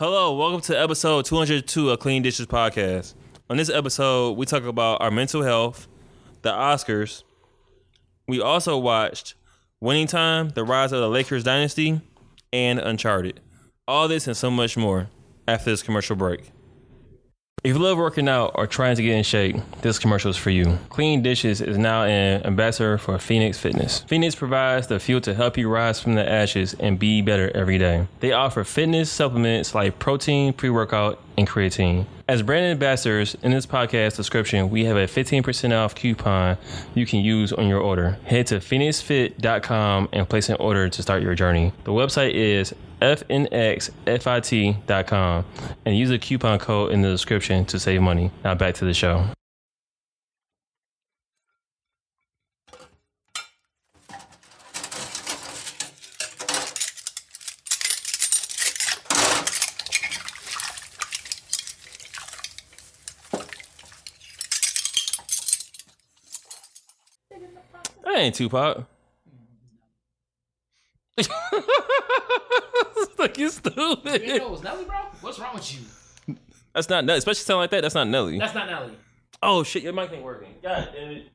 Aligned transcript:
Hello, 0.00 0.34
welcome 0.34 0.62
to 0.62 0.80
episode 0.80 1.26
202 1.26 1.90
of 1.90 1.98
Clean 1.98 2.22
Dishes 2.22 2.46
Podcast. 2.46 3.12
On 3.50 3.58
this 3.58 3.68
episode, 3.68 4.38
we 4.38 4.46
talk 4.46 4.64
about 4.64 5.02
our 5.02 5.10
mental 5.10 5.42
health, 5.42 5.88
the 6.40 6.50
Oscars. 6.50 7.22
We 8.26 8.40
also 8.40 8.78
watched 8.78 9.34
Winning 9.78 10.06
Time, 10.06 10.48
The 10.54 10.64
Rise 10.64 10.92
of 10.92 11.00
the 11.00 11.08
Lakers 11.10 11.44
Dynasty, 11.44 12.00
and 12.50 12.78
Uncharted. 12.78 13.40
All 13.86 14.08
this 14.08 14.26
and 14.26 14.34
so 14.34 14.50
much 14.50 14.74
more 14.74 15.10
after 15.46 15.68
this 15.68 15.82
commercial 15.82 16.16
break. 16.16 16.50
If 17.62 17.76
you 17.76 17.82
love 17.82 17.98
working 17.98 18.26
out 18.26 18.52
or 18.54 18.66
trying 18.66 18.96
to 18.96 19.02
get 19.02 19.14
in 19.14 19.22
shape, 19.22 19.56
this 19.82 19.98
commercial 19.98 20.30
is 20.30 20.36
for 20.38 20.48
you. 20.48 20.78
Clean 20.88 21.20
Dishes 21.20 21.60
is 21.60 21.76
now 21.76 22.04
an 22.04 22.42
ambassador 22.46 22.96
for 22.96 23.18
Phoenix 23.18 23.58
Fitness. 23.58 24.00
Phoenix 24.04 24.34
provides 24.34 24.86
the 24.86 24.98
fuel 24.98 25.20
to 25.20 25.34
help 25.34 25.58
you 25.58 25.68
rise 25.68 26.00
from 26.00 26.14
the 26.14 26.26
ashes 26.26 26.72
and 26.80 26.98
be 26.98 27.20
better 27.20 27.54
every 27.54 27.76
day. 27.76 28.06
They 28.20 28.32
offer 28.32 28.64
fitness 28.64 29.10
supplements 29.10 29.74
like 29.74 29.98
protein, 29.98 30.54
pre 30.54 30.70
workout, 30.70 31.20
and 31.36 31.46
creatine. 31.46 32.06
As 32.30 32.42
brand 32.42 32.64
ambassadors, 32.66 33.36
in 33.42 33.50
this 33.50 33.66
podcast 33.66 34.14
description, 34.14 34.70
we 34.70 34.84
have 34.84 34.96
a 34.96 35.08
15% 35.08 35.76
off 35.76 35.96
coupon 35.96 36.56
you 36.94 37.04
can 37.04 37.18
use 37.18 37.52
on 37.52 37.66
your 37.66 37.80
order. 37.80 38.20
Head 38.24 38.46
to 38.46 38.58
phoenixfit.com 38.58 40.10
and 40.12 40.28
place 40.28 40.48
an 40.48 40.54
order 40.60 40.88
to 40.88 41.02
start 41.02 41.24
your 41.24 41.34
journey. 41.34 41.72
The 41.82 41.90
website 41.90 42.34
is 42.34 42.72
fnxfit.com 43.02 43.44
and 45.84 45.98
use 45.98 46.10
the 46.10 46.20
coupon 46.20 46.60
code 46.60 46.92
in 46.92 47.02
the 47.02 47.10
description 47.10 47.64
to 47.64 47.80
save 47.80 48.00
money. 48.00 48.30
Now 48.44 48.54
back 48.54 48.76
to 48.76 48.84
the 48.84 48.94
show. 48.94 49.26
Ain't 68.20 68.34
Tupac. 68.34 68.86
like 73.18 73.36
you 73.38 73.50
stupid. 73.50 74.22
You 74.22 74.38
know 74.38 74.54
Nelly, 74.56 74.84
bro? 74.84 74.96
What's 75.20 75.38
wrong 75.38 75.54
with 75.54 75.74
you? 75.74 75.80
That's 76.74 76.88
not 76.88 77.04
Nelly. 77.04 77.18
Especially 77.18 77.42
sound 77.42 77.60
like 77.60 77.70
that. 77.70 77.82
That's 77.82 77.94
not 77.94 78.08
Nelly. 78.08 78.38
That's 78.38 78.54
not 78.54 78.68
Nelly. 78.68 78.92
oh 79.42 79.62
shit, 79.62 79.82
your 79.82 79.92
mic 79.92 80.12
ain't 80.12 80.22
working. 80.22 80.54
God 80.62 80.88
damn 80.94 81.10
it. 81.10 81.28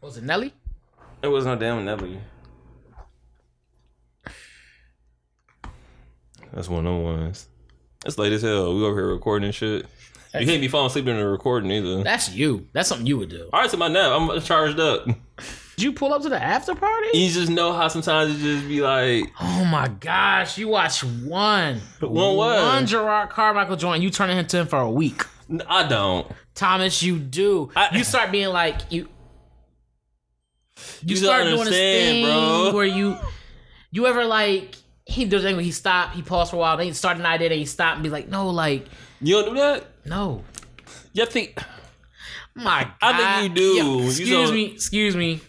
Was 0.00 0.16
it 0.16 0.24
Nelly? 0.24 0.52
It 1.22 1.28
was 1.28 1.44
no 1.44 1.56
damn 1.56 1.84
Nelly. 1.84 2.20
That's 6.52 6.68
one 6.68 6.86
of 6.86 6.94
them 6.94 7.02
ones. 7.02 7.48
It's 8.06 8.16
late 8.16 8.32
as 8.32 8.42
hell. 8.42 8.74
We 8.74 8.82
over 8.84 8.94
here 8.94 9.08
recording 9.08 9.50
shit. 9.52 9.86
You 10.38 10.46
can't 10.46 10.60
be 10.60 10.68
falling 10.68 10.88
asleep 10.88 11.04
during 11.06 11.20
the 11.20 11.26
recording 11.26 11.70
either. 11.70 12.02
That's 12.02 12.30
you. 12.34 12.68
That's 12.72 12.88
something 12.88 13.06
you 13.06 13.16
would 13.18 13.30
do. 13.30 13.48
All 13.52 13.60
right, 13.60 13.70
so 13.70 13.76
my 13.76 13.88
nap. 13.88 14.12
I'm 14.12 14.40
charged 14.42 14.78
up. 14.78 15.04
Did 15.06 15.84
you 15.84 15.92
pull 15.92 16.12
up 16.12 16.22
to 16.22 16.28
the 16.28 16.42
after 16.42 16.74
party? 16.74 17.06
You 17.16 17.30
just 17.30 17.50
know 17.50 17.72
how 17.72 17.86
sometimes 17.88 18.34
it 18.34 18.38
just 18.42 18.66
be 18.68 18.80
like, 18.80 19.32
Oh 19.40 19.64
my 19.64 19.88
gosh, 19.88 20.58
you 20.58 20.68
watch 20.68 21.02
one. 21.04 21.80
One 22.00 22.36
what? 22.36 22.60
One 22.62 22.84
Jerrod 22.84 23.30
Carmichael 23.30 23.76
joint, 23.76 24.02
you 24.02 24.10
turn 24.10 24.28
it 24.30 24.36
into 24.38 24.58
him 24.58 24.66
for 24.66 24.80
a 24.80 24.90
week. 24.90 25.22
I 25.68 25.86
don't. 25.88 26.26
Thomas, 26.54 27.02
you 27.02 27.18
do. 27.18 27.70
I- 27.76 27.96
you 27.96 28.02
start 28.04 28.32
being 28.32 28.48
like 28.48 28.80
you. 28.90 29.08
You, 31.02 31.10
You 31.10 31.16
start 31.16 31.44
doing 31.44 31.64
this 31.64 31.68
thing 31.70 32.24
bro. 32.24 32.72
where 32.74 32.84
you, 32.86 33.16
you 33.90 34.06
ever 34.06 34.24
like 34.24 34.74
he 35.06 35.24
does 35.24 35.44
anything. 35.44 35.64
he 35.64 35.72
stop, 35.72 36.12
he 36.12 36.22
pause 36.22 36.50
for 36.50 36.56
a 36.56 36.58
while, 36.58 36.76
then 36.76 36.86
he 36.86 36.92
start 36.92 37.16
an 37.18 37.24
idea, 37.26 37.48
then 37.48 37.58
he 37.58 37.64
stop 37.64 37.94
and 37.94 38.02
be 38.02 38.10
like, 38.10 38.28
no, 38.28 38.50
like 38.50 38.86
You 39.20 39.34
don't 39.42 39.54
do 39.54 39.60
that? 39.60 39.86
No, 40.08 40.44
You 41.12 41.26
think 41.26 41.58
my 42.54 42.82
God. 42.84 42.92
I 43.02 43.40
think 43.40 43.50
you 43.50 43.54
do. 43.62 43.62
Yo, 43.76 43.98
You 44.00 44.06
excuse 44.08 44.28
don't- 44.30 44.54
me. 44.54 44.64
Excuse 44.72 45.16
me. 45.16 45.40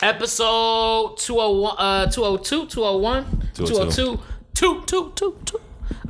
Episode 0.00 1.16
201, 1.18 1.76
uh, 1.78 2.06
202, 2.10 2.66
201, 2.66 3.24
202, 3.54 4.18
222 4.54 5.60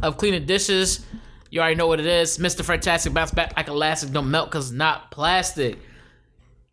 of 0.03 0.17
Cleaning 0.17 0.47
Dishes. 0.47 1.05
You 1.51 1.61
already 1.61 1.77
know 1.77 1.87
what 1.87 2.01
it 2.01 2.07
is. 2.07 2.39
Mr. 2.39 2.65
Fantastic 2.65 3.13
bounce 3.13 3.31
back 3.33 3.55
like 3.55 3.69
elastic. 3.69 4.11
Don't 4.13 4.31
melt 4.31 4.51
because 4.51 4.71
it's 4.71 4.79
not 4.79 5.11
plastic. 5.11 5.79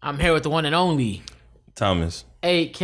I'm 0.02 0.18
here 0.18 0.32
with 0.34 0.44
the 0.44 0.50
one 0.50 0.64
and 0.66 0.74
only. 0.74 1.24
Thomas? 1.76 2.24
AK, 2.42 2.80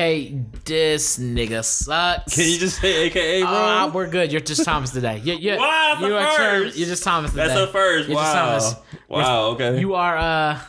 this 0.66 1.18
nigga 1.18 1.64
sucks. 1.64 2.36
Can 2.36 2.44
you 2.50 2.58
just 2.58 2.82
say 2.82 3.06
AKA, 3.08 3.42
bro? 3.44 3.50
Uh, 3.52 3.92
we're 3.94 4.08
good. 4.08 4.30
You're 4.32 4.42
just 4.42 4.66
Thomas 4.66 4.92
today. 4.92 5.20
You're, 5.24 5.38
you're, 5.38 5.58
Wow, 5.58 5.98
you 6.02 6.14
are 6.14 6.36
term-. 6.36 6.64
You're 6.76 6.88
just 6.88 7.04
Thomas 7.06 7.32
today. 7.32 7.48
That's 7.48 7.60
the 7.62 7.68
first. 7.68 8.10
You're 8.10 8.18
just 8.20 8.34
Wow. 8.36 8.46
Thomas. 8.50 8.76
Wow. 9.08 9.46
Okay. 9.52 9.80
You 9.80 9.94
are 9.96 10.18
uh 10.18 10.60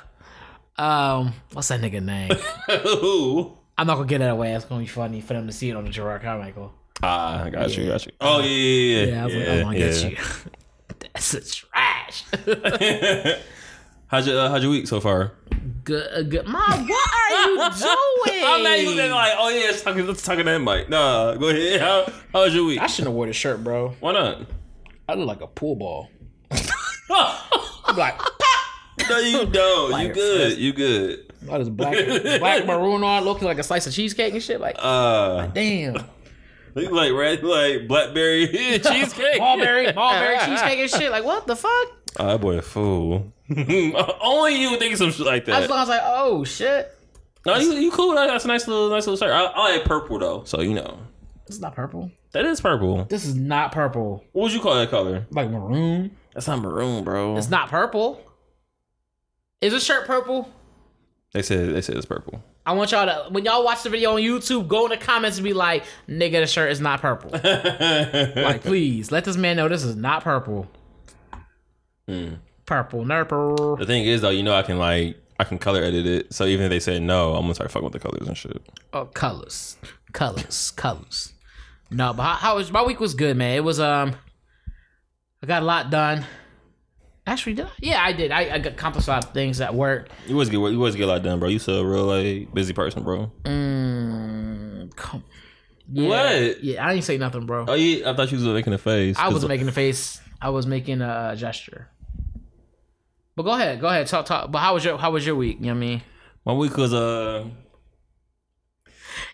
um 0.81 1.33
what's 1.53 1.67
that 1.69 1.81
nigga 1.81 2.01
name? 2.03 2.31
Who? 2.85 3.57
I'm 3.77 3.87
not 3.89 3.97
gonna 3.97 4.07
get 4.07 4.19
that 4.19 4.31
away. 4.31 4.55
It's 4.55 4.65
gonna 4.67 4.83
be 4.83 4.87
funny 4.87 5.21
for 5.21 5.35
them 5.35 5.47
to 5.49 5.53
see 5.53 5.69
it 5.71 5.75
on 5.77 5.85
the 5.85 5.91
Jerrod 5.91 6.23
Carmichael. 6.23 6.73
Ah, 7.03 7.43
I 7.45 7.51
got 7.51 7.77
you. 7.77 7.87
Got 7.89 8.07
you. 8.07 8.13
Oh 8.21 8.39
yeah, 8.41 8.47
yeah, 8.47 9.05
yeah. 9.05 9.07
Yeah, 9.15 9.23
I 9.23 9.25
was 9.27 9.35
like, 9.35 9.49
I'm 9.49 9.63
gonna 9.63 9.79
get 9.79 10.11
you. 10.11 10.17
That's 11.13 11.35
a 11.35 11.41
trash. 11.45 12.25
how's 14.09 14.27
your 14.27 14.39
uh, 14.41 14.49
How's 14.51 14.63
your 14.63 14.71
week 14.73 14.87
so 14.89 15.01
far? 15.01 15.33
good, 15.85 16.07
uh, 16.13 16.23
good. 16.23 16.47
Mom, 16.47 16.63
what 16.63 16.91
are 16.91 17.41
you 17.41 17.57
doing? 18.27 18.45
I'm 18.45 18.63
not 18.63 18.79
even 18.79 19.11
like, 19.13 19.33
oh 19.39 19.49
yeah, 19.51 19.67
let's 19.67 19.83
talk, 19.83 19.97
let's 19.97 20.23
talk 20.23 20.37
to 20.39 20.45
that 20.45 20.59
mic. 20.59 20.89
Nah, 20.89 21.35
go 21.35 21.49
ahead. 21.49 21.81
How, 21.81 22.07
how 22.33 22.43
was 22.45 22.55
your 22.55 22.65
week? 22.65 22.81
I 22.81 22.87
shouldn't 22.87 23.09
have 23.09 23.15
wore 23.15 23.27
the 23.27 23.33
shirt, 23.33 23.63
bro. 23.63 23.91
Why 24.01 24.13
not? 24.13 24.43
I 25.09 25.15
look 25.15 25.29
like 25.29 25.41
a 25.41 25.47
pool 25.47 25.77
ball. 25.77 26.11
I'm 27.11 27.97
like, 27.97 28.21
No, 29.09 29.19
you 29.19 29.47
don't. 29.47 30.01
You 30.01 30.13
good. 30.13 30.59
You 30.59 30.73
good. 30.73 31.33
all 31.49 31.59
this 31.61 31.69
black, 31.69 31.95
black 32.41 32.67
maroon 32.67 33.05
on, 33.05 33.25
looking 33.25 33.47
like 33.47 33.59
a 33.59 33.63
slice 33.63 33.87
of 33.87 33.93
cheesecake 33.93 34.33
and 34.35 34.43
shit. 34.43 34.61
Like, 34.61 34.75
Uh, 34.79 35.47
damn, 35.49 35.97
you 36.75 36.89
like 36.91 37.13
red, 37.13 37.43
like 37.45 37.87
blackberry 37.87 38.49
cheesecake. 38.83 39.39
mulberry, 39.39 39.93
mulberry 39.93 40.37
cheesecake 40.45 40.79
and 40.81 40.91
shit. 40.91 41.11
Like, 41.13 41.25
what 41.25 41.47
the 41.47 41.55
fuck? 41.57 41.89
Oh, 42.19 42.27
that 42.27 42.41
boy 42.41 42.59
a 42.59 42.63
fool. 42.63 43.33
Only 44.21 44.61
you 44.61 44.71
would 44.71 44.81
think 44.81 44.97
some 44.97 45.11
shit 45.13 45.27
like 45.27 45.45
that. 45.45 45.55
I 45.55 45.61
that. 45.61 45.71
was 45.71 45.89
like, 45.89 46.01
oh 46.05 46.45
shit, 46.45 46.93
No, 47.45 47.57
you 47.57 47.73
you 47.75 47.91
cool. 47.91 48.15
That's 48.15 48.45
a 48.45 48.49
nice 48.49 48.67
little 48.67 48.91
nice 48.91 49.07
little 49.07 49.17
shirt. 49.17 49.35
I, 49.35 49.45
I 49.45 49.77
like 49.77 49.85
purple 49.85 50.19
though, 50.19 50.45
so 50.45 50.61
you 50.61 50.75
know 50.75 50.99
it's 51.47 51.61
not 51.61 51.75
purple. 51.75 52.11
that 52.33 52.45
is 52.45 52.61
purple. 52.61 53.05
This 53.05 53.25
is 53.25 53.37
not 53.37 53.73
purple. 53.73 54.25
What 54.33 54.45
would 54.45 54.53
you 54.53 54.61
call 54.61 54.75
that 54.75 54.91
color? 54.91 55.27
Like 55.31 55.51
maroon. 55.51 56.11
That's 56.35 56.49
not 56.49 56.61
maroon, 56.61 57.05
bro. 57.05 57.37
It's 57.37 57.49
not 57.49 57.69
purple. 57.69 58.21
Is 59.61 59.73
this 59.73 59.85
shirt 59.85 60.07
purple? 60.07 60.51
They 61.33 61.43
said 61.43 61.75
they 61.75 61.81
said 61.81 61.97
it's 61.97 62.07
purple. 62.07 62.43
I 62.65 62.73
want 62.73 62.91
y'all 62.91 63.07
to 63.07 63.31
when 63.33 63.45
y'all 63.45 63.65
watch 63.65 63.85
the 63.85 63.91
video 63.91 64.15
on 64.15 64.21
YouTube, 64.21 64.67
go 64.67 64.87
in 64.87 64.91
the 64.91 64.97
comments 64.97 65.37
and 65.39 65.45
be 65.45 65.53
like, 65.53 65.85
"Nigga, 66.09 66.41
the 66.41 66.47
shirt 66.47 66.73
is 66.73 66.81
not 66.81 67.01
purple." 67.01 67.31
like, 67.33 68.63
please 68.63 69.13
let 69.13 69.25
this 69.25 69.37
man 69.37 69.57
know 69.57 69.69
this 69.69 69.85
is 69.85 69.95
not 69.95 70.25
purple. 70.25 70.67
Hmm. 72.09 72.35
Purple, 72.67 73.05
nurple. 73.05 73.77
The 73.77 73.87
thing 73.87 74.05
is 74.05 74.21
though, 74.21 74.31
you 74.31 74.43
know 74.43 74.55
I 74.55 74.63
can 74.63 74.79
like 74.79 75.17
I 75.39 75.45
can 75.45 75.59
color 75.59 75.83
edit 75.83 76.07
it. 76.07 76.33
So 76.35 76.45
even 76.47 76.67
if 76.67 76.71
they 76.71 76.81
say 76.81 76.99
no, 76.99 77.35
I'm 77.35 77.43
gonna 77.43 77.55
start 77.55 77.71
fucking 77.71 77.85
with 77.85 77.93
the 77.93 78.01
colors 78.01 78.27
and 78.27 78.37
shit. 78.37 78.61
Oh, 78.93 79.05
colors, 79.07 79.77
colors, 80.13 80.73
colors. 80.73 81.33
No, 81.91 82.13
but 82.13 82.25
how, 82.25 82.35
how 82.35 82.57
was 82.57 82.73
my 82.73 82.83
week? 82.83 82.99
Was 82.99 83.15
good, 83.15 83.37
man. 83.37 83.57
It 83.57 83.63
was 83.65 83.79
um, 83.79 84.17
I 85.43 85.47
got 85.47 85.63
a 85.63 85.65
lot 85.67 85.91
done. 85.91 86.25
Actually, 87.29 87.55
did 87.55 87.67
I? 87.67 87.71
Yeah, 87.81 88.03
I 88.03 88.13
did. 88.13 88.31
I, 88.31 88.43
I 88.43 88.57
accomplished 88.57 89.09
a 89.09 89.11
lot 89.13 89.25
of 89.25 89.33
things 89.33 89.61
at 89.61 89.75
work. 89.75 90.09
You 90.27 90.35
always 90.35 90.49
get 90.49 90.57
you 90.59 90.67
always 90.77 90.97
get 90.97 91.05
a 91.05 91.07
lot 91.07 91.23
done, 91.23 91.39
bro. 91.39 91.49
You 91.49 91.59
still 91.59 91.81
a 91.81 91.87
real 91.87 92.05
like 92.05 92.53
busy 92.55 92.73
person, 92.73 93.03
bro. 93.05 93.31
Mm, 93.45 94.95
come. 94.97 95.23
Yeah, 95.93 96.09
What? 96.09 96.65
Yeah, 96.65 96.85
I 96.85 96.93
didn't 96.95 97.05
say 97.05 97.19
nothing, 97.19 97.47
bro. 97.47 97.67
Oh, 97.69 97.75
you, 97.75 98.05
I 98.07 98.15
thought 98.15 98.31
you 98.33 98.39
was 98.39 98.47
making 98.47 98.73
a 98.73 98.79
face. 98.79 99.17
I 99.19 99.29
wasn't 99.29 99.51
making 99.51 99.69
a 99.69 99.73
face. 99.73 100.21
I 100.41 100.51
was 100.51 100.67
making 100.67 101.01
a 101.01 101.35
gesture. 101.37 101.89
But 103.37 103.43
go 103.43 103.53
ahead, 103.53 103.81
go 103.81 103.89
ahead, 103.89 104.07
talk, 104.07 104.25
talk. 104.25 104.51
But 104.51 104.61
how 104.61 104.75
was 104.75 104.85
your 104.85 104.97
how 104.97 105.11
was 105.11 105.27
your 105.27 105.37
week? 105.37 105.59
You 105.61 105.67
know 105.67 105.73
what 105.73 105.77
I 105.77 105.81
mean? 105.81 106.03
My 106.45 106.53
week 106.55 106.77
was 106.77 106.95
uh 106.95 107.45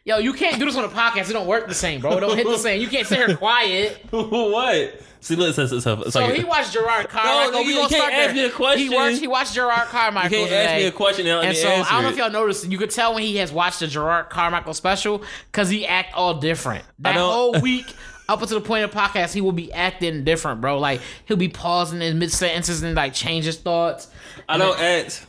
Yo, 0.04 0.18
you 0.18 0.32
can't 0.32 0.58
do 0.58 0.64
this 0.64 0.76
on 0.76 0.84
a 0.84 0.88
podcast. 0.88 1.30
It 1.30 1.34
don't 1.34 1.46
work 1.46 1.68
the 1.68 1.74
same, 1.74 2.00
bro. 2.00 2.16
It 2.16 2.20
don't 2.20 2.36
hit 2.36 2.46
the 2.46 2.58
same. 2.58 2.80
You 2.80 2.88
can't 2.88 3.06
sit 3.06 3.18
here 3.18 3.36
quiet. 3.36 4.04
what? 4.10 5.00
See, 5.20 5.36
look, 5.36 5.50
it's, 5.50 5.58
it's, 5.58 5.72
it's, 5.72 5.86
it's 5.86 6.12
So 6.12 6.20
like 6.20 6.34
he 6.34 6.42
watched 6.42 6.74
Jerrod 6.74 7.08
Carmichael. 7.08 7.60
we 7.60 7.68
you 7.68 7.76
gonna 7.76 7.88
can't 7.88 8.02
start 8.02 8.12
ask 8.12 8.34
there. 8.34 8.34
me 8.34 8.44
a 8.46 8.50
question. 8.50 8.88
He 8.88 8.94
watched 8.96 9.20
he 9.20 9.28
watched 9.28 9.54
Jerrod 9.56 9.86
Carmichael 9.86 10.38
you 10.40 10.46
can't 10.46 10.52
ask 10.70 10.76
me 10.76 10.84
a 10.86 10.90
question 10.92 11.26
and, 11.28 11.46
And 11.46 11.56
so 11.56 11.68
I 11.68 11.92
don't 11.92 12.02
know 12.02 12.08
if 12.08 12.16
y'all 12.16 12.30
noticed. 12.30 12.68
You 12.68 12.78
could 12.78 12.90
tell 12.90 13.14
when 13.14 13.22
he 13.22 13.36
has 13.36 13.52
watched 13.52 13.78
the 13.78 13.86
Jerrod 13.86 14.30
Carmichael 14.30 14.74
special 14.74 15.22
because 15.52 15.68
he 15.68 15.86
act 15.86 16.14
all 16.14 16.34
different. 16.34 16.84
That 16.98 17.14
whole 17.14 17.52
week 17.60 17.94
up 18.32 18.40
until 18.40 18.58
the 18.58 18.66
point 18.66 18.84
of 18.84 18.90
the 18.90 18.96
podcast, 18.96 19.34
he 19.34 19.42
will 19.42 19.52
be 19.52 19.72
acting 19.72 20.24
different, 20.24 20.60
bro. 20.60 20.78
Like 20.78 21.00
he'll 21.26 21.36
be 21.36 21.50
pausing 21.50 22.00
in 22.00 22.18
mid 22.18 22.32
sentences 22.32 22.82
and 22.82 22.94
like 22.94 23.12
change 23.12 23.44
his 23.44 23.58
thoughts. 23.58 24.08
I 24.48 24.56
don't 24.56 24.78
act. 24.80 25.26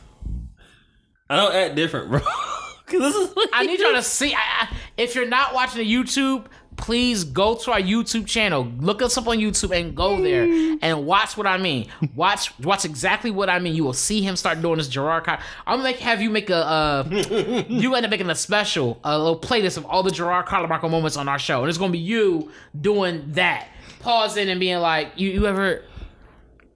I 1.28 1.36
don't 1.36 1.54
act 1.54 1.74
different, 1.74 2.10
bro. 2.10 2.20
Cause 2.86 3.00
this 3.00 3.14
is. 3.14 3.34
I 3.52 3.66
need 3.66 3.80
y'all 3.80 3.92
to 3.94 4.02
see. 4.02 4.34
I, 4.34 4.38
I, 4.38 4.76
if 4.96 5.14
you're 5.14 5.28
not 5.28 5.54
watching 5.54 5.78
the 5.78 5.92
YouTube, 5.92 6.46
please 6.76 7.24
go 7.24 7.54
to 7.56 7.72
our 7.72 7.80
YouTube 7.80 8.26
channel. 8.26 8.66
Look 8.78 9.02
us 9.02 9.16
up 9.16 9.26
on 9.28 9.38
YouTube 9.38 9.74
and 9.78 9.94
go 9.96 10.20
there 10.20 10.44
and 10.82 11.06
watch 11.06 11.36
what 11.36 11.46
I 11.46 11.58
mean. 11.58 11.88
Watch 12.14 12.58
watch 12.60 12.84
exactly 12.84 13.30
what 13.30 13.48
I 13.48 13.58
mean. 13.58 13.74
You 13.74 13.84
will 13.84 13.92
see 13.92 14.22
him 14.22 14.36
start 14.36 14.60
doing 14.62 14.78
this 14.78 14.88
Jerrod 14.88 15.24
Car- 15.24 15.40
I'm 15.66 15.78
gonna 15.80 15.92
have 15.96 16.20
you 16.20 16.30
make 16.30 16.50
a 16.50 16.56
uh, 16.56 17.08
you 17.68 17.94
end 17.94 18.04
up 18.04 18.10
making 18.10 18.30
a 18.30 18.34
special, 18.34 19.00
a 19.04 19.16
little 19.18 19.38
playlist 19.38 19.76
of 19.76 19.86
all 19.86 20.02
the 20.02 20.10
Jerrod 20.10 20.46
Carmichael 20.46 20.88
moments 20.88 21.16
on 21.16 21.28
our 21.28 21.38
show, 21.38 21.60
and 21.60 21.68
it's 21.68 21.78
gonna 21.78 21.92
be 21.92 21.98
you 21.98 22.50
doing 22.80 23.24
that, 23.32 23.68
pausing 24.00 24.48
and 24.48 24.60
being 24.60 24.78
like, 24.78 25.12
you 25.16 25.30
you 25.30 25.46
ever, 25.46 25.82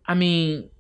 I 0.07 0.15
mean. 0.15 0.71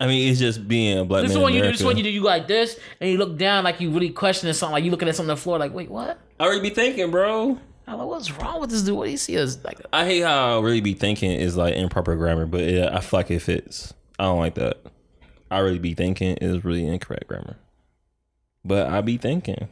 I 0.00 0.08
mean, 0.08 0.28
it's 0.28 0.40
just 0.40 0.66
being 0.66 0.98
a 0.98 1.04
black 1.04 1.22
This 1.22 1.34
man. 1.34 1.48
in 1.48 1.54
you 1.54 1.62
do. 1.62 1.70
This 1.70 1.82
when 1.82 1.96
you 1.96 2.02
do. 2.02 2.10
You 2.10 2.22
go 2.22 2.26
like 2.26 2.48
this, 2.48 2.78
and 3.00 3.08
you 3.10 3.16
look 3.16 3.38
down 3.38 3.62
like 3.64 3.80
you 3.80 3.90
really 3.90 4.10
questioning 4.10 4.52
something. 4.52 4.72
Like 4.72 4.84
you 4.84 4.90
looking 4.90 5.08
at 5.08 5.14
something 5.14 5.30
on 5.30 5.36
the 5.36 5.40
floor. 5.40 5.58
Like, 5.58 5.72
wait, 5.72 5.88
what? 5.88 6.18
I 6.38 6.44
already 6.44 6.60
be 6.60 6.70
thinking, 6.70 7.10
bro. 7.12 7.60
I'm 7.86 7.98
like, 7.98 8.08
what's 8.08 8.32
wrong 8.32 8.60
with 8.60 8.70
this 8.70 8.82
dude? 8.82 8.96
What 8.96 9.04
do 9.04 9.10
you 9.10 9.16
see 9.16 9.36
as 9.36 9.62
like? 9.64 9.80
I 9.92 10.04
hate 10.04 10.20
how 10.20 10.58
I 10.58 10.62
really 10.62 10.80
be 10.80 10.94
thinking 10.94 11.30
is 11.30 11.56
like 11.56 11.74
improper 11.74 12.16
grammar, 12.16 12.46
but 12.46 12.62
yeah, 12.62 12.90
I 12.92 13.00
feel 13.00 13.18
like 13.18 13.30
it 13.30 13.40
fits. 13.40 13.92
I 14.18 14.24
don't 14.24 14.38
like 14.38 14.54
that. 14.54 14.78
I 15.50 15.58
really 15.58 15.78
be 15.78 15.94
thinking 15.94 16.36
is 16.38 16.64
really 16.64 16.86
incorrect 16.86 17.28
grammar, 17.28 17.56
but 18.64 18.88
I 18.88 19.00
be 19.02 19.18
thinking. 19.18 19.68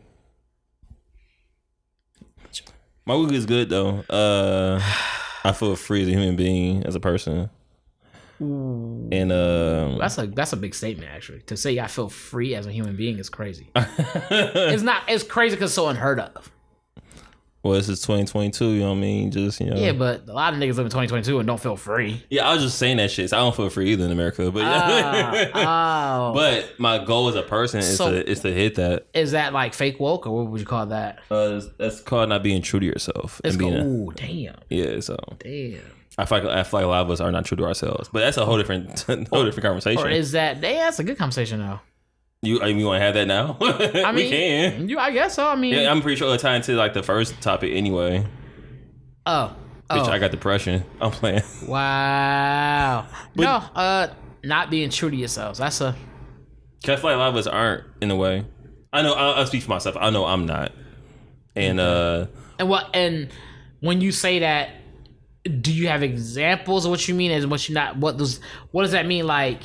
My 3.04 3.16
week 3.16 3.32
is 3.32 3.46
good 3.46 3.68
though. 3.68 4.04
Uh, 4.08 4.80
I 5.42 5.52
feel 5.52 5.74
free 5.74 6.02
as 6.02 6.08
a 6.08 6.12
human 6.12 6.36
being, 6.36 6.84
as 6.84 6.94
a 6.94 7.00
person, 7.00 7.50
and 8.38 9.32
um, 9.32 9.98
That's 9.98 10.18
a 10.18 10.26
that's 10.26 10.52
a 10.52 10.56
big 10.56 10.74
statement 10.74 11.10
actually. 11.10 11.40
To 11.42 11.56
say 11.56 11.78
I 11.78 11.86
feel 11.86 12.08
free 12.08 12.54
as 12.54 12.66
a 12.66 12.72
human 12.72 12.96
being 12.96 13.18
is 13.18 13.28
crazy. 13.28 13.70
it's 13.76 14.82
not. 14.82 15.02
It's 15.08 15.24
crazy 15.24 15.56
because 15.56 15.72
so 15.72 15.88
unheard 15.88 16.20
of. 16.20 16.50
Well, 17.62 17.74
this 17.74 17.88
is 17.88 18.00
2022. 18.02 18.66
You 18.70 18.80
know 18.80 18.90
what 18.90 18.96
I 18.96 19.00
mean? 19.00 19.30
Just 19.30 19.60
you 19.60 19.70
know, 19.70 19.76
Yeah, 19.76 19.92
but 19.92 20.28
a 20.28 20.32
lot 20.32 20.52
of 20.52 20.58
niggas 20.58 20.76
live 20.76 20.86
in 20.86 20.90
2022 20.90 21.38
and 21.38 21.46
don't 21.46 21.60
feel 21.60 21.76
free. 21.76 22.22
yeah. 22.30 22.48
I 22.48 22.54
was 22.54 22.62
just 22.64 22.78
saying 22.78 22.96
that 22.98 23.10
shit. 23.10 23.30
So 23.30 23.36
I 23.36 23.40
don't 23.40 23.54
feel 23.54 23.68
free 23.70 23.90
either 23.92 24.04
in 24.04 24.10
America, 24.10 24.50
but 24.50 24.60
yeah. 24.60 25.50
Ah, 25.54 26.28
oh, 26.28 26.32
But 26.34 26.78
my 26.78 27.04
goal 27.04 27.28
as 27.28 27.34
a 27.36 27.42
person 27.42 27.80
is 27.80 27.96
So- 27.96 28.10
to 28.10 28.28
is 28.28 28.40
to 28.40 28.52
hit 28.52 28.74
that. 28.76 29.06
is 29.14 29.32
that 29.32 29.52
like 29.52 29.74
fake 29.74 30.00
woke 30.00 30.26
or 30.26 30.36
what 30.42 30.50
would 30.50 30.60
you 30.60 30.66
call 30.66 30.86
that? 30.86 31.20
Uh, 31.30 31.60
that's 31.78 32.00
called 32.00 32.28
not 32.28 32.42
being 32.42 32.62
true 32.62 32.80
to 32.80 32.86
yourself. 32.86 33.40
It's 33.44 33.54
and 33.54 33.58
being 33.58 33.74
a- 33.76 33.84
ooh, 33.84 34.12
damn, 34.14 34.56
yeah, 34.68 35.00
so 35.00 35.16
damn. 35.38 35.80
I 36.18 36.26
feel 36.26 36.38
like 36.44 36.48
I 36.48 36.62
feel 36.62 36.80
like 36.80 36.84
a 36.84 36.88
lot 36.88 37.02
of 37.02 37.10
us 37.10 37.20
are 37.20 37.32
not 37.32 37.46
true 37.46 37.56
to 37.56 37.64
ourselves, 37.64 38.10
but 38.12 38.20
that's 38.20 38.36
a 38.36 38.44
whole 38.44 38.58
different 38.58 39.00
whole 39.30 39.44
different 39.44 39.62
conversation. 39.62 40.02
Or 40.04 40.10
is 40.10 40.32
that? 40.32 40.56
Yeah, 40.62 40.72
that's 40.84 40.98
a 40.98 41.04
good 41.04 41.16
conversation 41.16 41.58
though. 41.60 41.80
You 42.42 42.60
I 42.60 42.66
mean, 42.66 42.78
you 42.78 42.86
want 42.86 43.00
to 43.00 43.04
have 43.04 43.14
that 43.14 43.26
now? 43.26 43.56
I 43.60 44.10
mean, 44.10 44.14
we 44.16 44.30
can. 44.30 44.88
You, 44.88 44.98
I 44.98 45.12
guess 45.12 45.34
so. 45.34 45.46
I 45.46 45.54
mean, 45.54 45.74
Yeah, 45.74 45.90
I'm 45.90 46.02
pretty 46.02 46.16
sure 46.16 46.26
it'll 46.26 46.38
tie 46.38 46.56
into 46.56 46.74
like 46.74 46.92
the 46.92 47.02
first 47.02 47.40
topic 47.40 47.72
anyway. 47.72 48.26
oh, 49.26 49.54
Bitch, 49.88 50.08
oh, 50.08 50.10
I 50.10 50.18
got 50.18 50.32
depression. 50.32 50.84
I'm 51.00 51.12
playing. 51.12 51.42
wow. 51.68 53.06
no, 53.36 53.50
uh, 53.74 54.08
not 54.42 54.70
being 54.70 54.90
true 54.90 55.10
to 55.10 55.16
yourselves. 55.16 55.60
That's 55.60 55.80
a. 55.80 55.94
Cause 56.84 56.94
I 56.94 56.96
feel 56.96 57.10
like 57.10 57.14
a 57.14 57.18
lot 57.18 57.28
of 57.28 57.36
us 57.36 57.46
aren't 57.46 57.84
in 58.00 58.10
a 58.10 58.16
way. 58.16 58.44
I 58.92 59.02
know. 59.02 59.12
I'll, 59.12 59.34
I'll 59.34 59.46
speak 59.46 59.62
for 59.62 59.70
myself. 59.70 59.96
I 60.00 60.10
know 60.10 60.24
I'm 60.24 60.46
not. 60.46 60.72
And 61.54 61.78
uh, 61.78 62.26
And 62.58 62.68
what? 62.68 62.90
And 62.92 63.28
when 63.80 64.00
you 64.00 64.10
say 64.10 64.40
that, 64.40 64.70
do 65.60 65.72
you 65.72 65.86
have 65.86 66.02
examples 66.02 66.86
of 66.86 66.90
what 66.90 67.06
you 67.06 67.14
mean? 67.14 67.30
As 67.30 67.46
what 67.46 67.68
you 67.68 67.74
not? 67.76 67.98
What 67.98 68.16
does? 68.16 68.40
What 68.72 68.82
does 68.82 68.92
that 68.92 69.06
mean? 69.06 69.28
Like, 69.28 69.60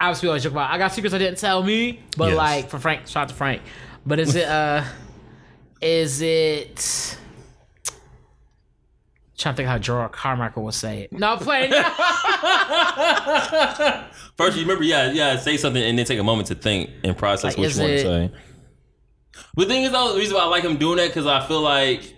obviously, 0.00 0.26
we 0.26 0.30
always 0.30 0.42
joke 0.42 0.52
about. 0.52 0.70
I 0.70 0.78
got 0.78 0.92
secrets 0.92 1.14
I 1.14 1.18
didn't 1.18 1.38
tell 1.38 1.62
me, 1.62 2.00
but 2.16 2.28
Yes. 2.28 2.36
like 2.36 2.68
for 2.70 2.78
Frank, 2.78 3.06
shout 3.06 3.24
out 3.24 3.28
to 3.30 3.34
Frank. 3.34 3.62
But 4.04 4.18
is 4.20 4.34
it? 4.34 4.46
uh 4.48 4.82
Is 5.80 6.20
it? 6.22 7.18
Trying 9.38 9.54
to 9.54 9.56
think 9.58 9.68
how 9.68 9.76
Jerrod 9.78 10.12
Carmichael 10.12 10.62
would 10.64 10.72
say 10.72 11.02
it. 11.02 11.12
No, 11.12 11.32
I'm 11.32 11.38
playing. 11.38 11.70
First, 14.38 14.56
you 14.56 14.62
remember, 14.62 14.82
yeah, 14.84 15.10
yeah, 15.12 15.36
say 15.36 15.56
something 15.58 15.82
and 15.82 15.98
then 15.98 16.06
take 16.06 16.18
a 16.18 16.24
moment 16.24 16.48
to 16.48 16.54
think 16.54 16.88
and 17.04 17.16
process 17.16 17.56
Like, 17.56 17.58
what 17.58 17.74
you 17.74 17.80
want 17.80 17.92
it- 17.92 17.96
to 17.96 18.02
say. 18.02 18.30
But 19.54 19.68
the 19.68 19.74
thing 19.74 19.82
is, 19.84 19.92
though, 19.92 20.12
the 20.14 20.18
reason 20.18 20.34
why 20.34 20.42
I 20.42 20.46
like 20.46 20.64
him 20.64 20.78
doing 20.78 20.96
that 20.96 21.08
because 21.08 21.26
I 21.26 21.46
feel 21.46 21.60
like 21.60 22.15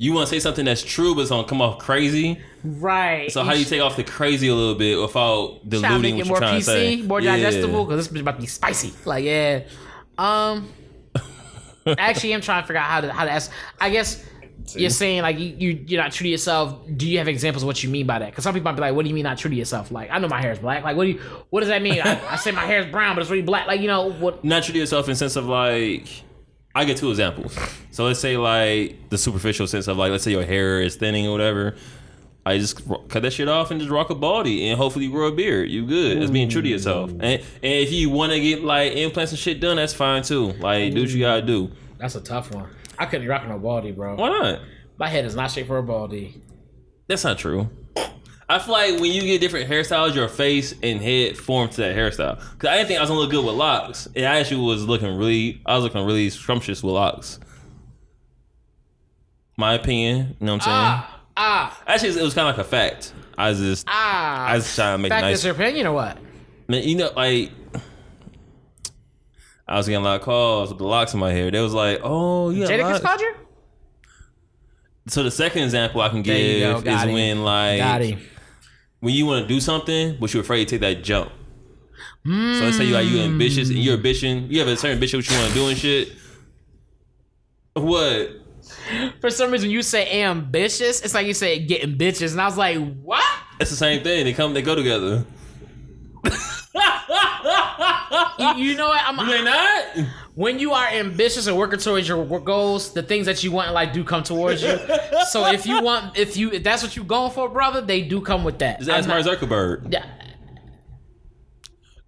you 0.00 0.14
want 0.14 0.26
to 0.26 0.34
say 0.34 0.40
something 0.40 0.64
that's 0.64 0.82
true, 0.82 1.14
but 1.14 1.20
it's 1.20 1.30
gonna 1.30 1.46
come 1.46 1.60
off 1.60 1.78
crazy. 1.78 2.40
right. 2.64 3.30
So 3.30 3.42
how 3.42 3.52
do 3.52 3.58
you 3.58 3.66
take 3.66 3.82
off 3.82 3.96
the 3.96 4.02
crazy 4.02 4.48
a 4.48 4.54
little 4.54 4.74
bit 4.74 4.98
without 4.98 5.60
diluting 5.68 6.16
what 6.16 6.24
you're 6.24 6.26
more 6.26 6.38
trying 6.38 6.58
to 6.58 6.64
say? 6.64 6.96
PC, 6.96 7.06
more 7.06 7.20
digestible? 7.20 7.84
Because 7.84 8.08
this 8.08 8.16
bitch 8.16 8.22
about 8.22 8.36
to 8.36 8.40
be 8.40 8.46
spicy. 8.46 8.94
Like, 9.04 9.24
yeah. 9.26 9.64
Um, 10.16 10.72
actually, 11.14 11.22
I 11.98 12.08
actually 12.08 12.32
am 12.32 12.40
trying 12.40 12.62
to 12.62 12.66
figure 12.66 12.80
out 12.80 12.86
how 12.86 13.00
to 13.02 13.12
how 13.12 13.26
to 13.26 13.30
ask. 13.30 13.52
I 13.78 13.90
guess 13.90 14.24
you're 14.74 14.88
saying 14.88 15.20
like 15.20 15.38
you, 15.38 15.54
you 15.58 15.84
you're 15.86 16.02
not 16.02 16.12
true 16.12 16.24
to 16.24 16.30
yourself. 16.30 16.78
Do 16.96 17.06
you 17.06 17.18
have 17.18 17.28
examples 17.28 17.62
of 17.62 17.66
what 17.66 17.82
you 17.82 17.90
mean 17.90 18.06
by 18.06 18.20
that? 18.20 18.30
Because 18.30 18.44
some 18.44 18.54
people 18.54 18.70
might 18.70 18.76
be 18.76 18.80
like, 18.80 18.94
"What 18.94 19.02
do 19.02 19.10
you 19.10 19.14
mean 19.14 19.24
not 19.24 19.36
true 19.36 19.50
to 19.50 19.56
yourself?" 19.56 19.90
Like, 19.90 20.10
I 20.10 20.18
know 20.18 20.28
my 20.28 20.40
hair 20.40 20.52
is 20.52 20.60
black. 20.60 20.82
Like, 20.82 20.96
what 20.96 21.04
do 21.04 21.10
you 21.10 21.20
what 21.50 21.60
does 21.60 21.68
that 21.68 21.82
mean? 21.82 22.00
I, 22.02 22.18
I 22.26 22.36
say 22.36 22.52
my 22.52 22.64
hair 22.64 22.80
is 22.80 22.90
brown, 22.90 23.16
but 23.16 23.20
it's 23.20 23.30
really 23.30 23.42
black. 23.42 23.66
Like, 23.66 23.82
you 23.82 23.86
know 23.86 24.12
what? 24.12 24.42
Not 24.42 24.62
true 24.62 24.72
to 24.72 24.78
yourself 24.78 25.10
in 25.10 25.14
sense 25.14 25.36
of 25.36 25.44
like. 25.44 26.22
I 26.74 26.84
get 26.84 26.96
two 26.96 27.10
examples. 27.10 27.58
So 27.90 28.04
let's 28.04 28.20
say 28.20 28.36
like 28.36 29.10
the 29.10 29.18
superficial 29.18 29.66
sense 29.66 29.88
of 29.88 29.96
like 29.96 30.10
let's 30.12 30.24
say 30.24 30.30
your 30.30 30.44
hair 30.44 30.80
is 30.80 30.96
thinning 30.96 31.26
or 31.26 31.32
whatever. 31.32 31.74
I 32.46 32.58
just 32.58 32.86
cut 33.08 33.22
that 33.22 33.32
shit 33.32 33.48
off 33.48 33.70
and 33.70 33.80
just 33.80 33.92
rock 33.92 34.10
a 34.10 34.14
baldy 34.14 34.68
and 34.68 34.78
hopefully 34.78 35.08
grow 35.08 35.28
a 35.28 35.32
beard. 35.32 35.70
You 35.70 35.84
good? 35.84 36.20
That's 36.20 36.30
being 36.30 36.48
true 36.48 36.62
to 36.62 36.68
yourself. 36.68 37.10
Mm. 37.10 37.14
And, 37.14 37.42
and 37.42 37.44
if 37.62 37.92
you 37.92 38.08
want 38.08 38.32
to 38.32 38.40
get 38.40 38.62
like 38.62 38.92
implants 38.92 39.32
and 39.32 39.38
shit 39.38 39.60
done, 39.60 39.76
that's 39.76 39.92
fine 39.92 40.22
too. 40.22 40.52
Like 40.52 40.94
do 40.94 41.02
what 41.02 41.10
you 41.10 41.20
gotta 41.20 41.42
do. 41.42 41.70
That's 41.98 42.14
a 42.14 42.20
tough 42.20 42.54
one. 42.54 42.68
I 42.98 43.06
couldn't 43.06 43.26
rocking 43.28 43.50
a 43.50 43.58
baldy, 43.58 43.92
bro. 43.92 44.14
Why 44.14 44.28
not? 44.28 44.60
My 44.96 45.08
head 45.08 45.24
is 45.24 45.34
not 45.34 45.50
shaped 45.50 45.68
for 45.68 45.78
a 45.78 45.82
baldy. 45.82 46.40
That's 47.08 47.24
not 47.24 47.38
true. 47.38 47.68
I 48.50 48.58
feel 48.58 48.72
like 48.72 49.00
when 49.00 49.12
you 49.12 49.22
get 49.22 49.40
different 49.40 49.70
hairstyles, 49.70 50.12
your 50.14 50.26
face 50.26 50.74
and 50.82 51.00
head 51.00 51.38
form 51.38 51.68
to 51.68 51.76
that 51.82 51.94
hairstyle. 51.96 52.36
Cause 52.58 52.68
I 52.68 52.76
didn't 52.78 52.88
think 52.88 52.98
I 52.98 53.02
was 53.02 53.08
gonna 53.08 53.20
look 53.20 53.30
good 53.30 53.44
with 53.44 53.54
locks. 53.54 54.08
And 54.16 54.26
I 54.26 54.40
actually 54.40 54.62
was 54.66 54.84
looking 54.84 55.16
really, 55.16 55.62
I 55.64 55.76
was 55.76 55.84
looking 55.84 56.04
really 56.04 56.28
scrumptious 56.30 56.82
with 56.82 56.92
locks. 56.92 57.38
My 59.56 59.74
opinion, 59.74 60.36
you 60.40 60.46
know 60.46 60.54
what 60.54 60.62
I'm 60.62 60.64
saying? 60.64 60.76
Ah, 60.76 61.20
ah, 61.36 61.82
Actually, 61.86 62.18
it 62.18 62.22
was 62.22 62.34
kind 62.34 62.48
of 62.48 62.56
like 62.56 62.66
a 62.66 62.68
fact. 62.68 63.12
I 63.38 63.50
was 63.50 63.60
just, 63.60 63.86
ah. 63.88 64.46
I 64.46 64.56
was 64.56 64.74
trying 64.74 64.94
to 64.94 64.98
make 64.98 65.10
it 65.10 65.14
Fact 65.14 65.22
nice. 65.22 65.38
is 65.38 65.44
your 65.44 65.54
opinion 65.54 65.86
or 65.86 65.92
what? 65.92 66.18
Man, 66.66 66.82
you 66.82 66.96
know, 66.96 67.12
like 67.14 67.52
I 69.68 69.76
was 69.76 69.86
getting 69.86 70.02
a 70.02 70.04
lot 70.04 70.16
of 70.16 70.22
calls 70.22 70.70
with 70.70 70.78
the 70.78 70.84
locks 70.84 71.14
in 71.14 71.20
my 71.20 71.30
hair. 71.30 71.52
They 71.52 71.60
was 71.60 71.72
like, 71.72 72.00
"Oh, 72.02 72.50
yeah." 72.50 72.66
Jadakiss 72.66 73.00
called 73.00 73.20
you? 73.20 73.34
So 75.06 75.22
the 75.22 75.30
second 75.30 75.62
example 75.62 76.00
I 76.00 76.08
can 76.08 76.24
There 76.24 76.36
you 76.36 76.60
go, 76.60 76.80
give 76.80 76.92
is 76.92 77.02
him. 77.02 77.12
when 77.12 77.44
like 77.44 77.78
Got 77.78 78.00
him. 78.02 78.20
When 79.00 79.14
you 79.14 79.26
want 79.26 79.42
to 79.42 79.48
do 79.48 79.60
something, 79.60 80.16
but 80.20 80.32
you're 80.32 80.42
afraid 80.42 80.68
to 80.68 80.78
take 80.78 80.80
that 80.80 81.02
jump. 81.04 81.32
So 82.24 82.30
let's 82.30 82.76
say 82.76 82.84
you 82.84 82.92
like 82.92 83.06
you 83.06 83.20
ambitious 83.20 83.70
and 83.70 83.78
you're 83.78 83.94
ambition. 83.94 84.46
You 84.50 84.58
have 84.60 84.68
a 84.68 84.76
certain 84.76 84.96
ambition 84.96 85.18
what 85.18 85.30
you 85.30 85.36
want 85.38 85.48
to 85.48 85.54
do 85.54 85.68
and 85.68 85.78
shit. 85.78 86.12
What? 87.72 88.30
For 89.20 89.30
some 89.30 89.50
reason, 89.50 89.70
you 89.70 89.82
say 89.82 90.22
ambitious. 90.22 91.00
It's 91.00 91.14
like 91.14 91.26
you 91.26 91.32
say 91.34 91.58
getting 91.64 91.96
bitches, 91.96 92.32
and 92.32 92.40
I 92.40 92.44
was 92.44 92.58
like, 92.58 92.76
what? 93.02 93.24
It's 93.58 93.70
the 93.70 93.76
same 93.76 94.02
thing. 94.02 94.24
They 94.24 94.32
come, 94.34 94.52
they 94.52 94.62
go 94.62 94.74
together. 94.74 95.24
You, 98.38 98.54
you 98.54 98.76
know 98.76 98.88
what? 98.88 99.02
I'm, 99.04 99.16
Do 99.18 99.26
they 99.26 99.42
not? 99.42 100.08
When 100.40 100.58
you 100.58 100.72
are 100.72 100.86
ambitious 100.86 101.46
and 101.48 101.54
working 101.54 101.78
towards 101.78 102.08
your 102.08 102.24
goals, 102.40 102.94
the 102.94 103.02
things 103.02 103.26
that 103.26 103.44
you 103.44 103.52
want 103.52 103.68
in 103.68 103.74
life 103.74 103.92
do 103.92 104.02
come 104.02 104.22
towards 104.22 104.62
you. 104.62 104.78
so 105.28 105.44
if 105.44 105.66
you 105.66 105.82
want, 105.82 106.16
if 106.16 106.34
you, 106.34 106.50
if 106.50 106.64
that's 106.64 106.82
what 106.82 106.96
you're 106.96 107.04
going 107.04 107.30
for, 107.30 107.46
brother, 107.50 107.82
they 107.82 108.00
do 108.00 108.22
come 108.22 108.42
with 108.42 108.58
that. 108.60 108.78
Just 108.78 108.88
ask 108.88 109.06
I'm 109.06 109.22
Mark 109.22 109.38
Zuckerberg. 109.38 109.92
Yeah. 109.92 110.06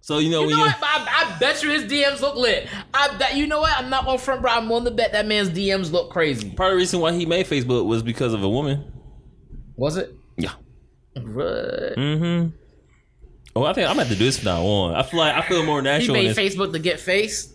So 0.01 0.17
you 0.17 0.31
know 0.31 0.45
You 0.45 0.55
know 0.55 0.63
what? 0.63 0.75
I, 0.81 1.35
I 1.35 1.39
bet 1.39 1.61
you 1.61 1.69
his 1.69 1.83
DMs 1.83 2.21
look 2.21 2.35
lit. 2.35 2.67
I 2.91 3.15
bet 3.17 3.35
you 3.35 3.45
know 3.45 3.59
what? 3.59 3.77
I'm 3.77 3.91
not 3.91 4.07
on 4.07 4.17
front, 4.17 4.41
bro. 4.41 4.51
I'm 4.51 4.67
willing 4.67 4.85
to 4.85 4.91
bet 4.91 5.11
that 5.11 5.27
man's 5.27 5.51
DMs 5.51 5.91
look 5.91 6.09
crazy. 6.09 6.49
part 6.49 6.71
of 6.71 6.77
the 6.77 6.77
reason 6.77 7.01
why 7.01 7.13
he 7.13 7.27
made 7.27 7.45
Facebook 7.45 7.85
was 7.85 8.01
because 8.01 8.33
of 8.33 8.41
a 8.41 8.49
woman. 8.49 8.91
Was 9.75 9.95
it? 9.95 10.11
Yeah. 10.37 10.53
Right. 11.15 11.95
Mm-hmm. 11.95 12.49
Oh, 13.55 13.63
I 13.63 13.73
think 13.73 13.87
I'm 13.87 13.95
gonna 13.95 14.05
have 14.05 14.11
to 14.11 14.17
do 14.17 14.25
this 14.25 14.39
from 14.39 14.45
now 14.45 14.63
on. 14.63 14.95
I 14.95 15.03
feel 15.03 15.19
like 15.19 15.35
I 15.35 15.47
feel 15.47 15.63
more 15.63 15.83
natural. 15.83 16.15
in 16.15 16.25
made. 16.25 16.35
Facebook 16.35 16.73
to 16.73 16.79
get 16.79 16.99
face. 16.99 17.52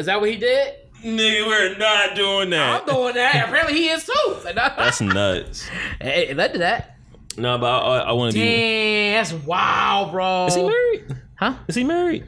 Is 0.00 0.06
that 0.06 0.20
what 0.20 0.30
he 0.30 0.36
did? 0.36 0.74
Nigga, 1.04 1.46
we're 1.46 1.76
not 1.78 2.16
doing 2.16 2.50
that. 2.50 2.80
I'm 2.80 2.86
doing 2.86 3.14
that. 3.14 3.48
Apparently, 3.48 3.74
he 3.74 3.88
is 3.88 4.04
too. 4.04 4.36
That's 4.54 5.00
nuts. 5.00 5.68
hey, 6.00 6.28
it 6.28 6.36
led 6.36 6.54
to 6.54 6.58
that. 6.60 6.96
No, 7.36 7.58
but 7.58 7.66
I, 7.66 7.98
I, 8.00 8.12
want 8.12 8.32
to 8.32 8.38
be. 8.38 8.44
Damn, 8.44 9.14
that's 9.14 9.32
wild, 9.32 10.10
bro. 10.10 10.46
Is 10.46 10.54
he 10.56 10.62
married? 10.62 11.16
Huh? 11.36 11.54
Is 11.68 11.74
he 11.74 11.84
married? 11.84 12.24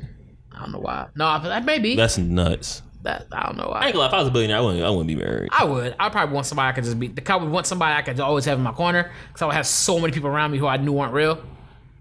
I 0.52 0.60
don't 0.60 0.72
know 0.72 0.78
why. 0.78 1.08
No, 1.16 1.26
I- 1.26 1.38
that 1.40 1.64
may 1.64 1.78
be. 1.80 1.96
That's 1.96 2.18
nuts. 2.18 2.82
that 3.02 3.26
I 3.32 3.46
don't 3.46 3.56
know 3.56 3.64
I 3.64 3.80
why. 3.80 3.86
ain't 3.86 3.94
gonna 3.94 3.98
lie. 4.04 4.06
If 4.08 4.14
I 4.14 4.18
was 4.20 4.28
a 4.28 4.30
billionaire, 4.30 4.58
I 4.58 4.60
wouldn't. 4.60 4.84
I 4.84 4.90
wouldn't 4.90 5.08
be 5.08 5.16
married. 5.16 5.48
I 5.52 5.64
would. 5.64 5.96
I 5.98 6.08
probably 6.08 6.34
want 6.34 6.46
somebody 6.46 6.68
I 6.68 6.72
could 6.72 6.84
just 6.84 6.98
be. 6.98 7.08
The 7.08 7.32
I 7.32 7.36
would 7.36 7.50
want 7.50 7.66
somebody 7.66 7.94
I 7.96 8.02
could 8.02 8.20
always 8.20 8.44
have 8.44 8.58
in 8.58 8.64
my 8.64 8.72
corner 8.72 9.10
because 9.28 9.42
I 9.42 9.46
would 9.46 9.54
have 9.56 9.66
so 9.66 9.98
many 9.98 10.12
people 10.12 10.28
around 10.28 10.52
me 10.52 10.58
who 10.58 10.66
I 10.66 10.76
knew 10.76 10.92
weren't 10.92 11.12
real, 11.12 11.42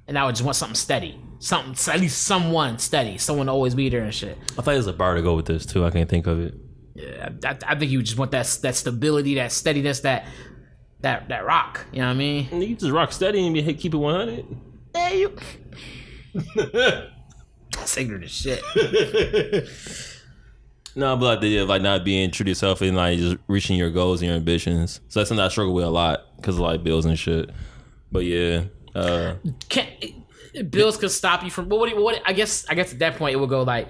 and 0.07 0.17
I 0.17 0.25
would 0.25 0.35
just 0.35 0.45
want 0.45 0.55
something 0.57 0.75
steady, 0.75 1.19
something 1.41 1.93
at 1.93 1.99
least 1.99 2.21
someone 2.21 2.77
steady, 2.79 3.17
someone 3.17 3.47
to 3.47 3.51
always 3.51 3.75
be 3.75 3.89
there 3.89 4.03
and 4.03 4.13
shit. 4.13 4.37
I 4.51 4.55
thought 4.55 4.65
there's 4.65 4.87
a 4.87 4.93
bar 4.93 5.15
to 5.15 5.21
go 5.21 5.35
with 5.35 5.47
this 5.47 5.65
too. 5.65 5.83
I 5.83 5.91
can't 5.91 6.09
think 6.09 6.27
of 6.27 6.39
it. 6.39 6.53
Yeah, 6.93 7.29
I, 7.43 7.57
I 7.67 7.75
think 7.75 7.91
you 7.91 8.01
just 8.03 8.17
want 8.17 8.31
that 8.31 8.45
that 8.61 8.75
stability, 8.75 9.35
that 9.35 9.51
steadiness, 9.51 10.01
that 10.01 10.27
that 11.01 11.27
that 11.29 11.45
rock. 11.45 11.85
You 11.91 11.99
know 11.99 12.05
what 12.05 12.11
I 12.11 12.15
mean? 12.15 12.61
You 12.61 12.75
just 12.75 12.91
rock 12.91 13.11
steady 13.11 13.45
and 13.45 13.53
be, 13.53 13.73
keep 13.73 13.93
it 13.93 13.97
100. 13.97 14.45
Yeah, 14.93 15.09
you. 15.09 15.35
That's 17.73 17.97
ignorant 17.97 18.25
as 18.25 18.31
shit. 18.31 18.63
No, 20.93 21.15
but 21.15 21.25
like 21.25 21.39
the 21.39 21.47
idea 21.47 21.63
of 21.63 21.69
like 21.69 21.81
not 21.81 22.03
being 22.03 22.31
true 22.31 22.43
to 22.43 22.51
yourself 22.51 22.81
and 22.81 22.97
like 22.97 23.17
just 23.17 23.37
reaching 23.47 23.77
your 23.77 23.89
goals 23.89 24.21
and 24.21 24.27
your 24.27 24.35
ambitions. 24.35 24.99
So 25.07 25.19
that's 25.19 25.29
something 25.29 25.43
I 25.43 25.47
struggle 25.47 25.73
with 25.73 25.85
a 25.85 25.89
lot 25.89 26.35
because 26.35 26.55
of 26.55 26.61
like 26.61 26.83
bills 26.83 27.05
and 27.05 27.17
shit. 27.17 27.49
But 28.11 28.25
yeah, 28.25 28.65
uh, 28.93 29.35
Can 29.69 29.87
bills 30.69 30.97
could 30.97 31.11
stop 31.11 31.43
you 31.43 31.51
from. 31.51 31.67
But 31.67 31.79
what? 31.79 31.97
What? 31.97 32.21
I 32.25 32.33
guess. 32.33 32.65
I 32.69 32.75
guess 32.75 32.93
at 32.93 32.99
that 32.99 33.15
point 33.15 33.33
it 33.33 33.37
would 33.37 33.49
go 33.49 33.63
like. 33.63 33.87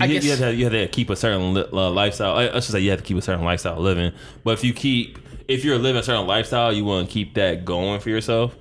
I 0.00 0.06
you, 0.06 0.14
guess 0.14 0.24
you 0.24 0.30
have 0.30 0.38
to 0.38 0.54
you 0.54 0.64
have 0.64 0.72
to 0.72 0.88
keep 0.88 1.10
a 1.10 1.16
certain 1.16 1.54
li- 1.54 1.68
uh, 1.72 1.90
lifestyle. 1.90 2.34
I, 2.34 2.48
I 2.48 2.60
should 2.60 2.72
say 2.72 2.80
you 2.80 2.90
have 2.90 3.00
to 3.00 3.04
keep 3.04 3.18
a 3.18 3.22
certain 3.22 3.44
lifestyle 3.44 3.78
living. 3.78 4.12
But 4.44 4.52
if 4.52 4.64
you 4.64 4.72
keep 4.72 5.18
if 5.46 5.64
you're 5.64 5.78
living 5.78 6.00
a 6.00 6.02
certain 6.02 6.26
lifestyle, 6.26 6.72
you 6.72 6.84
want 6.84 7.08
to 7.08 7.12
keep 7.12 7.34
that 7.34 7.64
going 7.64 8.00
for 8.00 8.08
yourself. 8.08 8.56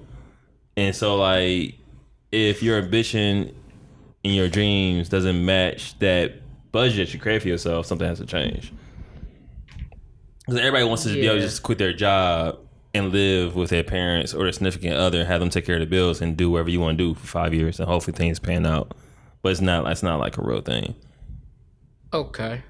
And 0.76 0.96
so 0.96 1.16
like 1.16 1.76
if 2.32 2.62
your 2.62 2.78
ambition 2.80 3.56
and 4.24 4.36
your 4.36 4.50
dreams 4.50 5.08
doesn't 5.08 5.46
match 5.46 5.98
that 6.00 6.42
budget 6.72 7.08
that 7.08 7.14
you 7.14 7.20
create 7.20 7.42
for 7.42 7.48
yourself, 7.48 7.86
something 7.86 8.08
has 8.08 8.20
to 8.20 8.26
change. 8.26 8.74
Because 10.40 10.60
everybody 10.60 10.84
wants 10.84 11.04
to 11.04 11.14
be 11.14 11.26
able 11.28 11.36
to 11.36 11.42
just 11.42 11.64
quit 11.64 11.78
their 11.78 11.94
job 11.94 12.60
and 12.94 13.12
live 13.12 13.56
with 13.56 13.70
their 13.70 13.84
parents 13.84 14.34
or 14.34 14.44
their 14.44 14.52
significant 14.52 14.96
other, 14.96 15.26
have 15.26 15.40
them 15.40 15.50
take 15.50 15.66
care 15.66 15.76
of 15.76 15.82
the 15.82 15.86
bills 15.86 16.22
and 16.22 16.36
do 16.36 16.50
whatever 16.50 16.70
you 16.70 16.80
want 16.80 16.98
to 16.98 17.04
do 17.04 17.14
for 17.14 17.28
five 17.28 17.54
years, 17.54 17.80
and 17.80 17.88
hopefully 17.88 18.16
things 18.18 18.40
pan 18.40 18.66
out. 18.66 18.94
But 19.42 19.52
it's 19.52 19.62
not. 19.62 19.90
It's 19.92 20.04
not 20.04 20.20
like 20.20 20.38
a 20.38 20.42
real 20.42 20.62
thing. 20.62 20.96
okay. 22.14 22.64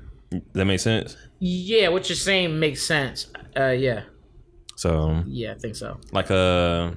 That 0.54 0.66
makes 0.66 0.84
sense? 0.84 1.18
Yeah, 1.40 1.88
what 1.90 2.08
you're 2.08 2.16
saying 2.16 2.60
makes 2.60 2.84
sense. 2.84 3.26
Uh, 3.58 3.70
yeah, 3.72 4.04
So, 4.76 5.24
yeah, 5.26 5.54
I 5.54 5.56
think 5.56 5.76
so. 5.76 5.98
like 6.12 6.30
uh, 6.30 6.92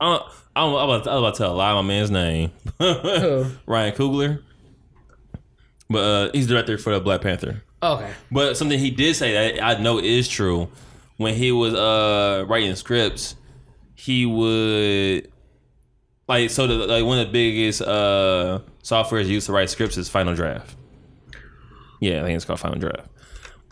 I 0.00 0.04
don't, 0.04 0.22
I 0.54 0.60
don't, 0.60 0.74
I'm 0.76 0.88
about, 0.88 1.08
I 1.08 1.14
was 1.14 1.22
about 1.22 1.34
to 1.34 1.38
tell 1.38 1.52
a 1.52 1.56
lie 1.56 1.72
my 1.74 1.82
man's 1.82 2.10
name, 2.12 2.52
Ryan 2.78 3.94
Coogler, 3.96 4.42
but 5.90 5.98
uh, 5.98 6.30
he's 6.32 6.46
director 6.46 6.78
for 6.78 6.92
the 6.94 7.00
Black 7.00 7.20
Panther. 7.20 7.64
Okay. 7.82 8.12
But 8.30 8.56
something 8.56 8.78
he 8.78 8.90
did 8.90 9.16
say 9.16 9.32
that 9.56 9.62
I 9.64 9.82
know 9.82 9.98
is 9.98 10.28
true. 10.28 10.68
When 11.16 11.34
he 11.34 11.52
was 11.52 11.74
uh 11.74 12.44
writing 12.46 12.74
scripts, 12.76 13.36
he 13.94 14.26
would 14.26 15.30
like 16.28 16.50
so 16.50 16.66
the, 16.66 16.74
like 16.74 17.04
one 17.04 17.18
of 17.18 17.26
the 17.28 17.32
biggest 17.32 17.82
uh 17.82 18.60
softwares 18.82 19.26
used 19.26 19.46
to 19.46 19.52
write 19.52 19.70
scripts 19.70 19.96
is 19.96 20.08
Final 20.08 20.34
Draft. 20.34 20.76
Yeah, 22.00 22.20
I 22.20 22.24
think 22.24 22.36
it's 22.36 22.44
called 22.44 22.60
Final 22.60 22.78
Draft. 22.78 23.08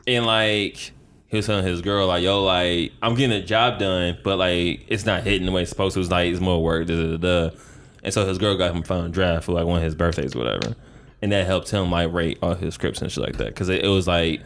And 0.06 0.26
like 0.26 0.92
he 1.26 1.36
was 1.38 1.46
telling 1.46 1.66
his 1.66 1.82
girl 1.82 2.06
like, 2.06 2.22
"Yo, 2.22 2.42
like 2.44 2.92
I'm 3.02 3.14
getting 3.14 3.36
a 3.36 3.44
job 3.44 3.78
done, 3.78 4.18
but 4.22 4.38
like 4.38 4.84
it's 4.88 5.04
not 5.04 5.24
hitting 5.24 5.46
the 5.46 5.52
way 5.52 5.62
it's 5.62 5.70
supposed 5.70 5.94
to. 5.94 6.00
It's 6.00 6.10
like 6.10 6.30
it's 6.30 6.40
more 6.40 6.62
work." 6.62 6.86
Da, 6.86 6.94
da, 6.94 7.16
da. 7.16 7.56
And 8.02 8.12
so 8.12 8.26
his 8.26 8.38
girl 8.38 8.56
got 8.56 8.74
him 8.74 8.82
Final 8.82 9.08
Draft 9.08 9.46
for 9.46 9.52
like 9.52 9.66
one 9.66 9.78
of 9.78 9.82
his 9.82 9.94
birthdays, 9.94 10.36
whatever. 10.36 10.76
And 11.22 11.32
that 11.32 11.46
helped 11.46 11.70
him 11.70 11.90
like 11.90 12.12
rate 12.12 12.38
all 12.42 12.54
his 12.54 12.74
scripts 12.74 13.00
and 13.02 13.10
shit 13.10 13.24
like 13.24 13.38
that 13.38 13.48
because 13.48 13.68
it, 13.68 13.84
it 13.84 13.88
was 13.88 14.06
like 14.06 14.42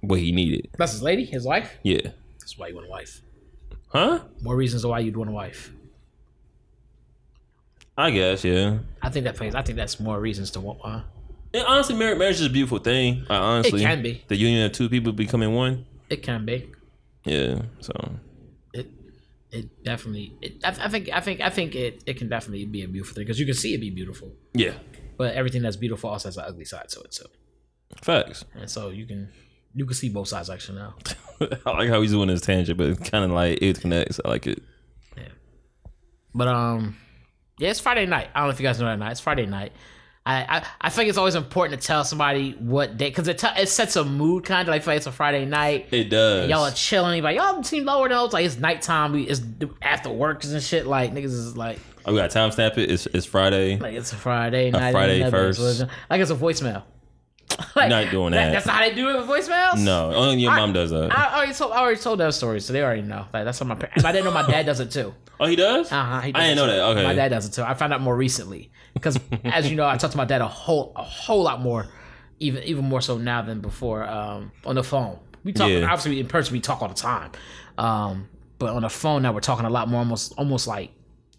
what 0.00 0.18
he 0.20 0.32
needed. 0.32 0.68
That's 0.78 0.92
his 0.92 1.02
lady, 1.02 1.24
his 1.24 1.44
wife. 1.44 1.78
Yeah. 1.82 2.00
That's 2.38 2.56
why 2.58 2.68
you 2.68 2.74
want 2.74 2.86
a 2.86 2.90
wife. 2.90 3.20
Huh? 3.88 4.20
More 4.42 4.56
reasons 4.56 4.84
why 4.86 5.00
you'd 5.00 5.16
want 5.16 5.30
a 5.30 5.32
wife. 5.32 5.72
I 7.96 8.10
guess, 8.10 8.44
yeah. 8.44 8.78
I 9.02 9.10
think 9.10 9.24
that 9.24 9.36
plays. 9.36 9.54
I 9.54 9.62
think 9.62 9.76
that's 9.76 10.00
more 10.00 10.18
reasons 10.20 10.50
to 10.52 10.60
want 10.60 10.78
one. 10.82 11.04
And 11.52 11.64
honestly, 11.66 11.96
marriage, 11.96 12.18
marriage 12.18 12.36
is 12.36 12.46
a 12.46 12.50
beautiful 12.50 12.78
thing. 12.78 13.20
Like, 13.28 13.40
honestly, 13.40 13.80
It 13.82 13.84
can 13.84 14.02
be. 14.02 14.24
the 14.28 14.36
union 14.36 14.64
of 14.66 14.72
two 14.72 14.88
people 14.88 15.12
becoming 15.12 15.54
one. 15.54 15.84
It 16.08 16.22
can 16.22 16.46
be. 16.46 16.70
Yeah. 17.24 17.62
So 17.80 17.92
It 18.72 18.86
it 19.50 19.84
definitely. 19.84 20.32
It, 20.40 20.64
I, 20.64 20.68
I 20.68 20.88
think. 20.88 21.10
I 21.12 21.20
think. 21.20 21.40
I 21.40 21.50
think 21.50 21.74
it. 21.74 22.02
It 22.06 22.16
can 22.16 22.28
definitely 22.28 22.64
be 22.64 22.82
a 22.82 22.88
beautiful 22.88 23.14
thing 23.16 23.24
because 23.24 23.38
you 23.40 23.44
can 23.46 23.54
see 23.54 23.74
it 23.74 23.78
be 23.78 23.90
beautiful, 23.90 24.32
yeah, 24.54 24.74
but 25.18 25.34
everything 25.34 25.60
that's 25.62 25.76
beautiful 25.76 26.08
also 26.08 26.28
has 26.28 26.36
an 26.38 26.44
ugly 26.46 26.64
side 26.64 26.88
to 26.90 27.00
it 27.00 27.10
too. 27.12 27.26
facts. 28.00 28.44
And 28.54 28.70
so 28.70 28.88
you 28.88 29.04
can 29.06 29.28
you 29.74 29.86
can 29.86 29.94
see 29.94 30.08
both 30.08 30.28
sides 30.28 30.50
actually 30.50 30.78
now. 30.78 30.94
I 31.66 31.70
like 31.70 31.88
how 31.88 32.00
he's 32.00 32.10
doing 32.10 32.28
this 32.28 32.40
tangent, 32.40 32.76
but 32.76 32.88
it's 32.88 33.08
kind 33.08 33.24
of 33.24 33.30
like 33.30 33.62
it 33.62 33.80
connects. 33.80 34.20
I 34.24 34.28
like 34.28 34.46
it. 34.46 34.62
Yeah. 35.16 35.28
But 36.34 36.48
um, 36.48 36.96
yeah, 37.58 37.70
it's 37.70 37.80
Friday 37.80 38.06
night. 38.06 38.28
I 38.34 38.40
don't 38.40 38.48
know 38.48 38.52
if 38.52 38.60
you 38.60 38.66
guys 38.66 38.78
know 38.78 38.86
that 38.86 38.98
night. 38.98 39.12
It's 39.12 39.20
Friday 39.20 39.46
night. 39.46 39.72
I 40.26 40.58
I, 40.58 40.66
I 40.82 40.90
think 40.90 41.08
it's 41.08 41.18
always 41.18 41.34
important 41.34 41.80
to 41.80 41.86
tell 41.86 42.04
somebody 42.04 42.52
what 42.58 42.96
day 42.96 43.08
because 43.08 43.28
it 43.28 43.38
t- 43.38 43.46
it 43.56 43.68
sets 43.68 43.96
a 43.96 44.04
mood 44.04 44.44
kind 44.44 44.68
of 44.68 44.72
like, 44.72 44.86
like 44.86 44.98
it's 44.98 45.06
a 45.06 45.12
Friday 45.12 45.46
night. 45.46 45.88
It 45.92 46.10
does. 46.10 46.50
Y'all 46.50 46.64
are 46.64 46.72
chilling, 46.72 47.22
like 47.22 47.36
y'all 47.36 47.62
seem 47.62 47.84
lower 47.84 48.08
than 48.08 48.28
like 48.30 48.44
it's 48.44 48.58
nighttime. 48.58 49.12
We 49.12 49.22
it's 49.22 49.40
after 49.80 50.10
work 50.10 50.44
and 50.44 50.62
shit. 50.62 50.86
Like 50.86 51.12
niggas 51.12 51.24
is 51.24 51.56
like 51.56 51.78
oh, 52.04 52.12
we 52.12 52.18
got 52.18 52.30
time 52.30 52.50
stamp 52.50 52.76
it. 52.76 52.90
It's 52.90 53.06
it's 53.06 53.24
Friday. 53.24 53.78
like 53.78 53.94
it's 53.94 54.12
a 54.12 54.16
Friday 54.16 54.70
night. 54.70 54.92
Friday 54.92 55.30
first. 55.30 55.84
Like 56.10 56.20
it's 56.20 56.30
a 56.30 56.36
voicemail. 56.36 56.82
like, 57.76 57.88
Not 57.90 58.10
doing 58.10 58.32
that. 58.32 58.52
That's 58.52 58.66
not 58.66 58.76
how 58.76 58.88
they 58.88 58.94
do 58.94 59.08
it 59.10 59.16
with 59.18 59.26
voicemails. 59.28 59.82
no, 59.82 60.12
only 60.14 60.40
your 60.40 60.52
mom 60.54 60.72
does 60.72 60.90
that. 60.90 61.16
I 61.16 61.36
already 61.36 61.52
told 61.54 61.72
I 61.72 61.80
already 61.80 62.00
told 62.00 62.20
that 62.20 62.34
story, 62.34 62.60
so 62.60 62.72
they 62.72 62.82
already 62.82 63.02
know. 63.02 63.26
Like 63.32 63.44
that's 63.44 63.60
what 63.60 63.66
my 63.66 63.74
parents. 63.74 64.04
I 64.04 64.12
didn't 64.12 64.24
know 64.24 64.30
my 64.32 64.46
dad 64.46 64.66
does 64.66 64.80
it 64.80 64.90
too. 64.90 65.14
oh, 65.38 65.46
he 65.46 65.56
does. 65.56 65.90
Uh 65.90 66.04
huh. 66.04 66.20
I 66.24 66.30
didn't 66.30 66.56
know 66.56 66.66
that. 66.66 66.80
Okay. 66.90 67.02
My 67.04 67.14
dad 67.14 67.28
does 67.28 67.46
it 67.46 67.52
too. 67.52 67.62
I 67.62 67.74
found 67.74 67.92
out 67.92 68.00
more 68.00 68.16
recently 68.16 68.70
because, 68.94 69.18
as 69.44 69.70
you 69.70 69.76
know, 69.76 69.86
I 69.86 69.96
talked 69.96 70.12
to 70.12 70.18
my 70.18 70.24
dad 70.24 70.40
a 70.40 70.48
whole 70.48 70.92
a 70.96 71.02
whole 71.02 71.42
lot 71.42 71.60
more, 71.60 71.86
even 72.38 72.62
even 72.64 72.84
more 72.84 73.00
so 73.00 73.18
now 73.18 73.42
than 73.42 73.60
before 73.60 74.04
um, 74.08 74.52
on 74.64 74.74
the 74.74 74.84
phone. 74.84 75.18
We 75.44 75.52
talk 75.52 75.70
Yeah. 75.70 75.84
obviously 75.84 76.20
in 76.20 76.26
person. 76.28 76.52
We 76.52 76.60
talk 76.60 76.82
all 76.82 76.88
the 76.88 76.94
time, 76.94 77.30
um, 77.78 78.28
but 78.58 78.70
on 78.74 78.82
the 78.82 78.90
phone 78.90 79.22
now 79.22 79.32
we're 79.32 79.40
talking 79.40 79.64
a 79.66 79.70
lot 79.70 79.88
more. 79.88 80.00
Almost 80.00 80.34
almost 80.36 80.66
like 80.66 80.92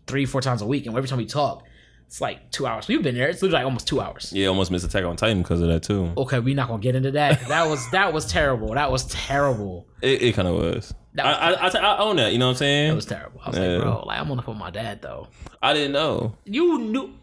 three 0.07 0.25
four 0.25 0.41
times 0.41 0.61
a 0.61 0.65
week, 0.65 0.85
and 0.87 0.95
every 0.97 1.07
time 1.07 1.19
we 1.19 1.25
talk, 1.25 1.65
it's 2.11 2.19
like 2.19 2.51
two 2.51 2.67
hours. 2.67 2.89
We've 2.89 3.01
been 3.01 3.15
there. 3.15 3.29
It's 3.29 3.41
literally 3.41 3.59
like 3.59 3.65
almost 3.65 3.87
two 3.87 4.01
hours. 4.01 4.33
yeah, 4.35 4.47
almost 4.47 4.69
missed 4.69 4.83
Attack 4.83 5.05
on 5.05 5.15
Titan 5.15 5.41
because 5.43 5.61
of 5.61 5.69
that 5.69 5.81
too. 5.81 6.11
Okay, 6.17 6.39
we're 6.39 6.53
not 6.55 6.67
gonna 6.67 6.81
get 6.81 6.93
into 6.93 7.11
that. 7.11 7.47
That 7.47 7.69
was 7.69 7.89
that 7.91 8.11
was 8.11 8.25
terrible. 8.25 8.73
That 8.73 8.91
was 8.91 9.05
terrible. 9.05 9.87
It, 10.01 10.21
it 10.21 10.35
kind 10.35 10.45
of 10.49 10.55
was. 10.55 10.93
That 11.13 11.25
I, 11.25 11.51
was- 11.63 11.75
I, 11.75 11.79
I, 11.79 11.95
I 11.95 11.99
own 11.99 12.17
that. 12.17 12.33
You 12.33 12.39
know 12.39 12.47
what 12.47 12.51
I'm 12.51 12.57
saying? 12.57 12.91
It 12.91 12.95
was 12.95 13.05
terrible. 13.05 13.39
I 13.45 13.49
was 13.51 13.57
Yeah. 13.57 13.65
like, 13.67 13.81
bro, 13.83 14.03
like 14.05 14.19
I'm 14.19 14.29
on 14.29 14.35
the 14.35 14.43
phone 14.43 14.55
with 14.55 14.59
my 14.59 14.71
dad 14.71 15.01
though. 15.01 15.29
I 15.61 15.73
didn't 15.73 15.93
know. 15.93 16.35
You 16.43 16.79
knew. 16.79 17.13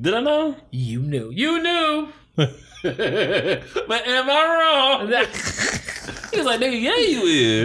Did 0.00 0.14
I 0.14 0.20
know? 0.22 0.56
You 0.72 1.00
knew. 1.00 1.30
You 1.30 1.62
knew. 1.62 2.08
but 2.36 2.48
am 2.82 4.28
I 4.30 4.98
wrong? 5.06 5.24
He 6.30 6.36
was 6.36 6.46
like, 6.46 6.60
nigga, 6.60 6.80
yeah, 6.80 6.94
you 6.96 7.22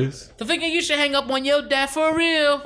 is. 0.07 0.29
So 0.39 0.45
thinking 0.45 0.71
you 0.71 0.81
should 0.81 0.97
hang 0.97 1.15
up 1.15 1.29
on 1.29 1.43
your 1.43 1.61
dad 1.67 1.89
for 1.89 2.15
real. 2.15 2.61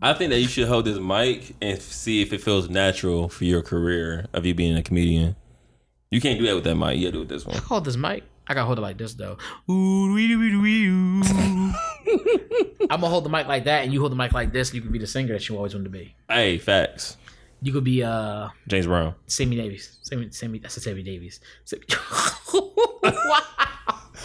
I 0.00 0.14
think 0.14 0.30
that 0.30 0.38
you 0.38 0.48
should 0.48 0.68
hold 0.68 0.84
this 0.84 0.98
mic 0.98 1.54
and 1.60 1.80
see 1.80 2.22
if 2.22 2.32
it 2.32 2.40
feels 2.40 2.68
natural 2.68 3.28
for 3.28 3.44
your 3.44 3.62
career 3.62 4.26
of 4.32 4.46
you 4.46 4.54
being 4.54 4.76
a 4.76 4.82
comedian. 4.82 5.36
You 6.10 6.20
can't 6.20 6.38
do 6.38 6.46
that 6.46 6.54
with 6.54 6.64
that 6.64 6.76
mic. 6.76 6.98
You 6.98 7.06
gotta 7.06 7.12
do 7.12 7.18
it 7.18 7.20
with 7.20 7.28
this 7.28 7.46
one. 7.46 7.56
Hold 7.58 7.84
this 7.84 7.96
mic. 7.96 8.24
I 8.46 8.54
gotta 8.54 8.66
hold 8.66 8.78
it 8.78 8.82
like 8.82 8.96
this 8.96 9.14
though. 9.14 9.36
I'm 9.68 10.14
gonna 12.88 13.08
hold 13.08 13.24
the 13.24 13.28
mic 13.28 13.46
like 13.46 13.64
that, 13.64 13.84
and 13.84 13.92
you 13.92 14.00
hold 14.00 14.12
the 14.12 14.16
mic 14.16 14.32
like 14.32 14.52
this, 14.52 14.70
and 14.70 14.76
you 14.76 14.82
can 14.82 14.92
be 14.92 14.98
the 14.98 15.06
singer 15.06 15.34
that 15.34 15.48
you 15.48 15.56
always 15.56 15.74
wanted 15.74 15.84
to 15.84 15.90
be. 15.90 16.14
Hey, 16.28 16.58
facts. 16.58 17.16
You 17.60 17.72
could 17.72 17.84
be 17.84 18.02
uh 18.02 18.48
James 18.68 18.86
Brown. 18.86 19.14
Sammy 19.26 19.56
Davis. 19.56 19.98
Sammy, 20.02 20.28
Sammy. 20.30 20.60
That's 20.60 20.76
a 20.76 20.80
Sammy 20.80 21.02
Davis. 21.02 21.40
Sam- 21.64 21.80
wow. 23.02 23.40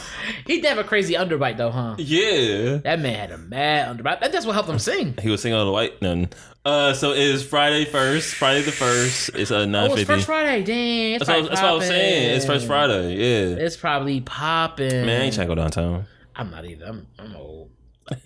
He 0.48 0.62
did 0.62 0.69
have 0.69 0.77
a 0.77 0.83
crazy 0.83 1.13
underbite 1.15 1.57
though, 1.57 1.72
huh? 1.72 1.95
Yeah. 1.98 2.77
That 2.77 3.00
man 3.00 3.15
had 3.15 3.31
a 3.31 3.38
mad 3.38 3.98
underbite. 3.98 4.19
That- 4.22 4.31
That's 4.31 4.45
what 4.45 4.53
helped 4.53 4.69
him 4.69 4.79
sing. 4.79 5.15
He 5.22 5.29
was 5.29 5.41
singing 5.41 5.57
on 5.57 5.65
the 5.65 5.72
white. 5.72 6.01
Nothing. 6.01 6.29
Uh, 6.65 6.93
so 6.93 7.12
it 7.12 7.19
is 7.19 7.45
Friday 7.45 7.83
first. 7.86 8.36
Friday 8.36 8.62
the 8.62 8.72
first. 8.72 9.29
It's 9.36 9.51
a 9.51 9.65
nine 9.65 9.91
Oh, 9.91 9.95
it's 9.95 10.03
first 10.03 10.25
Friday. 10.25 10.63
Dang, 10.63 11.13
it's 11.15 11.25
that's, 11.27 11.41
what, 11.41 11.50
that's 11.50 11.62
what 11.62 11.69
I 11.69 11.74
was 11.74 11.88
saying. 11.88 12.36
It's 12.38 12.45
first. 12.45 12.65
Friday. 12.67 13.15
Yeah. 13.15 13.55
It's 13.65 13.75
probably 13.75 14.22
popping. 14.22 15.05
Man, 15.05 15.22
I 15.22 15.25
ain't 15.25 15.36
trying 15.36 15.48
to 15.50 15.55
go 15.55 15.62
downtown. 15.62 16.05
I'm 16.36 16.50
not 16.51 16.63
either. 16.65 16.86
I'm, 16.86 17.07
I'm 17.19 17.36
old. 17.36 17.69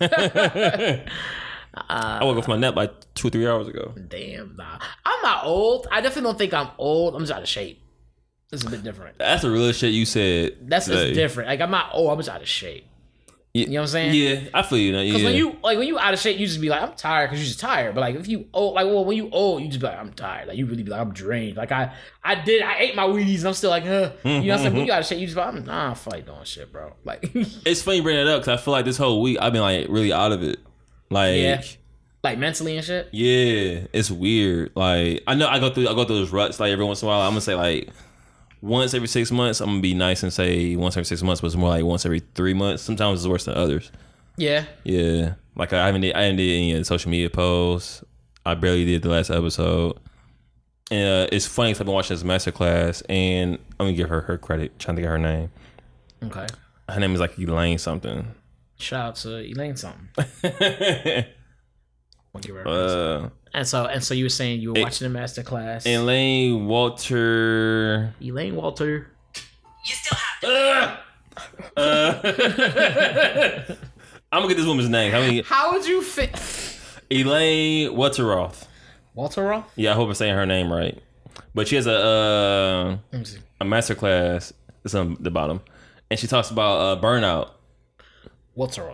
I 1.88 2.18
woke 2.22 2.38
up 2.38 2.44
from 2.44 2.52
my 2.60 2.66
nap 2.66 2.76
like 2.76 2.92
two 3.14 3.28
or 3.28 3.30
three 3.30 3.46
hours 3.46 3.68
ago. 3.68 3.94
Damn, 4.08 4.56
nah. 4.56 4.78
I'm 5.04 5.22
not 5.22 5.44
old. 5.44 5.86
I 5.90 6.00
definitely 6.00 6.22
don't 6.30 6.38
think 6.38 6.54
I'm 6.54 6.68
old. 6.78 7.14
I'm 7.14 7.22
just 7.22 7.32
out 7.32 7.42
of 7.42 7.48
shape. 7.48 7.82
It's 8.50 8.64
a 8.64 8.70
bit 8.70 8.82
different. 8.82 9.18
That's 9.18 9.42
the 9.42 9.50
real 9.50 9.72
shit 9.72 9.92
you 9.92 10.06
said. 10.06 10.56
That's 10.62 10.88
it's 10.88 11.14
different. 11.14 11.48
Like 11.48 11.60
I'm 11.60 11.70
not 11.70 11.90
old. 11.92 12.10
I'm 12.10 12.18
just 12.18 12.30
out 12.30 12.40
of 12.40 12.48
shape. 12.48 12.86
Yeah, 13.54 13.64
You 13.64 13.72
know 13.72 13.80
what 13.80 13.82
I'm 13.82 13.88
saying? 13.88 14.14
Yeah, 14.14 14.50
I 14.52 14.62
feel 14.62 14.78
you. 14.78 14.92
Now. 14.92 15.02
Because 15.02 15.22
Yeah. 15.22 15.28
when 15.28 15.36
you 15.36 15.56
like 15.62 15.78
when 15.78 15.88
you 15.88 15.98
out 15.98 16.12
of 16.12 16.20
shape, 16.20 16.38
you 16.38 16.46
just 16.46 16.60
be 16.60 16.68
like, 16.68 16.82
I'm 16.82 16.92
tired 16.94 17.28
because 17.28 17.40
you're 17.40 17.48
just 17.48 17.60
tired. 17.60 17.94
But 17.94 18.02
like 18.02 18.14
if 18.14 18.28
you 18.28 18.46
old, 18.52 18.74
like 18.74 18.86
well, 18.86 19.04
when 19.04 19.16
you 19.16 19.30
old, 19.30 19.62
you 19.62 19.68
just 19.68 19.80
be 19.80 19.86
like, 19.86 19.98
I'm 19.98 20.12
tired. 20.12 20.48
Like 20.48 20.58
you 20.58 20.66
really 20.66 20.82
be 20.82 20.90
like, 20.90 21.00
I'm 21.00 21.12
drained. 21.12 21.56
Like 21.56 21.72
I, 21.72 21.92
I 22.22 22.34
did, 22.36 22.62
I 22.62 22.78
ate 22.78 22.94
my 22.94 23.04
Wheaties 23.04 23.38
and 23.38 23.48
I'm 23.48 23.54
still 23.54 23.70
like, 23.70 23.84
huh. 23.84 24.12
You 24.24 24.30
know 24.30 24.38
what 24.38 24.52
I'm 24.52 24.58
saying? 24.58 24.62
When 24.64 24.74
you 24.76 24.82
mm-hmm. 24.82 24.90
out 24.92 25.00
of 25.00 25.06
shape, 25.06 25.18
you 25.18 25.26
just 25.26 25.36
be 25.36 25.40
like, 25.40 25.54
I'm 25.54 25.64
nah, 25.64 25.90
I 25.90 25.94
feel 25.94 26.12
like 26.12 26.26
doing 26.26 26.44
shit, 26.44 26.70
bro. 26.70 26.92
Like 27.04 27.30
it's 27.34 27.82
funny 27.82 27.98
you 27.98 28.02
bring 28.02 28.16
that 28.16 28.28
up 28.28 28.42
because 28.42 28.60
I 28.60 28.62
feel 28.62 28.72
like 28.72 28.84
this 28.84 28.98
whole 28.98 29.22
week 29.22 29.38
I've 29.40 29.52
been 29.52 29.62
like 29.62 29.86
really 29.88 30.12
out 30.12 30.32
of 30.32 30.42
it. 30.42 30.58
Like 31.10 31.36
Yeah. 31.36 31.62
like 32.22 32.38
mentally 32.38 32.76
and 32.76 32.84
shit. 32.84 33.08
Yeah, 33.12 33.86
it's 33.94 34.10
weird. 34.10 34.72
Like 34.74 35.22
I 35.26 35.34
know 35.34 35.48
I 35.48 35.58
go 35.58 35.70
through 35.70 35.88
I 35.88 35.94
go 35.94 36.04
through 36.04 36.18
those 36.18 36.32
ruts 36.32 36.60
like 36.60 36.70
every 36.70 36.84
once 36.84 37.02
in 37.02 37.08
a 37.08 37.10
while. 37.10 37.22
I'm 37.22 37.30
gonna 37.30 37.40
say 37.40 37.54
like 37.54 37.88
once 38.60 38.94
every 38.94 39.08
six 39.08 39.30
months. 39.30 39.60
I'm 39.60 39.68
gonna 39.68 39.80
be 39.80 39.94
nice 39.94 40.22
and 40.22 40.32
say 40.32 40.76
once 40.76 40.96
every 40.96 41.04
six 41.04 41.22
months, 41.22 41.40
but 41.40 41.48
it's 41.48 41.56
more 41.56 41.70
like 41.70 41.84
once 41.84 42.04
every 42.04 42.20
three 42.34 42.54
months. 42.54 42.82
Sometimes 42.82 43.20
it's 43.20 43.28
worse 43.28 43.44
than 43.44 43.54
others. 43.54 43.90
Yeah. 44.36 44.64
Yeah, 44.84 45.34
like 45.56 45.72
I 45.72 45.86
haven't 45.86 46.02
did, 46.02 46.14
I 46.14 46.22
haven't 46.22 46.36
did 46.36 46.50
any 46.56 46.72
of 46.72 46.78
the 46.78 46.84
social 46.84 47.10
media 47.10 47.30
posts. 47.30 48.04
I 48.46 48.54
barely 48.54 48.84
did 48.84 49.02
the 49.02 49.08
last 49.10 49.30
episode. 49.30 49.98
And 50.90 51.26
uh, 51.26 51.28
it's 51.32 51.46
funny 51.46 51.70
because 51.70 51.80
I've 51.80 51.86
been 51.86 51.94
watching 51.94 52.16
this 52.16 52.24
master 52.24 52.52
class, 52.52 53.02
and 53.02 53.58
I'm 53.78 53.86
gonna 53.86 53.92
give 53.92 54.08
her 54.08 54.22
her 54.22 54.38
credit. 54.38 54.78
Trying 54.78 54.96
to 54.96 55.02
get 55.02 55.08
her 55.08 55.18
name. 55.18 55.50
Okay. 56.24 56.46
Her 56.88 57.00
name 57.00 57.12
is 57.14 57.20
like 57.20 57.38
Elaine 57.38 57.78
something. 57.78 58.34
Shout 58.78 59.06
out 59.08 59.16
to 59.16 59.38
Elaine 59.38 59.76
something. 59.76 60.08
We'll 62.32 62.42
give 62.42 62.56
her 62.56 62.68
uh, 62.68 63.28
And 63.54 63.66
so 63.66 63.86
and 63.86 64.02
so 64.02 64.14
you 64.14 64.24
were 64.24 64.30
saying 64.30 64.60
you 64.60 64.72
were 64.72 64.80
watching 64.80 65.10
the 65.10 65.18
master 65.18 65.42
class. 65.42 65.86
Elaine 65.86 66.66
Walter. 66.66 68.14
Elaine 68.20 68.56
Walter. 68.56 69.10
You 69.86 69.94
still 69.94 70.18
have 70.18 70.40
to. 70.40 70.98
Uh, 71.76 72.20
I'm 74.32 74.42
gonna 74.42 74.48
get 74.48 74.56
this 74.56 74.66
woman's 74.66 74.88
name. 74.88 75.12
How 75.12 75.20
many? 75.20 75.42
How 75.42 75.72
would 75.72 75.86
you 75.86 76.02
fit 76.02 76.38
Elaine 77.10 77.90
Walteroth. 77.92 78.66
Walter 79.14 79.42
Roth? 79.42 79.72
Yeah, 79.76 79.92
I 79.92 79.94
hope 79.94 80.08
I'm 80.08 80.14
saying 80.14 80.34
her 80.34 80.46
name 80.46 80.72
right. 80.72 81.00
But 81.54 81.68
she 81.68 81.76
has 81.76 81.86
a 81.86 81.94
uh, 81.94 82.96
Let 83.12 83.20
me 83.20 83.38
a 83.60 83.64
master 83.64 83.94
class. 83.94 84.52
It's 84.84 84.94
on 84.94 85.16
the 85.20 85.30
bottom, 85.30 85.60
and 86.10 86.18
she 86.20 86.26
talks 86.26 86.50
about 86.50 86.98
uh, 86.98 87.00
burnout. 87.00 87.50
Walter 88.54 88.84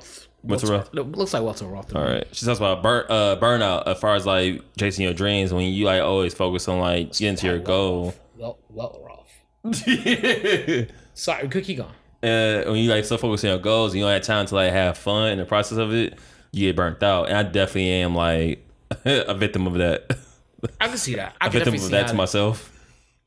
Walter 0.45 0.67
Roth? 0.69 0.93
Looks 0.95 1.33
like 1.35 1.43
Walter 1.43 1.67
Roth. 1.67 1.95
All 1.95 2.03
right, 2.05 2.27
she 2.33 2.45
talks 2.47 2.59
about 2.59 2.83
burn 2.83 3.07
uh, 3.09 3.37
burnout 3.37 3.87
as 3.87 3.99
far 3.99 4.15
as 4.15 4.27
like 4.27 4.63
chasing 4.79 5.05
your 5.05 5.15
dreams 5.15 5.53
when 5.53 5.65
you 5.73 5.85
like 5.87 6.03
always 6.03 6.35
focus 6.35 6.69
on 6.69 6.79
like 6.79 7.13
getting 7.13 7.37
to 7.37 7.47
your 7.47 7.59
goal. 7.59 8.15
Well, 8.37 8.59
well, 8.69 9.01
Roth. 9.05 9.21
uh, 9.65 10.85
Sorry, 11.15 11.49
cookie 11.49 11.75
gone. 11.77 11.93
going. 12.23 12.67
when 12.69 12.77
you 12.77 12.91
like 12.91 13.05
so 13.05 13.17
focused 13.17 13.45
on 13.45 13.51
your 13.51 13.59
goals 13.59 13.93
and 13.93 13.99
you 14.01 14.05
don't 14.05 14.13
have 14.13 14.23
time 14.23 14.47
to 14.47 14.55
like 14.55 14.73
have 14.73 14.99
fun 14.99 15.31
in 15.33 15.39
the 15.39 15.45
process 15.45 15.79
of 15.79 15.93
it, 15.95 16.19
you 16.53 16.69
get 16.69 16.77
burnt 16.77 17.03
out. 17.03 17.29
And 17.29 17.37
I 17.37 17.43
definitely 17.45 17.91
am 17.93 18.15
like 18.15 18.67
a 19.05 19.35
victim 19.35 19.67
of 19.67 19.75
that. 19.75 20.17
I 20.81 20.89
can 20.89 20.97
see 20.99 21.15
that. 21.15 21.35
I 21.41 21.47
A 21.47 21.51
can 21.51 21.59
victim 21.61 21.75
of 21.75 21.81
see 21.81 21.91
that 21.93 22.09
to 22.09 22.15
myself. 22.15 22.71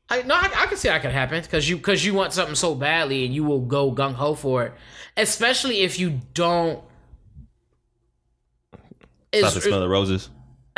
I, 0.09 0.21
no, 0.21 0.36
I, 0.36 0.50
I 0.55 0.65
can 0.67 0.77
see 0.77 0.88
that 0.88 1.01
could 1.01 1.12
happen 1.12 1.41
because 1.41 1.67
you 1.69 1.75
because 1.77 2.05
you 2.05 2.13
want 2.13 2.31
something 2.33 2.55
so 2.55 2.75
badly 2.75 3.25
and 3.25 3.33
you 3.36 3.43
will 3.43 3.59
go 3.62 3.91
gung 3.91 4.13
ho 4.13 4.36
for 4.36 4.63
it, 4.65 4.74
especially 5.17 5.81
if 5.81 6.00
you 6.00 6.21
don't. 6.33 6.81
Stop 9.39 9.56
It's, 9.56 9.63
to 9.65 9.70
smell 9.70 9.79
the 9.79 9.89
roses. 9.89 10.29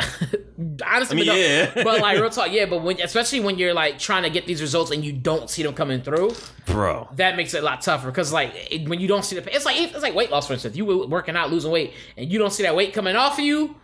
honestly, 0.86 0.86
I 0.86 1.14
mean, 1.14 1.26
but, 1.26 1.32
no- 1.32 1.34
yeah. 1.34 1.70
but 1.84 2.00
like 2.00 2.18
real 2.18 2.30
talk, 2.30 2.50
yeah. 2.52 2.66
But 2.66 2.82
when 2.82 3.00
especially 3.00 3.40
when 3.40 3.58
you're 3.58 3.74
like 3.74 3.98
trying 3.98 4.22
to 4.22 4.30
get 4.30 4.46
these 4.46 4.60
results 4.60 4.90
and 4.90 5.04
you 5.04 5.12
don't 5.12 5.48
see 5.48 5.62
them 5.62 5.74
coming 5.74 6.02
through, 6.02 6.34
Bro. 6.66 7.08
that 7.16 7.36
makes 7.36 7.54
it 7.54 7.62
a 7.62 7.66
lot 7.66 7.80
tougher. 7.82 8.06
Because 8.06 8.32
like 8.32 8.52
it, 8.70 8.88
when 8.88 9.00
you 9.00 9.08
don't 9.08 9.24
see 9.24 9.38
the, 9.38 9.54
it's 9.54 9.64
like 9.64 9.76
it's 9.78 10.02
like 10.02 10.14
weight 10.14 10.30
loss 10.30 10.46
for 10.46 10.54
instance. 10.54 10.76
You 10.76 10.84
were 10.84 11.06
working 11.06 11.36
out, 11.36 11.50
losing 11.50 11.70
weight, 11.70 11.92
and 12.16 12.30
you 12.30 12.38
don't 12.38 12.52
see 12.52 12.62
that 12.62 12.74
weight 12.74 12.92
coming 12.92 13.16
off 13.16 13.38
of 13.38 13.44
you. 13.44 13.76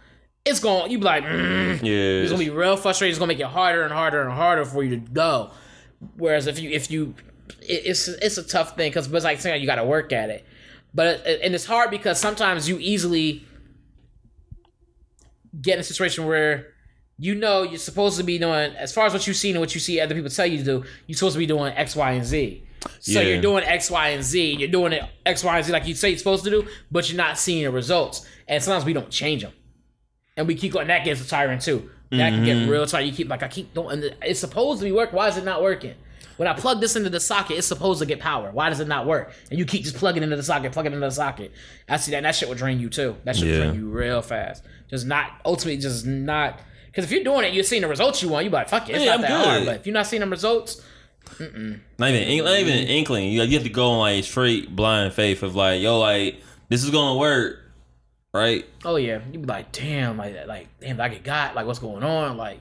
It's 0.45 0.61
going. 0.61 0.91
You 0.91 0.99
be 0.99 1.05
like, 1.05 1.25
mm, 1.25 1.83
Yeah. 1.83 2.23
it's 2.23 2.31
gonna 2.31 2.43
be 2.45 2.51
real 2.51 2.77
frustrating. 2.77 3.11
It's 3.11 3.19
gonna 3.19 3.29
make 3.29 3.41
it 3.41 3.47
harder 3.47 3.83
and 3.83 3.93
harder 3.93 4.23
and 4.23 4.33
harder 4.33 4.65
for 4.65 4.83
you 4.85 4.91
to 4.91 4.97
go. 4.97 5.51
Whereas 6.17 6.47
if 6.47 6.59
you 6.61 6.71
if 6.71 6.91
you, 6.91 7.15
it, 7.63 7.83
it's 7.85 8.09
it's 8.09 8.39
a 8.39 8.43
tough 8.43 8.77
thing 8.77 8.91
because 8.91 9.13
it's 9.13 9.25
like 9.25 9.41
saying 9.41 9.61
you 9.61 9.67
got 9.67 9.77
to 9.77 9.85
work 9.85 10.13
at 10.13 10.31
it. 10.31 10.47
But 10.95 11.27
and 11.27 11.55
it's 11.55 11.67
hard 11.67 11.91
because 11.91 12.19
sometimes 12.21 12.69
you 12.69 12.79
easily 12.79 13.45
get 15.61 15.75
in 15.75 15.81
a 15.81 15.85
situation 15.85 16.27
where 16.27 16.69
you 17.19 17.35
know 17.35 17.63
you're 17.63 17.79
supposed 17.79 18.19
to 18.19 18.25
be 18.25 18.39
doing 18.39 18.75
as 18.77 18.93
far 18.93 19.07
as 19.07 19.13
what 19.13 19.27
you've 19.27 19.37
seen 19.37 19.55
and 19.55 19.61
what 19.61 19.75
you 19.75 19.81
see 19.81 20.01
other 20.01 20.15
people 20.15 20.31
tell 20.31 20.47
you 20.47 20.59
to 20.59 20.65
do. 20.65 20.85
You're 21.07 21.17
supposed 21.17 21.35
to 21.35 21.39
be 21.39 21.47
doing 21.47 21.73
X, 21.75 21.97
Y, 21.97 22.13
and 22.13 22.25
Z. 22.25 22.63
So 23.01 23.21
Yeah. 23.21 23.29
you're 23.29 23.41
doing 23.41 23.65
X, 23.65 23.91
Y, 23.91 24.09
and 24.11 24.23
Z. 24.23 24.57
You're 24.59 24.69
doing 24.69 24.93
it 24.93 25.03
X, 25.25 25.43
Y, 25.43 25.57
and 25.57 25.67
Z 25.67 25.73
like 25.73 25.87
you 25.87 25.95
say 25.95 26.11
you're 26.11 26.19
supposed 26.19 26.45
to 26.45 26.51
do, 26.51 26.67
but 26.91 27.09
you're 27.09 27.17
not 27.17 27.39
seeing 27.39 27.65
the 27.65 27.71
results. 27.71 28.27
And 28.47 28.63
sometimes 28.63 28.85
we 28.85 28.93
don't 28.93 29.11
change 29.11 29.43
them 29.43 29.53
and 30.37 30.47
we 30.47 30.55
keep 30.55 30.73
going. 30.73 30.89
That 30.89 31.05
gets 31.05 31.27
tiring 31.29 31.59
too. 31.59 31.91
That 32.11 32.31
can 32.31 32.45
get 32.45 32.57
mm-hmm. 32.57 32.71
real 32.71 32.87
tired 32.87 33.07
You 33.07 33.13
keep 33.13 33.29
like 33.29 33.43
I 33.43 33.49
keep 33.49 33.75
doing. 33.75 34.05
It's 34.23 34.39
supposed 34.39 34.81
to 34.81 34.85
be 34.85 34.93
work. 34.93 35.13
Why 35.13 35.29
is 35.29 35.37
it 35.37 35.45
not 35.45 35.63
working? 35.63 35.95
When 36.37 36.49
I 36.49 36.53
plug 36.53 36.81
this 36.81 36.97
into 36.97 37.09
the 37.11 37.21
socket, 37.21 37.57
it's 37.59 37.67
supposed 37.67 38.01
to 38.01 38.07
get 38.07 38.21
power. 38.21 38.51
Why 38.51 38.69
does 38.69 38.81
it 38.81 38.89
not 38.89 39.07
work? 39.07 39.33
And 39.51 39.59
you 39.59 39.65
keep 39.65 39.85
just 39.85 39.97
plugging 39.97 40.23
into 40.23 40.37
the 40.37 40.43
socket, 40.43 40.73
plugging 40.73 40.93
into 40.93 41.07
the 41.07 41.11
socket. 41.11 41.53
I 41.89 41.97
see 41.97 42.11
that. 42.11 42.19
And 42.19 42.27
that 42.27 42.35
shit 42.35 42.49
will 42.49 42.57
drain 42.57 42.79
you 42.81 42.89
too. 42.91 43.17
That 43.25 43.37
shit 43.37 43.47
will 43.47 43.53
Yeah. 43.55 43.65
drain 43.71 43.75
you 43.77 43.89
real 43.89 44.21
fast. 44.23 44.63
Just 44.91 45.07
not 45.07 45.31
ultimately, 45.45 45.81
just 45.81 46.05
not. 46.07 46.61
Because 46.87 47.05
if 47.05 47.11
you're 47.11 47.25
doing 47.25 47.45
it, 47.45 47.53
you're 47.55 47.65
seeing 47.65 47.83
the 47.83 47.89
results 47.89 48.23
you 48.23 48.29
want. 48.29 48.45
You 48.45 48.51
be 48.51 48.57
like, 48.57 48.69
fuck 48.69 48.89
it, 48.89 48.97
it's 48.97 49.05
Yeah, 49.05 49.13
not 49.13 49.15
I'm 49.17 49.23
that 49.23 49.31
hard. 49.45 49.59
good. 49.61 49.67
But 49.67 49.77
if 49.77 49.87
you're 49.87 49.95
not 49.95 50.07
seeing 50.07 50.21
the 50.21 50.27
results, 50.29 50.83
Not 51.41 51.51
even, 52.11 52.45
not 52.45 52.59
even 52.59 52.87
inkling. 52.89 53.31
You, 53.31 53.43
you 53.43 53.55
have 53.55 53.65
to 53.65 53.69
go 53.69 53.91
on 53.93 53.99
like 54.01 54.25
straight 54.25 54.75
blind 54.75 55.13
faith 55.13 55.43
of 55.43 55.55
like, 55.57 55.81
yo, 55.83 55.99
like 55.99 56.41
this 56.69 56.85
is 56.85 56.91
gonna 56.91 57.19
work, 57.19 57.59
right? 58.33 58.65
oh 58.85 58.97
yeah, 58.97 59.21
you 59.33 59.39
be 59.41 59.47
like, 59.47 59.73
damn, 59.73 60.17
like 60.19 60.47
like 60.47 60.69
damn, 60.81 61.01
I 61.01 61.09
get 61.09 61.25
got. 61.25 61.55
Like 61.55 61.67
what's 61.67 61.79
going 61.81 62.03
on? 62.05 62.37
Like 62.37 62.61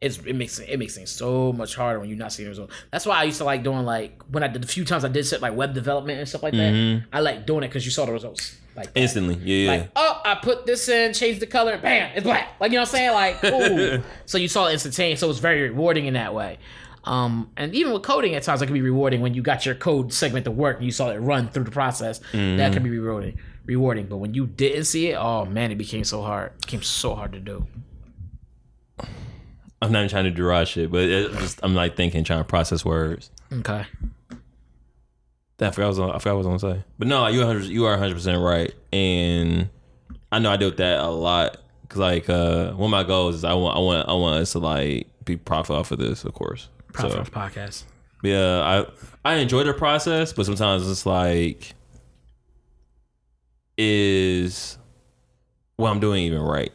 it's 0.00 0.18
it 0.18 0.34
makes 0.34 0.58
it 0.58 0.78
makes 0.78 0.94
things 0.94 1.10
so 1.10 1.52
much 1.52 1.74
harder 1.74 1.98
when 1.98 2.08
you're 2.08 2.18
not 2.18 2.32
seeing 2.32 2.46
the 2.46 2.50
results. 2.50 2.74
That's 2.92 3.04
why 3.04 3.16
I 3.16 3.24
used 3.24 3.38
to 3.38 3.44
like 3.44 3.62
doing 3.64 3.84
like 3.84 4.22
when 4.30 4.42
I 4.42 4.48
did 4.48 4.62
the 4.62 4.68
few 4.68 4.84
times 4.84 5.04
I 5.04 5.08
did 5.08 5.26
set 5.26 5.40
like 5.40 5.54
web 5.56 5.74
development 5.74 6.18
and 6.20 6.28
stuff 6.28 6.42
like 6.42 6.54
that. 6.54 7.02
I 7.12 7.20
like 7.20 7.46
doing 7.46 7.64
it 7.64 7.68
because 7.68 7.84
you 7.84 7.90
saw 7.90 8.06
the 8.06 8.12
results 8.12 8.56
like 8.76 8.92
that. 8.94 9.00
Instantly, 9.00 9.34
yeah, 9.42 9.64
yeah. 9.72 9.80
Like, 9.80 9.90
oh, 9.96 10.22
I 10.24 10.36
put 10.36 10.66
this 10.66 10.88
in, 10.88 11.12
changed 11.14 11.40
the 11.40 11.46
color, 11.46 11.78
bam, 11.78 12.12
it's 12.14 12.22
black. 12.22 12.54
Like, 12.60 12.70
you 12.70 12.76
know 12.76 12.82
what 12.82 12.88
I'm 12.90 12.94
saying? 12.94 13.12
Like, 13.12 13.44
ooh. 14.00 14.02
so 14.24 14.38
you 14.38 14.46
saw 14.48 14.66
it 14.68 14.74
instantaneous, 14.74 15.18
so 15.18 15.28
it's 15.30 15.40
very 15.40 15.62
rewarding 15.62 16.06
in 16.06 16.14
that 16.14 16.32
way. 16.32 16.58
Um, 17.04 17.50
and 17.56 17.74
even 17.74 17.92
with 17.92 18.02
coding, 18.02 18.34
at 18.34 18.42
times 18.42 18.62
it 18.62 18.66
can 18.66 18.74
be 18.74 18.82
rewarding 18.82 19.20
when 19.20 19.34
you 19.34 19.42
got 19.42 19.64
your 19.64 19.74
code 19.74 20.12
segment 20.12 20.44
to 20.44 20.50
work 20.50 20.76
and 20.76 20.84
you 20.84 20.92
saw 20.92 21.10
it 21.10 21.16
run 21.16 21.48
through 21.48 21.64
the 21.64 21.70
process. 21.70 22.20
That 22.32 22.72
can 22.72 22.82
be 22.82 22.90
rewarding. 22.90 23.38
Rewarding, 23.64 24.06
but 24.06 24.18
when 24.18 24.34
you 24.34 24.46
didn't 24.46 24.84
see 24.84 25.08
it, 25.08 25.14
oh 25.14 25.44
man, 25.44 25.70
it 25.72 25.76
became 25.76 26.04
so 26.04 26.22
hard. 26.22 26.52
It 26.56 26.66
became 26.66 26.82
so 26.82 27.14
hard 27.14 27.32
to 27.32 27.40
do. 27.40 27.66
I'm 29.80 29.92
not 29.92 30.00
even 30.00 30.10
trying 30.10 30.24
to 30.24 30.30
deride 30.30 30.66
shit, 30.68 30.90
but 30.90 31.02
it 31.02 31.30
just, 31.34 31.60
I'm 31.62 31.74
like 31.74 31.96
thinking, 31.96 32.24
trying 32.24 32.40
to 32.40 32.44
process 32.44 32.84
words. 32.84 33.30
Okay. 33.52 33.84
I 35.60 35.70
forgot, 35.70 35.76
what 35.76 35.78
I, 35.78 35.86
was 35.88 35.98
on, 35.98 36.10
I 36.10 36.18
forgot 36.18 36.36
what 36.36 36.46
I 36.46 36.48
was 36.52 36.62
gonna 36.62 36.74
say. 36.76 36.84
But 36.98 37.08
no, 37.08 37.26
you 37.28 37.40
100, 37.40 37.64
you 37.64 37.84
are 37.86 37.92
100 37.92 38.14
percent 38.14 38.40
right, 38.40 38.72
and 38.92 39.68
I 40.30 40.38
know 40.38 40.50
I 40.52 40.56
deal 40.56 40.68
with 40.68 40.78
that 40.78 41.00
a 41.00 41.08
lot. 41.08 41.58
Cause 41.88 41.98
like 41.98 42.28
uh, 42.28 42.72
one 42.72 42.88
of 42.88 42.90
my 42.90 43.02
goals 43.02 43.36
is 43.36 43.44
I 43.44 43.54
want 43.54 43.76
I 43.76 43.80
want 43.80 44.08
I 44.08 44.12
want 44.12 44.42
us 44.42 44.52
to 44.52 44.58
like 44.58 45.06
be 45.24 45.36
profit 45.36 45.74
off 45.74 45.90
of 45.90 45.98
this, 45.98 46.24
of 46.24 46.34
course. 46.34 46.68
Profit 46.92 47.12
So 47.12 47.18
off 47.20 47.30
podcast. 47.30 47.84
yeah, 48.22 48.84
I 49.24 49.32
I 49.32 49.34
enjoy 49.36 49.64
the 49.64 49.72
process, 49.72 50.32
but 50.34 50.44
sometimes 50.44 50.88
it's 50.88 51.06
like 51.06 51.72
is 53.76 54.76
what 55.76 55.90
I'm 55.90 56.00
doing 56.00 56.24
even 56.24 56.40
right? 56.42 56.72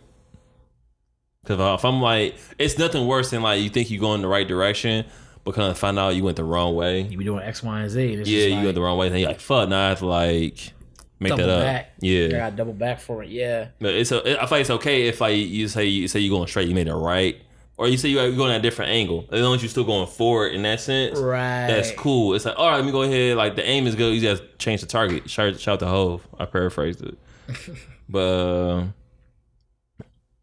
Because 1.44 1.60
if 1.80 1.86
I'm 1.86 2.02
like, 2.02 2.36
it's 2.58 2.78
nothing 2.78 3.06
worse 3.06 3.30
than 3.32 3.42
like 3.44 3.62
you 3.62 3.70
think 3.70 3.92
you're 3.92 4.00
going 4.00 4.22
the 4.22 4.28
right 4.28 4.48
direction, 4.48 5.06
but 5.44 5.56
kind 5.56 5.70
of 5.70 5.78
find 5.78 6.00
out 6.00 6.16
you 6.16 6.24
went 6.24 6.38
the 6.38 6.44
wrong 6.44 6.74
way. 6.76 7.02
You 7.02 7.18
be 7.18 7.26
doing 7.26 7.44
X, 7.44 7.62
Y, 7.62 7.82
and 7.82 7.90
Z. 7.90 8.12
And 8.14 8.22
it's 8.22 8.30
Yeah, 8.30 8.46
you 8.46 8.56
like, 8.56 8.64
went 8.64 8.76
the 8.76 8.82
wrong 8.82 8.98
way. 8.98 9.10
Then 9.10 9.20
you're 9.20 9.30
like, 9.30 9.42
fuck, 9.42 9.68
now 9.70 9.86
I 9.86 9.90
have 9.90 10.00
to 10.00 10.06
like 10.06 10.72
make 11.20 11.32
double 11.32 11.46
that 11.48 11.58
up. 11.58 11.64
back. 11.64 11.92
Yeah, 12.00 12.26
I 12.28 12.30
got 12.32 12.56
double 12.56 12.74
back 12.74 13.00
for 13.02 13.24
it. 13.24 13.30
Yeah. 13.30 13.68
but 13.80 13.94
it's 13.94 14.12
a, 14.14 14.20
I 14.42 14.46
feel 14.46 14.50
like 14.52 14.62
it's 14.62 14.70
okay 14.70 15.08
if 15.08 15.20
like 15.20 15.36
you 15.38 15.68
say 15.68 15.86
you 15.86 16.08
say 16.08 16.20
you're 16.22 16.36
going 16.38 16.48
straight, 16.48 16.70
you 16.70 16.76
made 16.76 16.88
it 16.88 16.96
right, 16.96 17.42
or 17.76 17.90
you 17.90 17.98
say 17.98 18.08
you're 18.08 18.32
going 18.32 18.52
at 18.54 18.60
a 18.60 18.62
different 18.62 18.92
angle. 18.92 19.28
As 19.30 19.42
long 19.42 19.56
as 19.56 19.62
you're 19.62 19.70
still 19.70 19.84
going 19.84 20.08
forward 20.08 20.54
in 20.54 20.62
that 20.64 20.80
sense, 20.80 21.20
Right. 21.20 21.68
that's 21.68 21.92
cool. 21.92 22.36
It's 22.36 22.46
like, 22.46 22.58
all 22.58 22.70
right, 22.70 22.78
let 22.78 22.86
me 22.86 22.92
go 22.94 23.02
ahead. 23.02 23.36
Like 23.36 23.58
the 23.58 23.66
aim 23.68 23.86
is 23.86 23.96
good. 23.96 24.14
You 24.16 24.22
just 24.22 24.44
change 24.60 24.80
the 24.80 24.88
target. 24.88 25.30
Shout, 25.30 25.60
shout 25.60 25.80
to 25.80 25.88
Hov. 25.88 26.26
I 26.40 26.46
paraphrased 26.46 27.02
it, 27.04 27.18
but 28.10 28.20
uh, 28.20 28.86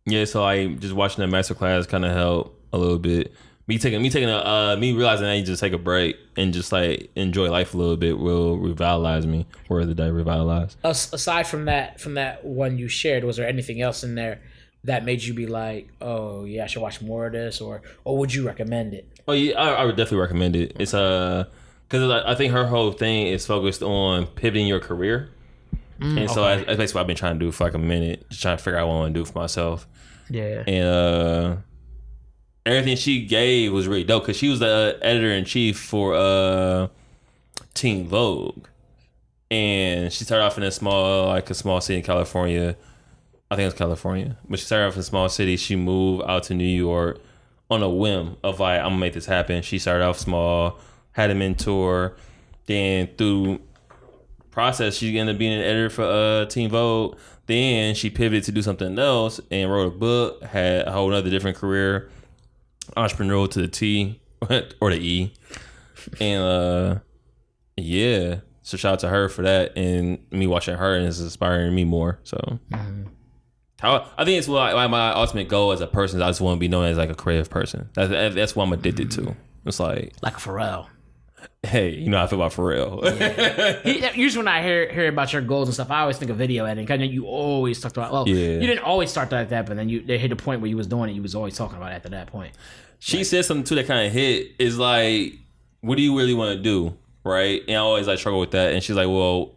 yeah. 0.07 0.25
So 0.25 0.43
like 0.43 0.81
just 0.81 0.95
watching 0.95 1.29
that 1.29 1.35
masterclass 1.35 1.89
kind 1.89 2.05
of 2.05 2.13
helped 2.13 2.57
a 2.73 2.79
little 2.79 2.99
bit. 2.99 3.33
Me 3.67 3.79
taking 3.79 4.03
me 4.03 4.11
taking 4.11 4.29
a 4.29 4.37
uh, 4.39 4.77
me 4.79 4.93
realizing 4.93 5.27
I 5.27 5.35
need 5.37 5.43
to 5.47 5.53
just 5.53 5.61
take 5.61 5.73
a 5.73 5.79
break 5.79 6.17
and 6.37 6.53
just 6.53 6.73
like 6.73 7.11
enjoy 7.15 7.51
life 7.51 7.73
a 7.75 7.77
little 7.77 7.97
bit 7.97 8.19
will 8.19 8.59
revitalize 8.59 9.27
me. 9.27 9.47
Of 9.69 9.87
the 9.87 9.95
day, 9.95 10.11
revitalize. 10.11 10.77
As- 10.83 11.13
aside 11.13 11.47
from 11.47 11.67
that 11.67 12.01
from 12.01 12.15
that 12.15 12.45
one 12.45 12.79
you 12.79 12.89
shared 12.89 13.23
was 13.25 13.37
there 13.37 13.47
anything 13.47 13.81
else 13.81 14.03
in 14.03 14.17
there 14.17 14.41
that 14.83 15.05
made 15.05 15.23
you 15.23 15.35
be 15.35 15.47
like 15.47 15.89
oh 16.01 16.45
yeah 16.45 16.65
i 16.65 16.67
should 16.67 16.81
watch 16.81 17.03
more 17.03 17.27
of 17.27 17.33
this 17.35 17.61
or 17.61 17.83
or 18.03 18.17
would 18.17 18.33
you 18.33 18.47
recommend 18.47 18.95
it 18.95 19.07
Oh 19.29 19.33
yeah, 19.33 19.55
I, 19.61 19.83
I 19.83 19.85
would 19.85 19.95
definitely 19.97 20.23
recommend 20.23 20.57
it. 20.57 20.75
It's 20.81 20.93
uh, 20.95 21.45
because 21.89 22.11
I 22.27 22.35
think 22.35 22.53
her 22.53 22.67
whole 22.67 22.91
thing 22.91 23.29
is 23.29 23.47
focused 23.47 23.83
on 23.83 24.27
pivoting 24.27 24.67
your 24.67 24.81
career, 24.81 25.29
and 26.01 26.31
so 26.31 26.45
okay. 26.45 26.63
I, 26.63 26.65
that's 26.65 26.77
basically 26.79 26.99
what 26.99 27.01
I've 27.03 27.07
been 27.07 27.17
trying 27.17 27.39
to 27.39 27.45
do 27.45 27.53
for 27.53 27.65
like 27.65 27.75
a 27.75 27.79
minute, 27.79 28.29
just 28.31 28.43
trying 28.43 28.57
to 28.57 28.63
figure 28.63 28.79
out 28.79 28.89
what 28.89 28.95
I 28.95 28.99
want 28.99 29.15
to 29.15 29.21
do 29.21 29.25
for 29.25 29.39
myself. 29.39 29.87
yeah 30.29 30.63
And 30.67 30.87
uh, 30.87 31.57
everything 32.67 32.97
she 32.97 33.27
gave 33.27 33.73
was 33.73 33.89
really 33.89 34.05
dope 34.05 34.25
because 34.25 34.37
she 34.37 34.49
was 34.49 34.61
the 34.61 34.99
uh, 35.03 35.05
editor 35.05 35.31
in 35.31 35.45
chief 35.45 35.79
for 35.79 36.15
uh, 36.15 36.89
Teen 37.75 38.07
Vogue, 38.07 38.67
and 39.51 40.13
she 40.13 40.25
started 40.25 40.45
off 40.45 40.57
in 40.57 40.65
a 40.65 40.71
small 40.71 41.29
like 41.29 41.51
a 41.51 41.55
small 41.55 41.81
city 41.81 41.99
in 41.99 42.05
California, 42.05 42.77
I 43.51 43.57
think 43.57 43.65
it 43.65 43.67
was 43.67 43.75
California. 43.75 44.37
But 44.49 44.59
she 44.59 44.65
started 44.65 44.87
off 44.87 44.95
in 44.95 45.01
a 45.01 45.05
small 45.05 45.29
city. 45.29 45.57
She 45.57 45.77
moved 45.77 46.25
out 46.27 46.45
to 46.45 46.55
New 46.55 46.65
York 46.65 47.21
on 47.71 47.83
a 47.83 47.89
whim 47.89 48.37
of 48.43 48.61
like, 48.61 48.81
I'm 48.81 48.87
gonna 48.87 48.99
make 48.99 49.15
this 49.15 49.27
happen. 49.27 49.63
She 49.63 49.79
started 49.79 50.05
off 50.05 50.19
small, 50.19 50.79
had 51.13 51.31
a 51.31 51.35
mentor, 51.35 52.17
then 52.67 53.09
through 53.17 53.61
process, 54.51 54.97
she 54.97 55.19
ended 55.19 55.37
up 55.37 55.39
being 55.39 55.53
an 55.53 55.61
editor 55.63 55.91
for 55.91 56.05
uh 56.05 56.47
Teen 56.47 56.71
Vogue. 56.71 57.17
Then 57.47 57.95
she 57.95 58.11
pivoted 58.11 58.45
to 58.45 58.53
do 58.53 58.63
something 58.63 58.99
else 58.99 59.41
and 59.51 59.71
wrote 59.71 59.87
a 59.89 59.91
book, 59.91 60.43
had 60.45 60.87
a 60.87 60.93
whole 60.93 61.13
other 61.13 61.31
different 61.31 61.57
career, 61.57 62.11
entrepreneurial 62.97 63.51
to 63.51 63.61
the 63.61 63.69
T 63.69 64.21
or 64.81 64.91
the 64.91 64.99
E. 65.01 65.33
And 66.21 66.43
uh 66.43 66.99
yeah. 67.77 68.37
So 68.63 68.77
shout 68.77 68.95
out 68.95 68.99
to 69.01 69.09
her 69.09 69.29
for 69.29 69.43
that 69.43 69.77
and 69.77 70.19
me 70.31 70.47
watching 70.47 70.77
her 70.77 70.95
and 70.95 71.07
it's 71.07 71.19
inspiring 71.19 71.75
me 71.75 71.85
more. 71.85 72.21
So 72.23 72.61
how 73.81 74.07
I 74.17 74.25
think 74.25 74.39
it's 74.39 74.47
why 74.47 74.87
my 74.87 75.13
ultimate 75.13 75.49
goal 75.49 75.73
as 75.73 75.81
a 75.81 75.87
person 75.87 76.19
is 76.21 76.23
I 76.23 76.29
just 76.29 76.41
want 76.41 76.57
to 76.57 76.61
be 76.61 76.69
known 76.69 76.85
as 76.85 76.99
like 76.99 77.11
a 77.11 77.15
creative 77.15 77.51
person. 77.51 77.89
That's 77.95 78.35
that's 78.35 78.55
what 78.55 78.65
I'm 78.65 78.73
addicted 78.73 79.11
to. 79.13 79.35
It's 79.67 79.81
like, 79.81 80.13
Like 80.23 80.35
Pharrell. 80.35 80.87
Hey, 81.63 81.91
you 81.91 82.09
know 82.11 82.19
how 82.19 82.25
I 82.25 82.27
feel 82.27 82.41
about 82.41 82.53
Pharrell. 82.53 83.83
He- 83.85 84.21
Usually 84.21 84.45
when 84.45 84.49
I 84.49 84.63
hear 84.63 84.91
hear 84.93 85.09
about 85.09 85.33
your 85.33 85.43
goals 85.43 85.69
and 85.69 85.75
stuff, 85.75 85.91
I 85.91 86.01
always 86.01 86.19
think 86.19 86.31
of 86.31 86.37
video 86.37 86.65
editing. 86.65 86.87
Cause 86.87 87.01
you 87.09 87.27
always 87.27 87.81
talked 87.81 87.97
about. 87.97 88.13
Well, 88.13 88.29
Yeah. 88.29 88.55
you 88.61 88.67
didn't 88.67 88.85
always 88.85 89.11
start 89.11 89.31
like 89.33 89.49
that, 89.51 89.67
but 89.67 89.77
then 89.77 89.89
you 89.89 90.01
they 90.03 90.19
hit 90.19 90.33
a 90.33 90.37
point 90.37 90.61
where 90.61 90.69
you 90.71 90.77
was 90.77 90.87
doing 90.87 91.11
it. 91.11 91.13
You 91.15 91.23
was 91.23 91.35
always 91.35 91.57
talking 91.57 91.77
about 91.77 91.93
it 91.93 91.97
after 91.97 92.09
that 92.11 92.27
point. 92.29 92.53
she 92.99 93.25
said 93.25 93.45
something 93.45 93.65
too 93.65 93.75
that 93.77 93.87
kind 93.87 94.07
of 94.07 94.13
hit 94.13 94.53
is 94.59 94.79
like 94.79 95.35
what 95.81 95.97
do 95.97 96.03
you 96.03 96.17
really 96.19 96.35
want 96.35 96.55
to 96.57 96.63
do 96.63 96.95
right 97.25 97.63
and 97.67 97.77
i 97.77 97.81
always 97.81 98.07
like 98.07 98.19
struggle 98.19 98.39
with 98.41 98.51
that 98.51 98.75
and 98.75 98.83
she's 98.83 98.95
like 98.97 99.09
well 99.09 99.55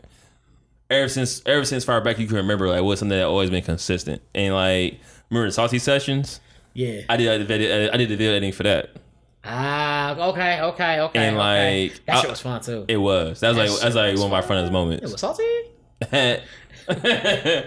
ever 0.90 1.10
since 1.10 1.42
ever 1.46 1.66
since 1.66 1.84
far 1.84 2.00
back 2.00 2.18
you 2.18 2.26
can 2.28 2.38
remember 2.38 2.70
like 2.70 2.82
what's 2.84 3.00
something 3.00 3.18
that 3.18 3.26
always 3.26 3.50
been 3.50 3.62
consistent 3.64 4.22
and 4.34 4.54
like 4.54 4.98
remember 5.30 5.48
the 5.48 5.52
salty 5.52 5.78
sessions 5.80 6.40
Yeah. 6.74 7.02
i 7.10 7.18
did 7.18 7.42
the 7.42 7.46
video 7.46 7.92
i 7.92 7.98
did 7.98 8.08
the 8.08 8.16
video 8.16 8.32
editing 8.32 8.54
for 8.54 8.64
that 8.64 8.96
Ah, 9.46 10.16
okay, 10.30 10.62
okay, 10.62 11.00
okay. 11.02 11.20
And, 11.28 11.36
okay. 11.38 11.90
like, 11.90 12.06
that 12.06 12.22
shit 12.22 12.30
was 12.30 12.40
fun 12.40 12.62
too. 12.62 12.86
it 12.88 12.96
was 12.98 13.40
that 13.42 13.50
was 13.50 13.58
That 13.58 13.70
like 13.70 13.82
that's 13.82 13.96
like 13.96 14.12
was 14.14 14.22
one 14.22 14.28
of 14.28 14.32
my 14.32 14.42
fun. 14.42 14.66
funnest 14.66 14.72
moments 14.72 15.04
It 15.04 15.12
was 15.12 15.20
salty. 15.20 15.44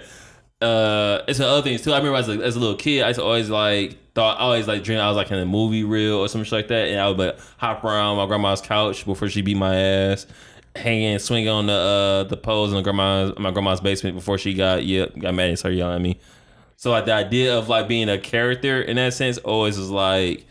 uh, 0.62 1.22
it's 1.28 1.38
the 1.38 1.46
other 1.46 1.62
things 1.62 1.82
too. 1.82 1.92
I 1.92 1.98
remember 1.98 2.16
as 2.18 2.28
a, 2.28 2.32
as 2.42 2.56
a 2.56 2.60
little 2.60 2.76
kid, 2.76 3.02
I 3.02 3.08
used 3.08 3.18
to 3.20 3.24
always 3.24 3.50
like 3.50 3.98
thought 4.14 4.38
I 4.38 4.44
always 4.44 4.66
like 4.66 4.82
dream 4.84 4.98
I 4.98 5.08
was 5.08 5.16
like 5.16 5.30
in 5.30 5.38
a 5.38 5.44
movie 5.46 5.84
reel 5.84 6.16
or 6.18 6.28
some 6.28 6.42
shit 6.44 6.52
like 6.52 6.68
that, 6.68 6.88
and 6.88 7.00
I 7.00 7.08
would 7.08 7.18
like, 7.18 7.38
hop 7.58 7.84
around 7.84 8.16
my 8.16 8.26
grandma's 8.26 8.60
couch 8.62 9.04
before 9.04 9.28
she 9.28 9.42
beat 9.42 9.56
my 9.56 9.76
ass, 9.76 10.26
hanging, 10.74 11.18
swinging 11.18 11.48
on 11.50 11.66
the 11.66 11.72
uh 11.74 12.22
the 12.24 12.36
poles 12.38 12.70
in 12.70 12.76
the 12.76 12.82
grandma's 12.82 13.38
my 13.38 13.50
grandma's 13.50 13.80
basement 13.80 14.16
before 14.16 14.38
she 14.38 14.54
got 14.54 14.84
yeah 14.84 15.06
got 15.18 15.34
mad 15.34 15.50
and 15.50 15.58
started 15.58 15.76
yelling 15.76 15.96
at 15.96 16.00
me. 16.02 16.18
So 16.76 16.90
like 16.90 17.04
the 17.04 17.12
idea 17.12 17.56
of 17.56 17.68
like 17.68 17.86
being 17.88 18.08
a 18.08 18.18
character 18.18 18.80
in 18.80 18.96
that 18.96 19.12
sense 19.14 19.38
always 19.38 19.78
was 19.78 19.90
like 19.90 20.46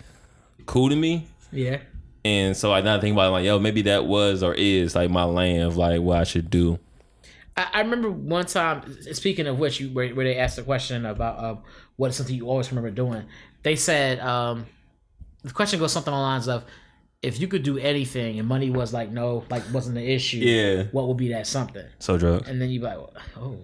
cool 0.66 0.90
to 0.90 0.96
me. 0.96 1.28
Yeah. 1.52 1.80
And 2.24 2.58
so 2.58 2.74
I 2.74 2.82
now 2.82 3.00
think 3.00 3.14
about 3.14 3.28
it, 3.28 3.32
like, 3.32 3.46
yo, 3.46 3.60
maybe 3.60 3.84
that 3.84 4.06
was 4.06 4.42
or 4.42 4.54
is 4.54 4.96
like 4.96 5.12
my 5.12 5.24
lane 5.24 5.62
of 5.62 5.78
like 5.78 6.02
what 6.02 6.18
I 6.18 6.24
should 6.24 6.50
do. 6.50 6.80
I, 7.56 7.68
I 7.74 7.82
remember 7.82 8.10
one 8.10 8.46
time. 8.46 8.98
Speaking 9.14 9.48
of 9.48 9.60
which, 9.60 9.80
you 9.80 9.90
where, 9.90 10.10
where 10.10 10.26
they 10.26 10.38
asked 10.38 10.56
the 10.56 10.64
question 10.64 11.06
about 11.06 11.44
um, 11.44 11.60
what 11.98 12.10
is 12.10 12.16
something 12.16 12.36
you 12.36 12.50
always 12.50 12.72
remember 12.72 12.90
doing. 12.90 13.26
They 13.64 13.76
said 13.76 14.20
um, 14.20 14.66
the 15.44 15.54
question 15.54 15.80
goes 15.80 15.94
something 15.94 16.12
along 16.12 16.24
the 16.24 16.30
lines 16.30 16.48
of, 16.48 16.66
if 17.22 17.40
you 17.40 17.48
could 17.48 17.64
do 17.64 17.78
anything 17.78 18.40
and 18.40 18.48
money 18.48 18.70
was 18.70 18.94
like 18.94 19.10
no, 19.12 19.44
like 19.50 19.64
wasn't 19.72 19.96
the 19.96 20.04
issue. 20.04 20.38
Yeah. 20.38 20.84
What 20.92 21.08
would 21.08 21.18
be 21.18 21.30
that 21.30 21.48
something? 21.48 21.86
So 22.00 22.18
drugs. 22.18 22.48
And 22.50 22.62
then 22.62 22.70
you 22.70 22.80
be 22.80 22.86
like, 22.88 22.98
oh. 23.38 23.58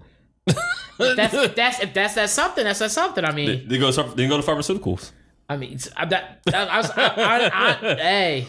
If 1.00 1.16
that's 1.16 1.34
if 1.34 1.56
that's 1.56 1.80
if 1.80 1.94
that's 1.94 2.14
that 2.14 2.30
something. 2.30 2.64
That's 2.64 2.80
that 2.80 2.92
something. 2.92 3.26
I 3.26 3.32
mean, 3.32 3.68
They 3.68 3.80
go. 3.80 3.92
They 3.92 4.28
go 4.28 4.40
to 4.40 4.46
pharmaceuticals. 4.48 5.12
I 5.52 5.58
mean, 5.58 5.74
it's, 5.74 5.90
I, 5.98 6.06
that, 6.06 6.40
I, 6.54 6.66
I, 6.66 6.78
was- 6.78 6.92
I, 6.92 7.06
I, 7.08 7.46
I, 7.92 7.96
hey, 7.96 8.48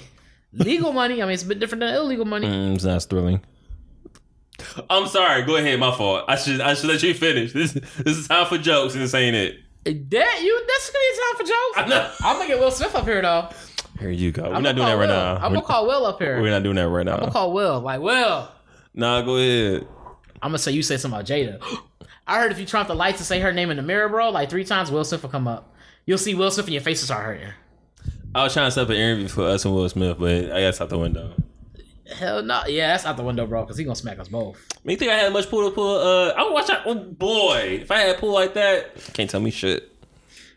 legal 0.53 0.93
money. 0.93 1.21
I 1.23 1.25
mean, 1.25 1.35
it's 1.35 1.43
a 1.43 1.47
bit 1.47 1.59
different 1.59 1.81
than 1.81 1.95
illegal 1.95 2.25
money. 2.25 2.47
Mm, 2.47 2.75
it's 2.77 2.85
not 2.85 3.03
thrilling. 3.05 3.41
I'm 4.89 5.09
sorry. 5.09 5.43
Go 5.43 5.57
ahead. 5.57 5.79
My 5.81 5.95
fault. 5.95 6.25
I 6.29 6.37
should. 6.37 6.61
I 6.61 6.75
should 6.75 6.89
let 6.89 7.03
you 7.03 7.15
finish. 7.15 7.53
This. 7.53 7.73
This 7.73 8.17
is 8.17 8.29
time 8.29 8.47
for 8.47 8.59
jokes, 8.59 8.95
and 8.95 9.03
this 9.03 9.13
ain't 9.15 9.35
it. 9.35 9.57
That 9.85 10.41
you? 10.43 10.65
That's 10.69 10.91
gonna 10.91 11.05
be 11.11 11.19
time 11.19 11.37
for 11.37 11.43
jokes. 11.43 11.77
I 11.77 11.87
know. 11.89 12.13
I'm 12.21 12.37
gonna 12.37 12.49
get 12.49 12.61
Will 12.61 12.71
Smith 12.71 12.95
up 12.95 13.05
here 13.05 13.21
though. 13.21 13.49
Here 13.99 14.11
you 14.11 14.31
go. 14.31 14.45
We're 14.45 14.55
I'm 14.55 14.63
not 14.63 14.77
doing 14.77 14.87
that 14.87 14.95
right 14.95 15.09
Will. 15.09 15.15
now. 15.17 15.35
I'm 15.37 15.43
We're, 15.51 15.57
gonna 15.57 15.67
call 15.67 15.87
Will 15.89 16.07
up 16.07 16.19
here. 16.21 16.41
we're 16.41 16.51
not 16.51 16.63
doing 16.63 16.77
that 16.77 16.89
right 16.89 17.05
now. 17.05 17.15
I'm 17.15 17.21
gonna 17.21 17.33
call 17.33 17.53
Will. 17.53 17.81
Like 17.81 18.01
Will. 18.01 18.49
Nah, 18.95 19.23
go 19.23 19.37
ahead. 19.37 19.87
I'm 20.41 20.51
gonna 20.51 20.59
say 20.59 20.73
you 20.73 20.83
say 20.83 20.97
something 20.97 21.19
about 21.21 21.29
Jada. 21.29 21.61
I 22.27 22.39
heard 22.41 22.53
if 22.53 22.61
you 22.61 22.67
turn 22.67 22.81
off 22.83 22.87
the 22.89 22.95
lights 22.95 23.19
and 23.19 23.27
say 23.27 23.41
her 23.41 23.53
name 23.53 23.71
in 23.71 23.77
the 23.77 23.83
mirror, 23.83 24.09
bro, 24.09 24.31
like 24.31 24.49
three 24.49 24.65
times, 24.65 24.91
Will 24.93 25.05
Smith 25.05 25.23
will 25.25 25.31
come 25.31 25.49
up. 25.49 25.72
You'll 26.07 26.19
see 26.19 26.35
Will 26.35 26.51
Smith 26.51 26.67
and 26.67 26.75
your 26.75 26.83
face 26.83 27.01
will 27.01 27.07
start 27.07 27.25
hurting. 27.25 27.49
I 28.35 28.45
was 28.45 28.53
trying 28.53 28.67
to 28.67 28.71
set 28.73 28.85
up 28.85 28.89
an 28.91 28.97
interview 28.97 29.29
for 29.29 29.47
us 29.47 29.65
and 29.65 29.75
Will 29.75 29.89
Smith, 29.89 30.17
but 30.19 30.51
I 30.53 30.61
guess 30.61 30.81
out 30.81 30.89
the 30.89 30.99
window. 30.99 31.35
Hell 32.17 32.43
no. 32.43 32.63
Yeah, 32.67 32.89
that's 32.89 33.07
out 33.07 33.17
the 33.17 33.23
window, 33.23 33.47
bro, 33.47 33.63
because 33.63 33.79
he 33.79 33.85
gonna 33.85 33.95
smack 33.97 34.19
us 34.19 34.29
both. 34.29 34.59
Me 34.85 34.97
think 34.97 35.11
I 35.11 35.17
had 35.17 35.33
much 35.33 35.49
pull 35.49 35.69
to 35.69 35.75
pull. 35.75 35.97
Uh, 35.99 36.31
I 36.31 36.43
would 36.43 36.53
watch 36.53 36.67
that. 36.67 36.83
Oh 36.87 36.95
boy, 36.95 37.79
if 37.83 37.91
I 37.91 38.01
had 38.01 38.19
pull 38.19 38.33
like 38.33 38.55
that, 38.55 38.97
can't 39.15 39.31
tell 39.31 39.41
me 39.41 39.51
shit. 39.51 39.91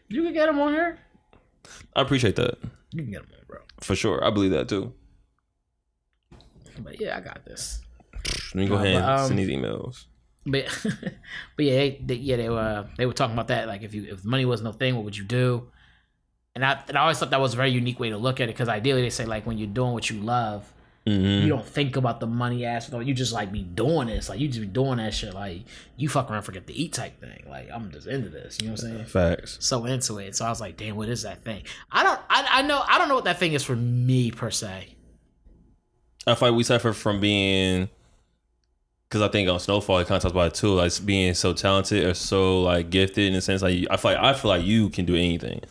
You 0.08 0.24
can 0.24 0.34
get 0.34 0.50
him 0.50 0.60
on 0.60 0.74
here. 0.74 1.00
I 1.96 2.02
appreciate 2.02 2.36
that 2.36 2.58
You 2.92 3.04
can 3.04 3.12
get 3.12 3.22
him 3.22 3.28
on, 3.34 3.46
bro. 3.48 3.58
for 3.82 3.96
sure. 3.96 4.24
I 4.24 4.30
believe 4.32 4.52
that 4.52 4.68
too. 4.68 4.94
But 6.80 7.00
yeah, 7.00 7.18
I 7.18 7.22
got 7.22 7.46
this. 7.46 7.82
Let 8.54 8.56
me 8.56 8.68
go 8.68 8.76
Nah, 8.76 8.82
ahead 8.84 8.96
and 8.96 9.06
um, 9.06 9.28
send 9.28 9.40
these 9.40 9.50
emails. 9.50 10.06
But 10.46 10.66
but 11.56 11.66
yeah, 11.66 11.76
they, 11.76 12.02
they, 12.06 12.16
yeah, 12.16 12.36
they 12.38 12.50
were 12.50 12.88
they 12.98 13.06
were 13.06 13.14
talking 13.14 13.34
about 13.34 13.48
that. 13.48 13.68
Like, 13.68 13.82
if 13.84 13.94
you 13.94 14.06
if 14.12 14.24
money 14.24 14.46
was 14.46 14.62
no 14.62 14.72
thing, 14.72 14.96
what 14.96 15.04
would 15.06 15.18
you 15.18 15.24
do? 15.26 15.70
And 16.56 16.64
I 16.64 16.82
and 16.88 16.98
I 16.98 17.02
always 17.02 17.18
thought 17.20 17.32
that 17.32 17.40
was 17.42 17.54
a 17.54 17.58
very 17.58 17.72
unique 17.72 18.00
way 18.00 18.10
to 18.12 18.18
look 18.18 18.40
at 18.40 18.44
it 18.50 18.54
because 18.54 18.70
ideally 18.70 19.02
they 19.02 19.10
say 19.10 19.26
like 19.26 19.46
when 19.46 19.58
you're 19.58 19.68
doing 19.68 19.92
what 19.94 20.10
you 20.10 20.20
love, 20.22 20.72
Mhm. 21.06 21.44
you 21.44 21.50
don't 21.50 21.66
think 21.66 21.98
about 21.98 22.20
the 22.20 22.26
money 22.28 22.64
aspect. 22.66 23.06
You 23.06 23.14
just 23.14 23.34
like 23.34 23.52
be 23.52 23.62
doing 23.62 24.08
this. 24.08 24.30
Like 24.30 24.40
you 24.40 24.48
just 24.48 24.62
be 24.62 24.66
doing 24.68 24.98
that 24.98 25.14
shit. 25.14 25.34
Like 25.34 25.64
you 25.98 26.10
fuck 26.10 26.32
around, 26.32 26.44
forget 26.44 26.66
to 26.68 26.74
eat 26.74 26.94
type 26.94 27.20
thing. 27.20 27.44
Like 27.50 27.70
I'm 27.74 27.92
just 27.92 28.08
into 28.08 28.30
this. 28.30 28.58
You 28.62 28.68
know 28.68 28.74
what 28.74 28.84
I'm 28.84 28.92
saying? 28.92 29.06
Facts. 29.06 29.58
So 29.62 29.86
into 29.86 30.18
it. 30.20 30.36
So 30.36 30.46
I 30.46 30.50
was 30.50 30.62
like, 30.62 30.78
damn, 30.78 30.96
what 30.96 31.10
is 31.10 31.24
that 31.24 31.44
thing? 31.44 31.64
I 31.92 32.04
don't. 32.04 32.20
I, 32.30 32.48
I 32.52 32.62
know. 32.62 32.82
I 32.88 32.98
don't 33.00 33.08
know 33.10 33.16
what 33.16 33.26
that 33.26 33.38
thing 33.40 33.54
is 33.54 33.64
for 33.64 33.76
me 33.76 34.32
per 34.32 34.50
se. 34.52 34.96
I 36.28 36.34
feel 36.36 36.50
like 36.50 36.58
we 36.58 36.64
suffer 36.64 36.94
from 36.94 37.20
being 37.20 37.90
because 39.16 39.30
I 39.30 39.32
think 39.32 39.48
on 39.48 39.62
Snowfall 39.62 40.00
he 40.00 40.04
kind 40.04 40.18
of 40.18 40.24
talks 40.24 40.32
about 40.34 40.48
it 40.48 40.56
too, 40.56 40.74
like 40.74 40.92
being 41.06 41.34
so 41.36 41.54
talented 41.54 42.04
or 42.04 42.14
so 42.14 42.64
like 42.64 42.90
gifted 42.90 43.28
in 43.28 43.34
the 43.34 43.40
sense 43.40 43.62
like 43.62 43.88
I 43.90 43.96
feel 43.96 44.12
like 44.12 44.22
I 44.22 44.34
feel 44.34 44.50
like 44.50 44.66
you 44.66 44.90
can 44.90 45.06
do 45.06 45.16
anything. 45.16 45.62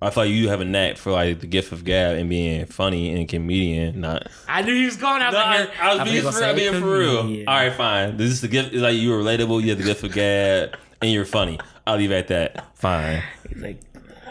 I 0.00 0.08
feel 0.08 0.24
like 0.24 0.32
you 0.32 0.48
have 0.48 0.62
a 0.62 0.64
knack 0.64 0.96
for 0.96 1.12
like 1.12 1.40
the 1.40 1.46
gift 1.46 1.70
of 1.72 1.84
gab 1.84 2.16
and 2.16 2.30
being 2.30 2.64
funny 2.64 3.12
and 3.12 3.28
comedian. 3.28 4.00
Not 4.00 4.28
I 4.48 4.62
knew 4.62 4.74
he 4.74 4.86
was 4.86 4.96
going 4.96 5.20
out 5.20 5.34
no, 5.34 5.38
I, 5.38 5.56
there. 5.58 5.70
I 5.82 5.94
was 5.96 6.10
being 6.10 6.22
for 6.22 6.40
real. 6.40 6.54
Being 6.54 6.80
for 6.80 6.98
real. 6.98 7.44
All 7.46 7.54
right, 7.54 7.74
fine. 7.74 8.16
This 8.16 8.30
is 8.30 8.40
the 8.40 8.48
gift. 8.48 8.72
Is 8.72 8.80
like 8.80 8.96
you're 8.96 9.22
relatable. 9.22 9.62
You 9.62 9.68
have 9.68 9.78
the 9.78 9.84
gift 9.84 10.02
of 10.02 10.12
gab 10.12 10.78
and 11.02 11.12
you're 11.12 11.26
funny. 11.26 11.60
I'll 11.86 11.98
leave 11.98 12.10
it 12.10 12.16
at 12.16 12.28
that. 12.28 12.74
Fine. 12.78 13.22
He's 13.50 13.62
like, 13.62 13.80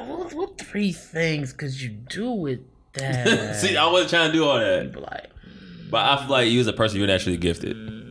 what, 0.08 0.34
what 0.34 0.58
three 0.58 0.94
things 0.94 1.54
could 1.54 1.80
you 1.80 1.90
do 1.90 2.32
with 2.32 2.62
that? 2.94 3.56
See, 3.58 3.78
I 3.78 3.86
wasn't 3.86 4.10
trying 4.10 4.32
to 4.32 4.34
do 4.34 4.46
all 4.46 4.58
that, 4.58 4.92
Be 4.92 5.00
like, 5.00 5.30
but 5.92 6.04
I 6.04 6.18
feel 6.18 6.32
like 6.32 6.50
you 6.50 6.60
as 6.60 6.66
a 6.66 6.74
person, 6.74 6.98
you're 6.98 7.06
naturally 7.06 7.38
gifted. 7.38 8.03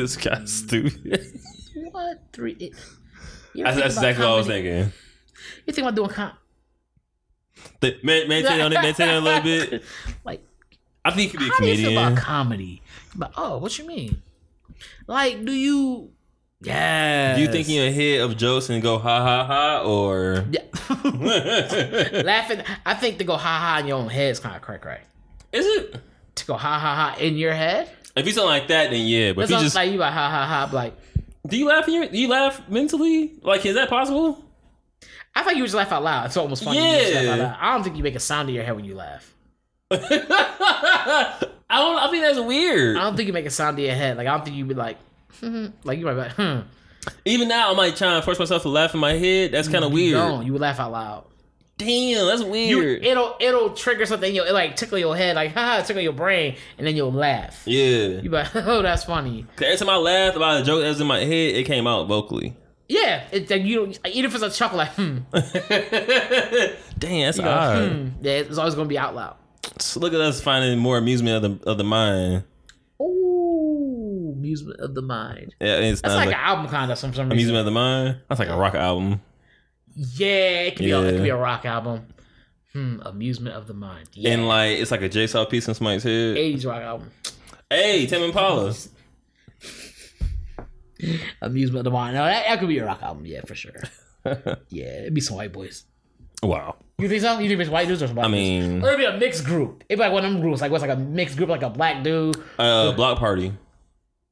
This 0.00 0.16
guy's 0.16 0.52
stupid. 0.52 1.28
what 1.90 2.22
three? 2.32 2.52
It, 2.58 2.72
That's, 3.54 3.76
that's 3.76 3.94
exactly 3.96 4.24
what 4.24 4.32
I 4.32 4.36
was 4.36 4.46
thinking. 4.46 4.92
You 5.66 5.72
think 5.72 5.78
about 5.86 5.94
doing 5.94 6.10
com? 6.10 6.32
Th- 7.80 8.02
man- 8.04 8.28
Maintain 8.28 8.60
on 8.60 8.72
it, 8.72 8.80
maintain 8.80 9.08
on 9.08 9.14
it 9.14 9.18
a 9.18 9.20
little 9.20 9.42
bit. 9.42 9.82
Like, 10.24 10.42
I 11.04 11.10
think 11.10 11.32
you 11.32 11.38
could 11.38 11.44
be 11.44 11.48
a 11.48 11.52
how 11.52 11.58
do 11.60 11.66
you 11.66 11.76
feel 11.76 11.84
comedian. 11.86 12.12
about 12.12 12.18
comedy? 12.22 12.82
But 13.16 13.32
oh, 13.36 13.58
what 13.58 13.78
you 13.78 13.86
mean? 13.86 14.22
Like, 15.06 15.44
do 15.44 15.52
you? 15.52 16.10
Yeah. 16.60 17.36
Do 17.36 17.42
you 17.42 17.48
think 17.52 17.68
in 17.68 17.74
your 17.76 17.90
head 17.92 18.20
of 18.20 18.36
jokes 18.36 18.68
and 18.68 18.82
go 18.82 18.98
ha 18.98 19.22
ha 19.22 19.44
ha 19.44 19.82
or 19.84 20.44
Yeah. 20.50 20.62
Laughing. 22.24 22.62
I 22.84 22.94
think 22.94 23.18
to 23.18 23.24
go 23.24 23.36
ha 23.36 23.58
ha 23.58 23.78
in 23.80 23.86
your 23.86 23.98
own 23.98 24.08
head 24.08 24.32
is 24.32 24.40
kind 24.40 24.56
of 24.56 24.62
cray 24.62 24.78
cray. 24.78 25.00
is 25.52 25.66
it? 25.66 25.96
To 26.36 26.46
go 26.46 26.54
ha 26.54 26.78
ha 26.78 26.94
ha 26.94 27.16
in 27.20 27.36
your 27.36 27.52
head, 27.54 27.88
If 28.20 28.26
you 28.26 28.32
something 28.32 28.48
like 28.48 28.68
that, 28.68 28.90
then 28.90 29.06
yeah. 29.06 29.32
But 29.32 29.44
if 29.44 29.50
it's 29.50 29.58
you 29.58 29.64
just 29.66 29.74
like 29.76 29.90
you 29.92 29.98
like 29.98 30.12
ha 30.12 30.28
ha 30.30 30.46
ha. 30.46 30.70
Like 30.74 30.94
do 31.46 31.56
you 31.56 31.66
laugh 31.66 31.86
in 31.88 31.94
your 31.94 32.06
do 32.08 32.18
you 32.18 32.28
laugh 32.28 32.68
mentally? 32.68 33.34
Like 33.42 33.64
is 33.66 33.74
that 33.74 33.88
possible? 33.88 34.44
I 35.34 35.42
thought 35.42 35.54
you 35.56 35.62
would 35.62 35.66
just 35.68 35.76
laugh 35.76 35.92
out 35.92 36.02
loud. 36.02 36.26
It's 36.26 36.36
almost 36.36 36.64
funny. 36.64 36.78
You 36.78 36.98
just 37.00 37.14
laugh 37.14 37.24
Yeah. 37.24 37.32
out 37.32 37.38
loud. 37.38 37.56
I 37.60 37.74
don't 37.74 37.84
think 37.84 37.96
you 37.96 38.02
make 38.02 38.14
a 38.16 38.20
sound 38.20 38.48
in 38.48 38.54
your 38.56 38.64
head 38.64 38.74
when 38.74 38.84
you 38.84 38.94
laugh. 38.94 39.34
I 39.90 41.36
don't. 41.70 41.98
I 41.98 42.10
think 42.10 42.22
that's 42.24 42.38
weird. 42.40 42.96
I 42.96 43.00
don't 43.02 43.16
think 43.16 43.26
you 43.26 43.32
make 43.32 43.46
a 43.46 43.50
sound 43.50 43.78
in 43.78 43.84
your 43.86 43.94
head. 43.94 44.16
Like 44.16 44.26
I 44.26 44.30
don't 44.36 44.44
think 44.44 44.56
you 44.56 44.64
be 44.64 44.74
like, 44.74 44.98
like 45.84 45.98
you 45.98 46.04
might 46.04 46.14
be 46.14 46.20
like, 46.20 46.32
hmm. 46.32 46.60
Even 47.24 47.48
now, 47.48 47.70
I 47.72 47.74
might 47.74 47.96
try 47.96 48.14
and 48.14 48.24
force 48.24 48.38
myself 48.38 48.62
to 48.62 48.68
laugh 48.68 48.92
in 48.94 49.00
my 49.00 49.12
head. 49.14 49.52
That's 49.52 49.68
kind 49.68 49.84
of 49.84 49.92
weird. 49.92 50.14
don't. 50.14 50.44
You 50.44 50.52
would 50.52 50.60
laugh 50.60 50.80
out 50.80 50.92
loud. 50.92 51.24
Damn, 51.78 52.26
that's 52.26 52.42
You, 52.42 52.48
weird. 52.48 53.04
it'll 53.04 53.36
it'll 53.40 53.70
trigger 53.70 54.04
something. 54.04 54.34
You'll 54.34 54.46
it 54.46 54.52
like 54.52 54.74
tickle 54.76 54.98
your 54.98 55.16
head, 55.16 55.36
like 55.36 55.54
haha, 55.54 55.82
tickle 55.82 56.02
your 56.02 56.12
brain, 56.12 56.56
and 56.76 56.86
then 56.86 56.94
you'll 56.96 57.12
laugh. 57.12 57.62
yeah. 57.66 58.08
You 58.08 58.22
be 58.22 58.28
like, 58.30 58.48
oh, 58.56 58.82
that's 58.82 59.04
funny. 59.04 59.46
Every 59.62 59.76
time 59.76 59.88
I 59.88 59.96
laughed 59.96 60.36
about 60.36 60.60
a 60.60 60.64
joke 60.64 60.80
that 60.82 60.88
was 60.88 61.00
in 61.00 61.06
my 61.06 61.20
head, 61.20 61.54
it 61.54 61.64
came 61.66 61.86
out 61.86 62.08
vocally. 62.08 62.56
Yeah, 62.88 63.24
it's 63.32 63.50
like 63.50 63.62
you 63.62 63.92
even 64.06 64.24
if 64.30 64.34
it's 64.34 64.42
a 64.42 64.50
chuckle, 64.50 64.78
like 64.78 64.88
hmm, 64.94 65.18
Damn, 66.98 67.26
that's 67.26 67.36
you 67.38 67.44
go, 67.44 67.50
odd. 67.50 67.92
hmm. 67.92 68.08
Yeah, 68.22 68.32
it's 68.32 68.58
always 68.58 68.74
gonna 68.74 68.88
be 68.88 68.98
out 68.98 69.14
loud. 69.14 69.36
So 69.78 70.00
look 70.00 70.12
at 70.14 70.20
us 70.20 70.40
finding 70.40 70.78
more 70.78 70.98
amusement 70.98 71.44
of 71.44 71.60
the 71.62 71.70
of 71.70 71.78
the 71.78 71.84
mind. 71.84 72.44
Ooh, 73.00 74.34
amusement 74.36 74.80
of 74.80 74.94
the 74.94 75.02
mind. 75.02 75.54
Yeah, 75.60 75.76
it's 75.76 76.00
That's 76.00 76.14
like, 76.14 76.26
like, 76.28 76.34
an 76.34 76.40
album 76.42 76.68
kind 76.68 76.90
of 76.90 76.98
some 76.98 77.12
some 77.14 77.26
reason. 77.28 77.32
amusement 77.32 77.58
of 77.60 77.64
the 77.66 77.70
mind. 77.70 78.20
That's 78.28 78.38
like 78.40 78.48
a 78.48 78.56
rock 78.56 78.74
album. 78.74 79.20
Yeah, 80.00 80.60
it 80.62 80.76
could 80.76 80.84
be 80.84 80.90
a, 80.92 81.00
it 81.02 81.12
could 81.12 81.22
be 81.24 81.28
a 81.30 81.36
rock 81.36 81.64
album. 81.64 82.06
Hmm, 82.72 83.00
amusement 83.04 83.56
of 83.56 83.66
the 83.66 83.74
mind. 83.74 84.08
Yeah, 84.12 84.30
And 84.34 84.46
like 84.46 84.78
it's 84.78 84.90
like 84.92 85.02
a 85.02 85.08
jigsaw 85.08 85.44
piece 85.46 85.66
in 85.66 85.74
somebody's 85.74 86.04
head. 86.04 86.36
eighties 86.36 86.64
rock 86.64 86.82
album. 86.82 87.10
Hey, 87.68 88.06
Tame 88.06 88.22
Impala. 88.22 88.72
Amusement 91.42 91.78
of 91.80 91.84
the 91.84 91.90
mind. 91.90 92.14
No, 92.16 92.24
that, 92.24 92.46
that 92.46 92.58
could 92.58 92.68
be 92.68 92.78
a 92.78 92.84
rock 92.86 93.02
album. 93.02 93.24
Yeah, 93.26 93.40
for 93.46 93.54
sure. 93.54 93.72
yeah, 94.68 95.00
it'd 95.02 95.14
be 95.14 95.20
some 95.20 95.36
white 95.36 95.52
boys. 95.52 95.84
Wow. 96.42 96.76
You 96.98 97.08
think 97.08 97.22
so? 97.22 97.38
You 97.38 97.48
think 97.48 97.60
it's 97.60 97.70
white 97.70 97.86
dudes 97.88 98.02
or 98.02 98.08
some 98.08 98.18
I 98.18 98.22
dudes? 98.22 98.32
mean, 98.32 98.82
Or 98.84 98.88
it'd 98.88 98.98
be 98.98 99.04
a 99.04 99.16
mixed 99.16 99.44
group. 99.44 99.84
It'd 99.88 99.98
be 99.98 100.04
like 100.04 100.12
one 100.12 100.24
of 100.24 100.32
them 100.32 100.40
groups, 100.40 100.60
like 100.60 100.70
what's 100.72 100.82
like 100.82 100.90
a 100.90 100.96
mixed 100.96 101.36
group, 101.36 101.48
like 101.48 101.62
a 101.62 101.70
black 101.70 102.02
dude. 102.02 102.36
uh, 102.58 102.92
Bloc 102.92 103.18
Party. 103.18 103.52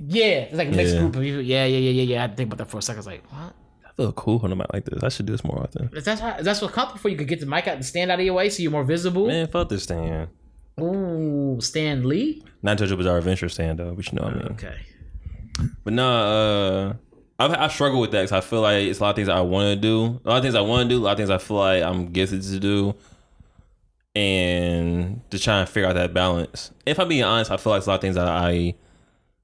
Yeah, 0.00 0.24
it's 0.50 0.54
like 0.56 0.68
a 0.68 0.72
mixed 0.72 0.94
Yeah. 0.94 1.00
group 1.00 1.16
of 1.16 1.22
people. 1.22 1.40
Yeah, 1.40 1.64
yeah, 1.64 1.78
yeah, 1.78 1.90
yeah, 1.90 2.02
yeah. 2.02 2.18
I 2.18 2.20
had 2.22 2.30
to 2.32 2.36
think 2.36 2.48
about 2.52 2.58
that 2.58 2.70
for 2.70 2.78
a 2.78 2.82
second. 2.82 2.98
I 2.98 3.00
was 3.00 3.06
like, 3.06 3.32
what? 3.32 3.54
I 3.98 4.02
feel 4.02 4.12
cool 4.12 4.38
when 4.40 4.52
I'm 4.52 4.60
out 4.60 4.72
like 4.74 4.84
this. 4.84 5.02
I 5.02 5.08
should 5.08 5.26
do 5.26 5.32
this 5.32 5.42
more 5.44 5.58
often. 5.58 5.88
Is 5.94 6.04
that 6.04 6.20
how, 6.20 6.36
is 6.36 6.44
that 6.44 6.60
what 6.60 6.72
comfortable 6.72 7.00
for 7.00 7.08
you 7.08 7.16
could 7.16 7.28
get 7.28 7.40
the 7.40 7.46
mic 7.46 7.66
out 7.66 7.76
and 7.76 7.84
stand 7.84 8.10
out 8.10 8.18
of 8.18 8.24
your 8.24 8.34
way 8.34 8.50
so 8.50 8.62
you're 8.62 8.70
more 8.72 8.84
visible? 8.84 9.26
Man, 9.26 9.46
fuck 9.48 9.70
this 9.70 9.84
stand. 9.84 10.28
Ooh, 10.78 11.58
Stan 11.60 12.06
Lee. 12.06 12.42
Not 12.62 12.76
JoJo 12.76 12.98
Bizarre 12.98 13.18
Adventure 13.18 13.48
stand 13.48 13.78
though, 13.78 13.94
but 13.94 14.12
you 14.12 14.18
know 14.18 14.26
what 14.26 14.34
I 14.34 14.36
mean. 14.36 14.52
Okay. 14.52 14.76
But 15.84 15.94
nah, 15.94 16.20
uh, 16.20 16.94
I've, 17.38 17.52
I 17.52 17.68
struggle 17.68 18.00
with 18.00 18.10
that 18.10 18.22
because 18.22 18.32
I 18.32 18.40
feel 18.40 18.60
like 18.60 18.84
it's 18.84 19.00
a 19.00 19.02
lot 19.02 19.10
of 19.10 19.16
things 19.16 19.30
I 19.30 19.40
want 19.40 19.74
to 19.74 19.76
do. 19.76 20.20
A 20.24 20.28
lot 20.28 20.36
of 20.36 20.42
things 20.42 20.54
I 20.54 20.60
want 20.60 20.88
to 20.88 20.94
do. 20.94 21.00
A 21.00 21.04
lot 21.04 21.12
of 21.12 21.16
things 21.18 21.30
I 21.30 21.38
feel 21.38 21.56
like 21.56 21.82
I'm 21.82 22.12
gifted 22.12 22.42
to 22.42 22.58
do. 22.60 22.94
And 24.14 25.22
to 25.30 25.38
try 25.38 25.60
and 25.60 25.68
figure 25.68 25.88
out 25.88 25.94
that 25.94 26.14
balance. 26.14 26.70
If 26.84 26.98
I'm 26.98 27.08
being 27.08 27.24
honest, 27.24 27.50
I 27.50 27.56
feel 27.56 27.72
like 27.72 27.78
it's 27.78 27.86
a 27.86 27.90
lot 27.90 27.96
of 27.96 28.00
things 28.00 28.14
that 28.16 28.28
I 28.28 28.74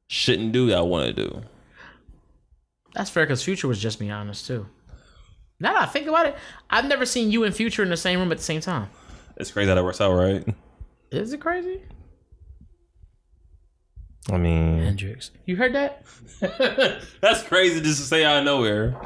shouldn't 0.06 0.52
do 0.52 0.66
that 0.68 0.78
I 0.78 0.82
want 0.82 1.14
to 1.14 1.28
do. 1.28 1.42
That's 2.94 3.10
fair 3.10 3.24
because 3.24 3.42
Future 3.42 3.68
was 3.68 3.80
just 3.80 3.98
being 3.98 4.10
honest 4.10 4.46
too. 4.46 4.66
Now 5.60 5.74
that 5.74 5.82
I 5.82 5.86
think 5.86 6.08
about 6.08 6.26
it, 6.26 6.36
I've 6.68 6.86
never 6.86 7.06
seen 7.06 7.30
you 7.30 7.44
and 7.44 7.54
Future 7.54 7.82
in 7.82 7.90
the 7.90 7.96
same 7.96 8.18
room 8.18 8.32
at 8.32 8.38
the 8.38 8.44
same 8.44 8.60
time. 8.60 8.90
It's 9.36 9.50
crazy 9.50 9.68
how 9.68 9.76
that 9.76 9.84
works 9.84 10.00
out, 10.00 10.12
right? 10.12 10.44
Is 11.10 11.32
it 11.32 11.40
crazy? 11.40 11.82
I 14.30 14.36
mean, 14.36 14.78
Hendrix. 14.78 15.30
You 15.46 15.56
heard 15.56 15.74
that? 15.74 16.04
that's 17.20 17.42
crazy 17.42 17.80
just 17.80 18.00
to 18.00 18.06
say 18.06 18.24
out 18.24 18.38
of 18.38 18.44
nowhere. 18.44 18.96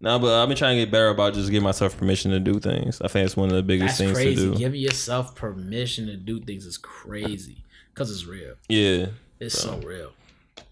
No, 0.00 0.18
but 0.18 0.42
I've 0.42 0.48
been 0.48 0.56
trying 0.56 0.76
to 0.76 0.82
get 0.84 0.90
better 0.90 1.08
about 1.08 1.34
just 1.34 1.50
giving 1.50 1.64
myself 1.64 1.96
permission 1.96 2.30
to 2.30 2.40
do 2.40 2.60
things. 2.60 3.00
I 3.00 3.08
think 3.08 3.24
it's 3.24 3.36
one 3.36 3.48
of 3.48 3.56
the 3.56 3.62
biggest 3.62 3.98
That's 3.98 4.10
things 4.10 4.12
crazy. 4.12 4.34
to 4.36 4.52
do. 4.52 4.58
Giving 4.58 4.80
yourself 4.80 5.34
permission 5.34 6.06
to 6.06 6.16
do 6.16 6.40
things 6.40 6.66
is 6.66 6.76
crazy 6.76 7.64
because 7.94 8.10
it's 8.10 8.26
real. 8.26 8.54
Yeah. 8.68 9.06
It's 9.40 9.58
so 9.58 9.78
real. 9.78 10.12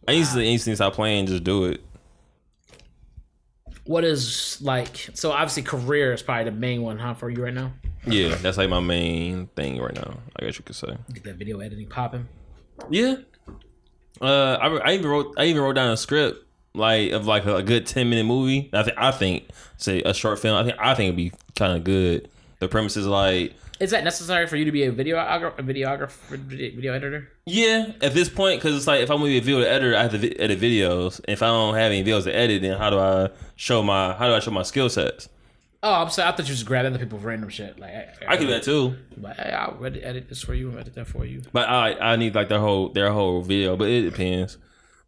I 0.07 0.13
used 0.13 0.35
to 0.35 0.45
instantly 0.45 0.77
stop 0.77 0.93
playing 0.93 1.21
and 1.21 1.29
just 1.29 1.45
do 1.45 1.65
it. 1.65 1.83
What 3.85 4.05
is 4.05 4.59
like? 4.63 5.11
So 5.15 5.31
obviously, 5.31 5.63
career 5.63 6.13
is 6.13 6.23
probably 6.23 6.45
the 6.45 6.53
main 6.53 6.83
one, 6.83 6.99
huh, 6.99 7.15
for 7.15 7.29
you 7.31 7.43
right 7.43 7.53
now. 7.53 7.73
Yeah, 8.07 8.35
that's 8.37 8.57
like 8.57 8.69
my 8.69 8.81
main 8.81 9.47
thing 9.49 9.81
right 9.81 9.95
now. 9.95 10.19
I 10.37 10.45
guess 10.45 10.59
you 10.59 10.65
could 10.65 10.77
say. 10.77 10.97
Get 11.13 11.25
that 11.25 11.37
video 11.37 11.61
editing 11.61 11.89
popping. 11.89 12.29
Yeah. 12.91 13.17
Uh, 14.21 14.57
I, 14.61 14.69
I 14.91 14.93
even 14.95 15.07
wrote 15.09 15.35
I 15.37 15.47
even 15.47 15.63
wrote 15.63 15.75
down 15.75 15.91
a 15.91 15.97
script 15.97 16.47
like 16.75 17.13
of 17.13 17.27
like 17.27 17.47
a, 17.47 17.63
good 17.63 17.87
ten 17.87 18.11
minute 18.11 18.25
movie. 18.25 18.71
I 18.73 18.83
think 18.83 18.99
I 18.99 19.11
think 19.11 19.49
say 19.77 20.03
a 20.03 20.13
short 20.15 20.39
film. 20.39 20.57
I 20.57 20.65
think 20.65 20.77
I 20.79 20.95
think 20.95 21.09
it'd 21.09 21.17
be 21.17 21.33
kind 21.57 21.77
of 21.77 21.85
good. 21.85 22.29
The 22.59 22.69
premise 22.69 22.97
is 22.97 23.07
like 23.07 23.55
Is 23.81 23.91
that 23.91 24.05
necessary 24.05 24.47
for 24.47 24.57
you 24.57 24.65
to 24.65 24.73
be 24.73 24.85
a 24.85 24.93
videographer, 24.93 25.59
a 25.59 25.63
videographer, 25.63 26.39
video 26.39 26.75
video 26.77 26.93
editor? 26.95 27.29
yeah. 27.47 27.93
At 28.01 28.15
this 28.15 28.29
point, 28.29 28.61
because 28.61 28.77
it's 28.77 28.87
like 28.87 29.01
if 29.01 29.11
I'm 29.11 29.19
gonna 29.19 29.31
be 29.31 29.39
a 29.39 29.41
video 29.41 29.61
editor, 29.61 29.97
I 29.97 30.03
have 30.03 30.13
to 30.13 30.37
edit 30.39 30.61
videos. 30.61 31.21
If 31.27 31.43
I 31.43 31.47
don't 31.47 31.75
have 31.75 31.91
any 31.91 32.05
videos 32.05 32.25
to 32.25 32.35
edit, 32.35 32.63
then 32.63 32.79
how 32.79 32.91
do 32.91 32.99
I 32.99 33.31
show 33.57 33.83
my 33.83 34.15
how 34.15 34.29
do 34.29 34.35
I 34.35 34.41
show 34.41 34.51
my 34.53 34.63
skill 34.63 34.89
sets? 34.89 35.29
Oh, 35.83 35.93
I'm 35.93 36.09
sorry. 36.09 36.29
I 36.29 36.33
thought 36.33 36.49
you 36.49 36.55
just 36.55 36.65
grabbed 36.65 36.87
other 36.87 36.99
people's 36.99 37.25
random 37.25 37.51
shit. 37.51 37.79
Like 37.79 37.91
I, 37.91 38.09
I 38.29 38.37
can 38.37 38.47
do 38.47 38.53
that 38.53 38.63
too. 38.63 38.97
But 39.19 39.37
hey, 39.37 39.53
I'll 39.53 39.85
edit, 39.85 40.03
edit 40.03 40.29
this 40.29 40.41
for 40.41 40.55
you 40.55 40.71
and 40.71 40.79
edit 40.79 40.95
that 40.95 41.07
for 41.07 41.27
you. 41.27 41.43
But 41.53 41.69
I 41.69 41.93
I 41.95 42.17
need 42.17 42.35
like 42.35 42.49
their 42.49 42.61
whole 42.61 42.89
their 42.91 43.13
whole 43.13 43.43
video, 43.43 43.77
but 43.77 43.89
it 43.89 44.03
depends. 44.03 44.57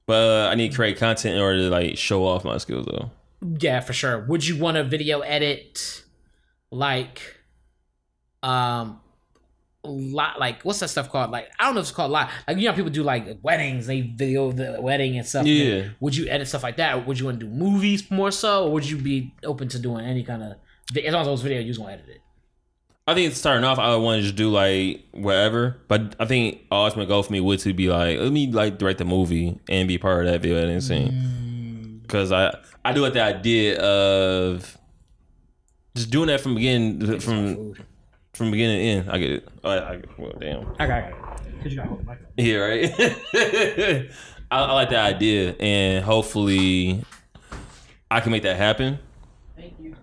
But 0.07 0.46
uh, 0.46 0.50
I 0.50 0.55
need 0.55 0.70
to 0.70 0.76
create 0.76 0.98
content 0.98 1.37
in 1.37 1.40
order 1.40 1.59
to 1.59 1.70
like 1.70 1.96
show 1.96 2.26
off 2.26 2.44
my 2.44 2.59
skills 2.59 2.87
though. 2.87 3.11
Yeah, 3.61 3.81
for 3.81 3.92
sure. 3.92 4.24
Would 4.26 4.46
you 4.46 4.57
want 4.59 4.76
to 4.76 4.85
video 4.85 5.20
edit 5.20 6.02
like 6.70 7.36
um 8.42 9.01
lot 9.87 10.38
like 10.38 10.62
what's 10.62 10.81
that 10.81 10.88
stuff 10.88 11.11
called? 11.11 11.31
Like 11.31 11.49
I 11.59 11.64
don't 11.64 11.75
know 11.75 11.81
if 11.81 11.87
it's 11.87 11.92
called 11.92 12.11
live. 12.11 12.31
Like 12.46 12.59
you 12.59 12.68
know 12.68 12.75
people 12.75 12.90
do 12.90 13.03
like 13.03 13.38
weddings, 13.42 13.87
they 13.87 14.01
video 14.03 14.53
the 14.53 14.79
wedding 14.81 15.16
and 15.16 15.27
stuff. 15.27 15.46
Yeah. 15.46 15.88
Would 16.01 16.16
you 16.16 16.27
edit 16.29 16.49
stuff 16.49 16.62
like 16.62 16.77
that? 16.77 17.07
Would 17.07 17.18
you 17.18 17.27
want 17.27 17.40
to 17.40 17.46
do 17.46 17.53
movies 17.53 18.11
more 18.11 18.31
so, 18.31 18.66
or 18.66 18.72
would 18.72 18.88
you 18.88 18.96
be 18.96 19.35
open 19.44 19.68
to 19.68 19.79
doing 19.79 20.05
any 20.05 20.22
kind 20.22 20.42
of 20.42 20.57
as 20.96 21.12
long 21.12 21.22
as 21.22 21.29
was 21.29 21.42
video, 21.42 21.61
you 21.61 21.68
was 21.68 21.79
gonna 21.79 21.92
edit 21.92 22.09
it? 22.09 22.20
I 23.09 23.14
think 23.14 23.33
starting 23.35 23.62
off, 23.64 23.79
I 23.79 23.94
would 23.94 24.03
want 24.03 24.18
to 24.18 24.22
just 24.22 24.35
do 24.37 24.51
like 24.51 25.05
whatever. 25.12 25.77
But 25.87 26.16
I 26.18 26.25
think 26.25 26.62
ultimate 26.72 27.07
goal 27.07 27.22
for 27.22 27.33
me 27.33 27.40
would 27.40 27.61
to 27.61 27.72
be 27.72 27.88
like, 27.88 28.18
let 28.18 28.33
me 28.33 28.51
like 28.51 28.79
direct 28.79 28.99
the 28.99 29.05
movie 29.05 29.61
and 29.68 29.87
be 29.87 29.99
part 29.99 30.27
of 30.27 30.33
that 30.33 30.40
video 30.40 30.59
editing 30.59 30.81
scene. 30.81 32.01
Because 32.03 32.33
I 32.33 32.57
I 32.85 32.92
do 32.92 33.03
like 33.03 33.12
the 33.12 33.22
idea 33.22 33.81
of 33.81 34.77
just 35.94 36.11
doing 36.11 36.27
that 36.29 36.40
from 36.40 36.57
beginning 36.57 37.20
from. 37.20 37.75
From 38.37 38.51
beginning 38.51 38.79
to 38.79 38.85
end. 38.85 39.11
I 39.11 39.18
get 39.18 39.31
it. 39.33 39.49
Oh, 39.64 39.70
I, 39.70 39.94
I, 39.94 40.03
well, 40.18 40.33
damn. 40.38 40.75
I 40.79 40.87
got 40.87 41.05
it. 41.05 41.14
Cause 41.62 41.72
you 41.72 41.77
got 41.77 41.87
hold 41.87 42.05
the 42.05 42.11
mic. 42.11 42.18
Yeah, 42.37 42.57
right. 42.57 44.11
I, 44.51 44.59
I 44.61 44.72
like 44.72 44.90
that 44.90 45.14
idea, 45.14 45.55
and 45.59 46.05
hopefully, 46.05 47.03
I 48.11 48.20
can 48.20 48.31
make 48.33 48.42
that 48.42 48.57
happen. 48.57 48.99
Thank 49.57 49.75
you. 49.81 49.96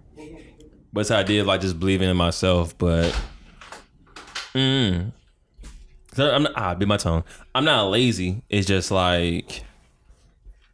But 0.91 1.02
it's 1.02 1.10
the 1.10 1.15
idea 1.15 1.41
of 1.41 1.48
like 1.48 1.62
just 1.62 1.80
believing 1.80 2.10
in 2.10 2.17
myself, 2.17 2.78
but 2.78 3.15
mm. 4.54 5.12
So 6.13 6.30
I'm 6.32 6.43
not, 6.43 6.52
ah, 6.56 6.76
bit 6.76 6.88
my 6.88 6.98
tongue. 6.98 7.24
I'm 7.56 7.65
not 7.65 7.89
lazy. 7.89 8.43
It's 8.50 8.67
just 8.67 8.91
like 8.91 9.63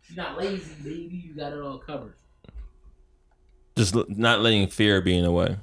You're 0.10 0.18
not 0.26 0.38
lazy, 0.38 0.74
baby. 0.84 1.24
You 1.28 1.34
got 1.36 1.54
it 1.54 1.60
all 1.62 1.78
covered. 1.78 2.16
just 3.78 3.96
l- 3.96 4.06
not 4.10 4.42
letting 4.42 4.68
fear 4.68 5.00
be 5.02 5.18
in 5.18 5.24
the 5.24 5.32
way. 5.32 5.56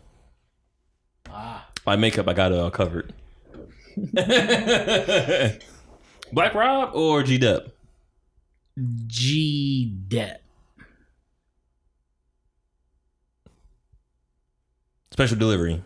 Ah. 1.29 1.66
By 1.87 1.95
makeup, 1.95 2.29
I 2.29 2.33
got 2.33 2.51
it 2.51 2.59
all 2.59 2.71
covered. 2.73 3.15
Black 6.33 6.53
Rob 6.53 6.91
or 6.95 7.23
G 7.23 7.39
Dep? 7.39 7.69
G 9.07 9.95
Dep. 10.09 10.43
Special 15.13 15.39
delivery. 15.39 15.81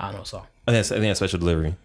I 0.00 0.06
don't 0.06 0.16
know 0.16 0.24
so. 0.24 0.38
I 0.38 0.72
think 0.72 0.78
that's, 0.78 0.90
I 0.90 0.94
think 0.94 1.10
that's 1.10 1.18
special 1.18 1.38
delivery. 1.38 1.76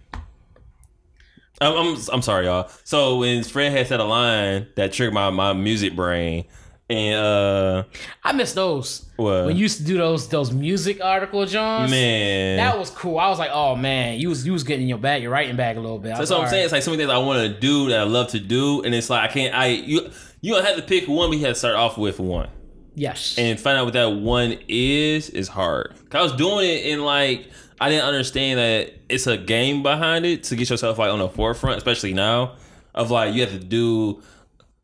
I'm, 1.60 1.74
I'm 1.74 1.98
I'm 2.14 2.22
sorry, 2.22 2.46
y'all. 2.46 2.70
So 2.86 3.18
when 3.18 3.44
Fred 3.44 3.74
had 3.74 3.88
said 3.88 4.00
a 4.00 4.06
line 4.06 4.68
that 4.76 4.94
triggered 4.94 5.14
my, 5.14 5.30
my 5.32 5.52
music 5.52 5.98
brain, 5.98 6.46
and 6.89 7.15
uh, 7.19 7.84
I 8.23 8.32
miss 8.32 8.54
those. 8.54 9.06
what 9.17 9.45
When 9.45 9.56
you 9.58 9.63
used 9.63 9.78
to 9.80 9.84
do 9.84 9.97
those 9.97 10.30
those 10.30 10.52
music 10.52 11.04
article 11.04 11.45
Johns. 11.45 11.91
man, 11.91 12.58
That 12.58 12.80
was 12.80 12.89
cool. 12.89 13.17
I 13.19 13.28
was 13.30 13.39
like, 13.39 13.52
oh 13.52 13.76
man, 13.76 14.19
you 14.19 14.30
was 14.30 14.45
you 14.45 14.54
was 14.54 14.63
getting 14.63 14.84
in 14.84 14.89
your 14.89 14.97
bag, 14.97 15.21
your 15.21 15.32
writing 15.32 15.56
bag 15.58 15.78
a 15.78 15.82
little 15.82 16.00
bit. 16.00 16.13
I 16.13 16.17
That's 16.17 16.30
what 16.30 16.38
I'm 16.38 16.41
like, 16.43 16.52
saying. 16.52 16.63
It's 16.63 16.71
like 16.73 16.84
so 16.84 16.91
many 16.91 17.04
things 17.04 17.12
I 17.12 17.17
want 17.17 17.39
to 17.54 17.60
do 17.60 17.89
that 17.89 18.00
I 18.00 18.04
love 18.04 18.30
to 18.30 18.39
do, 18.39 18.84
and 18.84 18.95
it's 18.95 19.10
like 19.10 19.30
I 19.30 19.34
can't. 19.34 19.54
I 19.54 19.67
you 19.67 20.10
you 20.41 20.54
don't 20.54 20.63
have 20.65 20.78
to 20.78 20.82
pick 20.82 21.08
one, 21.08 21.30
but 21.30 21.38
you 21.38 21.45
have 21.45 21.56
to 21.56 21.60
start 21.60 21.76
off 21.76 21.97
with 21.97 22.19
one, 22.19 22.47
Yes. 22.95 23.36
and 23.38 23.60
find 23.60 23.78
out 23.78 23.86
what 23.86 23.93
that 23.93 24.13
one 24.13 24.58
is 24.69 25.30
is 25.30 25.47
hard. 25.50 25.93
'Cause 26.10 26.19
I 26.19 26.23
was 26.23 26.34
doing 26.34 26.69
it 26.69 26.86
in 26.86 27.04
like 27.04 27.50
I 27.82 27.89
didn't 27.89 28.06
understand 28.06 28.60
that 28.60 28.93
it's 29.10 29.28
a 29.28 29.36
game 29.38 29.84
behind 29.84 30.26
it 30.26 30.43
to 30.45 30.56
get 30.56 30.69
yourself 30.69 30.97
like 31.00 31.12
on 31.12 31.19
the 31.19 31.28
forefront, 31.30 31.78
especially 31.78 32.13
now 32.13 32.54
of 32.95 33.12
like 33.12 33.34
you 33.36 33.41
have 33.41 33.52
to 33.52 33.60
do 33.60 34.21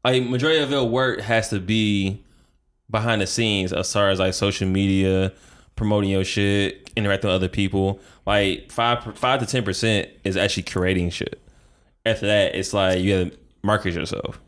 like 0.03 0.23
majority 0.23 0.59
of 0.59 0.71
your 0.71 0.85
work 0.85 1.21
has 1.21 1.49
to 1.49 1.59
be 1.59 2.23
behind 2.89 3.21
the 3.21 3.27
scenes 3.27 3.73
as 3.73 3.91
far 3.91 4.09
as 4.09 4.19
like 4.19 4.33
social 4.33 4.67
media, 4.67 5.31
promoting 5.75 6.09
your 6.09 6.23
shit, 6.23 6.91
interacting 6.95 7.29
with 7.29 7.35
other 7.35 7.49
people. 7.49 7.99
Like 8.25 8.71
five 8.71 9.17
five 9.17 9.39
to 9.39 9.45
ten 9.45 9.63
percent 9.63 10.09
is 10.23 10.37
actually 10.37 10.63
creating 10.63 11.09
shit. 11.09 11.41
After 12.05 12.27
that, 12.27 12.55
it's 12.55 12.73
like 12.73 12.99
you 12.99 13.13
have 13.13 13.31
to 13.31 13.37
market 13.63 13.93
yourself. 13.93 14.39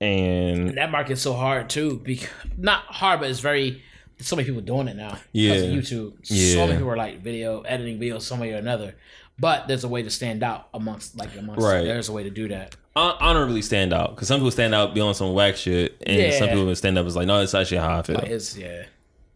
And 0.00 0.76
that 0.76 0.90
market's 0.90 1.22
so 1.22 1.32
hard 1.32 1.70
too. 1.70 2.00
Because 2.04 2.28
not 2.56 2.82
hard, 2.84 3.20
but 3.20 3.30
it's 3.30 3.40
very. 3.40 3.82
There's 4.16 4.28
so 4.28 4.36
many 4.36 4.46
people 4.46 4.60
doing 4.60 4.86
it 4.86 4.96
now. 4.96 5.18
Yeah. 5.32 5.54
Of 5.54 5.72
YouTube. 5.72 6.14
Yeah. 6.24 6.54
So 6.54 6.66
many 6.66 6.78
people 6.78 6.90
are 6.90 6.96
like 6.96 7.20
video 7.20 7.62
editing 7.62 7.98
videos 7.98 8.22
some 8.22 8.38
way 8.38 8.52
or 8.52 8.58
another. 8.58 8.94
But 9.38 9.66
there's 9.66 9.82
a 9.84 9.88
way 9.88 10.02
to 10.02 10.10
stand 10.10 10.42
out 10.42 10.68
amongst 10.72 11.16
like 11.16 11.36
amongst. 11.36 11.62
Right. 11.62 11.82
There's 11.84 12.08
a 12.08 12.12
way 12.12 12.22
to 12.22 12.30
do 12.30 12.48
that. 12.48 12.76
hon- 12.96 13.16
honorably 13.20 13.62
stand 13.62 13.92
out 13.92 14.14
because 14.14 14.28
some 14.28 14.38
people 14.38 14.50
stand 14.52 14.74
out 14.74 14.94
be 14.94 15.00
on 15.00 15.14
some 15.14 15.32
whack 15.34 15.56
shit, 15.56 16.00
and 16.06 16.32
some 16.34 16.48
Yeah. 16.48 16.54
people 16.54 16.74
stand 16.76 16.96
up 16.98 17.06
is 17.06 17.16
like, 17.16 17.26
no, 17.26 17.40
it's 17.42 17.54
actually 17.54 17.78
how 17.78 17.98
I 17.98 18.02
feel. 18.02 18.16
Like 18.16 18.28
it's 18.28 18.56
yeah. 18.56 18.84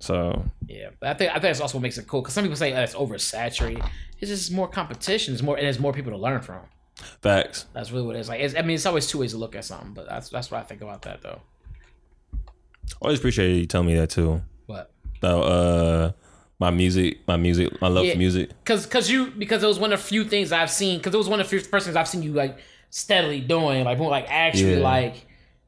So 0.01 0.45
Yeah, 0.69 0.91
but 1.01 1.09
I 1.09 1.15
think 1.15 1.31
I 1.31 1.35
think 1.35 1.43
that's 1.43 1.61
also 1.61 1.79
what 1.79 1.83
makes 1.83 1.99
it 1.99 2.07
cool 2.07 2.21
because 2.23 2.33
some 2.35 2.45
people 2.45 2.57
say 2.57 2.73
oh, 2.75 2.81
it's 2.83 2.95
oversaturated. 2.95 3.85
It's 4.21 4.31
just 4.31 4.53
more 4.53 4.69
competition. 4.69 5.35
It's 5.35 5.43
more 5.43 5.57
and 5.57 5.65
there's 5.67 5.81
more 5.81 5.93
people 5.93 6.13
to 6.13 6.19
learn 6.19 6.41
from. 6.43 6.61
facts. 7.23 7.67
That's 7.73 7.91
really 7.91 8.07
what 8.07 8.15
it 8.17 8.21
is. 8.21 8.29
Like, 8.29 8.41
it's, 8.41 8.55
I 8.57 8.63
mean, 8.63 8.75
it's 8.77 8.87
always 8.87 9.07
two 9.09 9.19
ways 9.19 9.33
to 9.33 9.39
look 9.39 9.57
at 9.57 9.65
something, 9.65 9.95
but 9.95 10.09
that's 10.09 10.29
that's 10.29 10.51
what 10.53 10.61
I 10.61 10.63
think 10.63 10.81
about 10.83 11.03
that 11.03 11.23
though. 11.23 11.41
Always 13.01 13.19
appreciate 13.19 13.57
you 13.57 13.67
telling 13.67 13.89
me 13.89 13.97
that 13.97 14.11
too. 14.11 14.43
But 14.69 14.91
About 15.19 15.41
uh, 15.43 16.13
my 16.61 16.71
music, 16.71 17.19
my 17.27 17.37
music, 17.37 17.81
my 17.81 17.89
love 17.89 18.05
Yeah. 18.05 18.13
for 18.13 18.19
music. 18.19 18.49
because 18.65 18.85
because 18.85 19.11
you 19.11 19.31
because 19.31 19.63
it 19.63 19.67
was 19.67 19.79
one 19.79 19.93
of 19.93 20.01
the 20.01 20.05
few 20.05 20.25
things 20.25 20.53
I've 20.53 20.71
seen 20.71 20.99
because 20.99 21.15
it 21.15 21.19
was 21.19 21.29
one 21.29 21.41
of 21.41 21.49
the 21.49 21.59
first 21.61 21.85
things 21.87 21.97
I've 21.97 22.09
seen 22.09 22.23
you 22.23 22.33
like 22.33 22.59
steadily 22.91 23.41
doing 23.41 23.85
like 23.85 23.99
more 23.99 24.11
like 24.11 24.27
actually 24.29 24.75
Yeah. 24.79 24.79
like 24.95 25.27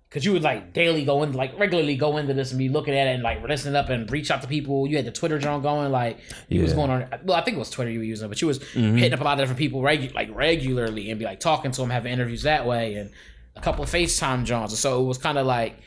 because 0.09 0.25
you 0.25 0.33
would 0.33 0.43
like 0.43 0.73
daily 0.73 1.05
go 1.05 1.23
in, 1.23 1.33
like 1.35 1.57
regularly 1.57 1.95
go 1.95 2.17
into 2.17 2.35
this 2.35 2.51
and 2.51 2.59
be 2.59 2.69
looking 2.69 2.93
at 2.95 3.07
it 3.07 3.11
and 3.15 3.23
like 3.23 3.41
listening 3.47 3.77
up 3.77 3.89
and 3.91 4.11
reach 4.11 4.29
out 4.33 4.43
to 4.43 4.49
people. 4.49 4.89
You 4.89 4.97
had 4.97 5.05
the 5.07 5.13
Twitter 5.13 5.39
John 5.39 5.63
going 5.63 5.93
like 5.93 6.19
you 6.49 6.63
was 6.63 6.73
going 6.73 6.91
on. 6.91 7.07
Well, 7.23 7.37
I 7.37 7.43
think 7.43 7.55
it 7.57 7.61
was 7.61 7.71
Twitter 7.71 7.93
you 7.93 8.01
were 8.01 8.05
using, 8.05 8.29
but 8.29 8.41
you 8.41 8.49
was 8.49 8.59
Mm-hmm. 8.59 8.97
hitting 8.97 9.13
up 9.15 9.21
a 9.21 9.25
lot 9.25 9.35
of 9.35 9.39
different 9.39 9.59
people 9.61 9.83
regu- 9.83 10.13
like 10.13 10.29
regularly 10.35 11.11
and 11.11 11.19
be 11.21 11.25
like 11.25 11.39
talking 11.39 11.71
to 11.71 11.81
them, 11.81 11.91
having 11.91 12.13
interviews 12.13 12.43
that 12.43 12.67
way, 12.67 12.95
and 12.95 13.11
a 13.55 13.61
couple 13.61 13.85
of 13.85 13.91
FaceTime 13.91 14.45
Johns. 14.45 14.73
And 14.73 14.79
so 14.81 15.01
it 15.01 15.07
was 15.07 15.19
kind 15.19 15.39
of 15.39 15.47
like. 15.47 15.79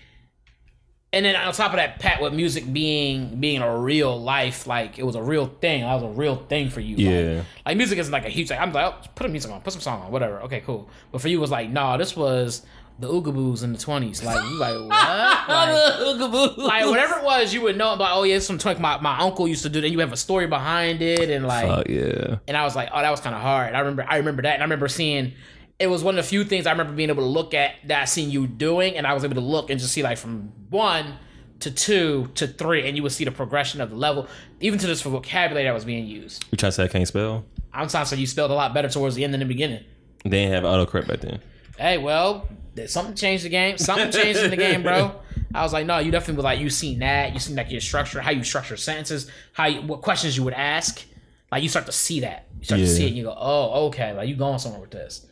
And 1.14 1.24
then 1.24 1.36
on 1.36 1.54
top 1.54 1.72
of 1.72 1.78
that, 1.78 2.00
Pat, 2.00 2.20
with 2.22 2.34
music 2.34 2.74
being 2.74 3.40
being 3.40 3.62
a 3.62 3.78
real 3.78 4.20
life, 4.20 4.66
like 4.66 4.98
it 4.98 5.06
was 5.06 5.16
a 5.16 5.22
real 5.22 5.46
thing. 5.46 5.82
That 5.82 5.94
was 5.94 6.04
a 6.04 6.08
real 6.08 6.36
thing 6.36 6.72
for 6.72 6.82
you. 6.82 6.96
Yeah. 6.98 7.44
like 7.64 7.78
music 7.78 8.00
isn't 8.00 8.12
like 8.12 8.26
a 8.26 8.30
huge 8.30 8.50
like 8.50 8.60
I'm 8.60 8.74
like, 8.74 8.94
oh, 8.94 9.08
put 9.14 9.28
a 9.28 9.30
music 9.30 9.52
on, 9.52 9.62
put 9.62 9.74
some 9.74 9.82
song 9.82 10.02
on, 10.02 10.12
whatever. 10.12 10.42
Okay, 10.42 10.62
cool. 10.62 10.90
But 11.12 11.22
for 11.22 11.28
you 11.28 11.38
it 11.38 11.42
was 11.42 11.52
like, 11.52 11.70
nah, 11.70 11.98
this 11.98 12.18
was 12.18 12.66
the 12.98 13.08
Oogaboos 13.08 13.64
in 13.64 13.74
the 13.74 13.78
twenties. 13.78 14.24
Like 14.24 14.44
you 14.44 14.58
like 14.58 14.74
what? 14.90 14.90
Like, 14.90 16.58
like 16.58 16.86
whatever 16.88 17.20
it 17.20 17.24
was, 17.24 17.54
you 17.54 17.62
would 17.62 17.78
know 17.78 17.94
like, 17.94 18.10
oh 18.12 18.24
yeah, 18.24 18.38
it's 18.38 18.48
some 18.48 18.58
like 18.66 18.80
my, 18.80 19.00
my 19.00 19.20
uncle 19.20 19.48
used 19.48 19.62
to 19.64 19.70
do 19.70 19.82
that. 19.82 19.90
You 19.90 20.00
have 20.00 20.14
a 20.14 20.18
story 20.18 20.48
behind 20.48 21.04
it 21.04 21.30
and 21.30 21.46
like 21.46 21.68
Fuck 21.68 21.90
yeah. 21.90 22.38
and 22.48 22.58
I 22.58 22.64
was 22.64 22.76
like, 22.76 22.90
oh, 22.92 23.00
that 23.00 23.12
was 23.12 23.20
kind 23.20 23.36
of 23.36 23.42
hard. 23.44 23.76
I 23.76 23.80
remember, 23.80 24.04
I 24.10 24.18
remember 24.18 24.42
that, 24.42 24.56
and 24.56 24.64
I 24.64 24.66
remember 24.66 24.88
seeing. 24.88 25.34
It 25.80 25.88
was 25.88 26.04
one 26.04 26.18
of 26.18 26.24
the 26.24 26.30
few 26.30 26.44
things 26.44 26.66
I 26.66 26.72
remember 26.72 26.94
being 26.94 27.10
able 27.10 27.24
to 27.24 27.30
look 27.30 27.54
at 27.54 27.76
that 27.86 28.02
I 28.02 28.06
seen 28.06 28.30
you 28.30 28.48
doing, 28.48 28.96
and 28.96 29.06
I 29.06 29.14
was 29.14 29.24
able 29.26 29.36
to 29.36 29.42
look 29.42 29.70
and 29.70 29.80
just 29.80 29.94
see 29.94 30.04
like 30.04 30.18
from 30.18 30.52
one 30.70 31.18
to 31.60 31.72
two 31.72 32.30
to 32.36 32.48
three, 32.48 32.88
and 32.88 32.96
you 32.96 33.04
would 33.04 33.12
see 33.12 33.26
the 33.26 33.32
progression 33.32 33.82
of 33.82 33.90
the 33.90 33.96
level, 33.96 34.28
even 34.60 34.80
to 34.80 34.88
this 34.88 35.02
vocabulary 35.02 35.66
that 35.66 35.74
was 35.74 35.86
being 35.86 36.06
used. 36.06 36.46
You 36.52 36.58
trying 36.58 36.72
to 36.72 36.76
say 36.76 36.84
I 36.84 36.88
can't 36.88 37.08
spell? 37.08 37.46
I'm 37.74 37.90
sorry, 37.90 38.06
so 38.06 38.16
you 38.16 38.28
spelled 38.28 38.52
a 38.52 38.54
lot 38.54 38.74
better 38.74 38.90
towards 38.90 39.16
the 39.16 39.24
end 39.24 39.34
than 39.34 39.40
the 39.40 39.46
beginning. 39.46 39.84
They 40.24 40.30
didn't 40.30 40.54
have 40.54 40.64
autocorrect 40.64 41.08
back 41.08 41.22
then. 41.22 41.42
Hey, 41.78 41.98
well, 41.98 42.48
did 42.76 42.90
something 42.90 43.16
changed 43.16 43.46
the 43.46 43.50
game. 43.50 43.78
Something 43.78 44.12
changed 44.12 44.42
in 44.42 44.52
the 44.52 44.58
game, 44.58 44.84
bro. 44.84 45.16
I 45.56 45.64
was 45.64 45.74
like, 45.74 45.86
no, 45.86 46.00
you 46.00 46.12
definitely 46.12 46.38
was 46.38 46.44
like, 46.46 46.60
you 46.60 46.70
seen 46.70 47.00
that. 47.00 47.34
You 47.34 47.40
seen 47.40 47.56
like 47.56 47.72
your 47.72 47.82
structure, 47.82 48.22
how 48.22 48.32
you 48.32 48.44
structure 48.44 48.78
sentences, 48.78 49.30
how 49.54 49.66
you, 49.66 49.82
what 49.82 50.02
questions 50.02 50.38
you 50.38 50.44
would 50.44 50.54
ask. 50.54 51.04
Like 51.52 51.64
you 51.64 51.70
start 51.70 51.86
to 51.88 51.92
see 51.92 52.22
that. 52.22 52.48
You 52.60 52.66
start 52.66 52.80
to 52.80 52.88
see 52.88 53.06
it, 53.06 53.08
and 53.10 53.18
you 53.18 53.24
go, 53.24 53.36
oh, 53.38 53.88
okay, 53.88 54.14
like 54.14 54.28
you 54.28 54.36
going 54.36 54.60
somewhere 54.60 54.82
with 54.82 54.92
this. 54.92 55.28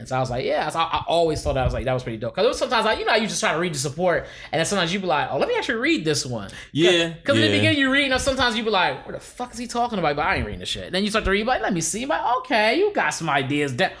And 0.00 0.08
so 0.08 0.16
I 0.16 0.20
was 0.20 0.30
like, 0.30 0.46
yeah. 0.46 0.68
I, 0.74 0.80
I 0.80 1.04
always 1.06 1.42
thought 1.42 1.52
that 1.54 1.64
was 1.64 1.74
like 1.74 1.84
that 1.84 1.92
was 1.92 2.02
pretty 2.02 2.16
dope. 2.18 2.34
Cause 2.34 2.44
it 2.44 2.48
was 2.48 2.58
sometimes 2.58 2.86
like 2.86 2.98
you 2.98 3.04
know 3.04 3.14
you 3.14 3.28
just 3.28 3.38
try 3.38 3.52
to 3.52 3.58
read 3.58 3.74
the 3.74 3.78
support, 3.78 4.26
and 4.50 4.58
then 4.58 4.64
sometimes 4.64 4.92
you 4.92 4.98
be 4.98 5.06
like, 5.06 5.28
oh, 5.30 5.38
let 5.38 5.46
me 5.46 5.54
actually 5.56 5.78
read 5.78 6.04
this 6.06 6.24
one. 6.24 6.50
Yeah, 6.72 7.08
Because 7.08 7.36
in 7.36 7.42
yeah. 7.42 7.48
the 7.48 7.56
beginning 7.58 7.78
you 7.78 7.92
read, 7.92 8.10
and 8.10 8.20
sometimes 8.20 8.56
you 8.56 8.64
be 8.64 8.70
like, 8.70 9.04
what 9.04 9.12
the 9.12 9.20
fuck 9.20 9.52
is 9.52 9.58
he 9.58 9.66
talking 9.66 9.98
about? 9.98 10.16
But 10.16 10.24
I 10.24 10.36
ain't 10.36 10.46
reading 10.46 10.60
the 10.60 10.66
shit. 10.66 10.90
Then 10.90 11.04
you 11.04 11.10
start 11.10 11.26
to 11.26 11.30
read, 11.30 11.46
like, 11.46 11.60
let 11.60 11.74
me 11.74 11.82
see. 11.82 12.02
I'm 12.02 12.08
Like, 12.08 12.36
okay, 12.38 12.78
you 12.78 12.92
got 12.94 13.10
some 13.10 13.28
ideas. 13.28 13.76
That 13.76 13.92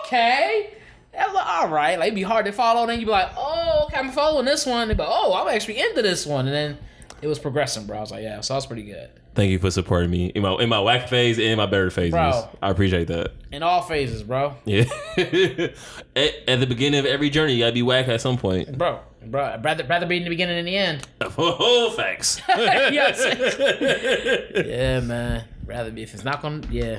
okay. 0.00 0.74
I 1.18 1.26
was 1.26 1.34
like, 1.34 1.46
all 1.46 1.68
right. 1.68 1.98
Like, 1.98 2.06
it'd 2.06 2.14
be 2.14 2.22
hard 2.22 2.46
to 2.46 2.52
follow. 2.52 2.86
Then 2.86 2.98
you'd 2.98 3.04
be 3.06 3.12
like, 3.12 3.30
oh, 3.36 3.84
okay, 3.86 3.98
I'm 3.98 4.10
following 4.10 4.46
this 4.46 4.64
one. 4.64 4.88
But 4.88 4.98
like, 4.98 5.08
oh, 5.10 5.34
I'm 5.34 5.54
actually 5.54 5.80
into 5.80 6.00
this 6.00 6.24
one. 6.24 6.46
And 6.46 6.54
then 6.54 6.78
it 7.22 7.28
was 7.28 7.38
progressing, 7.38 7.86
bro. 7.86 7.98
I 7.98 8.00
was 8.00 8.10
like, 8.10 8.22
yeah, 8.22 8.40
so 8.40 8.52
that 8.52 8.58
was 8.58 8.66
pretty 8.66 8.82
good. 8.82 9.08
Thank 9.34 9.50
you 9.50 9.58
for 9.60 9.70
supporting 9.70 10.10
me 10.10 10.26
in 10.26 10.42
my 10.42 10.54
in 10.56 10.68
my 10.68 10.80
whack 10.80 11.08
phase 11.08 11.38
and 11.38 11.56
my 11.56 11.66
better 11.66 11.88
phases. 11.90 12.10
Bro. 12.10 12.48
I 12.60 12.68
appreciate 12.68 13.06
that. 13.06 13.32
In 13.52 13.62
all 13.62 13.80
phases, 13.80 14.22
bro. 14.22 14.56
Yeah. 14.64 14.84
at, 15.16 16.34
at 16.48 16.60
the 16.60 16.66
beginning 16.66 17.00
of 17.00 17.06
every 17.06 17.30
journey, 17.30 17.54
you 17.54 17.60
gotta 17.60 17.72
be 17.72 17.82
whack 17.82 18.08
at 18.08 18.20
some 18.20 18.36
point. 18.36 18.76
Bro, 18.76 19.00
bro, 19.24 19.44
I'd 19.44 19.64
rather, 19.64 19.84
rather 19.84 20.06
be 20.06 20.18
in 20.18 20.24
the 20.24 20.30
beginning 20.30 20.56
than 20.56 20.66
the 20.66 20.76
end. 20.76 21.06
Oh, 21.38 21.90
facts. 21.96 22.42
yes. 22.48 23.24
yeah, 24.66 25.00
man. 25.00 25.44
Rather 25.64 25.90
be 25.90 26.02
if 26.02 26.12
it's 26.12 26.24
not 26.24 26.42
gonna. 26.42 26.60
Yeah. 26.70 26.98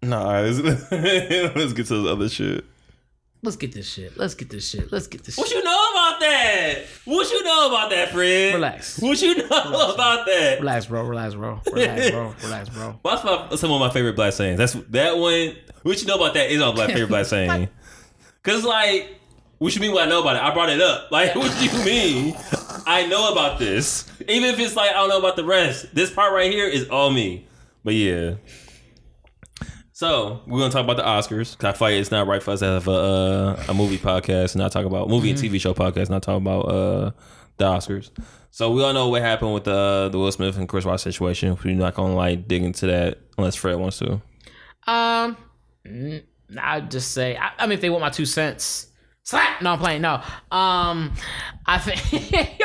nah, 0.00 0.40
let's, 0.40 0.58
let's 0.60 1.72
get 1.72 1.86
to 1.86 2.02
the 2.02 2.12
other 2.12 2.28
shit. 2.28 2.64
Let's 3.44 3.56
get 3.56 3.72
this 3.72 3.86
shit. 3.86 4.16
Let's 4.16 4.34
get 4.34 4.48
this 4.48 4.70
shit. 4.70 4.90
Let's 4.90 5.06
get 5.06 5.22
this 5.22 5.34
shit. 5.34 5.42
What 5.42 5.48
shit. 5.48 5.58
you 5.58 5.64
know 5.64 5.90
about 5.90 6.20
that? 6.20 6.78
What 7.04 7.30
you 7.30 7.44
know 7.44 7.68
about 7.68 7.90
that, 7.90 8.08
Fred? 8.08 8.54
Relax. 8.54 8.98
What 9.02 9.20
you 9.20 9.36
know 9.36 9.92
about 9.94 10.24
that? 10.24 10.56
Relax, 10.60 10.86
bro. 10.86 11.02
Relax, 11.02 11.34
bro. 11.34 11.60
Relax, 11.70 12.10
bro. 12.10 12.34
Relax, 12.42 12.68
bro. 12.70 12.98
What's 13.02 13.22
my, 13.22 13.54
some 13.56 13.70
of 13.70 13.80
my 13.80 13.90
favorite 13.90 14.16
black 14.16 14.32
sayings? 14.32 14.56
That's 14.56 14.72
that 14.72 15.18
one. 15.18 15.56
What 15.82 16.00
you 16.00 16.06
know 16.06 16.14
about 16.14 16.32
that 16.32 16.50
is 16.50 16.58
my 16.58 16.72
black 16.72 16.88
favorite 16.88 17.10
black 17.10 17.26
saying. 17.26 17.68
Cause 18.42 18.64
like, 18.64 19.14
what 19.58 19.74
you 19.74 19.82
mean? 19.82 19.92
What 19.92 20.06
I 20.06 20.08
know 20.08 20.22
about 20.22 20.36
it? 20.36 20.42
I 20.42 20.54
brought 20.54 20.70
it 20.70 20.80
up. 20.80 21.10
Like, 21.10 21.34
what 21.34 21.54
do 21.58 21.64
you 21.66 21.84
mean? 21.84 22.34
I 22.86 23.06
know 23.08 23.30
about 23.30 23.58
this. 23.58 24.10
Even 24.26 24.48
if 24.48 24.58
it's 24.58 24.74
like 24.74 24.88
I 24.88 24.94
don't 24.94 25.10
know 25.10 25.18
about 25.18 25.36
the 25.36 25.44
rest. 25.44 25.94
This 25.94 26.10
part 26.10 26.32
right 26.32 26.50
here 26.50 26.66
is 26.66 26.88
all 26.88 27.10
me. 27.10 27.46
But 27.84 27.92
yeah. 27.92 28.36
So 29.96 30.40
we're 30.48 30.58
gonna 30.58 30.72
talk 30.72 30.82
about 30.82 30.96
the 30.96 31.04
Oscars. 31.04 31.54
I 31.64 31.70
feel 31.72 31.86
like 31.86 31.94
it's 31.94 32.10
not 32.10 32.26
right 32.26 32.42
for 32.42 32.50
us 32.50 32.58
to 32.58 32.66
have 32.66 32.88
a 32.88 32.90
uh, 32.90 33.64
a 33.68 33.74
movie 33.74 33.96
podcast 33.96 34.54
and 34.54 34.56
not 34.56 34.72
talk 34.72 34.86
about 34.86 35.08
movie 35.08 35.30
and 35.30 35.38
TV 35.38 35.60
show 35.60 35.72
podcast, 35.72 35.96
and 35.96 36.10
not 36.10 36.24
talk 36.24 36.36
about 36.36 36.62
uh, 36.62 37.10
the 37.58 37.64
Oscars. 37.64 38.10
So 38.50 38.72
we 38.72 38.82
all 38.82 38.92
know 38.92 39.08
what 39.08 39.22
happened 39.22 39.54
with 39.54 39.62
the 39.62 40.08
the 40.10 40.18
Will 40.18 40.32
Smith 40.32 40.58
and 40.58 40.68
Chris 40.68 40.84
Rock 40.84 40.98
situation. 40.98 41.56
We're 41.64 41.76
not 41.76 41.94
gonna 41.94 42.16
like 42.16 42.48
dig 42.48 42.64
into 42.64 42.88
that 42.88 43.20
unless 43.38 43.54
Fred 43.54 43.76
wants 43.76 44.00
to. 44.00 44.20
Um, 44.88 45.36
I'd 46.58 46.90
just 46.90 47.12
say, 47.12 47.36
I, 47.36 47.52
I 47.56 47.66
mean, 47.66 47.74
if 47.74 47.80
they 47.80 47.88
want 47.88 48.02
my 48.02 48.10
two 48.10 48.26
cents, 48.26 48.88
slap. 49.22 49.62
No, 49.62 49.74
I'm 49.74 49.78
playing. 49.78 50.02
No. 50.02 50.14
Um, 50.50 51.14
I 51.66 51.78
think. 51.78 52.60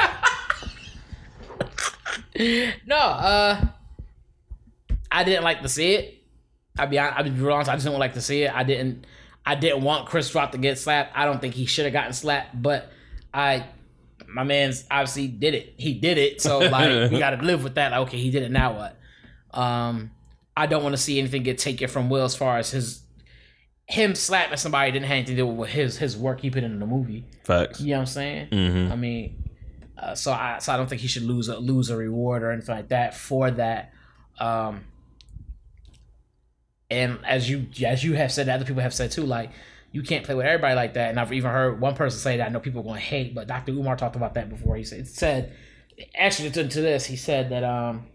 no. 2.88 2.96
Uh, 2.96 3.68
I 5.12 5.24
didn't 5.24 5.44
like 5.44 5.62
to 5.62 5.70
see 5.70 5.94
it. 5.94 6.18
I'd 6.80 6.89
be 6.89 7.00
I'd 7.00 7.24
be 7.24 7.32
real 7.32 7.54
honest. 7.54 7.70
I 7.70 7.76
just 7.76 7.86
didn't 7.86 8.00
like 8.00 8.13
to 8.13 8.22
see 8.22 8.44
it. 8.44 8.54
I 8.54 8.63
didn't. 8.63 9.06
I 9.46 9.56
didn't 9.56 9.84
want 9.84 10.08
Chris 10.08 10.34
Rock 10.36 10.52
to 10.52 10.58
get 10.58 10.78
slapped. 10.78 11.18
I 11.18 11.26
don't 11.26 11.39
think 11.42 11.54
he 11.54 11.65
should 11.65 11.86
have 11.86 11.94
gotten 11.94 12.13
slapped, 12.13 12.62
but 12.62 12.92
I. 13.34 13.65
My 14.28 14.44
man's 14.44 14.86
obviously 14.92 15.28
did 15.28 15.56
it. 15.56 15.74
He 15.78 15.96
did 15.96 16.20
it. 16.20 16.39
So 16.39 16.60
like 16.60 17.12
we 17.12 17.18
gotta 17.18 17.44
live 17.44 17.63
with 17.63 17.76
that. 17.76 17.92
Like, 17.92 18.02
okay, 18.02 18.18
he 18.18 18.30
did 18.30 18.44
it. 18.44 18.52
Now 18.52 18.74
what? 18.74 19.60
Um, 19.60 20.12
I 20.56 20.68
don't 20.68 20.84
want 20.84 20.94
to 20.94 21.02
see 21.02 21.18
anything 21.18 21.42
get 21.42 21.58
taken 21.58 21.88
from 21.88 22.10
Will 22.10 22.26
as 22.26 22.36
far 22.36 22.58
as 22.58 22.70
his 22.70 23.02
him 23.89 24.13
slapping 24.13 24.58
somebody 24.58 24.92
didn't 24.92 25.08
have 25.08 25.15
anything 25.15 25.36
to 25.36 25.42
do 25.42 25.48
with 25.48 25.70
his 25.72 25.98
his 25.98 26.15
work 26.15 26.42
he 26.42 26.52
put 26.52 26.63
in 26.63 26.80
the 26.80 26.86
movie. 26.86 27.26
Facts. 27.44 27.82
You 27.82 27.92
know 27.92 27.94
what 27.96 28.00
I'm 28.02 28.06
saying? 28.06 28.48
Mm-hmm. 28.50 28.92
I 28.92 28.96
mean, 28.96 29.44
uh, 29.98 30.13
so 30.13 30.32
I 30.32 30.60
so 30.60 30.74
I 30.74 30.78
don't 30.78 30.88
think 30.88 31.02
he 31.02 31.08
should 31.08 31.24
lose 31.24 31.48
a 31.48 31.58
lose 31.58 31.89
a 31.89 31.98
reward 31.98 32.44
or 32.44 32.52
anything 32.52 32.76
like 32.76 32.89
that 32.89 33.15
for 33.15 33.50
that. 33.50 33.92
Um, 34.39 34.82
and 36.91 37.19
as 37.25 37.49
you 37.49 37.67
as 37.86 38.04
you 38.04 38.13
have 38.13 38.32
said, 38.32 38.49
other 38.49 38.65
people 38.65 38.82
have 38.82 38.93
said 38.93 39.12
too, 39.12 39.25
like 39.25 39.52
you 39.91 40.04
can't 40.04 40.23
play 40.25 40.36
with 40.36 40.45
everybody 40.45 40.75
like 40.75 40.93
that. 40.93 41.10
And 41.10 41.19
I've 41.19 41.34
even 41.34 41.49
heard 41.52 41.82
one 41.82 41.95
person 41.95 42.19
say 42.19 42.38
that. 42.38 42.47
I 42.47 42.49
know 42.49 42.60
people 42.60 42.82
are 42.82 42.84
going 42.84 42.95
to 42.99 43.02
hate, 43.06 43.34
but 43.34 43.47
Dr. 43.47 43.71
Umar 43.71 43.95
talked 43.95 44.15
about 44.15 44.36
that 44.36 44.47
before. 44.49 44.75
He 44.75 44.84
said, 44.84 45.08
said 45.08 45.54
actually 46.15 46.52
to, 46.52 46.67
to 46.67 46.82
this, 46.82 47.06
he 47.06 47.15
said 47.15 47.49
that 47.49 47.63
um 47.63 48.06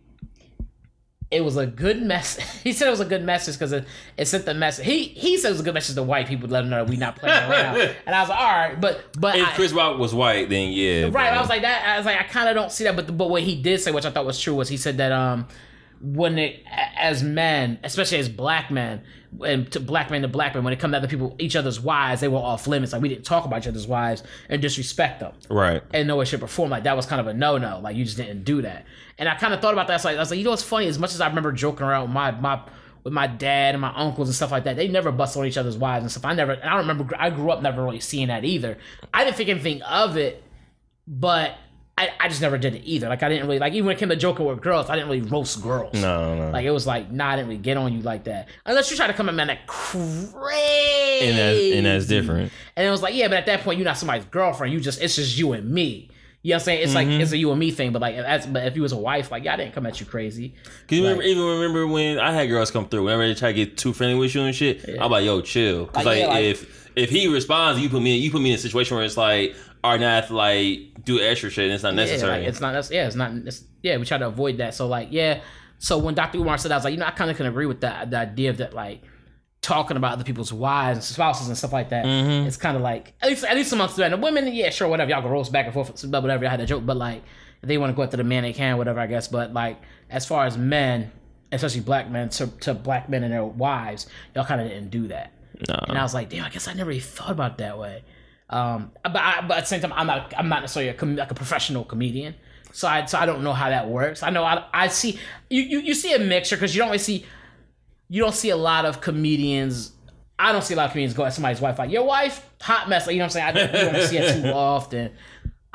it 1.30 1.42
was 1.42 1.56
a 1.56 1.66
good 1.66 2.00
mess. 2.02 2.38
He 2.64 2.72
said 2.72 2.86
it 2.88 2.92
was 2.92 3.00
a 3.00 3.04
good 3.04 3.22
message 3.24 3.56
because 3.56 3.72
it, 3.72 3.84
it 4.16 4.26
sent 4.26 4.46
the 4.46 4.54
message. 4.54 4.86
He 4.86 5.04
he 5.04 5.36
said 5.36 5.48
it 5.48 5.52
was 5.52 5.60
a 5.60 5.64
good 5.64 5.74
message 5.74 5.96
to 5.96 6.02
white 6.02 6.26
people, 6.26 6.48
to 6.48 6.54
let 6.54 6.60
them 6.62 6.70
know 6.70 6.84
that 6.84 6.90
we 6.90 6.96
not 6.96 7.16
playing 7.16 7.50
around. 7.50 7.76
and 8.06 8.14
I 8.14 8.20
was 8.20 8.28
like, 8.30 8.38
all 8.38 8.46
right, 8.46 8.80
but 8.80 9.20
but 9.20 9.36
If 9.36 9.48
I- 9.48 9.52
Chris 9.52 9.72
Rock 9.72 9.98
was 9.98 10.14
white, 10.14 10.48
then 10.48 10.70
yeah. 10.70 11.04
Right. 11.04 11.12
but- 11.12 11.22
I 11.34 11.40
was 11.40 11.48
like 11.48 11.62
that. 11.62 11.86
I 11.86 11.96
was 11.98 12.06
like, 12.06 12.18
I 12.18 12.22
kind 12.24 12.48
of 12.48 12.54
don't 12.54 12.70
see 12.72 12.84
that. 12.84 12.94
But 12.96 13.06
the, 13.06 13.12
but 13.12 13.28
what 13.30 13.42
he 13.42 13.60
did 13.60 13.80
say, 13.80 13.90
which 13.90 14.04
I 14.06 14.10
thought 14.10 14.24
was 14.26 14.40
true, 14.40 14.54
was 14.54 14.68
he 14.68 14.76
said 14.76 14.96
that 14.98 15.12
um 15.12 15.46
when 16.00 16.38
it 16.38 16.62
as 16.96 17.22
men, 17.22 17.78
especially 17.82 18.18
as 18.18 18.28
black 18.28 18.70
men, 18.70 19.02
and 19.44 19.70
to 19.72 19.80
black 19.80 20.10
men 20.10 20.22
to 20.22 20.28
black 20.28 20.54
men, 20.54 20.64
when 20.64 20.72
it 20.72 20.78
comes 20.78 20.92
to 20.92 20.98
other 20.98 21.08
people, 21.08 21.34
each 21.38 21.56
other's 21.56 21.80
wives, 21.80 22.20
they 22.20 22.28
were 22.28 22.38
off 22.38 22.66
limits. 22.66 22.92
Like 22.92 23.02
we 23.02 23.08
didn't 23.08 23.24
talk 23.24 23.44
about 23.44 23.62
each 23.62 23.68
other's 23.68 23.86
wives 23.86 24.22
and 24.48 24.60
disrespect 24.60 25.20
them 25.20 25.32
right. 25.48 25.82
and 25.92 26.06
no 26.06 26.16
way, 26.16 26.24
should 26.24 26.40
perform. 26.40 26.70
Like 26.70 26.84
that 26.84 26.96
was 26.96 27.06
kind 27.06 27.20
of 27.20 27.26
a 27.26 27.34
no 27.34 27.58
no. 27.58 27.80
Like 27.80 27.96
you 27.96 28.04
just 28.04 28.16
didn't 28.16 28.44
do 28.44 28.62
that. 28.62 28.84
And 29.18 29.28
I 29.28 29.34
kind 29.36 29.54
of 29.54 29.60
thought 29.60 29.72
about 29.72 29.86
that. 29.86 29.94
I 29.94 29.96
was 29.96 30.04
like, 30.04 30.16
I 30.16 30.20
was 30.20 30.30
like, 30.30 30.38
you 30.38 30.44
know 30.44 30.50
what's 30.50 30.62
funny? 30.62 30.86
As 30.86 30.98
much 30.98 31.14
as 31.14 31.20
I 31.20 31.28
remember 31.28 31.52
joking 31.52 31.86
around 31.86 32.02
with 32.02 32.12
my 32.12 32.30
my 32.32 32.62
with 33.02 33.12
my 33.12 33.26
dad 33.26 33.74
and 33.74 33.80
my 33.80 33.92
uncles 33.94 34.28
and 34.28 34.34
stuff 34.34 34.50
like 34.50 34.64
that, 34.64 34.76
they 34.76 34.88
never 34.88 35.12
busted 35.12 35.40
on 35.40 35.46
each 35.46 35.58
other's 35.58 35.76
wives 35.76 36.02
and 36.02 36.10
stuff. 36.10 36.24
I 36.24 36.34
never. 36.34 36.52
And 36.52 36.64
I 36.64 36.70
don't 36.70 36.86
remember. 36.88 37.14
I 37.18 37.30
grew 37.30 37.50
up 37.50 37.62
never 37.62 37.82
really 37.82 38.00
seeing 38.00 38.28
that 38.28 38.44
either. 38.44 38.78
I 39.12 39.24
didn't 39.24 39.36
think 39.36 39.48
anything 39.48 39.82
of 39.82 40.16
it, 40.16 40.42
but. 41.06 41.56
I, 41.96 42.10
I 42.18 42.28
just 42.28 42.40
never 42.40 42.58
did 42.58 42.74
it 42.74 42.82
either. 42.84 43.08
Like 43.08 43.22
I 43.22 43.28
didn't 43.28 43.46
really 43.46 43.60
like 43.60 43.72
even 43.72 43.86
when 43.86 43.94
it 43.96 44.00
came 44.00 44.08
to 44.08 44.16
joking 44.16 44.46
with 44.46 44.60
girls, 44.60 44.90
I 44.90 44.96
didn't 44.96 45.08
really 45.10 45.22
roast 45.28 45.62
girls. 45.62 45.94
No, 45.94 46.34
no. 46.36 46.50
Like 46.50 46.64
it 46.64 46.72
was 46.72 46.86
like, 46.88 47.10
nah, 47.12 47.28
I 47.30 47.36
didn't 47.36 47.48
really 47.48 47.60
get 47.60 47.76
on 47.76 47.92
you 47.92 48.02
like 48.02 48.24
that. 48.24 48.48
Unless 48.66 48.90
you 48.90 48.96
try 48.96 49.06
to 49.06 49.12
come 49.12 49.28
at 49.28 49.34
me 49.36 49.44
that 49.44 49.66
crazy. 49.68 51.28
and 51.28 51.38
that's 51.38 51.76
and 51.76 51.86
that's 51.86 52.06
different. 52.06 52.52
And 52.76 52.86
it 52.86 52.90
was 52.90 53.02
like, 53.02 53.14
yeah, 53.14 53.28
but 53.28 53.38
at 53.38 53.46
that 53.46 53.60
point, 53.62 53.78
you're 53.78 53.84
not 53.84 53.96
somebody's 53.98 54.24
girlfriend. 54.26 54.72
You 54.72 54.80
just 54.80 55.00
it's 55.00 55.16
just 55.16 55.38
you 55.38 55.52
and 55.52 55.70
me. 55.70 56.10
You 56.42 56.50
know 56.50 56.56
what 56.56 56.60
I'm 56.60 56.64
saying? 56.64 56.82
It's 56.82 56.94
Mm-hmm. 56.94 57.10
like 57.10 57.20
it's 57.22 57.32
a 57.32 57.38
you 57.38 57.50
and 57.52 57.58
me 57.60 57.70
thing, 57.70 57.92
but 57.92 58.02
like 58.02 58.16
that's 58.16 58.44
but 58.46 58.66
if 58.66 58.76
you 58.76 58.82
was 58.82 58.92
a 58.92 58.96
wife, 58.98 59.30
like 59.30 59.44
yeah, 59.44 59.54
I 59.54 59.56
didn't 59.56 59.72
come 59.72 59.86
at 59.86 59.98
you 60.00 60.04
crazy. 60.06 60.50
Cause 60.88 60.98
you 60.98 61.02
remember, 61.04 61.22
even 61.22 61.42
remember 61.44 61.86
when 61.86 62.18
I 62.18 62.32
had 62.32 62.48
girls 62.48 62.70
come 62.70 62.88
through, 62.88 63.04
whenever 63.04 63.26
they 63.26 63.34
try 63.34 63.50
to 63.52 63.54
get 63.54 63.78
too 63.78 63.92
friendly 63.92 64.18
with 64.18 64.34
you 64.34 64.42
and 64.42 64.54
shit, 64.54 64.84
I'm 65.00 65.10
like, 65.10 65.24
yo, 65.24 65.40
chill. 65.40 65.86
Cause 65.86 66.04
Like, 66.04 66.06
like, 66.06 66.18
yeah, 66.18 66.26
like- 66.26 66.44
if 66.44 66.90
if 66.96 67.10
he 67.10 67.28
responds, 67.32 67.80
you 67.80 67.88
put 67.88 68.02
me 68.02 68.16
you 68.18 68.30
put 68.30 68.42
me 68.42 68.50
in 68.50 68.56
a 68.56 68.58
situation 68.58 68.96
where 68.96 69.04
it's 69.06 69.16
like, 69.16 69.56
are 69.84 69.98
not 69.98 70.30
like 70.30 71.04
do 71.04 71.20
extra 71.20 71.50
shit 71.50 71.66
and 71.66 71.74
it's 71.74 71.82
not 71.84 71.90
Yeah, 71.94 72.04
necessary. 72.04 72.38
like, 72.40 72.48
it's 72.48 72.60
not. 72.60 72.72
That's, 72.72 72.90
yeah, 72.90 73.06
it's 73.06 73.14
not. 73.16 73.32
It's, 73.32 73.62
yeah, 73.82 73.96
we 73.98 74.04
try 74.06 74.18
to 74.18 74.26
avoid 74.26 74.58
that. 74.58 74.74
So 74.74 74.88
like, 74.88 75.08
yeah. 75.12 75.40
So 75.78 75.98
when 75.98 76.14
Dr. 76.14 76.38
Umar 76.38 76.56
said, 76.58 76.70
that, 76.70 76.74
I 76.74 76.78
was 76.78 76.84
like, 76.84 76.92
you 76.94 76.98
know, 76.98 77.06
I 77.06 77.10
kind 77.10 77.30
of 77.30 77.36
can 77.36 77.46
agree 77.46 77.66
with 77.66 77.82
that. 77.82 78.10
The 78.10 78.16
idea 78.18 78.50
of 78.50 78.56
that, 78.56 78.72
like 78.74 79.02
talking 79.60 79.96
about 79.96 80.12
other 80.14 80.24
people's 80.24 80.52
wives 80.52 80.96
and 80.98 81.04
spouses 81.04 81.48
and 81.48 81.56
stuff 81.56 81.72
like 81.72 81.90
that. 81.90 82.04
Mm-hmm. 82.04 82.46
It's 82.46 82.56
kind 82.56 82.76
of 82.76 82.82
like 82.82 83.12
at 83.20 83.28
least 83.28 83.44
at 83.44 83.54
least 83.56 83.72
amongst 83.72 83.96
the 83.96 84.02
men. 84.02 84.10
The 84.12 84.16
women, 84.16 84.52
yeah, 84.54 84.70
sure, 84.70 84.88
whatever. 84.88 85.10
Y'all 85.10 85.22
can 85.22 85.30
roast 85.30 85.52
back 85.52 85.66
and 85.66 85.74
forth, 85.74 86.02
whatever. 86.04 86.46
I 86.46 86.48
had 86.48 86.60
a 86.60 86.66
joke, 86.66 86.84
but 86.86 86.96
like 86.96 87.22
they 87.62 87.78
want 87.78 87.90
to 87.90 87.94
go 87.96 88.02
after 88.02 88.16
the 88.16 88.24
man, 88.24 88.42
they 88.42 88.52
can, 88.52 88.78
whatever. 88.78 89.00
I 89.00 89.06
guess. 89.06 89.28
But 89.28 89.52
like 89.52 89.80
as 90.10 90.24
far 90.26 90.46
as 90.46 90.56
men, 90.56 91.12
especially 91.52 91.80
black 91.80 92.10
men, 92.10 92.30
to, 92.30 92.46
to 92.60 92.72
black 92.74 93.08
men 93.10 93.22
and 93.22 93.32
their 93.32 93.44
wives, 93.44 94.06
y'all 94.34 94.44
kind 94.46 94.60
of 94.60 94.68
didn't 94.68 94.90
do 94.90 95.08
that. 95.08 95.32
no. 95.68 95.76
And 95.88 95.98
I 95.98 96.02
was 96.02 96.14
like, 96.14 96.30
damn, 96.30 96.44
I 96.44 96.50
guess 96.50 96.68
I 96.68 96.72
never 96.74 96.88
really 96.88 97.00
thought 97.00 97.30
about 97.30 97.52
it 97.52 97.58
that 97.58 97.78
way. 97.78 98.02
Um, 98.50 98.92
but, 99.02 99.16
I, 99.16 99.44
but 99.46 99.58
at 99.58 99.60
the 99.60 99.66
same 99.66 99.80
time, 99.80 99.92
I'm 99.94 100.06
not 100.06 100.34
I'm 100.36 100.48
not 100.48 100.60
necessarily 100.60 100.90
a 100.90 100.94
com- 100.94 101.16
like 101.16 101.30
a 101.30 101.34
professional 101.34 101.84
comedian, 101.84 102.34
so 102.72 102.86
I 102.86 103.04
so 103.06 103.18
I 103.18 103.26
don't 103.26 103.42
know 103.42 103.52
how 103.52 103.70
that 103.70 103.88
works. 103.88 104.22
I 104.22 104.30
know 104.30 104.44
I, 104.44 104.64
I 104.72 104.88
see 104.88 105.18
you, 105.48 105.62
you 105.62 105.78
you 105.80 105.94
see 105.94 106.12
a 106.12 106.18
mixture 106.18 106.56
because 106.56 106.74
you 106.74 106.80
don't 106.80 106.88
really 106.88 106.98
see 106.98 107.24
you 108.08 108.22
don't 108.22 108.34
see 108.34 108.50
a 108.50 108.56
lot 108.56 108.84
of 108.84 109.00
comedians. 109.00 109.92
I 110.38 110.52
don't 110.52 110.62
see 110.62 110.74
a 110.74 110.76
lot 110.76 110.86
of 110.86 110.90
comedians 110.92 111.14
go 111.14 111.24
at 111.24 111.32
somebody's 111.32 111.60
wife 111.60 111.78
like 111.78 111.90
your 111.90 112.04
wife 112.04 112.46
hot 112.60 112.88
mess. 112.88 113.06
Like, 113.06 113.14
you 113.14 113.18
know 113.18 113.26
what 113.26 113.36
I'm 113.36 113.54
saying? 113.54 113.68
I 113.70 113.72
don't, 113.72 113.74
you 113.74 113.98
don't 113.98 114.08
see 114.08 114.18
it 114.18 114.42
too 114.42 114.48
often. 114.54 115.12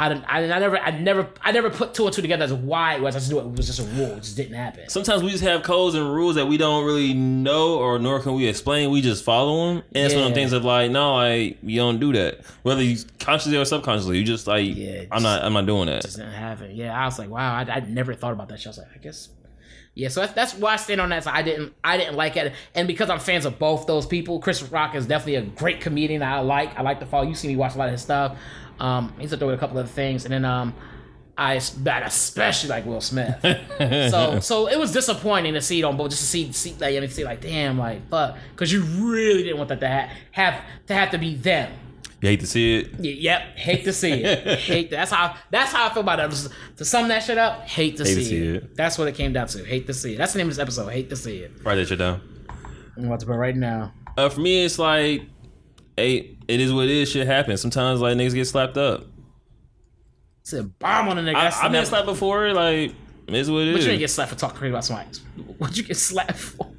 I 0.02 0.08
don't. 0.08 0.24
I, 0.24 0.43
I 0.45 0.60
never. 0.60 0.78
I 0.78 0.91
never. 0.91 1.28
I 1.41 1.52
never 1.52 1.70
put 1.70 1.93
two 1.93 2.06
or 2.06 2.12
two 2.12 2.22
together 2.22 2.45
as 2.45 2.54
why 2.54 2.95
it 2.95 3.02
was. 3.02 3.18
I 3.18 3.20
just 3.20 3.30
knew 3.30 3.39
it 3.39 3.52
was 3.52 3.68
just 3.68 3.80
a 3.82 3.84
rule. 3.84 4.14
It 4.14 4.22
just 4.24 4.38
didn't 4.38 4.54
happen. 4.56 4.88
Sometimes 4.88 5.24
we 5.24 5.30
just 5.30 5.43
have 5.43 5.62
codes 5.62 5.93
and 5.93 6.10
rules 6.14 6.36
that 6.36 6.45
we 6.45 6.56
don't 6.56 6.86
really 6.86 7.14
know 7.14 7.78
or 7.78 8.00
nor 8.00 8.22
can 8.22 8.34
we 8.34 8.47
explain. 8.47 8.91
We 8.91 9.02
just 9.02 9.26
follow 9.26 9.74
them, 9.74 9.84
and 9.93 10.06
it's 10.06 10.14
one 10.16 10.24
of 10.24 10.30
them 10.30 10.36
things 10.36 10.54
of 10.54 10.64
like, 10.64 10.89
no, 10.89 11.16
like 11.16 11.58
you 11.62 11.80
don't 11.82 12.00
do 12.00 12.14
that, 12.14 12.39
whether 12.64 12.82
you 12.82 12.97
consciously 13.20 13.58
or 13.58 13.66
subconsciously. 13.66 14.18
You 14.20 14.24
just 14.24 14.47
like, 14.47 14.74
Yeah, 14.74 15.04
I'm 15.12 15.22
not, 15.22 15.43
I'm 15.43 15.52
not 15.52 15.66
doing 15.66 15.88
that. 15.88 16.04
just 16.04 16.16
didn't 16.16 16.32
happen. 16.32 16.74
Yeah, 16.74 16.97
I 16.97 17.04
was 17.04 17.20
like, 17.20 17.30
wow, 17.30 17.54
I, 17.56 17.64
I 17.70 17.80
never 17.82 18.14
thought 18.14 18.32
about 18.32 18.47
that 18.47 18.60
shit. 18.62 18.68
I 18.68 18.70
was 18.70 18.78
like, 18.78 18.88
I 18.95 18.97
guess, 19.00 19.28
yeah. 19.95 20.08
So 20.08 20.22
that's, 20.22 20.32
that's 20.32 20.54
why 20.54 20.74
I 20.74 20.76
stand 20.78 21.02
on 21.02 21.10
that. 21.10 21.26
So 21.26 21.32
I 21.32 21.41
didn't, 21.41 21.74
I 21.84 21.97
didn't 21.97 22.16
like 22.16 22.38
it, 22.38 22.54
and 22.74 22.88
because 22.88 23.10
I'm 23.10 23.20
fans 23.20 23.43
of 23.43 23.60
both 23.60 23.86
those 23.86 24.06
people, 24.06 24.39
Chris 24.39 24.64
Rock 24.64 24.95
is 24.95 25.06
definitely 25.08 25.36
a 25.36 25.41
great 25.41 25.82
comedian. 25.82 26.22
that 26.22 26.32
I 26.34 26.39
like. 26.39 26.80
I 26.80 26.84
like 26.84 27.02
to 27.02 27.06
follow. 27.06 27.28
You 27.28 27.36
see 27.36 27.50
me 27.50 27.58
watch 27.58 27.76
a 27.76 27.78
lot 27.78 27.89
of 27.89 27.91
his 27.91 28.02
stuff. 28.02 28.38
Um, 28.80 29.13
he's 29.19 29.34
up 29.34 29.39
there 29.39 29.47
with 29.47 29.55
a 29.55 29.59
couple 29.59 29.77
of 29.77 29.89
things, 29.91 30.25
and 30.25 30.34
then 30.34 30.45
um, 30.45 30.73
I, 31.38 31.59
but 31.80 32.03
especially 32.03 32.69
like 32.69 32.86
Will 32.86 33.01
Smith. 33.01 33.36
so 34.11 34.39
so 34.41 34.67
it 34.67 34.77
was 34.80 34.91
disappointing 34.91 35.53
to 35.53 35.61
see 35.61 35.80
it 35.80 35.84
on 35.84 35.97
both, 35.97 36.09
just 36.11 36.21
to 36.21 36.27
see 36.27 36.51
see 36.51 36.75
like 36.80 37.09
see 37.11 37.23
like 37.25 37.41
damn 37.41 37.77
like 37.77 38.07
fuck, 38.09 38.38
because 38.51 38.71
you 38.71 38.82
really 38.84 39.43
didn't 39.43 39.57
want 39.57 39.69
that 39.69 39.80
to 39.82 39.88
ha- 39.88 40.09
have 40.32 40.61
to 40.88 40.93
have 40.93 41.11
to 41.11 41.17
be 41.17 41.36
them. 41.36 41.71
You 42.21 42.27
hate 42.30 42.41
to 42.41 42.47
see 42.47 42.80
it. 42.80 42.93
Y- 42.99 43.15
Yep, 43.19 43.41
hate 43.55 43.84
to 43.86 43.93
see 43.93 44.11
it. 44.11 44.59
hate 44.59 44.89
that's 44.91 45.11
how 45.11 45.36
that's 45.51 45.71
how 45.71 45.88
I 45.88 45.93
feel 45.93 46.01
about 46.03 46.19
it. 46.19 46.49
To 46.77 46.84
sum 46.86 47.07
that 47.07 47.23
shit 47.23 47.38
up, 47.38 47.61
hate 47.67 47.95
to, 47.97 48.03
Hate 48.03 48.09
see, 48.13 48.15
to 48.15 48.25
see 48.25 48.47
it. 48.47 48.55
it. 48.63 48.75
That's 48.75 48.97
what 48.97 49.07
it 49.07 49.15
came 49.15 49.32
down 49.32 49.47
to. 49.47 49.63
Hate 49.63 49.88
to 49.88 49.93
see 49.93 50.15
it. 50.15 50.17
That's 50.17 50.34
the 50.34 50.39
name 50.39 50.47
of 50.47 50.55
this 50.55 50.61
episode. 50.61 50.89
Hate 50.89 51.09
to 51.09 51.15
see 51.15 51.38
it. 51.38 51.51
Write 51.63 51.75
that 51.75 51.88
shit 51.88 51.99
down. 51.99 52.19
I'm 52.97 53.05
about 53.05 53.21
to 53.21 53.25
put 53.25 53.38
right 53.38 53.55
now. 53.55 53.93
Uh, 54.17 54.27
for 54.27 54.41
me, 54.41 54.65
it's 54.65 54.77
like, 54.77 55.21
hey, 56.00 56.38
it 56.47 56.60
is 56.60 56.74
what 56.74 56.86
it 56.86 56.91
is. 56.91 57.10
Shit 57.12 57.28
happens. 57.28 57.62
Sometimes 57.62 58.02
like 58.02 58.16
niggas 58.18 58.34
get 58.34 58.45
slapped 58.47 58.78
up. 58.78 59.04
It's 60.41 60.54
a 60.54 60.64
bomb 60.64 61.10
on 61.10 61.18
the 61.18 61.22
nigga. 61.22 61.36
I, 61.36 61.43
That's 61.45 61.58
I've 61.58 61.64
been 61.64 61.72
never- 61.74 61.86
slapped 61.86 62.06
before. 62.08 62.54
Like, 62.54 62.93
it's 63.28 63.50
what 63.50 63.60
it 63.64 63.74
But 63.74 63.80
is. 63.80 63.86
you 63.86 63.91
ain't 63.91 64.00
get 64.00 64.10
slapped 64.10 64.32
for 64.32 64.38
talking 64.38 64.58
crazy 64.58 64.72
about 64.72 64.86
somebody. 64.86 65.10
What'd 65.58 65.78
you 65.78 65.84
get 65.84 65.97
slapped 65.97 66.38
for? 66.38 66.72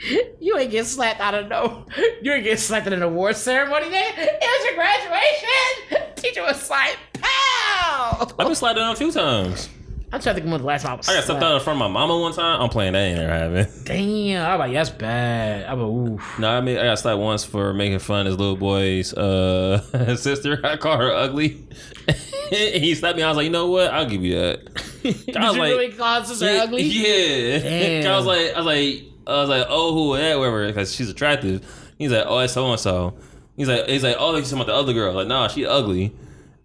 you 0.40 0.58
ain't 0.58 0.70
get 0.70 0.84
slapped 0.86 1.20
out 1.20 1.34
of 1.34 1.48
no. 1.48 1.86
You 2.20 2.32
ain't 2.32 2.44
get 2.44 2.58
slapped 2.58 2.86
at 2.86 2.92
an 2.92 3.02
award 3.02 3.36
ceremony. 3.36 3.88
Then 3.88 4.12
it 4.16 4.40
was 4.40 4.64
your 4.66 4.74
graduation. 4.74 6.14
Teacher 6.16 6.42
was 6.42 6.68
like, 6.68 6.98
"Pow!" 7.14 8.18
I've 8.38 8.46
been 8.46 8.54
slapped 8.54 8.76
down 8.76 8.92
a 8.92 8.96
few 8.96 9.10
times. 9.12 9.68
I'm 10.12 10.20
trying 10.20 10.34
to 10.34 10.42
think 10.42 10.52
when 10.52 10.60
the 10.60 10.66
last 10.66 10.82
time 10.82 10.92
I 10.92 10.94
was. 10.96 11.08
I 11.08 11.14
got 11.14 11.24
slapped 11.24 11.40
down 11.40 11.54
in 11.54 11.60
front 11.62 11.76
of 11.76 11.78
my 11.78 11.88
mama 11.88 12.18
one 12.18 12.34
time. 12.34 12.60
I'm 12.60 12.68
playing 12.68 12.92
that 12.92 12.98
ain't 12.98 13.18
never 13.18 13.32
happened. 13.32 13.84
Damn, 13.86 14.50
I'm 14.50 14.58
like, 14.58 14.72
that's 14.74 14.90
bad. 14.90 15.64
I'm 15.64 15.80
like, 15.80 16.20
oof. 16.20 16.38
No, 16.38 16.50
I 16.50 16.60
mean 16.60 16.76
I 16.76 16.84
got 16.84 16.98
slapped 16.98 17.18
once 17.18 17.44
for 17.44 17.72
making 17.72 17.98
fun 18.00 18.26
of 18.26 18.32
his 18.32 18.38
little 18.38 18.56
boy's 18.56 19.14
uh, 19.14 20.16
sister. 20.16 20.60
I 20.64 20.76
called 20.76 21.00
her 21.00 21.10
ugly. 21.10 21.66
he 22.50 22.94
slapped 22.94 23.16
me. 23.16 23.22
I 23.22 23.28
was 23.28 23.38
like, 23.38 23.44
you 23.44 23.50
know 23.50 23.68
what? 23.68 23.90
I'll 23.90 24.04
give 24.04 24.22
you 24.22 24.38
that. 24.38 25.02
Did 25.02 25.36
I 25.36 25.46
was 25.46 25.56
you 25.56 25.62
like, 25.62 25.70
really 25.70 25.92
call 25.92 26.20
his 26.20 26.28
sister 26.28 26.52
yeah, 26.52 26.62
ugly? 26.62 26.82
Yeah. 26.82 28.12
I 28.12 28.16
was 28.18 28.26
like, 28.26 28.52
I 28.52 28.58
was 28.58 28.66
like, 28.66 29.04
I 29.26 29.40
was 29.40 29.48
like, 29.48 29.66
oh, 29.70 29.94
who, 29.94 30.16
that, 30.18 30.38
whatever, 30.38 30.66
because 30.66 30.94
she's 30.94 31.08
attractive. 31.08 31.64
He's 31.96 32.12
like, 32.12 32.24
oh, 32.26 32.38
that's 32.38 32.52
so 32.52 32.70
and 32.70 32.78
so. 32.78 33.14
He's 33.56 33.68
like, 33.68 33.88
he's 33.88 34.02
like, 34.02 34.16
oh, 34.18 34.32
you're 34.32 34.42
talking 34.42 34.58
about 34.58 34.66
the 34.66 34.74
other 34.74 34.92
girl. 34.92 35.14
Like, 35.14 35.28
nah, 35.28 35.48
she 35.48 35.64
ugly. 35.64 36.14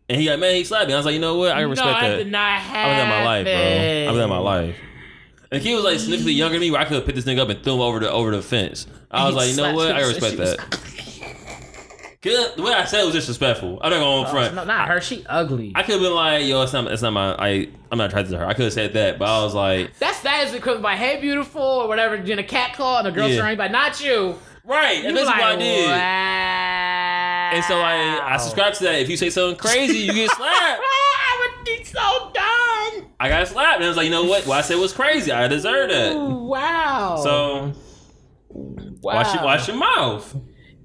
And 0.09 0.21
he 0.21 0.29
like, 0.29 0.39
man, 0.39 0.55
he 0.55 0.63
slapped 0.63 0.87
me. 0.87 0.93
I 0.93 0.97
was 0.97 1.05
like, 1.05 1.13
you 1.15 1.19
know 1.19 1.35
what? 1.37 1.51
I 1.51 1.61
can 1.61 1.69
respect 1.69 1.87
no, 1.87 1.93
that. 1.93 2.03
I 2.13 2.15
did 2.17 2.31
not 2.31 2.59
I've 2.59 2.61
have 2.61 2.95
been 2.95 3.03
in 3.03 3.09
my 3.09 3.25
life, 3.25 3.45
bro. 3.45 3.53
I've 3.53 4.13
been 4.15 4.23
in 4.23 4.29
my 4.29 4.37
life. 4.37 4.75
And 5.51 5.61
he 5.61 5.75
was 5.75 5.83
like 5.83 5.99
significantly 5.99 6.33
younger 6.33 6.53
than 6.55 6.61
me, 6.61 6.71
where 6.71 6.81
I 6.81 6.85
could 6.85 6.95
have 6.95 7.05
picked 7.05 7.15
this 7.17 7.25
nigga 7.25 7.39
up 7.39 7.49
and 7.49 7.61
threw 7.63 7.73
him 7.75 7.81
over 7.81 7.99
the 7.99 8.09
over 8.11 8.31
the 8.31 8.41
fence. 8.41 8.87
I 9.11 9.25
was 9.25 9.35
like, 9.35 9.49
you 9.49 9.57
know 9.57 9.73
what? 9.73 9.91
I 9.91 10.01
her 10.01 10.13
can 10.13 10.13
because 10.13 10.37
respect 10.37 10.39
was 10.39 10.57
that. 10.57 10.81
'Cause 12.21 12.55
The 12.55 12.63
way 12.63 12.73
I 12.73 12.83
said 12.85 13.01
it 13.01 13.05
was 13.05 13.13
disrespectful. 13.13 13.79
I'm 13.81 13.91
not 13.91 13.99
going 13.99 14.23
to 14.23 14.29
oh, 14.29 14.33
front. 14.33 14.55
No, 14.55 14.63
not 14.65 14.87
her. 14.89 14.99
She 14.99 15.23
ugly. 15.29 15.71
I 15.75 15.83
could 15.83 15.93
have 15.93 16.01
been 16.01 16.13
like, 16.15 16.45
yo, 16.45 16.63
it's 16.63 16.73
not, 16.73 16.91
it's 16.91 17.01
not 17.03 17.13
my, 17.13 17.35
I, 17.37 17.69
I'm 17.91 17.97
not 17.99 18.09
attracted 18.09 18.31
to 18.31 18.39
her. 18.39 18.45
I 18.45 18.53
could 18.53 18.63
have 18.65 18.73
said 18.73 18.93
that, 18.93 19.19
but 19.19 19.27
I 19.29 19.43
was 19.43 19.53
like, 19.53 19.95
That's 19.99 20.19
that 20.21 20.47
is 20.47 20.53
equivalent 20.53 20.83
by 20.83 20.95
hey 20.95 21.21
beautiful 21.21 21.61
or 21.61 21.87
whatever. 21.87 22.17
Doing 22.17 22.39
a 22.39 22.43
cat 22.43 22.73
call 22.73 22.97
and 22.97 23.05
the 23.07 23.11
girl 23.11 23.27
Yeah. 23.29 23.37
surrounded 23.37 23.57
by 23.59 23.67
not 23.67 24.01
you. 24.03 24.35
right, 24.65 25.01
You 25.03 25.09
and 25.09 25.15
that's 25.17 25.27
what 25.27 25.35
I 25.37 25.49
like, 25.51 25.59
did. 25.59 25.87
wow. 25.89 27.36
And 27.53 27.63
so 27.65 27.75
like, 27.77 28.21
I 28.21 28.37
subscribe 28.37 28.73
to 28.75 28.83
that. 28.85 28.99
If 28.99 29.09
you 29.09 29.17
say 29.17 29.29
something 29.29 29.57
crazy, 29.57 29.99
you 29.99 30.13
get 30.13 30.31
slapped. 30.31 30.81
I 31.19 31.53
would 31.57 31.65
be 31.65 31.83
so 31.83 32.31
done. 32.33 33.11
I 33.19 33.29
got 33.29 33.47
slapped, 33.47 33.75
and 33.77 33.85
I 33.85 33.87
was 33.87 33.97
like, 33.97 34.05
you 34.05 34.11
know 34.11 34.23
what? 34.25 34.45
What 34.45 34.57
I 34.57 34.61
said 34.61 34.77
was 34.77 34.93
crazy. 34.93 35.31
I 35.31 35.47
deserve 35.47 35.89
that. 35.89 36.15
Wow. 36.15 37.19
So 37.23 37.73
wow. 38.49 39.15
watch 39.15 39.33
your, 39.33 39.43
watch 39.43 39.67
your 39.67 39.77
mouth. 39.77 40.35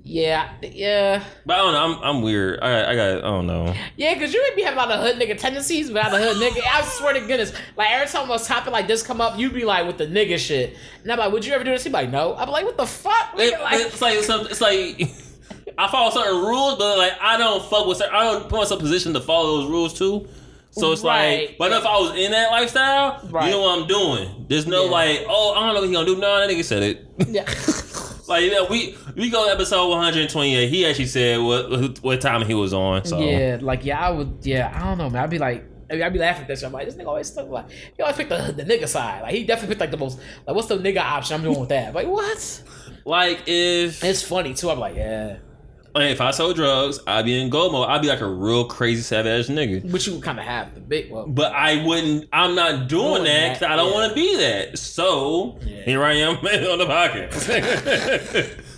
Yeah, 0.04 0.50
yeah, 0.62 1.22
But 1.46 1.54
I 1.54 1.58
don't 1.58 1.72
know. 1.74 1.78
I'm, 2.02 2.16
I'm 2.16 2.22
weird. 2.22 2.58
I, 2.60 2.68
got- 2.72 2.88
I 2.88 2.94
got. 2.96 3.18
I 3.18 3.20
don't 3.20 3.46
know. 3.46 3.72
yeah. 3.96 4.18
Cause 4.18 4.34
you 4.34 4.42
would 4.42 4.56
be 4.56 4.62
having 4.62 4.76
a 4.76 4.82
lot 4.82 4.90
of 4.90 5.00
hood 5.00 5.14
nigga 5.16 5.38
tendencies, 5.38 5.90
but 5.92 6.04
out 6.04 6.12
of 6.12 6.20
hood 6.20 6.38
nigga, 6.38 6.60
I 6.66 6.82
swear 6.82 7.12
to 7.14 7.20
goodness, 7.20 7.52
like 7.76 7.88
every 7.92 8.08
time 8.08 8.28
a 8.28 8.36
topic 8.36 8.72
like 8.72 8.88
this 8.88 9.04
come 9.04 9.20
up, 9.20 9.38
you'd 9.38 9.54
be 9.54 9.64
like 9.64 9.86
with 9.86 9.98
the 9.98 10.06
nigga 10.08 10.38
shit, 10.38 10.76
and 11.04 11.12
I'm 11.12 11.18
like, 11.20 11.30
would 11.30 11.46
you 11.46 11.52
ever 11.52 11.62
do 11.62 11.70
this? 11.70 11.84
He'd 11.84 11.90
be 11.90 11.94
like, 11.94 12.10
no. 12.10 12.34
I'm 12.34 12.48
like, 12.48 12.64
what 12.64 12.76
the 12.76 12.84
fuck? 12.86 13.34
It- 13.38 13.60
like, 13.60 13.80
it's 13.80 14.02
like 14.02 14.18
some, 14.24 14.46
it's 14.48 14.60
like 14.60 15.08
I 15.78 15.88
follow 15.90 16.10
certain 16.10 16.40
rules, 16.40 16.76
but 16.76 16.98
like 16.98 17.12
I 17.20 17.36
don't 17.38 17.62
fuck 17.64 17.86
with 17.86 17.98
certain. 17.98 18.14
I 18.14 18.22
don't 18.24 18.48
put 18.48 18.58
myself 18.58 18.80
in 18.80 18.86
a 18.86 18.88
position 18.90 19.12
to 19.14 19.20
follow 19.20 19.60
those 19.60 19.70
rules 19.70 19.94
too. 19.94 20.28
So 20.70 20.90
it's 20.92 21.02
Right. 21.02 21.48
like, 21.48 21.58
but 21.58 21.70
if 21.72 21.84
I 21.84 21.98
was 21.98 22.16
in 22.18 22.30
that 22.30 22.50
lifestyle, 22.50 23.20
Right. 23.30 23.44
you 23.44 23.50
know 23.50 23.60
what 23.60 23.78
I'm 23.80 23.86
doing. 23.86 24.46
There's 24.48 24.66
no 24.66 24.84
Yeah. 24.86 24.90
like, 24.90 25.26
oh, 25.28 25.52
I 25.52 25.60
don't 25.66 25.74
know 25.74 25.80
what 25.80 25.88
he 25.88 25.92
gonna 25.94 26.06
do. 26.06 26.16
No, 26.16 26.40
that 26.40 26.48
nigga 26.48 26.64
said 26.64 26.82
it. 26.82 27.06
yeah. 27.28 27.44
like 28.28 28.50
yeah, 28.50 28.64
we 28.70 28.96
we 29.16 29.28
go 29.30 29.44
to 29.46 29.52
episode 29.52 29.88
128. 29.88 30.68
He 30.68 30.86
actually 30.86 31.06
said 31.06 31.40
what 31.40 31.98
what 32.02 32.20
time 32.20 32.42
he 32.46 32.54
was 32.54 32.72
on. 32.72 33.04
So 33.04 33.20
Yeah, 33.20 33.58
like 33.60 33.84
yeah, 33.84 34.00
I 34.06 34.10
would. 34.10 34.38
Yeah, 34.42 34.72
I 34.74 34.84
don't 34.86 34.98
know, 34.98 35.10
man. 35.10 35.24
I'd 35.24 35.30
be 35.30 35.38
like, 35.38 35.64
I 35.90 35.94
mean, 35.94 36.02
I'd 36.04 36.12
be 36.12 36.18
laughing 36.20 36.42
at 36.42 36.48
this. 36.48 36.60
shit. 36.60 36.66
I'm 36.68 36.72
like, 36.72 36.86
this 36.86 36.94
nigga 36.94 37.06
always 37.08 37.26
stuck 37.26 37.50
like 37.50 37.66
he 37.94 38.02
always 38.02 38.16
picked 38.16 38.30
the, 38.30 38.54
the 38.56 38.64
nigga 38.64 38.88
side. 38.88 39.22
Like 39.22 39.34
he 39.34 39.44
definitely 39.44 39.74
picked 39.74 39.80
like 39.80 39.90
the 39.90 39.98
most 39.98 40.18
like 40.46 40.56
what's 40.56 40.68
the 40.68 40.78
nigga 40.78 41.00
option? 41.02 41.34
I'm 41.36 41.42
doing 41.42 41.60
with 41.60 41.68
that. 41.68 41.94
Like 41.94 42.06
what? 42.06 42.62
like 43.04 43.40
if 43.46 44.02
It's 44.02 44.22
funny 44.22 44.54
too. 44.54 44.70
I'm 44.70 44.78
like, 44.78 44.96
yeah, 44.96 45.36
if 45.96 46.20
I 46.20 46.30
sold 46.30 46.56
drugs, 46.56 47.00
I'd 47.06 47.24
be 47.24 47.40
in 47.40 47.50
go 47.50 47.70
mode. 47.70 47.88
I'd 47.88 48.00
be 48.02 48.08
like 48.08 48.20
a 48.20 48.26
real 48.28 48.64
crazy 48.64 49.02
savage 49.02 49.48
nigga. 49.48 49.90
but 49.90 50.06
you 50.06 50.14
would 50.14 50.22
kind 50.22 50.38
of 50.38 50.44
have 50.44 50.74
the 50.74 50.80
big 50.80 51.10
well. 51.10 51.26
But 51.26 51.52
I 51.52 51.84
wouldn't. 51.84 52.28
I'm 52.32 52.54
not 52.54 52.88
doing, 52.88 53.08
Doing 53.12 53.24
that 53.24 53.54
because 53.54 53.70
I 53.70 53.76
don't 53.76 53.88
yeah. 53.90 53.94
want 53.94 54.08
to 54.10 54.14
be 54.14 54.36
that. 54.38 54.78
So 54.78 55.58
Yeah. 55.66 55.82
here 55.82 56.02
I 56.02 56.14
am 56.14 56.36
on 56.36 56.78
the 56.78 56.86
podcast. 56.86 57.46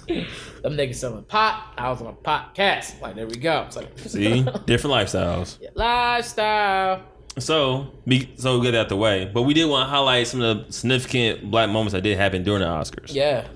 Them 0.62 0.72
niggas 0.78 0.94
selling 0.96 1.24
pot. 1.24 1.74
I 1.76 1.90
was 1.90 2.00
on 2.00 2.06
a 2.08 2.12
podcast. 2.14 3.00
Like 3.00 3.14
there 3.16 3.26
we 3.26 3.36
go. 3.36 3.64
It's 3.66 3.76
like 3.76 3.90
See, 3.98 4.42
different 4.66 4.94
lifestyles. 4.96 5.58
lifestyle. 5.74 7.02
So, 7.38 7.88
be, 8.06 8.32
so 8.36 8.58
we 8.60 8.66
get 8.66 8.74
out 8.76 8.88
the 8.88 8.96
way. 8.96 9.24
But 9.32 9.42
we 9.42 9.54
did 9.54 9.64
want 9.68 9.86
to 9.86 9.90
highlight 9.90 10.26
some 10.28 10.40
of 10.40 10.66
the 10.66 10.72
significant 10.72 11.50
black 11.50 11.68
moments 11.68 11.92
that 11.92 12.02
did 12.02 12.16
happen 12.16 12.44
during 12.44 12.60
the 12.60 12.66
Oscars. 12.68 13.12
Yeah, 13.12 13.46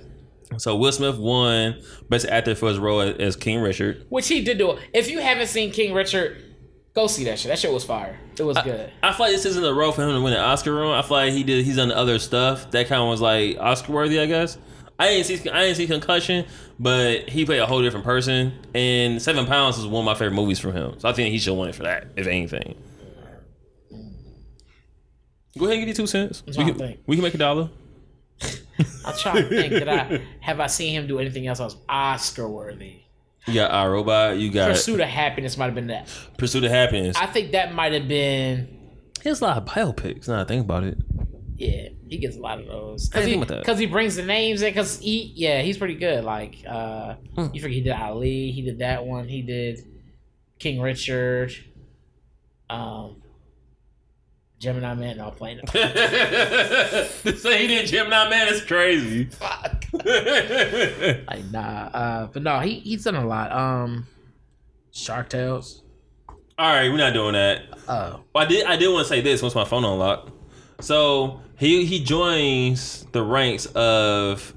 So 0.56 0.76
Will 0.76 0.92
Smith 0.92 1.18
won 1.18 1.80
Best 2.08 2.26
Actor 2.26 2.54
for 2.54 2.68
his 2.68 2.78
role 2.78 3.00
as, 3.00 3.36
King 3.36 3.60
Richard. 3.60 4.06
which 4.08 4.28
he 4.28 4.42
did 4.42 4.58
do. 4.58 4.78
If 4.94 5.10
you 5.10 5.20
haven't 5.20 5.48
seen 5.48 5.70
King 5.70 5.92
Richard, 5.92 6.42
Go 6.98 7.06
see 7.06 7.22
that 7.26 7.38
shit. 7.38 7.50
That 7.50 7.60
shit 7.60 7.72
was 7.72 7.84
fire. 7.84 8.18
It 8.36 8.42
was 8.42 8.58
good. 8.58 8.90
I 9.04 9.12
feel 9.12 9.26
like 9.26 9.32
this 9.32 9.44
isn't 9.44 9.64
a 9.64 9.72
role 9.72 9.92
for 9.92 10.02
him 10.02 10.16
to 10.16 10.20
win 10.20 10.32
an 10.32 10.40
Oscar 10.40 10.74
role. 10.74 10.92
I 10.92 11.02
feel 11.02 11.16
like 11.18 11.32
he 11.32 11.44
did. 11.44 11.64
He's 11.64 11.76
done 11.76 11.92
other 11.92 12.18
stuff 12.18 12.72
that 12.72 12.88
kind 12.88 13.00
of 13.00 13.06
was 13.06 13.20
like 13.20 13.56
Oscar 13.60 13.92
worthy, 13.92 14.18
I 14.18 14.26
guess. 14.26 14.58
I 14.98 15.06
didn't 15.10 15.26
see. 15.26 15.48
I 15.48 15.62
didn't 15.62 15.76
see 15.76 15.86
concussion, 15.86 16.44
but 16.80 17.28
he 17.28 17.44
played 17.44 17.60
a 17.60 17.66
whole 17.66 17.82
different 17.82 18.04
person. 18.04 18.52
And 18.74 19.22
Seven 19.22 19.46
Pounds 19.46 19.78
is 19.78 19.86
one 19.86 20.00
of 20.00 20.06
my 20.06 20.14
favorite 20.14 20.34
movies 20.34 20.58
from 20.58 20.72
him, 20.72 20.98
so 20.98 21.08
I 21.08 21.12
think 21.12 21.30
he 21.30 21.38
should 21.38 21.54
win 21.54 21.68
it 21.68 21.76
for 21.76 21.84
that, 21.84 22.08
if 22.16 22.26
anything. 22.26 22.74
Go 25.56 25.66
ahead 25.66 25.78
and 25.78 25.86
give 25.86 25.88
you 25.88 25.94
two 25.94 26.08
cents. 26.08 26.42
We 26.48 26.52
can, 26.52 26.98
we 27.06 27.14
can 27.14 27.22
make 27.22 27.34
a 27.34 27.38
dollar. 27.38 27.70
I'm 29.04 29.16
trying 29.18 29.36
to 29.42 29.48
think 29.48 29.72
that 29.74 29.88
I 29.88 30.22
have 30.40 30.60
I 30.60 30.66
seen 30.68 30.94
him 30.94 31.06
do 31.06 31.18
anything 31.18 31.46
else 31.46 31.58
that 31.58 31.64
was 31.64 31.76
Oscar 31.88 32.48
worthy. 32.48 33.02
You 33.46 33.54
got 33.54 33.70
iRobot. 33.70 34.38
You 34.40 34.50
got 34.50 34.68
Pursuit 34.70 35.00
of 35.00 35.08
Happiness 35.08 35.56
might 35.56 35.66
have 35.66 35.74
been 35.74 35.86
that. 35.88 36.08
Pursuit 36.36 36.64
of 36.64 36.70
Happiness. 36.70 37.16
I 37.18 37.26
think 37.26 37.52
that 37.52 37.74
might 37.74 37.92
have 37.92 38.06
been. 38.06 38.68
he 39.22 39.28
has 39.28 39.40
a 39.40 39.44
lot 39.44 39.56
of 39.56 39.64
biopics. 39.64 40.28
Now 40.28 40.40
I 40.42 40.44
think 40.44 40.64
about 40.64 40.84
it. 40.84 40.98
Yeah, 41.56 41.88
he 42.08 42.18
gets 42.18 42.36
a 42.36 42.40
lot 42.40 42.60
of 42.60 42.66
those 42.66 43.08
because 43.08 43.24
he, 43.24 43.32
think 43.32 43.44
about 43.44 43.56
that. 43.56 43.64
'cause 43.66 43.78
he 43.80 43.86
brings 43.86 44.14
the 44.16 44.22
names 44.22 44.62
in. 44.62 44.70
Because 44.70 44.98
he, 45.00 45.32
yeah, 45.34 45.60
he's 45.62 45.76
pretty 45.78 45.94
good. 45.96 46.22
Like, 46.24 46.56
uh, 46.68 47.14
Hmm. 47.36 47.46
you 47.52 47.60
forget 47.60 47.74
he 47.76 47.80
did 47.80 47.92
Ali. 47.94 48.52
He 48.52 48.62
did 48.62 48.78
that 48.78 49.04
one. 49.04 49.26
He 49.28 49.42
did 49.42 49.80
King 50.60 50.80
Richard. 50.80 51.52
Um, 52.70 53.22
Gemini 54.58 54.94
Man. 54.94 55.16
No, 55.18 55.28
I'm 55.28 55.34
playing 55.34 55.60
it. 55.62 55.66
to 57.22 57.36
say 57.36 57.62
he 57.62 57.68
did 57.68 57.86
Gemini 57.86 58.28
Man 58.28 58.48
is 58.48 58.62
crazy. 58.64 59.24
Fuck. 59.26 59.84
All 59.94 60.00
Like, 60.04 61.44
nah. 61.50 61.88
Uh, 61.92 62.26
but 62.26 62.42
no, 62.42 62.58
he 62.60 62.80
he's 62.80 63.04
done 63.04 63.14
a 63.16 63.26
lot. 63.26 63.52
Um, 63.52 64.06
Shark 64.90 65.28
Tales. 65.28 65.82
All 66.58 66.74
right, 66.74 66.88
we're 66.90 66.96
not 66.96 67.12
doing 67.12 67.34
that. 67.34 67.62
Oh, 67.88 68.20
Well, 68.34 68.44
I 68.44 68.48
did. 68.48 68.66
I 68.66 68.76
did 68.76 68.88
want 68.92 69.06
to 69.06 69.08
say 69.08 69.20
this 69.20 69.42
once 69.42 69.54
my 69.54 69.64
phone 69.64 69.84
unlocked. 69.84 70.30
So 70.80 71.40
he 71.56 71.84
he 71.84 72.02
joins 72.02 73.04
the 73.12 73.22
ranks 73.22 73.66
of 73.66 74.54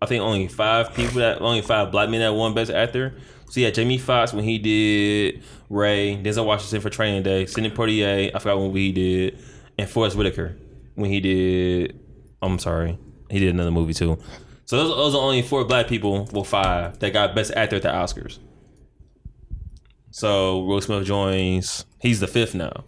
I 0.00 0.06
think 0.06 0.22
only 0.22 0.48
five 0.48 0.94
people 0.94 1.20
that 1.20 1.42
only 1.42 1.60
five 1.60 1.90
black 1.92 2.08
men 2.08 2.20
that 2.20 2.32
won 2.34 2.54
Best 2.54 2.70
Actor. 2.70 3.14
So 3.54 3.60
yeah, 3.60 3.70
Jamie 3.70 3.98
Foxx 3.98 4.32
when 4.32 4.42
he 4.42 4.58
did 4.58 5.44
Ray, 5.70 6.20
Denzel 6.20 6.44
Washington 6.44 6.80
for 6.80 6.90
Training 6.90 7.22
Day, 7.22 7.46
Sidney 7.46 7.70
Poitier, 7.70 8.34
I 8.34 8.38
forgot 8.40 8.58
what 8.58 8.64
movie 8.64 8.86
he 8.86 8.92
did, 8.92 9.38
and 9.78 9.88
Forest 9.88 10.16
Whitaker 10.16 10.56
when 10.96 11.08
he 11.08 11.20
did. 11.20 11.96
I'm 12.42 12.58
sorry, 12.58 12.98
he 13.30 13.38
did 13.38 13.54
another 13.54 13.70
movie 13.70 13.94
too. 13.94 14.18
So 14.64 14.76
those, 14.76 14.96
those 14.96 15.14
are 15.14 15.20
only 15.20 15.40
four 15.42 15.64
black 15.64 15.86
people, 15.86 16.28
well 16.32 16.42
five, 16.42 16.98
that 16.98 17.12
got 17.12 17.36
Best 17.36 17.52
Actor 17.54 17.76
at 17.76 17.82
the 17.82 17.90
Oscars. 17.90 18.40
So 20.10 20.58
Will 20.58 20.80
Smith 20.80 21.06
joins. 21.06 21.86
He's 22.00 22.18
the 22.18 22.26
fifth 22.26 22.56
now. 22.56 22.82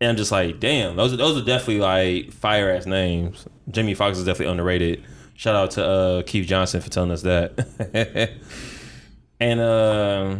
And 0.00 0.12
I'm 0.12 0.16
just 0.16 0.32
like, 0.32 0.60
damn, 0.60 0.96
those 0.96 1.12
are, 1.12 1.18
those 1.18 1.36
are 1.36 1.44
definitely 1.44 1.80
like 1.80 2.32
fire 2.32 2.70
ass 2.70 2.86
names. 2.86 3.46
Jamie 3.70 3.92
Foxx 3.92 4.16
is 4.16 4.24
definitely 4.24 4.50
underrated. 4.52 5.04
Shout 5.34 5.56
out 5.56 5.72
to 5.72 5.84
uh, 5.84 6.22
Keith 6.22 6.46
Johnson 6.46 6.80
for 6.80 6.88
telling 6.88 7.10
us 7.10 7.20
that. 7.20 8.30
and 9.40 9.60
uh, 9.60 10.36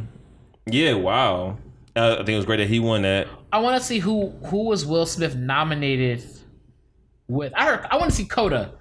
yeah, 0.67 0.95
wow. 0.95 1.59
Uh, 1.97 2.13
I 2.13 2.17
think 2.19 2.31
it 2.31 2.37
was 2.37 2.45
great 2.45 2.59
that 2.59 2.69
he 2.69 2.79
won 2.79 3.03
that. 3.03 3.29
I 3.53 3.59
want 3.61 3.81
to 3.81 3.87
see 3.87 3.99
who 3.99 4.29
who 4.47 4.65
was 4.65 4.87
Will 4.87 5.07
Smith 5.07 5.35
nominated 5.35 6.25
with. 7.27 7.53
I 7.57 7.65
heard 7.65 7.87
I 7.91 7.97
want 7.97 8.11
to 8.11 8.17
see 8.17 8.27
Coda. 8.27 8.75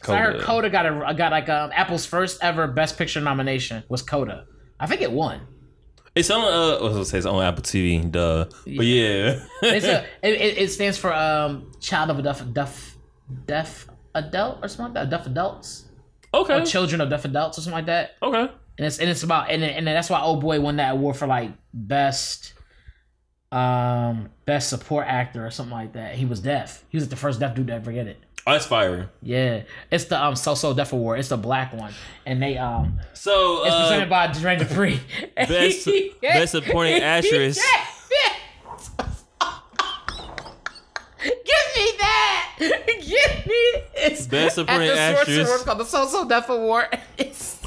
'Cause 0.00 0.14
I 0.14 0.18
heard 0.18 0.40
Coda. 0.40 0.70
Coda 0.70 0.70
got 0.70 1.10
a 1.10 1.14
got 1.14 1.30
like 1.30 1.48
um, 1.48 1.70
Apple's 1.74 2.06
first 2.06 2.42
ever 2.42 2.66
Best 2.66 2.96
Picture 2.96 3.20
nomination 3.20 3.84
was 3.88 4.02
Coda. 4.02 4.46
I 4.78 4.86
think 4.86 5.02
it 5.02 5.12
won. 5.12 5.42
It's 6.14 6.30
on. 6.30 6.42
Uh, 6.42 6.78
I 6.78 6.82
was 6.82 6.92
gonna 6.94 7.04
say 7.04 7.18
it's 7.18 7.26
on 7.26 7.42
Apple 7.44 7.62
TV. 7.62 8.10
Duh. 8.10 8.46
But 8.64 8.86
yeah. 8.86 9.44
It's 9.62 9.86
a, 9.86 10.04
it, 10.22 10.34
it, 10.40 10.58
it 10.58 10.68
stands 10.70 10.96
for 10.96 11.12
um 11.12 11.70
child 11.80 12.10
of 12.10 12.18
a 12.18 12.22
deaf 12.22 12.42
deaf 12.52 12.96
deaf 13.46 13.86
adult 14.14 14.58
or 14.62 14.68
something 14.68 14.94
like 14.94 14.94
that. 14.94 15.10
Deaf 15.10 15.26
adults 15.26 15.84
okay. 16.34 16.60
or 16.60 16.64
children 16.64 17.00
of 17.00 17.10
deaf 17.10 17.24
adults 17.24 17.58
or 17.58 17.60
something 17.60 17.76
like 17.76 17.86
that. 17.86 18.16
Okay. 18.22 18.52
And 18.78 18.86
it's 18.86 18.98
and 18.98 19.10
it's 19.10 19.22
about 19.22 19.50
and 19.50 19.62
and 19.62 19.86
that's 19.86 20.08
why 20.08 20.20
old 20.22 20.40
boy 20.40 20.60
won 20.60 20.76
that 20.76 20.92
award 20.92 21.16
for 21.16 21.26
like 21.26 21.50
best 21.74 22.54
um 23.52 24.30
best 24.46 24.68
support 24.70 25.06
actor 25.06 25.44
or 25.46 25.50
something 25.50 25.72
like 25.74 25.92
that. 25.94 26.14
He 26.14 26.24
was 26.24 26.40
deaf. 26.40 26.84
He 26.88 26.96
was 26.96 27.08
the 27.08 27.16
first 27.16 27.40
deaf 27.40 27.54
dude 27.54 27.66
to 27.66 27.74
ever 27.74 27.92
get 27.92 28.06
it. 28.06 28.18
Oh, 28.46 28.52
that's 28.52 28.64
fire. 28.64 29.10
Yeah, 29.22 29.64
it's 29.90 30.04
the 30.04 30.22
um 30.22 30.34
so 30.34 30.54
so 30.54 30.72
deaf 30.72 30.92
award. 30.94 31.18
It's 31.18 31.28
the 31.28 31.36
black 31.36 31.74
one, 31.74 31.92
and 32.24 32.42
they 32.42 32.56
um 32.56 32.98
So 33.12 33.64
it's 33.66 33.74
uh, 33.74 33.80
presented 33.82 34.08
by 34.08 34.28
Jermaine 34.28 34.60
Dupri. 34.60 35.00
best- 35.36 35.88
best 36.22 36.52
supporting 36.52 36.94
actress. 37.02 37.60
Give 41.22 41.76
me 41.76 41.92
that! 41.98 42.56
Give 42.58 43.46
me 43.46 43.72
it's 43.94 44.26
Best 44.26 44.54
supporting 44.54 44.88
actress. 44.90 45.46
Awards 45.46 45.62
called 45.64 45.78
the 45.80 45.84
So 45.84 46.06
So 46.06 46.26
Deaf 46.26 46.48
Award. 46.48 46.98
It's 47.18 47.59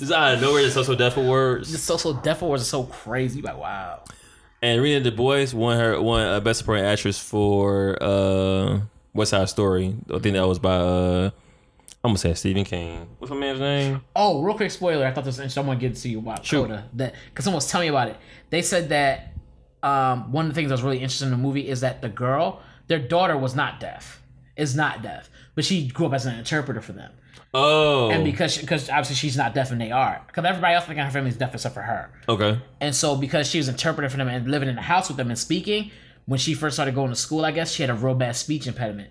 this 0.00 0.10
out 0.10 0.34
of 0.34 0.40
nowhere. 0.40 0.62
The 0.64 0.70
social 0.70 0.96
deaf 0.96 1.16
awards. 1.16 1.70
the 1.70 1.78
social 1.78 2.14
So 2.14 2.20
Deaf 2.20 2.42
Awards 2.42 2.62
are 2.62 2.66
so 2.66 2.84
crazy. 2.84 3.42
Like 3.42 3.58
wow. 3.58 4.02
And 4.62 4.82
Rena 4.82 5.10
DeBose 5.10 5.54
won 5.54 5.78
her 5.78 6.00
won 6.00 6.26
uh, 6.26 6.40
best 6.40 6.58
supporting 6.60 6.84
actress 6.84 7.18
for 7.18 7.96
uh 8.02 8.80
West 9.14 9.30
Side 9.30 9.48
Story. 9.48 9.94
I 10.12 10.18
think 10.18 10.34
that 10.34 10.46
was 10.46 10.58
by 10.58 10.74
uh 10.76 11.30
I'm 12.02 12.10
gonna 12.10 12.18
say 12.18 12.34
Stephen 12.34 12.64
King. 12.64 13.08
What's 13.18 13.30
my 13.30 13.36
man's 13.38 13.60
name? 13.60 14.02
Oh, 14.16 14.42
real 14.42 14.56
quick 14.56 14.70
spoiler. 14.70 15.06
I 15.06 15.12
thought 15.12 15.24
this 15.24 15.34
was 15.34 15.40
interesting. 15.40 15.64
I 15.64 15.66
want 15.66 15.80
to 15.80 15.88
get 15.88 15.96
to 15.96 16.08
you 16.08 16.18
about 16.18 16.44
Shoot. 16.44 16.62
Coda. 16.62 16.88
That 16.94 17.14
because 17.28 17.44
someone 17.44 17.56
was 17.58 17.70
telling 17.70 17.86
me 17.86 17.90
about 17.90 18.08
it. 18.08 18.16
They 18.48 18.62
said 18.62 18.88
that 18.88 19.34
um, 19.82 20.32
one 20.32 20.46
of 20.46 20.50
the 20.50 20.54
things 20.54 20.68
that 20.70 20.74
was 20.74 20.82
really 20.82 20.98
interesting 20.98 21.26
in 21.26 21.32
the 21.32 21.38
movie 21.38 21.68
is 21.68 21.80
that 21.82 22.00
the 22.02 22.08
girl, 22.08 22.62
their 22.86 22.98
daughter, 22.98 23.36
was 23.36 23.54
not 23.54 23.80
deaf. 23.80 24.22
Is 24.56 24.74
not 24.76 25.02
deaf, 25.02 25.30
but 25.54 25.64
she 25.64 25.88
grew 25.88 26.06
up 26.06 26.12
as 26.12 26.26
an 26.26 26.38
interpreter 26.38 26.82
for 26.82 26.92
them. 26.92 27.12
Oh, 27.52 28.10
And 28.10 28.24
because 28.24 28.58
because 28.58 28.88
obviously 28.88 29.16
she's 29.16 29.36
not 29.36 29.54
deaf 29.54 29.72
and 29.72 29.80
they 29.80 29.90
are, 29.90 30.22
because 30.26 30.44
everybody 30.44 30.74
else 30.74 30.88
in 30.88 30.96
her 30.96 31.10
family 31.10 31.30
is 31.30 31.36
deaf 31.36 31.52
except 31.54 31.74
for 31.74 31.82
her. 31.82 32.10
okay, 32.28 32.60
And 32.80 32.94
so 32.94 33.16
because 33.16 33.48
she 33.48 33.58
was 33.58 33.68
interpreting 33.68 34.08
for 34.10 34.16
them 34.18 34.28
and 34.28 34.48
living 34.48 34.68
in 34.68 34.76
the 34.76 34.82
house 34.82 35.08
with 35.08 35.16
them 35.16 35.28
and 35.30 35.38
speaking, 35.38 35.90
when 36.26 36.38
she 36.38 36.54
first 36.54 36.76
started 36.76 36.94
going 36.94 37.10
to 37.10 37.16
school, 37.16 37.44
I 37.44 37.50
guess 37.50 37.72
she 37.72 37.82
had 37.82 37.90
a 37.90 37.94
real 37.94 38.14
bad 38.14 38.36
speech 38.36 38.66
impediment 38.68 39.10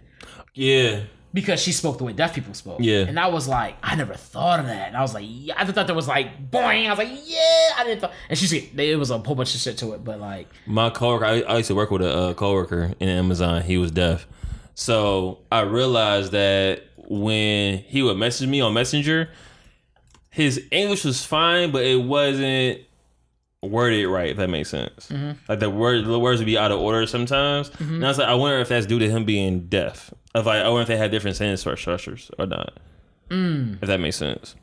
yeah, 0.54 1.02
because 1.34 1.62
she 1.62 1.72
spoke 1.72 1.98
the 1.98 2.04
way 2.04 2.14
deaf 2.14 2.34
people 2.34 2.54
spoke. 2.54 2.80
Yeah. 2.82 3.02
And 3.02 3.20
I 3.20 3.28
was 3.28 3.48
like, 3.48 3.78
I 3.84 3.96
never 3.96 4.14
thought 4.14 4.60
of 4.60 4.66
that. 4.66 4.88
And 4.88 4.98
I 4.98 5.02
was 5.02 5.14
like, 5.14 5.26
yeah. 5.28 5.54
I 5.58 5.64
just 5.64 5.76
thought 5.76 5.88
there 5.88 5.96
was 5.96 6.08
like, 6.08 6.52
boing. 6.52 6.86
I 6.86 6.90
was 6.90 6.98
like, 6.98 7.10
yeah. 7.26 7.70
I 7.78 7.84
didn't 7.86 8.02
thought. 8.02 8.14
And 8.30 8.38
she's 8.38 8.52
it 8.52 9.00
was 9.00 9.12
a 9.12 9.20
whole 9.20 9.36
bunch 9.36 9.54
of 9.56 9.62
shit 9.62 9.78
to 9.80 9.94
it, 9.94 10.04
but 10.04 10.20
like, 10.20 10.48
my 10.66 10.90
coworker. 10.90 11.26
I, 11.26 11.42
I 11.42 11.58
used 11.58 11.68
to 11.68 11.76
work 11.76 11.92
with 11.92 12.02
a 12.02 12.14
uh, 12.14 12.34
coworker 12.34 12.94
in 13.00 13.10
Amazon. 13.10 13.62
He 13.62 13.78
was 13.78 13.92
deaf, 13.92 14.28
so 14.80 15.40
I 15.52 15.60
realized 15.62 16.32
that 16.32 16.84
when 16.96 17.80
he 17.80 18.02
would 18.02 18.16
message 18.16 18.48
me 18.48 18.62
on 18.62 18.74
Messenger, 18.74 19.30
his 20.30 20.64
English 20.72 21.04
was 21.04 21.26
fine, 21.26 21.72
but 21.72 21.84
it 21.84 21.98
wasn't 22.02 22.80
worded 23.62 24.08
right. 24.08 24.30
If 24.30 24.38
that 24.38 24.50
makes 24.50 24.70
sense, 24.70 25.10
mm-hmm. 25.10 25.32
like 25.50 25.60
the 25.60 25.70
word 25.70 26.06
the 26.06 26.18
words 26.18 26.40
would 26.40 26.46
be 26.46 26.58
out 26.58 26.72
of 26.72 26.80
order 26.80 27.06
sometimes. 27.08 27.72
Mm-hmm. 27.72 27.96
And 27.96 28.06
I 28.06 28.08
was 28.08 28.20
like, 28.20 28.30
I 28.30 28.36
wonder 28.36 28.58
if 28.60 28.70
that's 28.70 28.86
due 28.86 29.00
to 29.00 29.10
him 29.10 29.26
being 29.26 29.68
deaf. 29.68 30.14
If 30.34 30.46
like, 30.46 30.64
I 30.64 30.70
wonder 30.70 30.84
if 30.84 30.88
they 30.88 30.96
had 30.96 31.12
different 31.12 31.36
sentence 31.36 31.60
structures 31.60 32.32
or 32.40 32.46
not. 32.46 32.78
Mm. 33.30 33.84
If 33.84 33.88
that 33.90 34.00
makes 34.00 34.16
sense. 34.16 34.56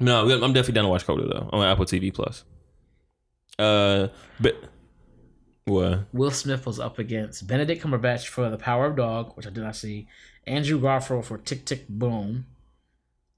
No, 0.00 0.22
I'm 0.28 0.52
definitely 0.52 0.74
down 0.74 0.84
to 0.86 0.90
watch 0.90 1.06
Coda 1.06 1.28
though 1.28 1.50
on 1.52 1.64
Apple 1.64 1.84
TV 1.84 2.12
Plus. 2.12 2.42
Uh, 3.60 4.08
but 4.40 4.56
what? 5.64 6.06
Will 6.12 6.30
Smith 6.30 6.66
was 6.66 6.80
up 6.80 6.98
against 6.98 7.46
Benedict 7.46 7.82
Cumberbatch 7.82 8.26
for 8.26 8.48
The 8.48 8.56
Power 8.58 8.86
of 8.86 8.96
Dog, 8.96 9.36
which 9.36 9.46
I 9.46 9.50
did 9.50 9.62
not 9.62 9.76
see, 9.76 10.08
Andrew 10.46 10.80
Garfield 10.80 11.26
for 11.26 11.38
Tick 11.38 11.64
Tick 11.64 11.88
Boom, 11.88 12.46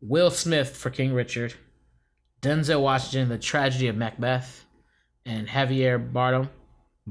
Will 0.00 0.30
Smith 0.30 0.76
for 0.76 0.90
King 0.90 1.12
Richard, 1.12 1.54
Denzel 2.40 2.80
Washington, 2.80 3.28
The 3.28 3.38
Tragedy 3.38 3.88
of 3.88 3.96
Macbeth, 3.96 4.64
and 5.24 5.48
Javier 5.48 6.12
Bardem 6.12 6.48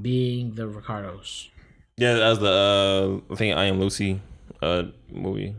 being 0.00 0.54
the 0.54 0.66
Ricardos. 0.68 1.48
Yeah, 1.96 2.14
that 2.14 2.28
was 2.30 2.38
the 2.40 3.22
uh, 3.28 3.32
I 3.32 3.36
think 3.36 3.56
I 3.56 3.64
Am 3.64 3.78
Lucy 3.80 4.20
uh 4.60 4.84
movie. 5.10 5.54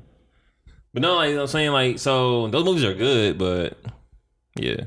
But 0.93 1.01
no, 1.01 1.15
like 1.15 1.35
I'm 1.35 1.47
saying, 1.47 1.71
like 1.71 1.99
so 1.99 2.47
those 2.49 2.65
movies 2.65 2.83
are 2.83 2.93
good, 2.93 3.37
but 3.37 3.77
yeah, 4.55 4.85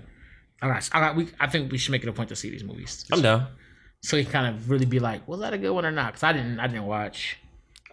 All 0.63 0.69
right, 0.71 0.89
all 0.95 1.01
right. 1.01 1.17
We, 1.17 1.29
I 1.41 1.49
think 1.49 1.73
we 1.73 1.79
should 1.79 1.91
make 1.93 2.03
it 2.05 2.09
a 2.09 2.13
point 2.13 2.29
to 2.29 2.37
see 2.37 2.51
these 2.51 2.63
movies, 2.63 3.05
I'm 3.11 3.23
down. 3.23 3.49
So 4.07 4.17
you 4.17 4.25
kind 4.25 4.47
of 4.55 4.71
really 4.71 4.87
be 4.87 5.01
like, 5.01 5.27
was 5.27 5.41
that 5.41 5.53
a 5.53 5.59
good 5.59 5.73
one 5.73 5.85
or 5.85 5.91
not? 5.91 6.09
Because 6.13 6.23
I 6.23 6.33
didn't, 6.33 6.61
I 6.61 6.67
didn't 6.69 6.87
watch. 6.87 7.39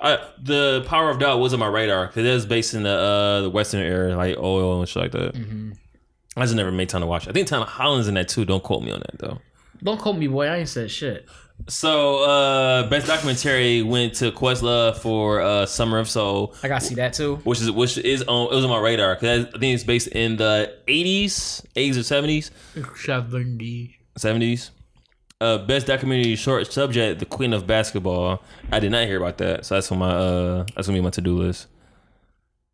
The 0.01 0.83
Power 0.87 1.09
of 1.09 1.17
Dog 1.19 1.39
was 1.39 1.53
on 1.53 1.59
my 1.59 1.67
radar 1.67 2.07
because 2.07 2.25
it 2.25 2.33
was 2.33 2.45
based 2.45 2.73
in 2.73 2.83
the 2.83 2.89
uh 2.89 3.41
the 3.41 3.49
Western 3.49 3.81
era, 3.81 4.15
like 4.15 4.37
oil 4.37 4.79
and 4.79 4.87
shit 4.89 5.01
like 5.01 5.11
that. 5.13 5.35
I 6.35 6.41
just 6.41 6.55
never 6.55 6.71
made 6.71 6.89
time 6.89 7.01
to 7.01 7.07
watch. 7.07 7.25
it. 7.25 7.29
I 7.29 7.33
think 7.33 7.47
Tom 7.47 7.65
Holland's 7.65 8.07
in 8.07 8.15
that 8.15 8.27
too. 8.27 8.43
Don't 8.45 8.63
quote 8.63 8.83
me 8.83 8.91
on 8.91 8.99
that 8.99 9.17
though. 9.19 9.39
Don't 9.81 9.99
quote 9.99 10.17
me, 10.17 10.27
boy. 10.27 10.47
I 10.47 10.57
ain't 10.57 10.69
said 10.69 10.91
shit. 10.91 11.27
So 11.69 12.23
uh 12.23 12.89
best 12.89 13.07
documentary 13.07 13.81
went 13.83 14.15
to 14.15 14.31
Questlove 14.31 14.97
for 14.97 15.39
uh 15.41 15.65
Summer 15.65 15.99
of 15.99 16.09
Soul. 16.09 16.53
I 16.63 16.67
gotta 16.67 16.83
see 16.83 16.95
that 16.95 17.13
too. 17.13 17.37
which 17.37 17.61
is 17.61 17.71
which 17.71 17.97
is 17.97 18.23
on 18.23 18.51
it 18.51 18.55
was 18.55 18.65
on 18.65 18.69
my 18.71 18.79
radar 18.79 19.15
because 19.15 19.45
I 19.45 19.51
think 19.59 19.73
it's 19.75 19.83
based 19.83 20.07
in 20.09 20.35
the 20.35 20.75
eighties, 20.87 21.61
eighties 21.75 21.97
or 21.97 22.03
seventies. 22.03 22.51
seventies, 22.95 23.91
seventies. 24.17 24.71
Uh, 25.43 25.57
best 25.57 25.87
documentary 25.87 26.35
short 26.35 26.71
subject: 26.71 27.19
The 27.19 27.25
Queen 27.25 27.53
of 27.53 27.67
Basketball. 27.67 28.41
I 28.71 28.79
did 28.79 28.91
not 28.91 29.05
hear 29.07 29.17
about 29.17 29.37
that, 29.39 29.65
so 29.65 29.75
that's 29.75 29.91
on 29.91 29.99
my 29.99 30.09
uh 30.09 30.65
that's 30.75 30.87
gonna 30.87 30.97
be 30.97 31.03
my 31.03 31.09
to 31.11 31.21
do 31.21 31.37
list. 31.37 31.67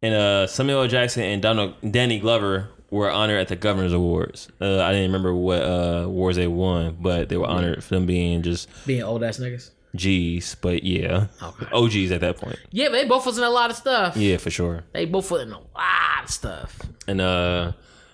And 0.02 0.14
uh, 0.14 0.48
Samuel 0.48 0.84
L. 0.84 0.88
Jackson 0.88 1.24
and 1.24 1.42
Donald 1.42 1.74
Danny 1.92 2.20
Glover 2.20 2.70
were 2.92 3.12
honored 3.12 3.40
at 3.40 3.48
the 3.50 3.56
Governor's 3.56 3.92
Awards. 3.94 4.48
Uh, 4.62 4.82
I 4.82 4.92
didn't 4.92 5.08
remember 5.12 5.34
what 5.34 5.62
uh 5.62 6.04
awards 6.06 6.38
they 6.38 6.48
won, 6.48 6.98
but 7.02 7.30
they 7.30 7.38
were 7.38 7.48
honored 7.48 7.84
for 7.84 7.96
them 7.96 8.06
being 8.06 8.42
just 8.44 8.70
Being 8.86 9.04
old 9.04 9.24
ass 9.24 9.40
niggas. 9.40 9.72
G's. 9.96 10.56
But 10.56 10.84
yeah, 10.84 11.28
Okay. 11.42 11.66
OGs 11.74 12.12
at 12.12 12.22
that 12.22 12.38
point. 12.38 12.60
Yeah, 12.72 12.90
but 12.90 12.94
they 13.02 13.06
both 13.08 13.26
was 13.26 13.38
in 13.40 13.44
a 13.44 13.50
lot 13.50 13.72
of 13.72 13.76
stuff. 13.76 14.16
Yeah, 14.16 14.38
for 14.38 14.52
sure. 14.52 14.84
They 14.94 15.06
both 15.06 15.32
was 15.32 15.42
in 15.42 15.52
a 15.52 15.60
lot 15.60 16.24
of 16.24 16.30
stuff. 16.30 16.80
And 17.08 17.20
uh, 17.20 17.72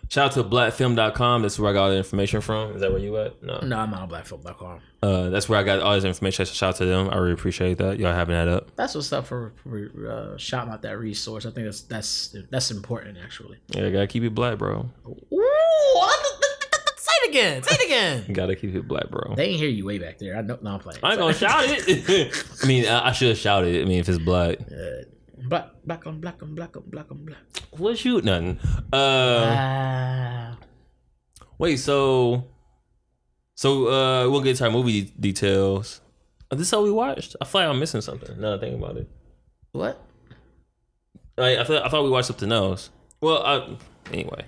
shout 0.09 0.25
out 0.27 0.31
to 0.33 0.43
blackfilm.com. 0.43 1.41
That's 1.41 1.59
where 1.59 1.69
I 1.69 1.73
got 1.73 1.83
all 1.83 1.89
the 1.89 1.97
information 1.97 2.41
from. 2.41 2.71
Is 2.75 2.81
that 2.81 2.91
where 2.91 2.99
you 2.99 3.17
at? 3.17 3.41
No. 3.43 3.59
No, 3.59 3.77
I'm 3.77 3.91
not 3.91 4.01
on 4.01 4.09
blackfilm.com. 4.09 4.79
Uh, 5.03 5.29
that's 5.29 5.47
where 5.47 5.59
I 5.59 5.63
got 5.63 5.79
all 5.81 5.93
this 5.93 6.03
information. 6.03 6.45
Shout 6.45 6.69
out 6.69 6.75
to 6.77 6.85
them. 6.85 7.09
I 7.11 7.17
really 7.17 7.33
appreciate 7.33 7.77
that. 7.77 7.99
Y'all 7.99 8.13
having 8.13 8.33
that 8.35 8.47
up. 8.47 8.75
That's 8.75 8.95
what's 8.95 9.11
up 9.13 9.27
for, 9.27 9.53
for 9.63 10.33
uh, 10.33 10.37
shouting 10.37 10.71
out 10.73 10.81
that 10.81 10.97
resource. 10.97 11.45
I 11.45 11.51
think 11.51 11.65
that's 11.67 11.81
that's 11.81 12.35
that's 12.49 12.71
important 12.71 13.17
actually. 13.23 13.57
Yeah, 13.69 13.89
gotta 13.89 14.07
keep 14.07 14.23
it 14.23 14.33
black, 14.33 14.57
bro. 14.57 14.89
Ooh, 15.07 16.09
say 16.97 17.11
it 17.23 17.29
again. 17.29 17.61
Say 17.63 17.75
it 17.75 17.85
again. 17.85 18.25
Gotta 18.33 18.55
keep 18.55 18.73
it 18.73 18.87
black, 18.87 19.09
bro. 19.11 19.35
they 19.35 19.45
ain't 19.49 19.59
hear 19.59 19.69
you 19.69 19.85
way 19.85 19.99
back 19.99 20.17
there. 20.17 20.37
I 20.37 20.41
know. 20.41 20.57
No, 20.61 20.71
I'm 20.71 20.79
playing. 20.79 20.99
I 21.03 21.11
ain't 21.11 21.19
gonna 21.19 21.33
shout 21.35 21.65
it. 21.67 22.45
I 22.63 22.65
mean, 22.65 22.87
I, 22.87 23.09
I 23.09 23.11
should 23.11 23.37
shout 23.37 23.65
it. 23.65 23.81
I 23.81 23.85
mean, 23.85 23.99
if 23.99 24.09
it's 24.09 24.17
black. 24.17 24.57
Black, 25.47 25.65
black 25.85 26.07
on 26.07 26.19
black 26.21 26.41
on 26.43 26.55
black 26.55 26.75
on 26.77 26.83
black 26.87 27.11
on 27.11 27.25
black. 27.25 27.37
What 27.71 27.97
shoot 27.97 28.23
nothing. 28.23 28.59
Uh, 28.91 29.45
Ah. 29.57 30.57
wait. 31.57 31.77
So, 31.77 32.45
so 33.55 33.87
uh, 33.87 34.29
we'll 34.29 34.41
get 34.41 34.57
to 34.57 34.65
our 34.65 34.71
movie 34.71 35.01
de- 35.03 35.11
details. 35.19 36.01
Oh, 36.51 36.55
this 36.55 36.67
is 36.67 36.73
all 36.73 36.83
we 36.83 36.91
watched. 36.91 37.35
I 37.41 37.45
feel 37.45 37.61
like 37.61 37.69
I'm 37.69 37.79
missing 37.79 38.01
something. 38.01 38.39
Now 38.39 38.51
that 38.51 38.57
I 38.57 38.59
think 38.59 38.81
about 38.81 38.97
it. 38.97 39.09
what? 39.71 40.01
I, 41.37 41.57
I 41.57 41.63
thought 41.65 41.85
I 41.85 41.89
thought 41.89 42.03
we 42.03 42.09
watched 42.09 42.27
something 42.27 42.51
else. 42.51 42.89
Well, 43.19 43.43
I, 43.43 43.77
anyway. 44.13 44.45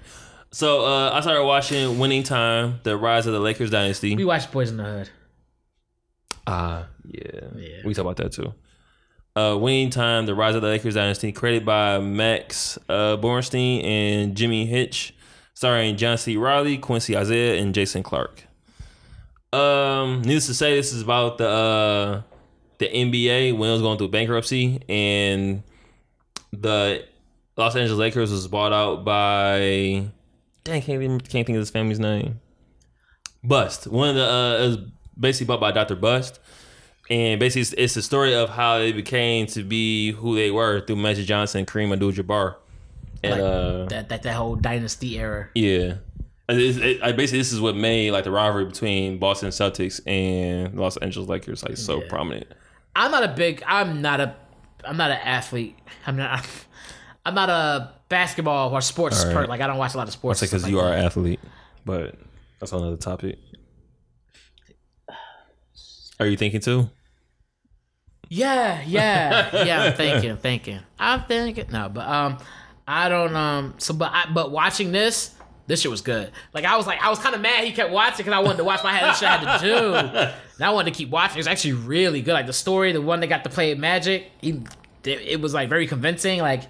So 0.52 0.86
uh, 0.86 1.10
I 1.12 1.20
started 1.22 1.44
watching 1.44 2.00
Winning 2.00 2.24
Time: 2.24 2.80
The 2.84 2.96
Rise 2.96 3.28
of 3.28 3.34
the 3.34 3.40
Lakers 3.40 3.70
Dynasty. 3.70 4.16
We 4.16 4.24
watched 4.26 4.52
Boys 4.52 4.70
in 4.72 4.78
the 4.78 4.84
Hood. 4.86 5.10
Ah, 6.48 6.88
yeah. 7.06 7.42
Yeah. 7.56 7.78
We 7.84 7.94
talk 7.94 8.04
about 8.04 8.16
that 8.18 8.32
too. 8.32 8.54
Uh, 9.38 9.56
Winning 9.56 9.92
Time: 9.92 10.26
The 10.26 10.34
Rise 10.34 10.56
of 10.56 10.64
the 10.64 10.68
Lakers 10.68 10.96
Dynasty, 10.96 11.32
created 11.32 11.64
by 11.64 12.00
Max 12.00 12.80
uh, 12.90 13.18
Borenstein 13.18 13.84
and 13.84 14.36
Jimmy 14.36 14.66
Hecht, 14.66 15.12
starring 15.54 15.96
John 15.96 16.18
C. 16.18 16.38
Reilly, 16.38 16.80
Quincy 16.80 17.16
Isaiah, 17.16 17.62
and 17.62 17.76
Jason 17.76 18.02
Clarke. 18.02 18.46
Um, 19.54 20.24
needless 20.24 20.48
to 20.48 20.56
say, 20.56 20.76
this 20.76 20.92
is 20.92 21.04
about 21.04 21.38
the 21.38 21.48
uh, 21.48 22.22
the 22.80 22.88
NBA 22.88 23.56
when 23.56 23.70
it 23.70 23.74
was 23.74 23.84
going 23.84 24.00
through 24.00 24.08
bankruptcy, 24.08 24.82
and 24.90 25.62
the 26.52 27.06
Los 27.56 27.76
Angeles 27.76 28.00
Lakers 28.00 28.32
was 28.32 28.48
bought 28.48 28.74
out 28.74 29.06
by. 29.06 30.10
Dang, 30.64 30.82
can't 30.82 30.90
even, 30.90 31.20
can't 31.20 31.46
think 31.46 31.58
of 31.58 31.60
his 31.60 31.70
family's 31.70 32.00
name. 32.00 32.42
Buss. 33.44 33.86
One 33.86 34.10
of 34.10 34.16
the 34.16 34.28
uh, 34.28 34.58
it 34.64 34.68
was 34.68 34.78
basically 35.20 35.46
bought 35.46 35.60
by 35.60 35.72
Dr. 35.72 35.96
Buss. 35.96 36.34
And 37.10 37.40
basically, 37.40 37.62
it's, 37.62 37.74
it's 37.74 37.94
the 37.94 38.02
story 38.02 38.36
of 38.36 38.50
how 38.50 38.80
they 38.80 38.92
became 38.92 39.48
to 39.48 39.64
be 39.64 40.12
who 40.12 40.36
they 40.36 40.52
were 40.52 40.82
through 40.82 40.98
Magic 40.98 41.26
Johnson, 41.26 41.66
Kareem 41.66 41.94
Abdul-Jabbar, 41.94 42.56
and 43.24 43.32
Like, 43.34 43.42
uh, 43.42 43.86
That 43.86 44.10
that 44.10 44.24
that 44.24 44.36
whole 44.36 44.56
dynasty 44.56 45.18
era. 45.18 45.48
yeah. 45.56 45.96
And 46.50 46.60
it's- 46.62 46.78
It, 46.78 47.02
I 47.04 47.12
basically, 47.14 47.40
this 47.40 47.52
is 47.54 47.60
what 47.62 47.76
made 47.76 48.12
like 48.12 48.24
the 48.26 48.32
rivalry 48.32 48.66
between 48.66 49.18
Boston 49.20 49.50
Celtics 49.50 50.00
and 50.08 50.78
Los 50.80 50.98
Angeles 50.98 51.28
Lakers 51.30 51.64
like 51.64 51.78
so 51.78 52.02
Yeah. 52.02 52.10
prominent. 52.10 52.48
I'm 52.96 53.12
not 53.12 53.24
a 53.24 53.28
big. 53.30 53.62
I'm 53.68 54.02
not 54.02 54.20
a. 54.22 54.36
I'm 54.86 54.98
not 54.98 55.12
an 55.12 55.20
athlete. 55.24 55.76
I'm 56.06 56.16
not. 56.18 56.46
I'm 57.26 57.36
not 57.36 57.50
a 57.50 57.94
basketball 58.10 58.74
or 58.74 58.80
sports 58.82 59.20
All 59.22 59.28
right. 59.28 59.34
person. 59.36 59.50
Like 59.50 59.60
I 59.62 59.68
don't 59.68 59.78
watch 59.78 59.94
a 59.94 59.98
lot 59.98 60.08
of 60.08 60.14
sports. 60.14 60.42
It's 60.42 60.50
because 60.52 60.64
and 60.64 60.72
you 60.72 60.78
stuff 60.80 60.86
are 60.88 60.90
like 60.92 61.00
an 61.00 61.06
athlete, 61.06 61.40
but 61.86 62.16
that's 62.60 62.72
another 62.72 62.96
topic. 62.98 63.38
Are 66.20 66.26
you 66.26 66.38
thinking 66.38 66.62
too? 66.62 66.90
Yeah, 68.30 68.82
yeah, 68.86 69.64
yeah. 69.66 69.92
thank 69.96 70.24
you, 70.24 70.36
thank 70.36 70.68
you. 70.68 70.80
I'm 71.00 71.24
thinking. 71.24 71.66
No, 71.72 71.90
but 71.90 72.08
um, 72.08 72.38
I 72.88 73.10
don't 73.10 73.36
um. 73.36 73.76
So, 73.78 73.94
but 73.94 74.12
I, 74.14 74.26
but 74.34 74.52
watching 74.52 74.92
this. 74.92 75.34
This 75.68 75.82
shit 75.82 75.92
was 75.92 76.00
good. 76.00 76.32
Like 76.54 76.64
I 76.64 76.78
was 76.78 76.88
like 76.88 77.04
I 77.04 77.10
was 77.10 77.20
kind 77.20 77.36
of 77.36 77.42
mad 77.42 77.66
he 77.66 77.74
kept 77.74 77.92
watching 77.92 78.20
because 78.26 78.32
I 78.32 78.40
wanted 78.40 78.60
to 78.60 78.64
watch 78.64 78.86
my 78.86 78.94
head 78.94 79.14
shit 79.16 79.28
I 79.28 79.36
had 79.36 79.58
to 79.60 79.66
do. 79.66 79.94
And 79.96 80.62
I 80.62 80.70
wanted 80.70 80.94
to 80.94 80.98
keep 80.98 81.10
watching. 81.10 81.36
It 81.36 81.40
was 81.40 81.48
actually 81.48 81.74
really 81.74 82.22
good. 82.22 82.32
Like 82.32 82.46
the 82.48 82.54
story, 82.54 82.94
the 82.94 83.02
one 83.02 83.20
that 83.20 83.28
got 83.28 83.44
to 83.44 83.50
play 83.50 83.76
Magic, 83.76 84.32
he, 84.40 84.62
it 85.04 85.42
was 85.42 85.54
like 85.54 85.68
very 85.68 85.86
convincing. 85.86 86.40
Like 86.40 86.64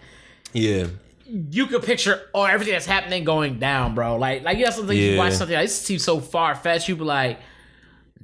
Yeah. 0.51 0.87
you 1.27 1.67
could 1.67 1.83
picture 1.83 2.23
oh 2.33 2.45
everything 2.45 2.73
that's 2.73 2.87
happening 2.87 3.23
going 3.23 3.59
down, 3.59 3.93
bro. 3.93 4.15
Like 4.17 4.41
like 4.43 4.57
you 4.57 4.65
have 4.65 4.73
something 4.73 4.97
you 4.97 5.15
watch 5.15 5.33
something 5.33 5.55
like 5.55 5.65
this 5.65 5.79
seems 5.79 6.03
so 6.03 6.19
far 6.19 6.55
fetched. 6.55 6.89
You 6.89 6.95
be 6.95 7.03
like, 7.03 7.39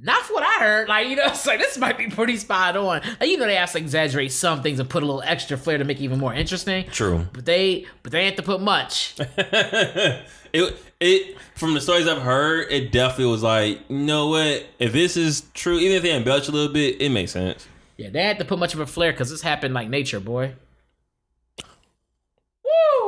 not 0.04 0.22
for 0.22 0.34
what 0.34 0.42
I 0.44 0.62
heard. 0.62 0.88
Like 0.88 1.08
you 1.08 1.16
know, 1.16 1.24
it's 1.26 1.46
like 1.46 1.58
this 1.58 1.78
might 1.78 1.98
be 1.98 2.08
pretty 2.08 2.36
spot 2.36 2.76
on. 2.76 2.84
Like 2.86 3.22
you 3.22 3.36
know 3.36 3.46
they 3.46 3.56
have 3.56 3.72
to 3.72 3.78
exaggerate 3.78 4.32
some 4.32 4.62
things 4.62 4.78
and 4.78 4.88
put 4.88 5.02
a 5.02 5.06
little 5.06 5.22
extra 5.22 5.56
flair 5.56 5.78
to 5.78 5.84
make 5.84 5.98
it 5.98 6.04
even 6.04 6.18
more 6.18 6.34
interesting. 6.34 6.86
True. 6.90 7.26
But 7.32 7.46
they 7.46 7.86
but 8.02 8.12
they 8.12 8.26
had 8.26 8.36
to 8.36 8.42
put 8.42 8.60
much. 8.60 9.14
it 9.18 10.76
it 11.00 11.38
from 11.54 11.74
the 11.74 11.80
stories 11.80 12.06
I've 12.06 12.22
heard, 12.22 12.70
it 12.70 12.92
definitely 12.92 13.32
was 13.32 13.42
like, 13.42 13.80
you 13.88 13.98
know 13.98 14.28
what? 14.28 14.66
If 14.78 14.92
this 14.92 15.16
is 15.16 15.44
true, 15.54 15.78
even 15.78 15.96
if 15.96 16.02
they 16.02 16.14
embellish 16.14 16.48
a 16.48 16.52
little 16.52 16.72
bit, 16.72 17.00
it 17.00 17.08
makes 17.08 17.32
sense. 17.32 17.66
Yeah, 17.96 18.10
they 18.10 18.22
had 18.22 18.38
to 18.38 18.44
put 18.44 18.58
much 18.58 18.74
of 18.74 18.80
a 18.80 18.86
flair 18.86 19.12
because 19.12 19.30
this 19.30 19.42
happened 19.42 19.72
like 19.72 19.88
nature, 19.88 20.20
boy. 20.20 20.54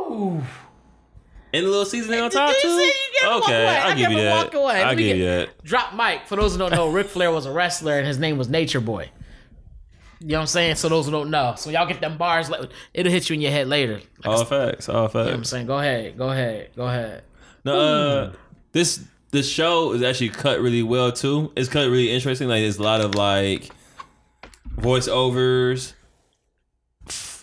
Woo! 0.09 0.44
And 1.53 1.64
a 1.64 1.68
little 1.68 1.86
seasoning 1.86 2.20
on 2.20 2.30
top 2.30 2.55
too. 2.61 2.68
see? 2.68 2.86
You 2.86 2.92
gotta 3.22 3.34
walk 3.34 3.44
okay. 3.44 3.66
I 3.66 3.88
I'll 3.88 3.97
give 3.97 4.11
you 4.11 4.18
that. 4.18 4.44
walk 4.44 4.55
away. 4.55 4.82
I'll 4.82 4.97
give 4.97 5.16
you 5.16 5.24
that. 5.24 5.64
Drop 5.64 5.94
Mike. 5.94 6.26
For 6.26 6.36
those 6.36 6.53
who 6.53 6.59
don't 6.59 6.72
know, 6.72 6.90
Ric 6.90 7.07
Flair 7.07 7.30
was 7.30 7.47
a 7.47 7.53
wrestler 7.53 7.99
and 7.99 8.07
his 8.07 8.18
name 8.18 8.36
was 8.36 8.49
Nature 8.49 8.80
Boy. 8.80 9.11
You 10.20 10.28
know 10.28 10.36
what 10.36 10.40
I'm 10.42 10.47
saying? 10.47 10.76
So 10.76 10.88
those 10.88 11.07
who 11.07 11.12
don't 11.12 11.30
know, 11.30 11.55
so 11.57 11.70
y'all 11.70 11.86
get 11.86 12.01
them 12.01 12.16
bars. 12.16 12.51
It'll 12.94 13.12
hit 13.12 13.28
you 13.28 13.34
in 13.34 13.40
your 13.42 13.51
head 13.51 13.68
later. 13.68 14.01
Like, 14.24 14.26
All 14.26 14.44
facts. 14.44 14.88
All 14.88 15.09
you 15.09 15.14
know 15.14 15.24
what 15.24 15.34
I'm 15.34 15.44
saying? 15.44 15.66
Go 15.66 15.78
ahead. 15.78 16.16
Go 16.16 16.30
ahead. 16.30 16.70
Go 16.74 16.86
ahead. 16.86 17.22
No, 17.64 17.78
uh, 17.78 18.32
this 18.72 19.05
this 19.30 19.49
show 19.49 19.92
is 19.92 20.03
actually 20.03 20.30
cut 20.30 20.61
really 20.61 20.82
well 20.82 21.12
too. 21.12 21.53
It's 21.57 21.68
cut 21.68 21.88
really 21.90 22.11
interesting. 22.11 22.49
Like 22.49 22.62
there's 22.62 22.78
a 22.78 22.82
lot 22.82 23.01
of 23.01 23.14
like 23.14 23.68
voiceovers. 24.76 25.92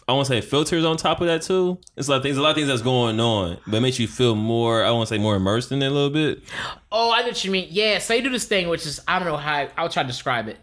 I 0.08 0.14
want 0.14 0.28
to 0.28 0.34
say 0.34 0.42
filters 0.42 0.84
on 0.84 0.98
top 0.98 1.22
of 1.22 1.28
that 1.28 1.42
too. 1.44 1.78
It's 1.96 2.10
like 2.10 2.22
things, 2.24 2.38
a 2.38 2.42
lot 2.42 2.50
of 2.52 2.56
things 2.56 2.68
that's 2.68 2.82
going 2.82 3.20
on, 3.20 3.58
but 3.66 3.78
it 3.78 3.82
makes 3.82 4.00
you 4.00 4.08
feel 4.08 4.36
more. 4.36 4.84
I 4.84 4.92
want 4.92 5.08
to 5.08 5.16
say 5.16 5.20
more 5.20 5.36
immersed 5.36 5.72
in 5.72 5.82
it 5.82 5.88
a 5.88 5.90
little 5.92 6.10
bit. 6.10 6.44
Oh, 6.92 7.12
I 7.14 7.22
know 7.22 7.28
what 7.28 7.44
you 7.46 7.52
mean. 7.52 7.68
Yeah, 7.72 8.00
so 8.00 8.14
they 8.14 8.22
do 8.22 8.30
this 8.30 8.46
thing, 8.46 8.68
which 8.70 8.86
is 8.86 9.00
I 9.08 9.18
don't 9.20 9.28
know 9.28 9.38
how 9.38 9.68
I'll 9.78 9.90
try 9.90 10.04
to 10.04 10.08
describe 10.08 10.48
it, 10.50 10.58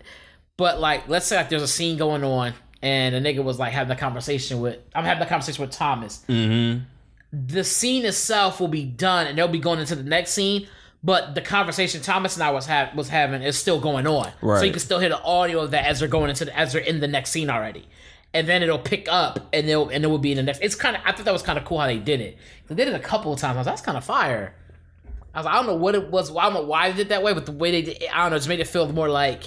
but 0.57 0.79
like 0.81 1.09
let's 1.09 1.27
say 1.27 1.37
like 1.37 1.49
there's 1.49 1.63
a 1.63 1.69
scene 1.69 1.97
going 1.97 2.23
on, 2.25 2.53
and 2.83 3.15
a 3.15 3.21
nigga 3.21 3.43
was 3.43 3.59
like 3.59 3.73
having 3.73 3.91
a 3.91 3.99
conversation 3.99 4.61
with 4.61 4.79
I'm 4.95 5.05
having 5.05 5.23
a 5.23 5.27
conversation 5.27 5.63
with 5.63 5.71
Thomas. 5.73 6.25
Mm-hmm. 6.29 6.85
The 7.33 7.65
scene 7.65 8.05
itself 8.05 8.61
will 8.61 8.69
be 8.69 8.85
done, 8.85 9.27
and 9.27 9.39
they'll 9.39 9.49
be 9.49 9.59
going 9.61 9.79
into 9.79 9.95
the 9.97 10.03
next 10.03 10.33
scene. 10.33 10.67
But 11.03 11.35
the 11.35 11.41
conversation 11.41 12.03
Thomas 12.03 12.37
and 12.37 12.43
I 12.43 12.51
was 12.51 12.67
ha- 12.67 12.91
was 12.95 13.09
having 13.09 13.41
is 13.43 13.57
still 13.57 13.81
going 13.81 14.07
on, 14.07 14.31
Right. 14.43 14.59
so 14.59 14.65
you 14.67 14.71
can 14.71 14.81
still 14.81 14.99
hear 14.99 15.09
the 15.09 15.23
audio 15.23 15.61
of 15.61 15.71
that 15.71 15.87
as 15.87 16.01
they're 16.01 16.09
going 16.09 16.29
into 16.29 16.45
the, 16.45 16.55
as 16.59 16.75
they're 16.75 16.83
in 16.83 17.01
the 17.01 17.09
next 17.09 17.31
scene 17.31 17.49
already, 17.49 17.89
and 18.33 18.49
then 18.49 18.63
it'll 18.63 18.79
pick 18.79 19.09
up 19.09 19.49
and 19.53 19.69
they'll 19.69 19.89
and 19.89 20.05
it 20.05 20.07
will 20.09 20.19
be 20.19 20.33
in 20.33 20.37
the 20.37 20.43
next. 20.43 20.61
It's 20.61 20.75
kind 20.75 20.97
of 20.97 21.03
I 21.05 21.13
thought 21.13 21.25
that 21.25 21.33
was 21.33 21.43
kind 21.43 21.59
of 21.59 21.65
cool 21.65 21.79
how 21.79 21.87
they 21.87 21.99
did 21.99 22.21
it. 22.21 22.39
They 22.69 22.75
did 22.75 22.89
it 22.89 22.95
a 22.95 23.01
couple 23.01 23.33
of 23.33 23.41
times. 23.41 23.57
I 23.57 23.61
was 23.61 23.67
like, 23.67 23.77
that's 23.77 23.85
kind 23.85 23.99
of 23.99 24.05
fire. 24.05 24.55
I 25.35 25.39
was 25.39 25.47
like, 25.47 25.55
I 25.55 25.59
don't 25.59 25.67
know 25.67 25.77
what 25.77 25.95
it 25.95 26.11
was. 26.11 26.31
I 26.31 26.45
don't 26.45 26.55
know 26.55 26.63
why 26.63 26.91
they 26.91 26.97
did 26.97 27.07
it 27.07 27.09
that 27.11 27.23
way, 27.23 27.33
but 27.33 27.47
the 27.47 27.53
way 27.53 27.71
they 27.71 27.83
did, 27.83 28.03
it, 28.03 28.15
I 28.15 28.23
don't 28.23 28.31
know, 28.31 28.37
it 28.37 28.41
just 28.41 28.49
made 28.49 28.61
it 28.61 28.67
feel 28.67 28.91
more 28.93 29.09
like. 29.09 29.45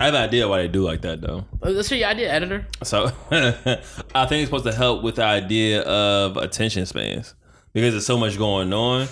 I 0.00 0.06
have 0.06 0.14
an 0.14 0.22
idea 0.22 0.48
why 0.48 0.62
they 0.62 0.68
do 0.68 0.82
like 0.82 1.02
that 1.02 1.20
though. 1.20 1.44
Let's 1.60 1.88
hear 1.88 1.98
your 1.98 2.08
idea, 2.08 2.32
editor. 2.32 2.66
So 2.82 3.12
I 3.30 4.26
think 4.26 4.42
it's 4.42 4.46
supposed 4.46 4.64
to 4.64 4.72
help 4.72 5.02
with 5.02 5.16
the 5.16 5.24
idea 5.24 5.82
of 5.82 6.36
attention 6.36 6.86
spans 6.86 7.34
because 7.72 7.92
there's 7.92 8.06
so 8.06 8.18
much 8.18 8.36
going 8.36 8.72
on. 8.72 9.06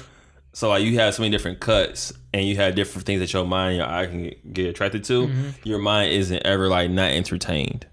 So 0.53 0.68
like 0.68 0.82
you 0.82 0.98
have 0.98 1.14
so 1.14 1.22
many 1.22 1.30
different 1.30 1.61
cuts 1.61 2.12
and 2.32 2.44
you 2.44 2.57
have 2.57 2.74
different 2.74 3.07
things 3.07 3.20
that 3.20 3.32
your 3.32 3.44
mind, 3.44 3.76
your 3.76 3.86
eye 3.86 4.07
can 4.07 4.32
get 4.53 4.66
attracted 4.66 5.05
to. 5.05 5.28
Mm-hmm. 5.28 5.48
Your 5.62 5.78
mind 5.78 6.12
isn't 6.12 6.44
ever 6.44 6.68
like 6.68 6.90
not 6.90 7.11
entertained, 7.11 7.86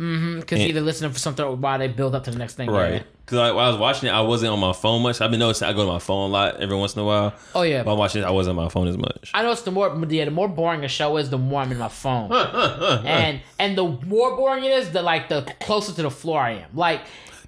Mm-hmm, 0.00 0.40
because 0.40 0.60
either 0.60 0.82
listening 0.82 1.10
for 1.10 1.18
something 1.18 1.44
or 1.44 1.56
why 1.56 1.78
they 1.78 1.88
build 1.88 2.14
up 2.14 2.24
to 2.24 2.30
the 2.30 2.38
next 2.38 2.54
thing. 2.54 2.70
right? 2.70 3.02
Because 3.24 3.54
while 3.54 3.58
I 3.58 3.68
was 3.70 3.78
watching 3.78 4.08
it, 4.08 4.12
I 4.12 4.20
wasn't 4.20 4.52
on 4.52 4.60
my 4.60 4.72
phone 4.74 5.02
much. 5.02 5.20
I've 5.20 5.30
been 5.30 5.40
noticing 5.40 5.66
I 5.66 5.72
go 5.72 5.84
to 5.84 5.92
my 5.92 5.98
phone 5.98 6.30
a 6.30 6.32
lot 6.32 6.60
every 6.60 6.76
once 6.76 6.94
in 6.94 7.00
a 7.00 7.04
while. 7.04 7.34
Oh 7.54 7.62
yeah. 7.62 7.82
While 7.82 7.94
I'm 7.94 7.98
watching 7.98 8.22
it, 8.22 8.26
I 8.26 8.30
wasn't 8.30 8.58
on 8.58 8.64
my 8.64 8.68
phone 8.70 8.88
as 8.88 8.98
much. 8.98 9.30
I 9.34 9.42
know 9.42 9.52
it's 9.52 9.62
the 9.62 9.72
more 9.72 9.88
yeah, 10.08 10.26
the 10.26 10.30
more 10.30 10.48
boring 10.48 10.84
a 10.84 10.88
show 10.88 11.16
is, 11.16 11.30
the 11.30 11.38
more 11.38 11.62
I'm 11.62 11.72
in 11.72 11.78
my 11.78 11.88
phone. 11.88 12.30
and 13.06 13.40
and 13.58 13.76
the 13.76 13.84
more 13.84 14.36
boring 14.36 14.64
it 14.64 14.70
is, 14.72 14.92
the 14.92 15.02
like 15.02 15.28
the 15.28 15.42
closer 15.60 15.92
to 15.94 16.02
the 16.02 16.10
floor 16.10 16.40
I 16.40 16.50
am. 16.52 16.70
Like 16.74 17.00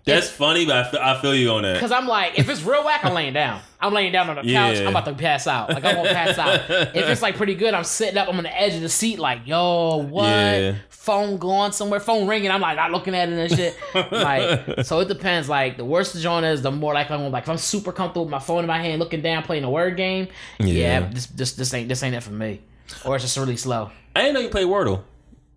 That's 0.05 0.31
funny, 0.31 0.65
but 0.65 0.77
I 0.77 0.91
feel, 0.91 1.01
I 1.01 1.21
feel 1.21 1.35
you 1.35 1.51
on 1.51 1.63
that. 1.63 1.79
Cause 1.79 1.93
I'm 1.93 2.09
like, 2.09 2.39
if 2.39 2.49
it's 2.49 2.63
real 2.63 2.83
whack, 2.83 3.05
I'm 3.05 3.13
laying 3.15 3.35
down. 3.35 3.61
I'm 3.81 3.93
laying 3.93 4.11
down 4.11 4.29
on 4.31 4.37
the 4.37 4.43
couch. 4.53 4.79
Yeah. 4.79 4.83
I'm 4.83 4.89
about 4.89 5.05
to 5.05 5.13
pass 5.13 5.47
out. 5.47 5.69
Like 5.69 5.85
I 5.85 5.95
won't 5.95 6.09
pass 6.09 6.37
out. 6.39 6.69
If 6.97 7.09
it's 7.09 7.23
like 7.23 7.37
pretty 7.37 7.55
good, 7.55 7.75
I'm 7.75 7.85
sitting 7.85 8.17
up. 8.19 8.29
I'm 8.29 8.37
on 8.37 8.43
the 8.43 8.61
edge 8.61 8.75
of 8.75 8.81
the 8.81 8.89
seat. 8.89 9.21
Like, 9.21 9.47
yo, 9.47 9.99
what? 9.99 10.25
Yeah. 10.25 10.75
Phone 11.09 11.39
going 11.39 11.73
somewhere. 11.73 12.01
Phone 12.01 12.29
ringing. 12.29 12.51
I'm 12.51 12.61
like 12.61 12.77
not 12.77 12.91
looking 12.91 13.15
at 13.15 13.31
it 13.31 13.33
and 13.39 13.51
shit. 13.51 13.77
like, 14.13 14.85
so 14.85 15.01
it 15.01 15.09
depends. 15.09 15.49
Like 15.49 15.79
the 15.79 15.85
worse 15.87 16.13
the 16.13 16.21
joint 16.21 16.45
is, 16.45 16.61
the 16.61 16.71
more 16.71 16.93
likely 16.93 17.17
I'm 17.17 17.33
like. 17.33 17.45
If 17.45 17.49
I'm 17.49 17.57
super 17.57 17.93
comfortable 17.93 18.27
with 18.27 18.31
my 18.31 18.39
phone 18.39 18.61
in 18.61 18.67
my 18.67 18.79
hand, 18.79 18.99
looking 19.01 19.23
down, 19.23 19.43
playing 19.43 19.65
a 19.65 19.71
word 19.71 19.97
game. 19.97 20.29
Yeah, 20.59 20.67
Yeah. 21.01 21.09
this, 21.11 21.27
this 21.27 21.53
this 21.53 21.73
ain't 21.73 21.89
this 21.89 22.03
ain't 22.03 22.15
it 22.15 22.23
for 22.23 22.33
me. 22.33 22.61
Or 23.07 23.17
it's 23.17 23.25
just 23.25 23.39
really 23.39 23.57
slow. 23.57 23.91
I 24.15 24.21
didn't 24.21 24.35
know 24.35 24.41
you 24.41 24.51
play 24.51 24.65
Wordle. 24.65 25.03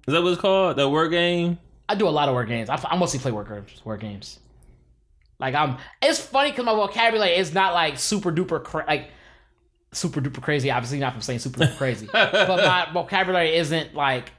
Is 0.07 0.13
that 0.13 0.21
what 0.23 0.31
it's 0.31 0.41
called? 0.41 0.77
That 0.77 0.89
word 0.89 1.09
game? 1.09 1.57
I 1.89 1.95
do 1.95 2.07
a 2.07 2.09
lot 2.09 2.29
of 2.29 2.35
word 2.35 2.47
games. 2.47 2.69
I, 2.69 2.79
I 2.89 2.95
mostly 2.95 3.19
play 3.19 3.31
word 3.31 3.49
games. 3.49 3.81
Word 3.83 3.99
games. 3.99 4.39
Like 5.37 5.53
I'm. 5.55 5.77
It's 6.01 6.19
funny 6.19 6.51
because 6.51 6.63
my 6.65 6.73
vocabulary 6.75 7.35
is 7.35 7.53
not 7.53 7.73
like 7.73 7.97
super 7.99 8.31
duper 8.31 8.63
cra- 8.63 8.85
like 8.87 9.09
super 9.91 10.21
duper 10.21 10.41
crazy. 10.41 10.71
Obviously 10.71 10.99
not 10.99 11.11
from 11.11 11.21
saying 11.21 11.39
super 11.39 11.59
duper 11.59 11.77
crazy, 11.77 12.07
but 12.13 12.47
my 12.47 12.87
vocabulary 12.93 13.55
isn't 13.55 13.93
like 13.93 14.31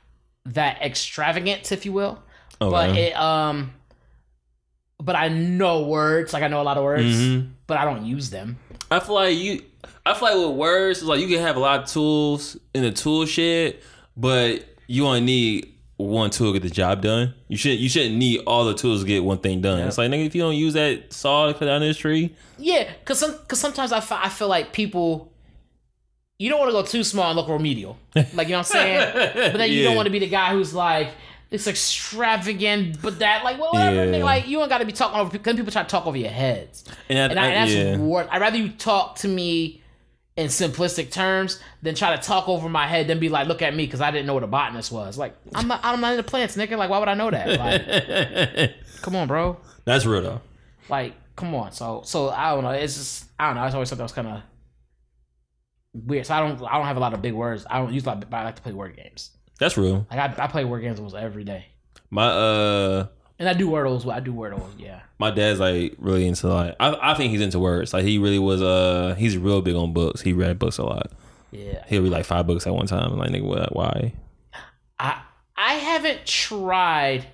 that 0.47 0.81
extravagant, 0.83 1.71
if 1.73 1.85
you 1.87 1.93
will. 1.93 2.23
But 2.59 2.97
it 2.97 3.17
um. 3.17 3.73
But 5.01 5.17
I 5.17 5.29
know 5.29 5.83
words. 5.87 6.33
Like 6.33 6.43
I 6.45 6.49
know 6.49 6.61
a 6.61 6.63
lot 6.63 6.77
of 6.79 6.85
words, 6.85 7.05
Mhm. 7.17 7.51
but 7.67 7.77
I 7.77 7.85
don't 7.85 8.05
use 8.07 8.31
them. 8.31 8.59
I 8.91 9.01
feel 9.01 9.15
like 9.17 9.37
you. 9.37 9.63
I 10.07 10.15
feel 10.15 10.29
like 10.29 10.49
with 10.49 10.57
words, 10.57 10.99
it's 11.01 11.09
like 11.09 11.21
you 11.21 11.27
can 11.29 11.41
have 11.41 11.57
a 11.57 11.61
lot 11.61 11.81
of 11.85 11.89
tools 11.91 12.57
in 12.75 12.83
the 12.83 12.93
tool 12.93 13.25
shed, 13.27 13.79
but 14.17 14.65
you 14.87 15.07
only 15.07 15.21
need 15.21 15.69
one 15.97 16.31
tool 16.31 16.53
to 16.53 16.59
get 16.61 16.69
the 16.69 16.73
job 16.75 17.03
done. 17.03 17.35
You 17.49 17.57
shouldn't. 17.57 17.81
You 17.81 17.89
shouldn't 17.89 18.15
need 18.17 18.41
all 18.47 18.65
the 18.65 18.75
tools 18.75 19.01
to 19.01 19.07
get 19.07 19.25
one 19.25 19.39
thing 19.39 19.61
done. 19.61 19.81
It's 19.81 19.99
like 19.99 20.11
nigga, 20.11 20.27
if 20.27 20.35
you 20.37 20.43
don't 20.43 20.55
use 20.57 20.75
that 20.75 21.13
saw 21.13 21.47
to 21.49 21.55
cut 21.55 21.65
down 21.67 21.81
this 21.81 21.97
tree, 21.97 22.35
Yeah, 22.59 22.89
because 23.01 23.19
some, 23.19 23.35
cause 23.49 23.59
sometimes 23.59 23.91
I 23.93 24.01
feel 24.29 24.49
like 24.49 24.73
people, 24.73 25.32
you 26.43 26.51
don't 26.51 26.59
want 26.59 26.71
to 26.71 26.73
go 26.73 26.83
too 26.83 27.05
small 27.05 27.29
and 27.31 27.37
look 27.37 27.49
remedial. 27.49 27.97
Like, 28.15 28.27
you 28.29 28.35
know 28.35 28.41
what 28.43 28.53
I'm 28.59 28.65
saying? 28.65 29.13
but 29.53 29.59
then 29.59 29.71
you 29.71 29.79
Yeah. 29.81 29.85
don't 29.89 29.97
want 29.97 30.07
to 30.07 30.11
be 30.11 30.19
the 30.19 30.29
guy 30.29 30.53
who's 30.53 30.75
like, 30.75 31.09
it's 31.51 31.67
extravagant, 31.67 33.01
but 33.03 33.19
that, 33.19 33.45
like, 33.45 33.59
well, 33.61 33.73
whatever. 33.73 33.97
Yeah. 34.07 34.07
nigga, 34.21 34.25
Like, 34.25 34.49
you 34.49 34.59
don't 34.59 34.69
got 34.69 34.79
to 34.79 34.85
be 34.87 34.93
talking 34.93 35.21
over, 35.21 35.31
because 35.31 35.57
people 35.57 35.71
try 35.73 35.83
to 35.83 35.89
talk 35.89 36.07
over 36.07 36.17
your 36.17 36.31
heads. 36.31 36.85
and, 37.09 37.19
that, 37.19 37.31
And, 37.31 37.39
I, 37.41 37.43
I- 37.45 37.47
and 37.49 37.57
that's 37.71 37.73
yeah. 37.73 37.97
what, 37.99 38.29
I'd 38.33 38.41
rather 38.41 38.57
you 38.57 38.71
talk 38.71 39.17
to 39.17 39.29
me 39.29 39.83
in 40.37 40.47
simplistic 40.47 41.11
terms 41.13 41.61
than 41.83 41.95
try 41.95 42.17
to 42.17 42.23
talk 42.23 42.49
over 42.49 42.69
my 42.69 42.87
head, 42.87 43.07
then 43.07 43.19
be 43.21 43.29
like, 43.29 43.47
look 43.49 43.61
at 43.63 43.75
me, 43.77 43.85
because 43.85 44.01
I 44.01 44.11
didn't 44.11 44.27
know 44.27 44.35
what 44.35 44.43
a 44.43 44.47
botanist 44.47 44.91
was. 44.91 45.19
Like, 45.19 45.37
I'm 45.55 45.69
not, 45.69 45.81
I'm 45.83 46.01
not 46.01 46.13
into 46.13 46.23
plants, 46.23 46.57
nigga. 46.57 46.77
Like, 46.79 46.89
why 46.89 46.99
would 46.99 47.09
I 47.09 47.15
know 47.15 47.31
that? 47.31 47.59
Like, 47.61 48.71
come 49.03 49.15
on, 49.17 49.29
bro. 49.29 49.59
That's 49.85 50.07
real 50.07 50.23
though. 50.23 50.41
Like, 50.89 51.13
come 51.37 51.55
on. 51.55 51.73
So, 51.73 52.01
so 52.07 52.31
I 52.31 52.55
don't 52.55 52.65
know. 52.65 52.71
It's 52.71 52.95
just 52.97 53.25
I 53.39 53.47
don't 53.49 53.57
know. 53.57 53.65
It's 53.65 53.75
always 53.75 53.89
something 53.91 54.03
that's 54.05 54.13
kind 54.15 54.29
of 54.29 54.43
weird. 55.95 56.27
So 56.27 56.35
I 56.35 56.41
don't 56.41 56.63
I 56.65 56.77
don't 56.77 56.87
have 56.87 56.97
a 56.97 57.01
lot 57.01 57.15
of 57.15 57.23
big 57.23 57.35
words. 57.35 57.65
I 57.69 57.79
don't 57.79 57.93
use 57.93 58.05
a 58.05 58.09
lot, 58.09 58.31
but 58.31 58.37
I 58.37 58.45
like 58.45 58.57
to 58.57 58.63
play 58.63 58.73
word 58.73 58.97
games. 58.97 59.31
That's 59.59 59.77
real. 59.77 60.07
Like 60.11 60.39
I, 60.39 60.45
I 60.45 60.47
play 60.49 60.65
word 60.65 60.81
games 60.81 60.99
almost 60.99 61.15
every 61.15 61.45
day, 61.45 61.67
My 62.11 62.27
uh, 62.27 63.07
and 63.39 63.49
I 63.49 63.53
do 63.55 63.69
wordles. 63.69 64.11
I 64.11 64.21
do 64.21 64.33
wordles. 64.33 64.69
Yeah. 64.79 65.01
my 65.19 65.31
dad's 65.31 65.61
like 65.61 65.95
really 65.99 66.27
into 66.27 66.49
like. 66.49 66.75
I, 66.81 67.13
I 67.13 67.15
think 67.15 67.31
he's 67.31 67.41
into 67.41 67.59
words. 67.59 67.93
Like 67.93 68.05
he 68.05 68.19
really 68.19 68.39
was. 68.39 68.63
Uh, 68.63 69.15
he's 69.17 69.37
real 69.37 69.63
big 69.63 69.75
on 69.77 69.93
books. 69.93 70.21
He 70.21 70.33
read 70.33 70.59
books 70.59 70.79
a 70.79 70.85
lot. 70.85 71.13
Yeah. 71.51 71.85
He'll 71.87 72.03
read 72.03 72.13
like 72.13 72.25
five 72.25 72.47
books 72.47 72.67
at 72.67 72.75
one 72.75 72.87
time. 72.87 73.17
Like 73.19 73.31
nigga, 73.31 73.45
what? 73.45 73.77
Why? 73.77 74.15
I 74.99 75.21
I 75.57 75.75
haven't 75.75 76.25
tried 76.27 77.27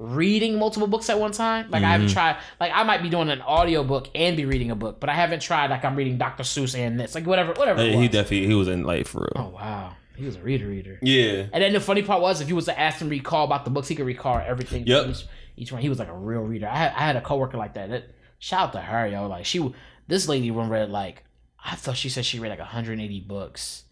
reading 0.00 0.58
multiple 0.58 0.88
books 0.88 1.10
at 1.10 1.20
one 1.20 1.30
time. 1.30 1.70
Like 1.70 1.84
I 1.84 1.90
haven't 1.90 2.08
tried. 2.08 2.38
Like 2.58 2.72
I 2.74 2.82
might 2.84 3.02
be 3.02 3.10
doing 3.10 3.28
an 3.28 3.42
audio 3.42 3.84
book 3.84 4.08
and 4.14 4.36
be 4.36 4.46
reading 4.46 4.70
a 4.70 4.74
book, 4.74 4.98
but 4.98 5.10
I 5.10 5.14
haven't 5.14 5.40
tried. 5.40 5.70
Like 5.70 5.84
I'm 5.84 5.94
reading 5.94 6.16
Dr. 6.16 6.42
Seuss 6.42 6.76
and 6.76 6.98
this. 6.98 7.14
Like 7.14 7.26
whatever. 7.26 7.52
Whatever. 7.52 7.82
it 7.82 7.94
he 7.94 8.08
definitely 8.08 8.46
he 8.46 8.54
was 8.54 8.66
in 8.66 8.82
like 8.84 9.06
for 9.06 9.20
real. 9.20 9.32
Oh 9.36 9.48
wow. 9.50 9.92
He 10.16 10.24
was 10.24 10.36
a 10.36 10.40
reader. 10.40 10.66
Reader. 10.66 10.98
Yeah. 11.02 11.46
And 11.52 11.62
then 11.62 11.72
the 11.72 11.80
funny 11.80 12.02
part 12.02 12.20
was, 12.20 12.40
if 12.40 12.48
you 12.48 12.56
was 12.56 12.66
to 12.66 12.78
ask 12.78 13.00
him 13.00 13.08
to 13.08 13.10
recall 13.10 13.44
about 13.44 13.64
the 13.64 13.70
books, 13.70 13.88
he 13.88 13.94
could 13.94 14.04
recall 14.06 14.36
everything. 14.38 14.86
Yep. 14.86 15.06
Each, 15.06 15.26
each 15.56 15.72
one, 15.72 15.80
he 15.80 15.88
was 15.88 15.98
like 15.98 16.08
a 16.08 16.14
real 16.14 16.42
reader. 16.42 16.68
I 16.68 16.76
had, 16.76 16.92
I 16.92 17.00
had 17.00 17.16
a 17.16 17.22
coworker 17.22 17.56
like 17.56 17.74
that. 17.74 17.88
that. 17.88 18.04
Shout 18.38 18.68
out 18.68 18.72
to 18.72 18.80
her, 18.80 19.06
yo. 19.06 19.28
Like 19.28 19.46
she, 19.46 19.74
this 20.08 20.28
lady 20.28 20.50
one 20.50 20.68
read 20.68 20.90
like, 20.90 21.24
I 21.62 21.74
thought 21.74 21.96
she 21.96 22.10
said 22.10 22.26
she 22.26 22.38
read 22.38 22.50
like 22.50 22.58
180 22.58 23.20
books 23.20 23.84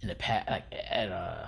in 0.00 0.08
the 0.08 0.14
past, 0.14 0.48
like 0.50 0.64
at 0.72 1.12
uh. 1.12 1.46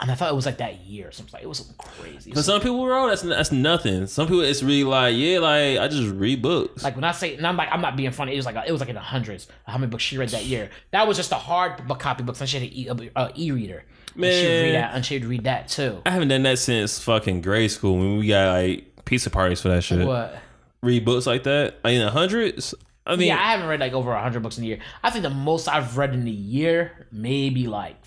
And 0.00 0.10
I 0.10 0.14
thought 0.16 0.30
it 0.30 0.34
was 0.34 0.44
like 0.44 0.58
that 0.58 0.80
year 0.80 1.08
or 1.08 1.12
something. 1.12 1.32
Like 1.34 1.44
it 1.44 1.46
was 1.46 1.58
something 1.58 1.76
crazy. 1.78 2.32
For 2.32 2.42
some 2.42 2.60
people, 2.60 2.84
bro, 2.84 3.06
that's 3.08 3.22
that's 3.22 3.52
nothing. 3.52 4.08
Some 4.08 4.26
people, 4.26 4.40
it's 4.40 4.62
really 4.62 4.82
like, 4.82 5.14
yeah, 5.16 5.38
like 5.38 5.78
I 5.78 5.86
just 5.86 6.12
read 6.14 6.42
books. 6.42 6.82
Like 6.82 6.96
when 6.96 7.04
I 7.04 7.12
say, 7.12 7.36
and 7.36 7.46
I'm 7.46 7.56
like, 7.56 7.68
I'm 7.70 7.80
not 7.80 7.96
being 7.96 8.10
funny. 8.10 8.32
It 8.32 8.36
was 8.36 8.44
like 8.44 8.56
it 8.66 8.72
was 8.72 8.80
like 8.80 8.88
in 8.88 8.96
the 8.96 9.00
hundreds. 9.00 9.46
How 9.66 9.78
many 9.78 9.90
books 9.90 10.02
she 10.02 10.18
read 10.18 10.30
that 10.30 10.44
year? 10.44 10.70
That 10.90 11.06
was 11.06 11.16
just 11.16 11.30
a 11.30 11.36
hard 11.36 11.86
book 11.86 12.00
copy 12.00 12.24
books. 12.24 12.40
And 12.40 12.50
she 12.50 12.58
had 12.58 12.68
an 12.68 13.04
e, 13.04 13.10
uh, 13.14 13.28
e-reader. 13.36 13.84
And 14.16 14.24
she 14.24 14.42
would 14.42 14.50
read 14.50 14.62
Man. 14.62 14.72
that, 14.74 14.94
and 14.94 15.06
she 15.06 15.14
would 15.16 15.24
read 15.24 15.44
that 15.44 15.68
too. 15.68 16.02
I 16.06 16.10
haven't 16.10 16.28
done 16.28 16.42
that 16.42 16.58
since 16.58 16.98
fucking 16.98 17.40
grade 17.40 17.70
school 17.70 17.96
when 17.96 18.18
we 18.18 18.28
got 18.28 18.52
like 18.52 19.04
pizza 19.04 19.30
parties 19.30 19.60
for 19.60 19.68
that 19.68 19.82
shit. 19.82 20.06
What? 20.06 20.36
Read 20.82 21.04
books 21.04 21.26
like 21.26 21.44
that, 21.44 21.76
in 21.84 22.00
the 22.00 22.10
hundreds. 22.10 22.74
I 23.06 23.16
mean, 23.16 23.28
yeah, 23.28 23.36
I 23.36 23.52
haven't 23.52 23.68
read 23.68 23.80
like 23.80 23.92
over 23.92 24.14
hundred 24.14 24.42
books 24.42 24.58
in 24.58 24.64
a 24.64 24.66
year. 24.66 24.78
I 25.02 25.10
think 25.10 25.22
the 25.22 25.30
most 25.30 25.68
I've 25.68 25.96
read 25.98 26.14
in 26.14 26.26
a 26.26 26.30
year, 26.30 27.06
maybe 27.12 27.66
like, 27.66 28.04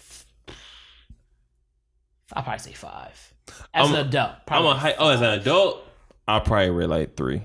I'll 2.34 2.44
probably 2.44 2.60
say 2.60 2.74
five. 2.74 3.34
As 3.74 3.88
I'm- 3.88 3.96
an 3.96 4.08
adult, 4.08 4.32
I'm 4.50 4.66
a 4.66 4.74
high, 4.76 4.96
oh, 4.98 5.10
as 5.10 5.22
an 5.22 5.40
adult, 5.40 5.84
I 6.28 6.40
probably 6.40 6.70
read 6.72 6.90
like 6.90 7.16
three 7.16 7.42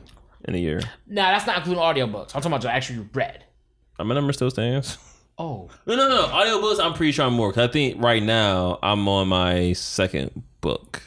in 0.47 0.55
a 0.55 0.59
year. 0.59 0.81
nah, 1.07 1.31
that's 1.33 1.47
not 1.47 1.59
including 1.59 1.83
audiobooks. 1.83 2.35
I'm 2.35 2.43
talking 2.43 2.53
about 2.53 2.65
actually 2.67 3.07
read. 3.15 3.45
Uh, 3.99 4.05
My 4.05 4.15
number 4.15 4.33
still 4.33 4.51
stands. 4.51 4.99
Oh, 5.39 5.69
No, 5.87 5.95
no, 5.95 6.09
no. 6.09 6.27
Audiobooks, 6.27 6.85
I'm 6.85 6.95
pretty 6.95 7.13
sure 7.13 7.27
I'm 7.27 7.35
more. 7.35 7.53
Cause 7.53 7.69
I 7.69 7.73
think 7.73 8.03
right 8.03 8.23
now 8.23 8.79
I'm 8.83 9.07
on 9.09 9.29
my 9.29 9.73
second 9.75 10.43
book. 10.61 11.03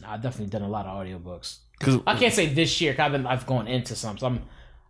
nah, 0.00 0.14
I've 0.14 0.22
definitely 0.22 0.50
done 0.50 0.62
a 0.62 0.68
lot 0.68 0.86
of 0.86 0.96
audiobooks. 1.06 1.58
Cause 1.80 2.00
I 2.06 2.16
can't 2.16 2.32
say 2.32 2.46
this 2.46 2.80
year. 2.80 2.94
'cause 2.94 3.00
I've 3.04 3.12
been 3.12 3.26
I've 3.26 3.44
gone 3.46 3.66
into 3.68 3.94
some. 3.96 4.16
So 4.16 4.26
I'm 4.28 4.42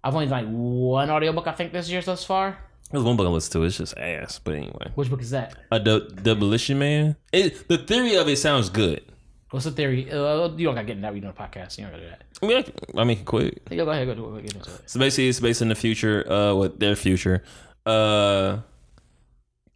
I've 0.05 0.15
only 0.15 0.27
done 0.27 0.45
like 0.45 0.55
one 0.55 1.11
audiobook 1.11 1.47
I 1.49 1.53
think 1.53 1.73
this 1.73 1.89
year 1.91 2.01
thus 2.03 2.23
far. 2.25 2.59
There's 2.91 3.03
one 3.05 3.17
book 3.17 3.27
I 3.27 3.31
listen 3.31 3.53
to. 3.61 3.67
It's 3.67 3.77
just 3.79 3.97
ass. 3.99 4.39
But 4.43 4.55
anyway, 4.55 4.93
Which 4.95 5.11
book 5.11 5.21
is 5.23 5.31
that? 5.31 5.55
a 5.73 5.81
de- 5.81 6.09
demolition 6.11 6.79
man. 6.79 7.17
It, 7.33 7.67
the 7.69 7.79
theory 7.79 8.15
of 8.17 8.29
it 8.29 8.37
sounds 8.39 8.69
good. 8.71 9.03
What's 9.51 9.65
the 9.67 9.71
theory? 9.73 10.11
Uh, 10.11 10.49
you 10.57 10.67
don't 10.67 10.75
got 10.75 10.81
to 10.83 10.87
get 10.87 10.93
into 10.97 11.03
that. 11.03 11.15
We 11.15 11.21
doing 11.21 11.35
a 11.37 11.41
podcast. 11.41 11.79
You 11.79 11.85
don't 11.85 11.93
got 11.93 11.99
to 11.99 12.05
do 12.05 12.11
that. 12.11 12.25
I 12.43 12.47
mean, 12.47 12.57
I, 12.59 12.63
can- 12.63 12.99
I 12.99 13.05
mean, 13.05 13.25
quick. 13.25 13.65
Go 13.69 13.89
ahead. 13.89 14.07
Go 14.07 14.15
do 14.15 14.37
it. 14.37 14.43
Get 14.43 14.55
into 14.55 14.71
it. 14.75 14.83
So 14.91 14.99
basically, 14.99 15.29
it's 15.29 15.41
based 15.41 15.63
in 15.63 15.69
the 15.69 15.75
future. 15.77 16.31
Uh, 16.31 16.55
with 16.55 16.81
their 16.81 16.97
future, 16.97 17.43
uh, 17.87 18.59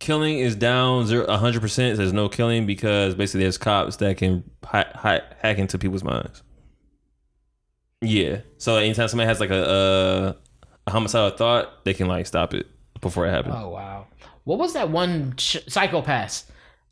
killing 0.01 0.39
is 0.39 0.57
down 0.57 1.07
zero, 1.07 1.31
hundred 1.37 1.61
percent. 1.61 1.97
There's 1.97 2.13
no 2.13 2.29
killing 2.29 2.67
because 2.67 3.15
basically 3.15 3.43
there's 3.43 3.59
cops 3.59 3.97
that 3.97 4.17
can 4.17 4.49
hi- 4.65 4.91
hi- 4.95 5.23
hack 5.41 5.59
into 5.59 5.79
people's 5.79 6.03
minds. 6.05 6.43
Yeah. 8.01 8.41
So 8.59 8.77
anytime 8.77 9.09
somebody 9.09 9.27
has 9.29 9.41
like 9.41 9.51
a, 9.51 10.37
a 10.87 10.89
a 10.89 10.91
homicidal 10.91 11.37
thought, 11.37 11.85
they 11.85 11.95
can 11.95 12.07
like 12.09 12.27
stop 12.27 12.55
it 12.55 12.67
before 13.01 13.27
it 13.27 13.31
happens. 13.31 13.55
Oh 13.57 13.69
wow. 13.71 14.07
What 14.45 14.59
was 14.59 14.73
that 14.75 14.91
one 14.91 15.35
ch- 15.37 15.59
Psycho-Pass? 15.69 16.47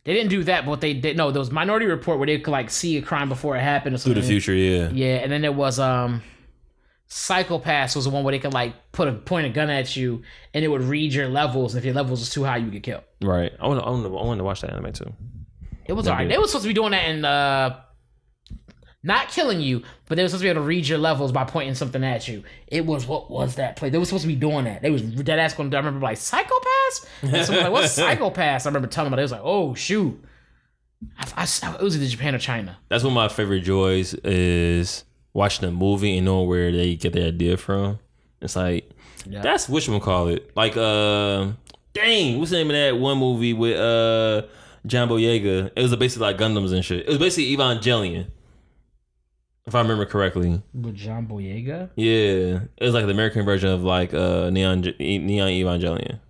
They 0.04 0.12
didn't 0.14 0.30
do 0.30 0.44
that, 0.44 0.66
but 0.66 0.80
they 0.80 0.94
did. 0.94 1.16
No, 1.16 1.30
there 1.30 1.40
was 1.40 1.50
Minority 1.50 1.86
Report 1.86 2.18
where 2.18 2.26
they 2.26 2.38
could 2.38 2.50
like 2.52 2.70
see 2.70 2.96
a 2.98 3.02
crime 3.02 3.28
before 3.28 3.57
it 3.57 3.61
happened 3.62 3.94
or 3.94 3.98
Through 3.98 4.14
something. 4.14 4.22
the 4.22 4.28
future, 4.28 4.54
yeah. 4.54 4.88
Yeah, 4.90 5.16
and 5.16 5.32
then 5.32 5.40
there 5.42 5.50
was 5.52 5.78
um, 5.80 6.22
Psycho-Pass 7.09 7.94
was 7.96 8.04
the 8.04 8.11
one 8.11 8.24
where 8.24 8.32
they 8.32 8.38
could 8.38 8.52
like 8.52 8.74
put 8.92 9.09
a 9.09 9.12
point 9.12 9.46
a 9.46 9.50
gun 9.50 9.70
at 9.70 9.96
you 9.96 10.22
and 10.54 10.64
it 10.64 10.68
would 10.68 10.82
read 10.82 11.12
your 11.14 11.28
levels. 11.28 11.74
And 11.74 11.78
if 11.80 11.84
your 11.84 11.94
levels 11.94 12.20
was 12.20 12.30
too 12.30 12.44
high, 12.44 12.59
you 12.59 12.70
get 12.70 12.82
killed. 12.82 13.04
Right. 13.22 13.52
I 13.61 13.66
want 13.68 13.80
to. 13.80 13.86
I 13.86 13.90
want 13.90 14.02
to. 14.04 14.09
I 14.18 14.22
want 14.24 14.38
to 14.38 14.44
watch 14.44 14.61
that 14.62 14.70
anime 14.72 14.92
too. 14.92 15.12
It 15.86 15.92
was 15.92 16.09
alright. 16.09 16.28
They 16.28 16.36
were 16.36 16.46
supposed 16.46 16.64
to 16.64 16.68
be 16.68 16.74
doing 16.74 16.90
that 16.90 17.09
in 17.09 17.24
uh, 17.24 17.80
not 19.07 19.28
killing 19.28 19.61
you, 19.61 19.82
but 20.09 20.16
they 20.16 20.22
were 20.22 20.28
supposed 20.28 20.42
to 20.42 20.46
be 20.46 20.50
able 20.50 20.62
to 20.62 20.66
read 20.66 20.86
your 20.88 20.98
levels 20.98 21.32
by 21.32 21.44
pointing 21.44 21.74
something 21.74 22.02
at 22.04 22.26
you. 22.28 22.42
It 22.66 22.84
was 22.84 23.07
what 23.07 23.30
was 23.30 23.54
that 23.54 23.76
play? 23.76 23.88
They 23.88 23.98
were 23.98 24.04
supposed 24.04 24.22
to 24.22 24.28
be 24.28 24.34
doing 24.36 24.64
that. 24.64 24.82
They 24.82 24.90
was 24.90 25.02
dead 25.02 25.38
ass 25.38 25.54
going. 25.54 25.72
I 25.74 25.78
remember 25.78 26.00
like 26.00 26.18
Psycho-Pass. 26.18 27.07
And 27.22 27.46
someone 27.46 27.64
like, 27.64 27.72
"What's 27.72 27.92
Psycho-Pass?" 28.02 28.66
I 28.66 28.68
remember 28.68 28.88
telling 28.88 29.11
them, 29.11 29.18
it 29.18 29.22
was 29.22 29.32
like, 29.32 29.42
"Oh 29.44 29.74
shoot." 29.74 30.22
I, 31.18 31.46
I, 31.62 31.74
it 31.74 31.82
was 31.82 31.96
either 31.96 32.07
Japan 32.07 32.34
or 32.34 32.38
China. 32.38 32.78
That's 32.88 33.04
one 33.04 33.12
of 33.12 33.14
my 33.14 33.28
favorite 33.28 33.61
joys 33.61 34.14
is 34.24 35.04
watching 35.34 35.68
a 35.68 35.70
movie 35.70 36.16
and 36.16 36.24
knowing 36.24 36.48
where 36.48 36.72
they 36.72 36.94
get 36.96 37.12
their 37.12 37.28
idea 37.28 37.57
from. 37.59 37.98
It's 38.40 38.57
like 38.57 38.90
Yeah. 39.26 39.42
that's 39.42 39.68
what 39.68 39.86
you 39.86 40.00
call 40.00 40.28
it. 40.28 40.50
Like 40.57 40.76
uh, 40.76 41.48
dang, 41.92 42.38
what's 42.38 42.50
the 42.50 42.57
name 42.59 42.70
of 42.70 42.74
that 42.76 42.98
one 42.98 43.18
movie 43.18 43.52
with 43.52 43.76
uh 43.78 44.46
John 44.86 45.09
Boyega? 45.09 45.70
It 45.76 45.82
was 45.82 45.94
basically 45.96 46.26
like 46.28 46.38
Gundams 46.38 46.72
and 46.72 46.84
shit. 46.84 47.00
It 47.07 47.09
was 47.09 47.18
basically 47.18 47.54
Evangelion, 47.57 48.28
if 49.66 49.74
I 49.74 49.80
remember 49.80 50.06
correctly. 50.06 50.62
With 50.74 50.94
John 50.94 51.26
Boyega. 51.26 51.90
Yeah, 51.96 52.60
it 52.76 52.84
was 52.84 52.94
like 52.94 53.06
the 53.06 53.12
American 53.12 53.44
version 53.44 53.70
of 53.70 53.82
like 53.82 54.14
uh 54.14 54.50
Neon 54.50 54.80
Neon 55.00 55.48
Evangelion. 55.48 56.20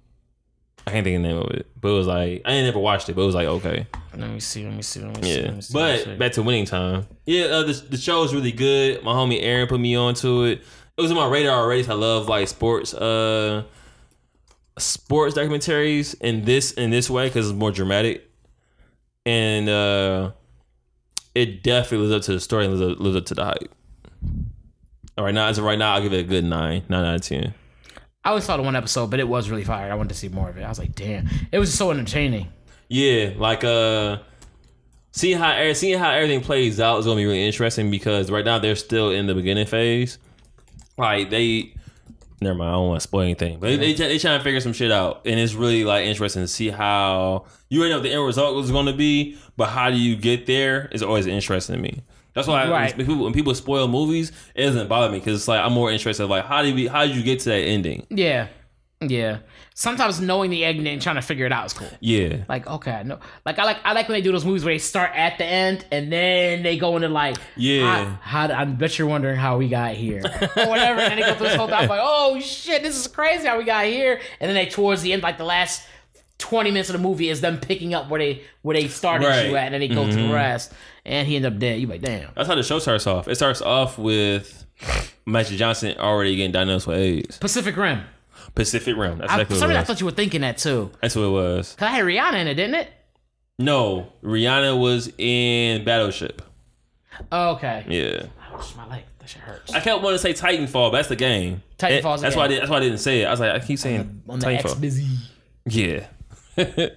I 0.88 0.92
can't 0.92 1.04
think 1.04 1.16
of 1.16 1.22
the 1.22 1.28
name 1.28 1.38
of 1.38 1.50
it, 1.50 1.66
but 1.80 1.88
it 1.88 1.92
was 1.92 2.06
like 2.06 2.42
I 2.44 2.52
ain't 2.52 2.66
never 2.66 2.78
watched 2.78 3.08
it, 3.08 3.14
but 3.16 3.22
it 3.22 3.26
was 3.26 3.34
like 3.34 3.48
okay, 3.48 3.86
Let 4.16 4.30
me 4.30 4.40
see. 4.40 4.64
Let 4.64 4.74
me 4.74 4.82
see. 4.82 5.00
Let 5.00 5.16
me 5.16 5.22
see. 5.22 5.28
yeah. 5.28 5.36
See, 5.36 5.42
let 5.42 5.54
me 5.56 5.60
see. 5.62 5.72
But 5.72 6.18
back 6.18 6.32
to 6.32 6.42
winning 6.42 6.64
time. 6.64 7.06
Yeah, 7.26 7.46
uh, 7.46 7.62
the 7.64 7.72
the 7.72 7.96
show 7.96 8.22
is 8.22 8.32
really 8.34 8.52
good. 8.52 9.02
My 9.02 9.12
homie 9.12 9.42
Aaron 9.42 9.66
put 9.66 9.80
me 9.80 9.96
onto 9.96 10.44
it. 10.44 10.62
It 10.96 11.02
was 11.02 11.10
in 11.10 11.16
my 11.16 11.26
radar 11.28 11.58
already. 11.58 11.82
So 11.82 11.92
I 11.92 11.94
love 11.96 12.28
like 12.28 12.48
sports, 12.48 12.94
uh, 12.94 13.64
sports 14.78 15.34
documentaries 15.36 16.14
in 16.20 16.44
this 16.44 16.72
in 16.72 16.90
this 16.90 17.10
way 17.10 17.28
because 17.28 17.50
it's 17.50 17.58
more 17.58 17.72
dramatic, 17.72 18.30
and 19.26 19.68
uh, 19.68 20.30
it 21.36 21.62
definitely 21.62 22.06
lives 22.06 22.22
up 22.22 22.26
to 22.26 22.32
the 22.32 22.40
story 22.40 22.64
and 22.64 22.74
lives 22.78 22.92
up, 22.92 22.98
lives 22.98 23.16
up 23.16 23.24
to 23.26 23.34
the 23.34 23.44
hype. 23.44 23.74
All 25.18 25.24
right, 25.24 25.34
now 25.34 25.48
as 25.48 25.58
of 25.58 25.64
right 25.64 25.78
now, 25.78 25.94
I'll 25.94 26.02
give 26.02 26.12
it 26.12 26.20
a 26.20 26.28
good 26.28 26.44
nine, 26.44 26.82
nine 26.88 27.04
out 27.04 27.14
of 27.14 27.20
ten. 27.20 27.54
I 28.24 28.30
only 28.30 28.42
saw 28.42 28.56
the 28.56 28.62
one 28.62 28.74
episode, 28.74 29.10
but 29.10 29.20
it 29.20 29.28
was 29.28 29.48
really 29.50 29.62
fire. 29.62 29.92
I 29.92 29.94
wanted 29.94 30.08
to 30.08 30.14
see 30.14 30.28
more 30.28 30.48
of 30.48 30.56
it. 30.56 30.62
I 30.62 30.68
was 30.68 30.78
like, 30.78 30.94
damn, 30.94 31.28
it 31.52 31.58
was 31.58 31.72
so 31.72 31.90
entertaining. 31.90 32.48
Yeah, 32.88 33.32
like 33.36 33.64
uh 33.64 34.18
seeing 35.12 35.38
how 35.38 35.60
e- 35.60 35.74
seeing 35.74 35.98
how 35.98 36.10
everything 36.10 36.40
plays 36.40 36.80
out 36.80 36.98
is 36.98 37.04
gonna 37.06 37.16
be 37.16 37.26
really 37.26 37.44
interesting 37.46 37.90
because 37.90 38.30
right 38.30 38.44
now 38.44 38.58
they're 38.58 38.76
still 38.76 39.10
in 39.10 39.26
the 39.26 39.34
beginning 39.34 39.66
phase. 39.66 40.18
Like 40.96 41.30
they 41.30 41.74
never 42.40 42.54
mind, 42.54 42.70
I 42.70 42.72
don't 42.74 42.88
want 42.88 43.00
to 43.00 43.08
spoil 43.08 43.22
anything. 43.22 43.58
But 43.58 43.68
they, 43.68 43.76
they 43.76 43.94
they 43.94 44.18
trying 44.18 44.38
to 44.38 44.44
figure 44.44 44.60
some 44.60 44.72
shit 44.72 44.90
out. 44.92 45.22
And 45.24 45.38
it's 45.40 45.54
really 45.54 45.84
like 45.84 46.04
interesting 46.06 46.42
to 46.42 46.48
see 46.48 46.68
how 46.70 47.46
you 47.68 47.80
already 47.80 47.94
know 47.94 48.00
the 48.00 48.12
end 48.12 48.24
result 48.24 48.54
was 48.56 48.70
gonna 48.70 48.92
be, 48.92 49.38
but 49.56 49.68
how 49.68 49.90
do 49.90 49.96
you 49.96 50.16
get 50.16 50.46
there 50.46 50.88
is 50.92 51.02
always 51.02 51.26
interesting 51.26 51.76
to 51.76 51.80
me. 51.82 52.02
That's 52.34 52.46
why 52.48 52.68
Right. 52.68 52.94
when, 52.96 53.06
people, 53.06 53.24
when 53.24 53.32
people 53.32 53.54
spoil 53.54 53.88
movies, 53.88 54.30
it 54.54 54.64
doesn't 54.66 54.88
bother 54.88 55.10
me 55.10 55.18
because 55.20 55.38
it's 55.40 55.48
like 55.48 55.60
I'm 55.60 55.72
more 55.72 55.90
interested. 55.90 56.26
Like, 56.26 56.44
how 56.44 56.62
do 56.62 56.68
you 56.68 56.90
how 56.90 57.06
did 57.06 57.16
you 57.16 57.22
get 57.22 57.40
to 57.40 57.48
that 57.48 57.60
ending? 57.62 58.06
Yeah, 58.10 58.48
yeah. 59.00 59.38
Sometimes 59.74 60.20
knowing 60.20 60.50
the 60.50 60.64
ending 60.64 60.86
and 60.86 61.02
trying 61.02 61.16
to 61.16 61.22
figure 61.22 61.44
it 61.44 61.52
out 61.52 61.66
is 61.66 61.74
cool. 61.74 61.88
Yeah, 62.00 62.44
Like, 62.48 62.66
okay, 62.66 62.92
I 62.92 63.02
know. 63.02 63.18
Like, 63.44 63.58
I 63.58 63.64
like 63.64 63.76
I 63.84 63.92
like 63.92 64.08
when 64.08 64.16
they 64.16 64.22
do 64.22 64.32
those 64.32 64.44
movies 64.44 64.64
where 64.64 64.72
they 64.72 64.78
start 64.78 65.10
at 65.14 65.36
the 65.36 65.44
end 65.44 65.84
and 65.92 66.10
then 66.10 66.62
they 66.62 66.78
go 66.78 66.96
into 66.96 67.08
like, 67.08 67.36
Yeah. 67.56 68.16
how, 68.16 68.48
how 68.48 68.54
I 68.54 68.64
bet 68.64 68.98
you're 68.98 69.06
wondering 69.06 69.36
how 69.36 69.58
we 69.58 69.68
got 69.68 69.94
here 69.94 70.22
or 70.24 70.66
whatever. 70.66 71.00
And 71.00 71.18
they 71.18 71.26
go 71.26 71.34
through 71.34 71.48
this 71.48 71.56
whole 71.56 71.68
time 71.68 71.82
I'm 71.82 71.88
like, 71.88 72.00
oh 72.02 72.40
shit, 72.40 72.82
this 72.82 72.96
is 72.98 73.06
crazy 73.06 73.46
how 73.46 73.58
we 73.58 73.64
got 73.64 73.84
here. 73.84 74.20
And 74.40 74.48
then 74.48 74.54
they 74.54 74.66
towards 74.66 75.02
the 75.02 75.12
end, 75.12 75.22
like 75.22 75.38
the 75.38 75.44
last. 75.44 75.82
20 76.38 76.70
minutes 76.70 76.90
of 76.90 76.92
the 76.92 76.98
movie 76.98 77.30
is 77.30 77.40
them 77.40 77.58
picking 77.58 77.94
up 77.94 78.10
where 78.10 78.20
they 78.20 78.42
where 78.60 78.76
they 78.76 78.88
started 78.88 79.26
Right. 79.26 79.48
you 79.48 79.56
at 79.56 79.72
and 79.72 79.72
then 79.72 79.80
they 79.80 79.88
go 79.88 80.06
to 80.06 80.14
the 80.14 80.20
mm-hmm. 80.20 80.32
rest 80.32 80.70
and 81.06 81.26
he 81.26 81.34
ended 81.34 81.50
up 81.50 81.58
dead 81.58 81.80
you 81.80 81.86
like 81.86 82.02
damn 82.02 82.28
That's 82.36 82.46
how 82.46 82.54
the 82.54 82.62
show 82.62 82.78
starts 82.78 83.06
off. 83.06 83.26
It 83.26 83.36
starts 83.36 83.62
off 83.62 83.96
with 83.96 84.66
Magic 85.24 85.56
Johnson 85.56 85.96
already 85.98 86.36
getting 86.36 86.52
diagnosed 86.52 86.86
with 86.88 86.98
AIDS. 86.98 87.38
Pacific 87.38 87.74
Rim 87.74 88.02
Pacific 88.54 88.96
Rim. 88.96 89.18
That's 89.18 89.32
I, 89.32 89.44
for 89.44 89.54
some 89.54 89.60
what 89.60 89.68
reason 89.68 89.70
it 89.70 89.80
I 89.80 89.84
thought 89.84 90.00
you 90.00 90.06
were 90.06 90.12
thinking 90.12 90.40
that 90.42 90.58
too 90.58 90.90
That's 91.02 91.16
what 91.16 91.22
it 91.22 91.30
was. 91.30 91.74
cause 91.78 91.86
I 91.88 91.90
had 91.90 92.04
Rihanna 92.04 92.40
in 92.40 92.48
it 92.48 92.54
didn't 92.54 92.74
it 92.76 92.88
No, 93.58 94.12
Rihanna 94.22 94.78
was 94.78 95.12
in 95.18 95.84
Battleship. 95.84 96.42
oh, 97.32 97.50
okay 97.56 97.84
Yeah, 97.88 98.26
Ouch, 98.54 98.74
my 98.76 98.86
leg 98.88 99.02
that 99.18 99.28
shit 99.28 99.42
hurts 99.42 99.72
I 99.74 99.80
kept 99.80 100.02
wanting 100.02 100.18
to 100.18 100.22
say 100.22 100.32
Titanfall, 100.32 100.90
but 100.90 100.98
that's 100.98 101.08
the 101.08 101.16
game. 101.16 101.62
Titanfall's 101.78 102.20
the 102.20 102.26
That's 102.26 102.36
why 102.36 102.44
I 102.44 102.48
did. 102.48 102.60
That's 102.60 102.70
why 102.70 102.76
I 102.78 102.80
didn't 102.80 102.98
say 102.98 103.22
it. 103.22 103.24
I 103.26 103.30
was 103.30 103.40
like, 103.40 103.52
I 103.52 103.58
keep 103.64 103.78
saying 103.78 104.22
on 104.28 104.38
the 104.38 104.46
X 104.48 104.62
Titanfall. 104.64 104.80
busy 104.80 105.06
Yeah. 105.66 106.06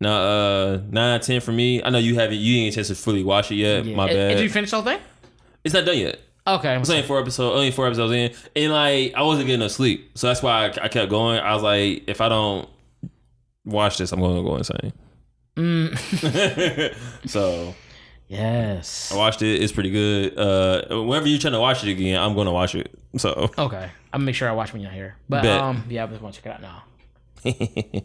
now, 0.00 0.22
uh, 0.22 0.80
nine 0.90 1.14
out 1.14 1.20
of 1.20 1.26
ten 1.26 1.40
for 1.40 1.52
me. 1.52 1.82
I 1.82 1.90
know 1.90 1.98
you 1.98 2.14
haven't. 2.14 2.36
You 2.38 2.54
didn't 2.54 2.66
get 2.66 2.72
a 2.72 2.74
chance 2.76 2.88
to 2.88 2.94
fully 2.94 3.24
watch 3.24 3.50
it 3.50 3.56
yet. 3.56 3.84
My 3.86 4.06
Did- 4.08 4.14
bad. 4.14 4.28
Did 4.36 4.40
you 4.40 4.50
finish 4.50 4.70
the 4.70 4.76
whole 4.76 4.84
thing? 4.84 5.00
it's 5.64 5.74
not 5.74 5.84
done 5.84 5.98
yet. 5.98 6.20
Okay. 6.46 6.74
I'm 6.74 6.82
only 6.82 7.02
four 7.02 7.20
episodes. 7.20 7.54
Only 7.54 7.70
four 7.70 7.86
episodes 7.86 8.12
in, 8.12 8.32
and 8.56 8.72
like 8.72 9.14
I 9.14 9.22
wasn't 9.22 9.46
getting 9.46 9.60
no 9.60 9.68
sleep, 9.68 10.10
so 10.18 10.26
that's 10.26 10.42
why 10.42 10.66
I, 10.66 10.84
I 10.84 10.88
kept 10.88 11.08
going. 11.10 11.38
I 11.40 11.54
was 11.54 11.62
like, 11.62 12.04
if 12.08 12.20
I 12.20 12.28
don't 12.28 12.68
watch 13.64 13.98
this, 13.98 14.10
I'm 14.12 14.18
going 14.20 14.36
to 14.36 14.42
go 14.42 14.56
insane. 14.56 14.92
Mm. 15.56 15.94
so 17.28 17.74
yes. 18.28 19.12
I 19.12 19.16
watched 19.16 19.42
it. 19.42 19.62
It's 19.62 19.72
pretty 19.72 19.90
good. 19.90 20.36
Uh, 20.36 21.02
whenever 21.04 21.28
you're 21.28 21.38
trying 21.38 21.52
to 21.52 21.60
watch 21.60 21.84
it 21.84 21.90
again, 21.90 22.20
I'm 22.20 22.34
going 22.34 22.46
to 22.46 22.52
watch 22.52 22.74
it. 22.74 22.90
So 23.18 23.50
Okay. 23.58 23.84
I'm 24.14 24.18
gonna 24.20 24.24
make 24.24 24.34
sure 24.34 24.48
I 24.48 24.52
watch 24.52 24.72
when 24.72 24.82
you're 24.82 24.90
here. 24.90 25.14
But 25.28 25.42
Bet. 25.42 25.60
um, 25.60 25.84
yeah, 25.88 26.04
I 26.04 26.06
just 26.08 26.22
want 26.22 26.34
to 26.34 26.42
check 26.42 26.58
it 26.58 26.64
out 26.64 26.82
now. 27.44 28.02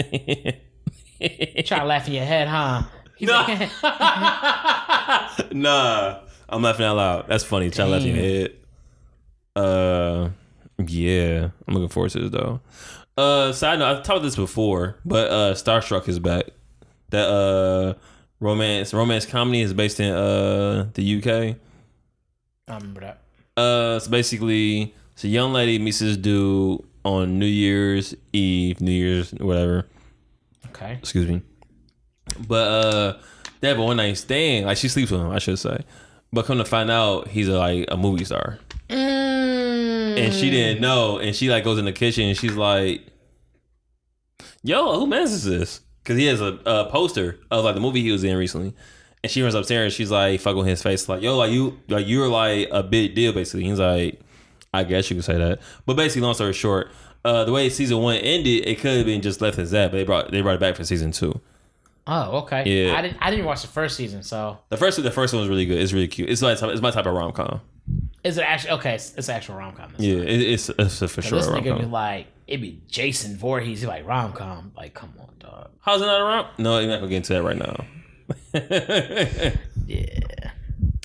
Try 1.64 1.78
to 1.80 1.84
laugh 1.84 2.06
in 2.08 2.14
your 2.14 2.24
head, 2.24 2.48
huh? 2.48 2.82
He's 3.16 3.28
Nah. 3.28 3.42
like, 3.42 3.70
nah, 5.52 6.20
I'm 6.48 6.62
laughing 6.62 6.86
out 6.86 6.96
loud. 6.96 7.28
That's 7.28 7.44
funny. 7.44 7.70
Laugh 7.70 8.02
in 8.02 8.06
your 8.06 8.16
head. 8.16 8.56
Uh, 9.54 10.30
yeah, 10.86 11.50
I'm 11.66 11.74
looking 11.74 11.88
forward 11.88 12.10
to 12.12 12.20
this 12.20 12.30
though. 12.30 12.60
Uh, 13.16 13.52
side 13.52 13.80
note, 13.80 13.90
I've 13.90 13.96
talked 13.98 14.18
about 14.18 14.22
this 14.22 14.36
before, 14.36 14.96
but 15.04 15.30
uh, 15.30 15.54
Starstruck 15.54 16.08
is 16.08 16.18
back. 16.18 16.44
That 17.10 17.28
uh, 17.28 17.94
romance 18.40 18.94
romance 18.94 19.26
comedy 19.26 19.60
is 19.60 19.74
based 19.74 19.98
in 19.98 20.12
uh 20.12 20.88
the 20.94 21.18
UK. 21.18 21.56
I 22.68 22.74
remember 22.76 23.00
that. 23.00 23.20
Uh, 23.56 23.96
it's 23.96 24.06
basically 24.06 24.94
it's 25.14 25.24
a 25.24 25.28
young 25.28 25.52
lady 25.52 25.78
meets 25.78 25.98
this 25.98 26.16
dude 26.16 26.80
on 27.04 27.38
New 27.38 27.46
Year's 27.46 28.14
Eve, 28.32 28.80
New 28.80 28.92
Year's 28.92 29.32
whatever. 29.32 29.86
Okay. 30.68 30.92
Excuse 30.92 31.28
me. 31.28 31.42
But 32.46 32.68
uh, 32.68 33.18
they 33.60 33.68
have 33.68 33.78
a 33.78 33.82
one 33.82 33.96
night 33.96 34.16
stand. 34.16 34.66
Like 34.66 34.76
she 34.76 34.88
sleeps 34.88 35.10
with 35.10 35.20
him, 35.20 35.30
I 35.30 35.38
should 35.40 35.58
say. 35.58 35.84
But 36.32 36.44
come 36.44 36.58
to 36.58 36.64
find 36.64 36.90
out, 36.90 37.28
he's 37.28 37.48
a, 37.48 37.58
like 37.58 37.86
a 37.88 37.96
movie 37.96 38.24
star, 38.24 38.58
Mm. 38.90 40.18
and 40.18 40.34
she 40.34 40.50
didn't 40.50 40.80
know. 40.82 41.18
And 41.18 41.34
she 41.34 41.48
like 41.50 41.64
goes 41.64 41.78
in 41.78 41.84
the 41.86 41.92
kitchen 41.92 42.24
and 42.28 42.36
she's 42.36 42.54
like, 42.54 43.06
"Yo, 44.62 44.98
who 44.98 45.06
man's 45.06 45.32
is 45.32 45.44
this?" 45.44 45.80
Because 46.02 46.18
he 46.18 46.26
has 46.26 46.40
a, 46.40 46.58
a 46.66 46.90
poster 46.90 47.38
of 47.50 47.64
like 47.64 47.74
the 47.74 47.80
movie 47.80 48.02
he 48.02 48.12
was 48.12 48.24
in 48.24 48.36
recently. 48.36 48.74
And 49.22 49.30
she 49.30 49.42
runs 49.42 49.54
upstairs 49.54 49.84
and 49.86 49.92
she's 49.92 50.10
like 50.10 50.40
fucking 50.40 50.58
with 50.58 50.66
his 50.68 50.82
face, 50.82 51.08
like, 51.08 51.22
yo, 51.22 51.36
like 51.36 51.50
you 51.50 51.78
like 51.88 52.06
you're 52.06 52.28
like 52.28 52.68
a 52.70 52.82
big 52.82 53.14
deal, 53.14 53.32
basically. 53.32 53.64
He's 53.64 53.78
like, 53.80 54.20
I 54.72 54.84
guess 54.84 55.10
you 55.10 55.16
could 55.16 55.24
say 55.24 55.36
that. 55.38 55.60
But 55.86 55.94
basically, 55.96 56.22
long 56.22 56.34
story 56.34 56.52
short, 56.52 56.90
uh, 57.24 57.44
the 57.44 57.52
way 57.52 57.68
season 57.68 57.98
one 57.98 58.16
ended, 58.16 58.66
it 58.66 58.78
could 58.80 58.96
have 58.98 59.06
been 59.06 59.20
just 59.22 59.40
left 59.40 59.58
as 59.58 59.70
that, 59.72 59.90
but 59.90 59.96
they 59.96 60.04
brought 60.04 60.30
they 60.30 60.40
brought 60.40 60.54
it 60.56 60.60
back 60.60 60.76
for 60.76 60.84
season 60.84 61.10
two. 61.12 61.40
Oh, 62.10 62.38
okay. 62.38 62.64
Yeah. 62.64 62.96
I 62.96 63.02
didn't. 63.02 63.18
I 63.20 63.30
didn't 63.30 63.44
watch 63.44 63.60
the 63.60 63.68
first 63.68 63.94
season, 63.96 64.22
so 64.22 64.58
The 64.70 64.78
first 64.78 65.00
the 65.02 65.10
first 65.10 65.34
one 65.34 65.40
was 65.42 65.50
really 65.50 65.66
good. 65.66 65.78
It's 65.78 65.92
really 65.92 66.08
cute. 66.08 66.30
It's 66.30 66.40
my 66.40 66.54
type, 66.54 66.70
it's 66.70 66.80
my 66.80 66.90
type 66.90 67.04
of 67.04 67.12
rom 67.14 67.32
com. 67.32 67.60
is 68.24 68.38
it 68.38 68.42
actually 68.42 68.70
okay? 68.72 68.94
It's, 68.94 69.14
it's 69.14 69.28
actual 69.28 69.56
rom 69.56 69.74
com. 69.74 69.92
Yeah, 69.98 70.14
it, 70.16 70.40
it's, 70.40 70.70
it's 70.70 71.02
a 71.02 71.08
for 71.08 71.20
sure 71.20 71.38
This 71.38 71.48
nigga 71.48 71.78
be 71.78 71.84
like, 71.84 72.28
it'd 72.46 72.62
be 72.62 72.80
Jason 72.88 73.36
Voorhees. 73.36 73.82
He 73.82 73.86
like 73.86 74.06
rom 74.06 74.32
com. 74.32 74.72
Like, 74.74 74.94
come 74.94 75.12
on, 75.20 75.28
dog. 75.38 75.68
How's 75.80 76.00
it 76.00 76.06
not 76.06 76.20
a 76.20 76.24
rom? 76.24 76.46
No, 76.56 76.78
you're 76.78 76.88
not 76.88 76.96
gonna 77.00 77.08
get 77.10 77.16
into 77.16 77.34
that 77.34 77.42
right 77.42 77.56
now. 77.58 77.84
Yeah. 79.86 80.50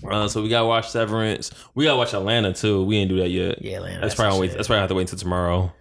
uh, 0.10 0.28
so 0.28 0.42
we 0.42 0.50
gotta 0.50 0.66
watch 0.68 0.90
Severance. 0.90 1.52
We 1.76 1.86
gotta 1.86 1.98
watch 1.98 2.14
Atlanta 2.14 2.54
too. 2.54 2.84
We 2.84 2.96
didn't 3.00 3.10
do 3.16 3.20
that 3.22 3.30
yet. 3.30 3.62
Yeah, 3.62 3.78
Atlanta, 3.78 4.02
That's, 4.02 4.02
that's 4.02 4.16
probably 4.16 4.40
wait. 4.48 4.52
That's 4.56 4.68
probably 4.68 4.80
have 4.82 4.90
to 4.90 4.96
wait 4.96 5.02
until 5.04 5.20
tomorrow. 5.20 5.74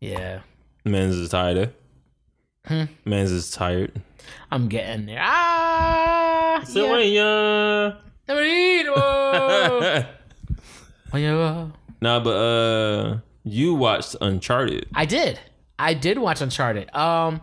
Yeah. 0.00 0.40
Men's 0.84 1.14
is 1.16 1.28
tired. 1.30 1.72
Hmm. 2.70 2.84
Men's 3.04 3.32
is 3.32 3.50
tired. 3.50 4.00
I'm 4.52 4.68
getting 4.68 5.06
there. 5.06 5.18
Ah. 5.20 6.62
So 6.64 6.96
yeah. 6.98 7.02
yeah. 7.02 7.92
Yeah. 11.12 11.40
nah, 12.00 12.20
but 12.20 12.30
uh, 12.30 13.18
you 13.42 13.74
watched 13.74 14.14
Uncharted. 14.20 14.86
I 14.94 15.04
did. 15.04 15.40
I 15.80 15.94
did 15.94 16.18
watch 16.18 16.40
Uncharted. 16.40 16.94
Um, 16.94 17.40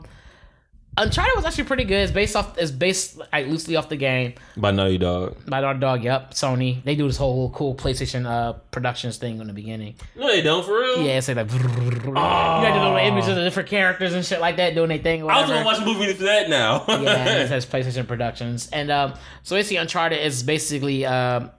Uncharted 0.99 1.35
was 1.35 1.45
actually 1.45 1.65
pretty 1.65 1.83
good. 1.83 1.97
It's 1.97 2.11
based 2.11 2.35
off. 2.35 2.57
It's 2.57 2.71
based 2.71 3.19
like, 3.31 3.45
loosely 3.47 3.75
off 3.75 3.87
the 3.87 3.97
game 3.97 4.33
by 4.55 4.71
Naughty 4.71 4.97
Dog. 4.97 5.37
by 5.45 5.61
Naughty 5.61 5.79
Dog. 5.79 6.03
Yep, 6.03 6.33
Sony. 6.33 6.83
They 6.83 6.95
do 6.95 7.05
this 7.05 7.17
whole 7.17 7.51
cool 7.51 7.75
PlayStation 7.75 8.25
uh 8.25 8.53
productions 8.71 9.17
thing 9.17 9.39
in 9.39 9.45
the 9.45 9.53
beginning. 9.53 9.95
No, 10.15 10.27
they 10.27 10.41
don't 10.41 10.65
for 10.65 10.79
real. 10.79 11.03
Yeah, 11.03 11.19
it's 11.19 11.27
like, 11.27 11.37
like 11.37 11.51
you 11.53 11.59
got 11.59 12.73
the 12.73 12.79
little 12.79 12.97
images 12.97 13.29
of 13.29 13.35
the 13.35 13.43
different 13.43 13.69
characters 13.69 14.13
and 14.13 14.25
shit 14.25 14.41
like 14.41 14.57
that 14.57 14.73
doing 14.73 14.89
their 14.89 14.97
thing. 14.97 15.21
Or 15.21 15.31
I 15.31 15.41
was 15.41 15.49
gonna 15.49 15.63
watch 15.63 15.77
a 15.79 15.85
movie 15.85 16.11
for 16.13 16.23
that 16.23 16.49
now. 16.49 16.83
yeah, 16.87 17.41
it 17.41 17.47
says 17.47 17.65
PlayStation 17.67 18.07
Productions, 18.07 18.67
and 18.71 18.89
um, 18.89 19.13
so 19.43 19.55
basically 19.55 19.77
Uncharted 19.77 20.19
is 20.19 20.41
basically 20.41 21.05
um 21.05 21.51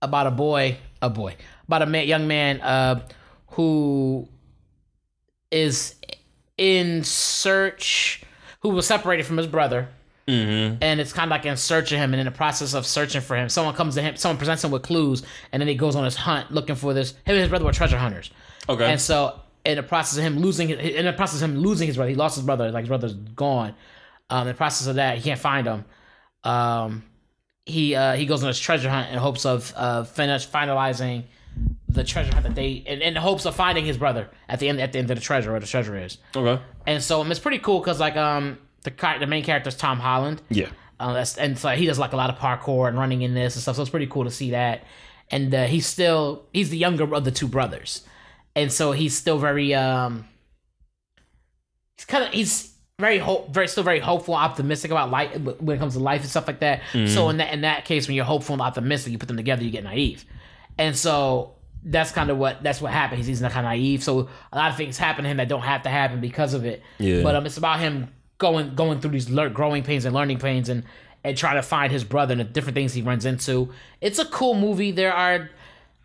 about 0.00 0.26
a 0.26 0.30
boy, 0.30 0.78
a 1.02 1.10
boy, 1.10 1.36
about 1.68 1.82
a 1.82 1.86
man, 1.86 2.08
young 2.08 2.26
man, 2.26 2.60
uh, 2.62 3.00
who 3.48 4.28
is 5.50 5.94
in 6.56 7.04
search, 7.04 8.22
who 8.62 8.70
was 8.70 8.86
separated 8.86 9.26
from 9.26 9.36
his 9.36 9.46
brother. 9.46 9.88
mm-hmm. 10.26 10.76
And 10.80 11.00
it's 11.00 11.12
kind 11.12 11.28
of 11.28 11.30
like 11.30 11.44
in 11.46 11.56
search 11.56 11.92
of 11.92 11.98
him, 11.98 12.14
and 12.14 12.20
in 12.20 12.26
the 12.26 12.32
process 12.32 12.74
of 12.74 12.86
searching 12.86 13.20
for 13.20 13.36
him, 13.36 13.48
someone 13.48 13.74
comes 13.74 13.96
to 13.96 14.02
him, 14.02 14.16
someone 14.16 14.38
presents 14.38 14.64
him 14.64 14.70
with 14.70 14.82
clues, 14.82 15.22
and 15.50 15.60
then 15.60 15.68
he 15.68 15.74
goes 15.74 15.96
on 15.96 16.04
his 16.04 16.16
hunt 16.16 16.50
looking 16.50 16.76
for 16.76 16.94
this. 16.94 17.10
Him 17.10 17.34
and 17.34 17.38
his 17.38 17.48
brother 17.48 17.64
were 17.64 17.72
treasure 17.72 17.98
hunters. 17.98 18.30
Okay. 18.68 18.84
And 18.84 19.00
so, 19.00 19.40
in 19.64 19.76
the 19.76 19.82
process 19.82 20.18
of 20.18 20.24
him 20.24 20.38
losing, 20.38 20.70
in 20.70 21.04
the 21.04 21.12
process 21.12 21.42
of 21.42 21.50
him 21.50 21.58
losing 21.58 21.88
his 21.88 21.96
brother, 21.96 22.10
he 22.10 22.16
lost 22.16 22.36
his 22.36 22.44
brother. 22.44 22.70
Like 22.70 22.82
his 22.82 22.88
brother's 22.88 23.14
gone. 23.14 23.74
Um, 24.30 24.42
in 24.42 24.48
the 24.48 24.54
process 24.54 24.86
of 24.86 24.96
that, 24.96 25.18
he 25.18 25.24
can't 25.24 25.40
find 25.40 25.66
him. 25.66 25.84
Um, 26.44 27.04
he 27.66 27.94
uh, 27.94 28.14
he 28.14 28.26
goes 28.26 28.42
on 28.42 28.48
his 28.48 28.58
treasure 28.58 28.88
hunt 28.90 29.10
in 29.10 29.18
hopes 29.18 29.44
of 29.44 29.72
uh, 29.76 30.04
finish 30.04 30.48
finalizing 30.48 31.24
the 31.88 32.04
treasure 32.04 32.32
that 32.32 32.54
they 32.54 32.70
in, 32.70 33.02
in 33.02 33.16
hopes 33.16 33.44
of 33.44 33.54
finding 33.54 33.84
his 33.84 33.98
brother 33.98 34.30
at 34.48 34.58
the 34.60 34.68
end 34.68 34.80
at 34.80 34.92
the 34.92 34.98
end 34.98 35.10
of 35.10 35.16
the 35.16 35.22
treasure 35.22 35.50
where 35.50 35.60
the 35.60 35.66
treasure 35.66 35.96
is. 35.96 36.18
Okay. 36.34 36.62
And 36.86 37.02
so 37.02 37.20
um, 37.20 37.30
it's 37.30 37.40
pretty 37.40 37.58
cool 37.58 37.80
because 37.80 38.00
like 38.00 38.16
um 38.16 38.58
the 38.84 38.92
the 39.20 39.26
main 39.26 39.44
character 39.44 39.68
is 39.68 39.76
Tom 39.76 40.00
Holland. 40.00 40.42
Yeah. 40.48 40.68
Uh, 40.98 41.14
that's, 41.14 41.36
and 41.36 41.58
so 41.58 41.70
he 41.70 41.86
does 41.86 41.98
like 41.98 42.12
a 42.12 42.16
lot 42.16 42.30
of 42.30 42.36
parkour 42.36 42.86
and 42.88 42.96
running 42.96 43.22
in 43.22 43.34
this 43.34 43.56
and 43.56 43.62
stuff. 43.62 43.74
So 43.74 43.82
it's 43.82 43.90
pretty 43.90 44.06
cool 44.06 44.22
to 44.24 44.30
see 44.30 44.52
that. 44.52 44.84
And 45.30 45.52
uh, 45.52 45.64
he's 45.64 45.86
still 45.86 46.46
he's 46.52 46.70
the 46.70 46.78
younger 46.78 47.12
of 47.14 47.24
the 47.24 47.30
two 47.30 47.48
brothers, 47.48 48.06
and 48.54 48.70
so 48.70 48.92
he's 48.92 49.16
still 49.16 49.38
very 49.38 49.74
um. 49.74 50.28
He's 51.96 52.04
kind 52.04 52.24
of 52.24 52.32
he's 52.32 52.74
very 53.00 53.18
hope 53.18 53.52
very 53.52 53.66
still 53.66 53.82
very 53.82 53.98
hopeful, 53.98 54.34
optimistic 54.34 54.90
about 54.90 55.10
life 55.10 55.34
when 55.60 55.76
it 55.76 55.80
comes 55.80 55.94
to 55.94 56.00
life 56.00 56.20
and 56.20 56.30
stuff 56.30 56.46
like 56.46 56.60
that. 56.60 56.82
So 57.08 57.30
in 57.30 57.38
that 57.38 57.52
in 57.52 57.62
that 57.62 57.84
case, 57.86 58.06
when 58.06 58.14
you're 58.14 58.26
hopeful 58.26 58.52
and 58.52 58.62
optimistic, 58.62 59.10
you 59.12 59.18
put 59.18 59.28
them 59.28 59.38
together, 59.38 59.64
you 59.64 59.70
get 59.70 59.84
naive, 59.84 60.24
and 60.82 60.96
so 60.96 61.54
that's 61.84 62.10
kind 62.10 62.28
of 62.28 62.38
what 62.38 62.62
that's 62.62 62.80
what 62.80 62.92
happens. 62.92 63.24
He's 63.26 63.40
kind 63.40 63.54
of 63.54 63.64
naive, 63.64 64.02
so 64.02 64.28
a 64.52 64.56
lot 64.56 64.70
of 64.70 64.76
things 64.76 64.98
happen 64.98 65.22
to 65.22 65.30
him 65.30 65.36
that 65.36 65.48
don't 65.48 65.62
have 65.62 65.82
to 65.84 65.88
happen 65.88 66.20
because 66.20 66.54
of 66.54 66.64
it. 66.64 66.82
Yeah. 66.98 67.22
But 67.22 67.36
um, 67.36 67.46
it's 67.46 67.56
about 67.56 67.78
him 67.78 68.08
going 68.38 68.74
going 68.74 69.00
through 69.00 69.12
these 69.12 69.30
lear- 69.30 69.48
growing 69.48 69.84
pains 69.84 70.04
and 70.04 70.12
learning 70.12 70.38
pains 70.38 70.68
and 70.68 70.82
and 71.22 71.36
trying 71.36 71.54
to 71.54 71.62
find 71.62 71.92
his 71.92 72.02
brother 72.02 72.32
and 72.32 72.40
the 72.40 72.44
different 72.44 72.74
things 72.74 72.92
he 72.92 73.02
runs 73.02 73.24
into. 73.24 73.72
It's 74.00 74.18
a 74.18 74.24
cool 74.24 74.54
movie. 74.54 74.90
There 74.90 75.14
are 75.14 75.50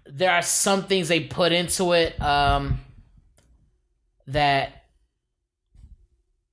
there 0.05 0.32
are 0.32 0.43
some 0.43 0.84
things 0.84 1.07
they 1.07 1.21
put 1.21 1.51
into 1.51 1.93
it 1.93 2.21
um 2.21 2.80
that 4.28 4.76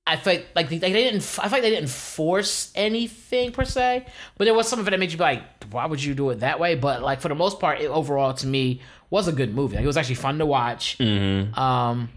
I 0.07 0.17
feel 0.17 0.33
like, 0.33 0.47
like 0.55 0.69
they, 0.69 0.77
they 0.77 0.91
didn't 0.91 1.23
I 1.39 1.43
feel 1.43 1.51
like 1.51 1.61
they 1.63 1.71
didn't 1.71 1.89
force 1.89 2.71
anything 2.75 3.51
per 3.51 3.65
se, 3.65 4.05
but 4.37 4.45
there 4.45 4.53
was 4.53 4.67
some 4.67 4.79
of 4.79 4.87
it 4.87 4.91
that 4.91 4.99
made 4.99 5.11
you 5.11 5.17
be 5.17 5.23
like, 5.23 5.43
why 5.71 5.85
would 5.85 6.03
you 6.03 6.13
do 6.13 6.29
it 6.29 6.41
that 6.41 6.59
way? 6.59 6.75
But 6.75 7.01
like 7.01 7.21
for 7.21 7.29
the 7.29 7.35
most 7.35 7.59
part, 7.59 7.81
it 7.81 7.87
overall 7.87 8.33
to 8.35 8.47
me 8.47 8.81
was 9.09 9.27
a 9.27 9.31
good 9.31 9.53
movie. 9.53 9.75
Like, 9.75 9.83
it 9.83 9.87
was 9.87 9.97
actually 9.97 10.15
fun 10.15 10.37
to 10.37 10.45
watch. 10.45 10.97
Mm-hmm. 10.99 11.57
Um, 11.59 12.09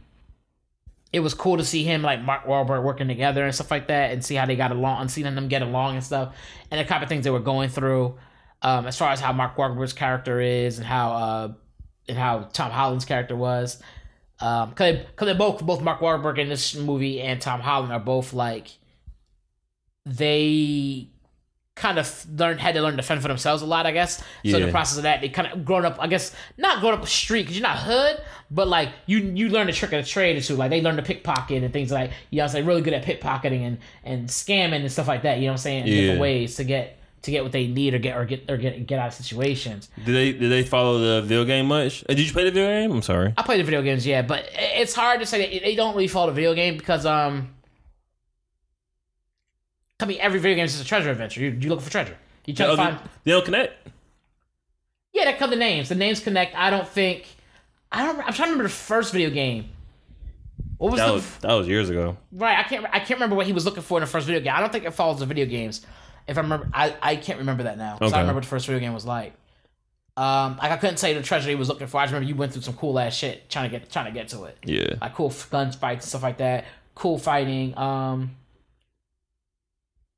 it 1.13 1.21
was 1.21 1.33
cool 1.33 1.57
to 1.57 1.65
see 1.65 1.85
him 1.85 2.03
like 2.03 2.23
Mark 2.23 2.45
Wahlberg 2.45 2.83
working 2.83 3.09
together 3.09 3.45
and 3.45 3.55
stuff 3.55 3.71
like 3.71 3.89
that, 3.89 4.13
and 4.13 4.23
see 4.23 4.35
how 4.35 4.45
they 4.45 4.57
got 4.57 4.73
along, 4.73 5.01
and 5.01 5.11
seeing 5.11 5.35
them 5.35 5.49
get 5.49 5.63
along 5.63 5.95
and 5.95 6.05
stuff, 6.05 6.35
and 6.71 6.79
the 6.79 6.85
kind 6.85 7.03
of 7.03 7.09
things 7.09 7.25
they 7.25 7.31
were 7.31 7.41
going 7.41 7.71
through. 7.71 8.17
Um, 8.61 8.87
as 8.87 8.99
far 8.99 9.13
as 9.13 9.21
how 9.21 9.33
Mark 9.33 9.57
Wahlberg's 9.57 9.95
character 9.95 10.41
is, 10.41 10.79
and 10.79 10.87
how 10.87 11.13
uh, 11.13 11.53
and 12.09 12.19
how 12.19 12.49
Tom 12.53 12.71
Holland's 12.71 13.07
character 13.07 13.37
was, 13.37 13.83
um, 14.41 14.73
cause 14.73 14.95
they, 14.95 15.07
cause 15.17 15.27
they 15.27 15.35
both 15.35 15.65
both 15.65 15.83
Mark 15.83 16.01
Wahlberg 16.01 16.39
in 16.39 16.49
this 16.49 16.75
movie 16.75 17.21
and 17.21 17.41
Tom 17.41 17.61
Holland 17.61 17.93
are 17.93 18.01
both 18.01 18.33
like 18.33 18.69
they 20.07 21.09
kind 21.75 21.99
of 21.99 22.27
learned 22.37 22.59
had 22.61 22.75
to 22.75 22.83
learn 22.83 22.97
to 22.97 23.03
fend 23.05 23.23
for 23.23 23.29
themselves 23.29 23.63
a 23.63 23.67
lot, 23.67 23.87
I 23.87 23.93
guess. 23.93 24.17
So 24.19 24.25
in 24.45 24.51
Yeah. 24.51 24.67
the 24.67 24.73
process 24.73 24.97
of 24.97 25.05
that, 25.05 25.21
they 25.21 25.29
kind 25.29 25.47
of 25.53 25.65
grown 25.65 25.85
up. 25.85 25.97
I 26.01 26.09
guess 26.09 26.35
not 26.57 26.81
grown 26.81 26.95
up 26.95 27.03
a 27.05 27.07
street 27.07 27.43
because 27.43 27.57
you're 27.57 27.67
not 27.69 27.79
hood, 27.79 28.21
but 28.51 28.67
like 28.69 28.91
you 29.07 29.19
you 29.19 29.49
learn 29.49 29.67
the 29.67 29.73
trick 29.73 29.93
of 29.93 30.03
the 30.05 30.09
trade 30.09 30.37
or 30.37 30.41
two. 30.41 30.57
Like 30.57 30.71
they 30.71 30.81
learn 30.81 30.97
to 30.97 31.03
pickpocket 31.03 31.63
and 31.63 31.73
things 31.73 31.93
like 31.93 32.11
you 32.31 32.39
know, 32.39 32.45
I'm 32.45 32.49
saying 32.51 32.67
really 32.67 32.83
good 32.83 32.95
at 32.95 33.05
pickpocketing 33.05 33.61
and 33.67 33.79
and 34.03 34.29
scamming 34.29 34.81
and 34.81 34.91
stuff 34.91 35.07
like 35.09 35.23
that. 35.23 35.39
You 35.39 35.43
know 35.47 35.49
what 35.53 35.53
I'm 35.55 35.59
saying? 35.59 35.87
In 35.87 35.93
different 35.95 36.17
Yeah. 36.17 36.21
ways 36.23 36.57
to 36.57 36.65
get 36.65 36.98
to 37.23 37.31
get 37.31 37.43
what 37.43 37.53
they 37.53 37.67
need 37.67 37.95
or 37.95 37.99
get 37.99 38.17
or 38.17 38.25
get 38.25 38.49
or 38.51 38.57
get 38.57 38.87
get 38.87 38.99
out 38.99 39.09
of 39.09 39.15
situations. 39.15 39.89
Did 40.05 40.13
they 40.15 40.33
did 40.33 40.51
they 40.51 40.63
follow 40.63 40.99
the 40.99 41.23
video 41.23 41.45
game 41.45 41.67
much? 41.67 42.03
Uh, 42.09 42.15
Did 42.15 42.27
you 42.27 42.33
play 42.33 42.45
the 42.45 42.51
video 42.51 42.69
game? 42.69 42.91
I'm 42.93 43.03
sorry. 43.03 43.35
I 43.37 43.43
play 43.43 43.57
the 43.59 43.65
video 43.65 43.83
games, 43.83 44.07
yeah, 44.07 44.23
but 44.23 44.49
it's 44.53 44.95
hard 44.95 45.21
to 45.21 45.27
say 45.27 45.39
that 45.41 45.63
they 45.65 45.75
don't 45.75 45.95
really 45.95 46.09
follow 46.09 46.29
the 46.29 46.33
video 46.35 46.55
game 46.55 46.77
because 46.77 47.05
um. 47.07 47.55
I 50.01 50.07
mean, 50.07 50.19
every 50.21 50.39
video 50.39 50.55
game 50.57 50.65
is 50.65 50.73
just 50.73 50.85
a 50.85 50.89
treasure 50.89 51.11
adventure. 51.11 51.41
You 51.41 51.51
you 51.51 51.69
looking 51.69 51.85
for 51.85 51.91
treasure. 51.91 52.17
You 52.47 52.55
try 52.55 52.67
They 52.67 52.73
to 52.73 52.77
find. 52.77 52.99
they 53.25 53.31
don't 53.33 53.45
connect. 53.45 53.89
Yeah, 55.13 55.25
that 55.25 55.39
come 55.39 55.51
the 55.51 55.57
names. 55.57 55.89
The 55.89 55.95
names 55.97 56.21
connect. 56.21 56.55
I 56.55 56.71
don't 56.71 56.87
think. 56.87 57.27
I 57.91 58.05
don't. 58.05 58.17
I'm 58.19 58.33
trying 58.33 58.49
to 58.49 58.53
remember 58.53 58.65
the 58.65 58.69
first 58.69 59.13
video 59.13 59.31
game. 59.31 59.71
What 60.77 60.93
was 60.93 61.01
That 61.01 61.07
the 61.09 61.13
was 61.15 61.37
that 61.39 61.53
was 61.55 61.67
years 61.67 61.91
ago. 61.91 62.17
right? 62.33 62.57
I 62.59 62.63
can't. 62.63 62.87
I 62.87 62.99
can't 63.01 63.19
remember 63.19 63.35
what 63.35 63.47
he 63.47 63.53
was 63.53 63.65
looking 63.65 63.83
for 63.83 63.99
in 63.99 64.03
the 64.03 64.07
first 64.07 64.27
video 64.27 64.41
game. 64.41 64.53
I 64.55 64.61
don't 64.61 64.71
think 64.71 64.85
it 64.85 64.93
follows 64.93 65.19
the 65.19 65.27
video 65.27 65.47
games. 65.47 65.85
If 66.29 66.37
I 66.39 66.43
remember, 66.43 66.69
I, 66.75 66.95
I 67.03 67.17
can't 67.17 67.39
remember 67.39 67.63
that 67.65 67.79
now. 67.79 67.97
'cause 67.99 68.13
I 68.13 68.17
Okay. 68.17 68.21
remember 68.21 68.35
what 68.39 68.43
the 68.45 68.49
first 68.51 68.67
video 68.67 68.81
game 68.81 68.93
was 68.95 69.05
like. 69.07 69.33
Um, 70.17 70.57
like 70.59 70.73
I 70.73 70.77
couldn't 70.77 70.97
say 70.99 71.15
the 71.15 71.23
treasure 71.23 71.49
he 71.49 71.55
was 71.55 71.69
looking 71.69 71.87
for. 71.87 71.99
I 71.99 72.05
just 72.05 72.13
remember 72.13 72.29
you 72.29 72.35
went 72.37 72.53
through 72.53 72.63
some 72.63 72.75
cool 72.75 72.99
ass 72.99 73.15
shit 73.15 73.49
trying 73.49 73.71
to 73.71 73.79
get 73.79 73.91
trying 73.91 74.07
to 74.07 74.11
get 74.13 74.29
to 74.31 74.45
it. 74.45 74.59
Yeah. 74.65 74.95
Like 75.01 75.15
cool 75.15 75.33
guns 75.51 75.77
fights 75.77 76.05
and 76.05 76.09
stuff 76.11 76.23
like 76.25 76.39
that. 76.39 76.65
Cool 76.95 77.19
fighting. 77.19 77.77
Um, 77.79 78.33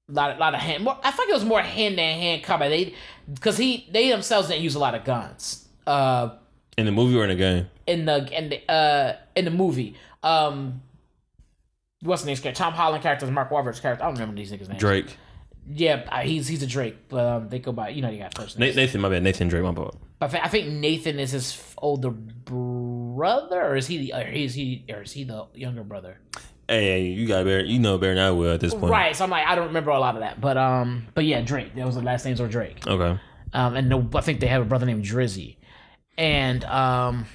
lot 0.09 0.39
lot 0.39 0.55
of 0.55 0.61
hand. 0.61 0.85
More, 0.85 0.99
I 1.05 1.11
think 1.11 1.31
it 1.31 1.35
was 1.35 1.45
more 1.45 1.63
hand 1.63 1.97
to 1.97 2.03
hand 2.03 2.43
combat. 2.43 2.71
They 2.71 2.95
because 3.33 3.57
he 3.57 3.87
they 3.93 4.09
themselves 4.11 4.49
didn't 4.49 4.63
use 4.63 4.75
a 4.75 4.79
lot 4.79 4.95
of 4.95 5.05
guns. 5.05 5.69
Uh, 5.87 6.31
In 6.77 6.87
the 6.87 6.93
movie 6.93 7.17
or 7.19 7.25
in 7.25 7.29
the 7.31 7.37
game? 7.37 7.69
in 7.87 8.05
the 8.07 8.27
in 8.37 8.49
the 8.51 8.73
uh 8.73 9.17
in 9.37 9.45
the 9.45 9.51
movie. 9.51 9.97
Um 10.23 10.81
what's 12.03 12.23
the 12.23 12.29
character? 12.35 12.53
Tom 12.53 12.73
Holland 12.73 13.03
character 13.03 13.27
is 13.27 13.31
Mark 13.31 13.51
Wahlberg's 13.51 13.81
character. 13.81 14.03
I 14.05 14.07
don't 14.09 14.15
remember 14.15 14.37
these 14.37 14.51
niggas' 14.53 14.69
names. 14.69 14.81
Drake. 14.81 15.17
Yeah, 15.73 16.07
uh, 16.11 16.21
he's 16.21 16.49
he's 16.49 16.63
a 16.63 16.67
Drake, 16.67 16.97
but 17.09 17.25
um, 17.25 17.49
they 17.49 17.59
go 17.59 17.73
by 17.73 17.91
you 17.91 18.03
know 18.03 18.11
you 18.11 18.19
got 18.19 18.37
first 18.37 18.59
Na- 18.59 18.67
names. 18.67 18.77
Nathan, 18.77 19.01
my 19.01 19.09
bad. 19.09 19.23
Nathan 19.23 19.49
Drake, 19.49 19.63
my 19.63 19.75
fault. 19.75 19.97
But 20.19 20.35
I 20.35 20.49
think 20.49 20.69
Nathan 20.69 21.19
is 21.19 21.31
his 21.33 21.75
older 21.79 22.11
brother, 22.11 23.63
or 23.63 23.77
is 23.77 23.87
he 23.87 23.99
the 23.99 24.15
or 24.15 24.27
is 24.29 24.55
he 24.55 24.85
or 24.89 25.03
is 25.03 25.13
he 25.13 25.25
the 25.25 25.47
younger 25.55 25.85
brother? 25.85 26.19
Hey, 26.69 27.07
you 27.07 27.27
got 27.27 27.45
better. 27.45 27.65
You 27.65 27.79
know 27.79 27.99
better 27.99 28.15
than 28.15 28.25
I 28.25 28.31
will 28.31 28.53
at 28.53 28.61
this 28.61 28.75
point. 28.75 28.93
Right. 28.93 29.17
So 29.17 29.25
I'm 29.25 29.31
like 29.31 29.47
I 29.47 29.55
don't 29.55 29.69
remember 29.69 29.91
a 29.91 29.99
lot 29.99 30.15
of 30.15 30.21
that, 30.21 30.41
but 30.41 30.57
um, 30.57 31.07
but 31.15 31.25
yeah, 31.25 31.41
Drake. 31.41 31.75
That 31.75 31.87
was 31.87 31.95
the 31.95 32.03
last 32.03 32.25
names 32.25 32.41
were 32.41 32.49
Drake. 32.49 32.87
Okay. 32.87 33.19
Um, 33.53 33.77
and 33.77 33.91
the, 33.91 34.19
I 34.19 34.21
think 34.21 34.41
they 34.41 34.47
have 34.47 34.63
a 34.63 34.67
brother 34.67 34.87
named 34.87 35.05
Drizzy, 35.05 35.57
and 36.19 36.65
um. 36.65 37.27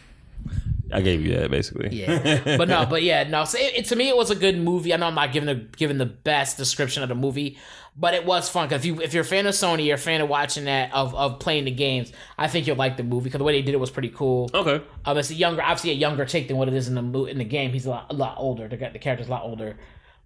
I 0.91 1.01
gave 1.01 1.25
you 1.25 1.36
that 1.38 1.49
basically. 1.51 1.89
Yeah, 1.97 2.57
but 2.57 2.67
no, 2.67 2.86
but 2.86 3.01
yeah, 3.03 3.23
no. 3.23 3.45
So 3.45 3.57
it, 3.57 3.73
it- 3.75 3.86
to 3.86 3.95
me, 3.95 4.07
it 4.09 4.15
was 4.15 4.29
a 4.31 4.36
good 4.36 4.57
movie. 4.57 4.93
I 4.93 4.97
know 4.97 5.07
I'm 5.07 5.15
not 5.15 5.31
giving 5.33 5.47
the 5.47 5.55
giving 5.77 5.97
the 5.97 6.05
best 6.05 6.57
description 6.57 7.01
of 7.03 7.09
the 7.09 7.15
movie, 7.15 7.57
but 7.97 8.13
it 8.13 8.25
was 8.25 8.49
fun. 8.49 8.69
Cause 8.69 8.77
if 8.81 8.86
you 8.86 9.01
if 9.01 9.13
you're 9.13 9.23
a 9.23 9.25
fan 9.25 9.47
of 9.47 9.53
Sony, 9.55 9.86
you're 9.86 9.95
a 9.95 9.97
fan 9.99 10.21
of 10.21 10.29
watching 10.29 10.65
that 10.65 10.93
of 10.93 11.15
of 11.15 11.39
playing 11.39 11.65
the 11.65 11.71
games. 11.71 12.11
I 12.38 12.47
think 12.47 12.67
you'll 12.67 12.75
like 12.75 12.97
the 12.97 13.03
movie 13.03 13.25
because 13.25 13.39
the 13.39 13.43
way 13.45 13.53
they 13.53 13.61
did 13.63 13.73
it 13.73 13.79
was 13.79 13.89
pretty 13.89 14.09
cool. 14.09 14.49
Okay. 14.53 14.83
Um, 15.05 15.17
it's 15.17 15.31
a 15.31 15.33
younger, 15.36 15.61
obviously 15.63 15.91
a 15.91 15.95
younger 15.95 16.25
take 16.25 16.47
than 16.47 16.57
what 16.57 16.67
it 16.67 16.73
is 16.75 16.88
in 16.88 16.95
the 16.95 17.23
in 17.25 17.38
the 17.39 17.45
game. 17.45 17.71
He's 17.71 17.86
a 17.88 17.89
lot 17.91 18.05
a 18.11 18.13
lot 18.13 18.36
older. 18.38 18.67
The 18.67 18.77
the 18.77 18.99
character's 18.99 19.27
a 19.27 19.31
lot 19.31 19.43
older, 19.43 19.77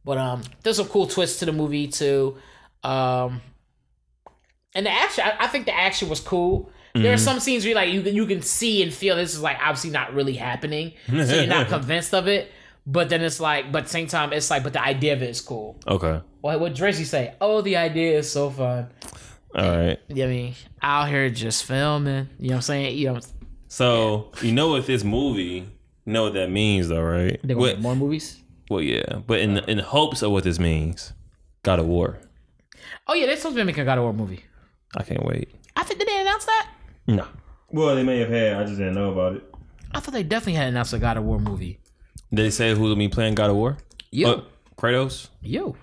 but 0.04 0.18
um, 0.18 0.42
there's 0.64 0.78
some 0.78 0.88
cool 0.88 1.08
twists 1.08 1.40
to 1.40 1.46
the 1.46 1.54
movie 1.54 1.88
too. 1.88 2.38
Um, 2.84 3.42
and 4.76 4.86
the 4.86 4.92
action, 4.92 5.24
I, 5.26 5.46
I 5.46 5.48
think 5.48 5.66
the 5.66 5.76
action 5.76 6.10
was 6.10 6.20
cool. 6.20 6.72
There 6.94 7.12
are 7.12 7.16
mm-hmm. 7.16 7.24
some 7.24 7.40
scenes 7.40 7.66
where 7.66 7.76
like 7.76 7.90
you 7.94 8.02
can 8.02 8.16
you 8.16 8.26
can 8.26 8.42
see 8.42 8.82
and 8.82 8.94
feel 8.94 9.16
this 9.16 9.34
is 9.34 9.42
like 9.42 9.58
obviously 9.62 9.92
not 9.92 10.14
really 10.14 10.34
happening, 10.34 10.94
so 11.08 11.36
you're 11.36 11.48
not 11.48 11.68
convinced 11.76 12.14
of 12.14 12.28
it. 12.28 12.52
But 12.86 13.10
then 13.10 13.22
it's 13.22 13.40
like, 13.40 13.72
but 13.72 13.88
same 13.88 14.08
time, 14.08 14.34
it's 14.34 14.50
like, 14.50 14.64
but 14.64 14.74
the 14.74 14.82
idea 14.82 15.14
of 15.14 15.22
it 15.22 15.30
is 15.30 15.42
cool. 15.42 15.80
Okay. 15.86 16.22
What 16.42 16.60
what 16.60 16.74
Drizzy 16.74 17.06
say? 17.06 17.36
Oh, 17.40 17.62
the 17.62 17.78
idea 17.78 18.18
is 18.18 18.32
so 18.32 18.50
fun. 18.50 18.90
All 19.56 19.78
right. 19.78 20.00
Yeah, 20.08 20.26
I 20.26 20.28
mean, 20.30 20.56
out 20.82 21.10
here 21.10 21.30
just 21.30 21.66
filming. 21.66 22.30
You 22.40 22.50
know 22.50 22.54
what 22.54 22.56
I'm 22.56 22.62
saying? 22.62 22.98
You 22.98 23.14
know, 23.14 23.20
So 23.68 24.32
you 24.42 24.52
know 24.52 24.74
with 24.74 24.88
this 24.88 25.04
movie, 25.04 25.68
you 26.06 26.14
know 26.14 26.24
what 26.24 26.34
that 26.34 26.50
means 26.50 26.88
though, 26.88 27.02
right? 27.02 27.40
What- 27.44 27.76
make 27.76 27.80
more 27.80 27.96
movies. 27.96 28.38
well, 28.70 28.82
yeah, 28.82 29.20
but 29.28 29.40
in 29.40 29.58
in 29.70 29.80
hopes 29.80 30.22
of 30.24 30.32
what 30.32 30.44
this 30.44 30.60
means, 30.60 31.14
God 31.64 31.80
of 31.80 31.86
War. 31.86 32.20
Oh 33.08 33.14
yeah, 33.14 33.26
they're 33.28 33.38
supposed 33.38 33.56
to 33.56 33.62
be 33.62 33.66
making 33.66 33.84
a 33.84 33.86
God 33.86 33.98
of 33.98 34.04
War 34.04 34.14
movie. 34.14 34.46
I 34.96 35.04
can't 35.04 35.24
wait. 35.26 35.50
I 35.76 35.84
think 35.84 36.00
did 36.00 36.08
they 36.08 36.22
announce 36.22 36.46
that? 36.46 36.70
No. 37.08 37.26
Well, 37.72 37.96
they 37.96 38.04
may 38.04 38.20
have 38.20 38.30
had. 38.30 38.54
I 38.54 38.64
just 38.64 38.78
didn't 38.78 38.96
know 38.96 39.12
about 39.12 39.36
it. 39.36 39.44
I 39.92 40.00
thought 40.00 40.14
they 40.14 40.24
definitely 40.24 40.54
had 40.54 40.68
announced 40.68 40.94
a 40.94 41.00
God 41.00 41.18
of 41.18 41.24
War 41.24 41.40
movie. 41.40 41.80
Did 42.32 42.46
they 42.46 42.50
say 42.52 42.74
who'll 42.76 42.96
be 42.96 43.08
playing 43.08 43.36
God 43.36 43.50
of 43.50 43.56
War? 43.56 43.78
Yo, 44.12 44.32
Uh, 44.32 44.42
Kratos? 44.78 45.30
yo, 45.42 45.76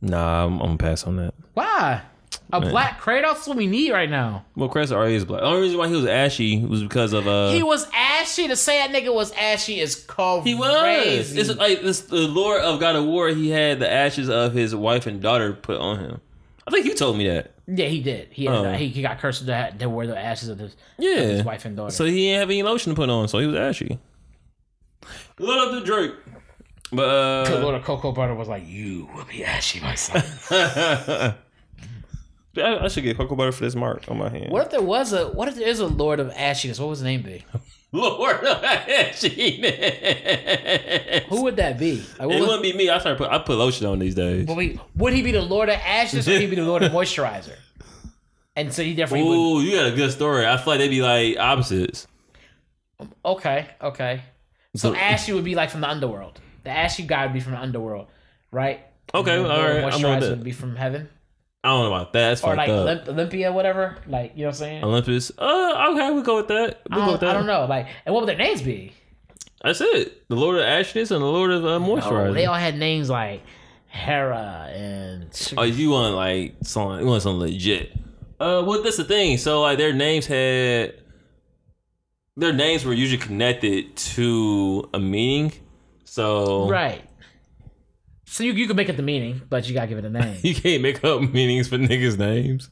Nah, 0.00 0.44
I'm, 0.44 0.54
I'm 0.54 0.66
gonna 0.66 0.76
pass 0.76 1.04
on 1.06 1.16
that. 1.16 1.34
why? 1.54 2.02
A 2.52 2.60
black 2.60 3.00
Kratos 3.00 3.42
is 3.42 3.48
what 3.48 3.56
we 3.56 3.66
need 3.66 3.90
right 3.90 4.10
now. 4.10 4.44
Well, 4.54 4.68
Kratos 4.68 4.92
already 4.92 5.14
is 5.14 5.24
black. 5.24 5.40
The 5.40 5.46
only 5.46 5.62
reason 5.62 5.78
why 5.78 5.88
he 5.88 5.94
was 5.94 6.04
ashy 6.06 6.64
was 6.64 6.82
because 6.82 7.12
of 7.12 7.26
uh. 7.26 7.50
he 7.50 7.62
was 7.62 7.88
ashy. 7.94 8.48
To 8.48 8.56
say 8.56 8.78
that 8.78 8.90
nigga 8.90 9.12
was 9.14 9.32
ashy 9.32 9.80
is 9.80 9.94
crazy. 9.96 10.50
He 10.50 10.54
was. 10.54 11.36
It's 11.36 11.54
like 11.56 11.82
this. 11.82 12.02
The 12.02 12.28
lore 12.28 12.60
of 12.60 12.80
God 12.80 12.96
of 12.96 13.04
War. 13.04 13.28
He 13.28 13.50
had 13.50 13.80
the 13.80 13.90
ashes 13.90 14.28
of 14.28 14.52
his 14.52 14.74
wife 14.74 15.06
and 15.06 15.20
daughter 15.22 15.52
put 15.52 15.78
on 15.78 15.98
him. 16.00 16.20
I 16.66 16.70
think 16.70 16.86
you 16.86 16.94
told 16.94 17.16
me 17.16 17.28
that. 17.28 17.53
Yeah, 17.66 17.86
he 17.86 18.00
did. 18.02 18.28
He 18.32 18.44
had, 18.46 18.54
Oh. 18.54 18.72
he, 18.74 18.88
he 18.88 19.02
got 19.02 19.18
cursed 19.18 19.46
to, 19.46 19.54
ha- 19.56 19.70
to 19.78 19.88
wear 19.88 20.06
the 20.06 20.18
ashes 20.18 20.48
of 20.48 20.58
his, 20.58 20.76
Yeah. 20.98 21.16
of 21.20 21.28
his 21.30 21.44
wife 21.44 21.64
and 21.64 21.76
daughter. 21.76 21.92
So 21.94 22.04
he 22.04 22.26
didn't 22.26 22.40
have 22.40 22.50
any 22.50 22.62
lotion 22.62 22.92
to 22.92 22.96
put 22.96 23.08
on, 23.08 23.28
so 23.28 23.38
he 23.38 23.46
was 23.46 23.56
ashy. 23.56 23.98
Load 25.38 25.68
up 25.68 25.80
the 25.80 25.86
Drake. 25.86 26.12
But 26.92 27.44
the 27.46 27.58
uh, 27.58 27.60
Lord 27.60 27.74
of 27.74 27.82
Cocoa 27.84 28.12
Butter 28.12 28.34
was 28.34 28.46
like, 28.46 28.66
"You 28.68 29.08
will 29.14 29.24
be 29.24 29.44
ashy, 29.44 29.80
my 29.80 29.94
son." 29.96 30.22
I, 32.56 32.84
I 32.84 32.88
should 32.88 33.02
get 33.02 33.16
cocoa 33.16 33.34
butter 33.34 33.50
for 33.50 33.64
this 33.64 33.74
mark 33.74 34.04
on 34.08 34.18
my 34.18 34.28
hand. 34.28 34.52
what 34.52 34.62
if 34.66 34.70
there 34.70 34.80
was 34.82 35.12
a? 35.12 35.26
What 35.28 35.48
if 35.48 35.56
there 35.56 35.66
is 35.66 35.80
a 35.80 35.86
Lord 35.86 36.20
of 36.20 36.28
Ashiness? 36.32 36.78
What 36.78 36.86
would 36.86 36.92
his 36.98 37.02
name 37.02 37.22
be? 37.22 37.44
Lord 37.94 38.44
of 38.44 38.62
ashiness. 38.62 39.64
Who 41.28 41.42
would 41.44 41.56
that 41.56 41.78
be? 41.78 41.96
Like, 42.18 42.22
It 42.22 42.26
would- 42.26 42.40
wouldn't 42.40 42.62
be 42.62 42.72
me. 42.72 42.88
I 42.90 42.98
started 42.98 43.18
put 43.18 43.30
I 43.30 43.38
put 43.38 43.56
lotion 43.56 43.86
on 43.86 43.98
these 43.98 44.14
days. 44.14 44.46
Wait, 44.46 44.78
would 44.96 45.12
he 45.12 45.22
be 45.22 45.32
the 45.32 45.42
Lord 45.42 45.68
of 45.68 45.76
Ashes 45.76 46.26
or 46.28 46.32
would 46.32 46.40
he 46.40 46.46
be 46.46 46.56
the 46.56 46.64
Lord 46.64 46.82
of 46.82 46.92
Moisturizer? 46.92 47.56
And 48.56 48.72
so 48.72 48.82
he 48.82 48.94
definitely 48.94 49.28
would. 49.28 49.34
Ooh, 49.36 49.60
you 49.62 49.76
got 49.76 49.86
a 49.86 49.92
good 49.96 50.12
story. 50.12 50.46
I 50.46 50.56
feel 50.56 50.72
like 50.74 50.78
they'd 50.78 50.88
be 50.88 51.02
like 51.02 51.36
opposites. 51.38 52.06
Okay, 53.24 53.66
okay. 53.82 54.22
So 54.76 54.92
So- 54.92 54.96
Ashy 54.98 55.32
would 55.32 55.44
be 55.44 55.54
like 55.54 55.70
from 55.70 55.80
the 55.80 55.88
underworld. 55.88 56.40
The 56.64 56.70
Ashy 56.70 57.02
guy 57.02 57.26
would 57.26 57.34
be 57.34 57.40
from 57.40 57.52
the 57.52 57.60
underworld, 57.60 58.06
right? 58.50 58.80
Okay, 59.14 59.36
all 59.36 59.44
right, 59.46 59.84
I'm 59.84 59.92
Moisturizer 60.00 60.30
would 60.30 60.44
be 60.44 60.52
from 60.52 60.76
heaven, 60.76 61.08
I 61.64 61.68
don't 61.68 61.80
know 61.88 61.94
about 61.94 62.12
that. 62.12 62.28
That's 62.28 62.44
or 62.44 62.54
like. 62.54 62.68
Olymp- 62.68 63.08
Olympia, 63.08 63.50
whatever. 63.50 63.96
Like 64.06 64.32
you 64.34 64.42
know 64.42 64.48
what 64.48 64.56
I'm 64.56 64.58
saying? 64.58 64.84
Olympus. 64.84 65.32
Uh, 65.38 65.92
okay, 65.92 66.10
we 66.12 66.22
go 66.22 66.36
with 66.36 66.48
that. 66.48 66.82
We 66.90 66.96
I 66.96 67.06
go 67.06 67.12
with 67.12 67.20
don't, 67.20 67.28
that. 67.28 67.30
I 67.30 67.32
don't 67.32 67.46
know. 67.46 67.64
Like, 67.64 67.86
and 68.04 68.14
what 68.14 68.20
would 68.22 68.28
their 68.28 68.36
names 68.36 68.60
be? 68.60 68.92
That's 69.62 69.80
it. 69.80 70.28
The 70.28 70.36
Lord 70.36 70.58
of 70.58 70.64
Ashness 70.64 71.10
and 71.10 71.22
the 71.22 71.26
Lord 71.26 71.50
of 71.50 71.64
uh, 71.64 71.78
Moisturizer. 71.78 72.34
they 72.34 72.44
all 72.44 72.54
had 72.54 72.76
names 72.76 73.08
like 73.08 73.40
Hera 73.86 74.68
and 74.74 75.54
Oh, 75.56 75.62
you 75.62 75.90
want 75.90 76.14
like 76.14 76.56
something? 76.62 77.00
You 77.00 77.06
want 77.06 77.22
something 77.22 77.40
legit? 77.40 77.92
Uh, 78.38 78.62
well, 78.66 78.82
that's 78.82 78.98
the 78.98 79.04
thing. 79.04 79.38
So 79.38 79.62
like, 79.62 79.78
their 79.78 79.94
names 79.94 80.26
had 80.26 81.00
their 82.36 82.52
names 82.52 82.84
were 82.84 82.92
usually 82.92 83.22
connected 83.22 83.96
to 83.96 84.88
a 84.92 84.98
meaning. 84.98 85.52
So 86.04 86.68
right. 86.68 87.02
So 88.34 88.42
you 88.42 88.52
you 88.52 88.66
could 88.66 88.74
make 88.74 88.90
up 88.90 88.96
the 88.96 89.02
meaning, 89.04 89.42
but 89.48 89.68
you 89.68 89.74
gotta 89.74 89.86
give 89.86 89.98
it 89.98 90.04
a 90.04 90.10
name. 90.10 90.36
you 90.42 90.56
can't 90.56 90.82
make 90.82 91.04
up 91.04 91.20
meanings 91.22 91.68
for 91.68 91.78
niggas' 91.78 92.18
names. 92.18 92.68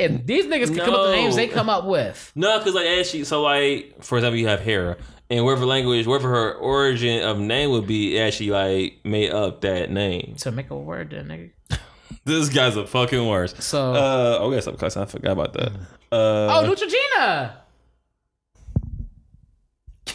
and 0.00 0.26
these 0.26 0.46
niggas 0.46 0.66
can 0.74 0.78
come 0.78 0.94
up 0.94 1.02
with 1.02 1.10
the 1.10 1.16
names 1.16 1.36
they 1.36 1.46
come 1.46 1.68
up 1.68 1.84
with. 1.84 2.32
No, 2.34 2.58
because 2.58 2.74
like 2.74 2.86
as 2.86 3.08
she, 3.08 3.22
so 3.22 3.40
like 3.40 4.02
for 4.02 4.18
example, 4.18 4.36
you 4.36 4.48
have 4.48 4.58
Hera, 4.58 4.96
and 5.30 5.44
whatever 5.44 5.64
language, 5.64 6.08
whatever 6.08 6.28
her 6.28 6.54
origin 6.54 7.22
of 7.22 7.38
name 7.38 7.70
would 7.70 7.86
be, 7.86 8.18
actually 8.18 8.50
like 8.50 8.98
made 9.04 9.30
up 9.30 9.60
that 9.60 9.92
name. 9.92 10.34
So 10.38 10.50
make 10.50 10.70
a 10.70 10.76
word, 10.76 11.10
then, 11.10 11.28
nigga. 11.28 11.78
This 12.24 12.48
guy's 12.48 12.74
a 12.76 12.84
fucking 12.84 13.28
worst. 13.28 13.62
So 13.62 13.92
Uh, 13.94 14.38
oh, 14.40 14.50
yes, 14.50 14.66
because 14.66 14.96
I 14.96 15.04
forgot 15.04 15.32
about 15.32 15.52
that. 15.52 15.72
Uh, 16.10 16.48
oh, 16.50 16.64
Neutrogena. 16.66 17.52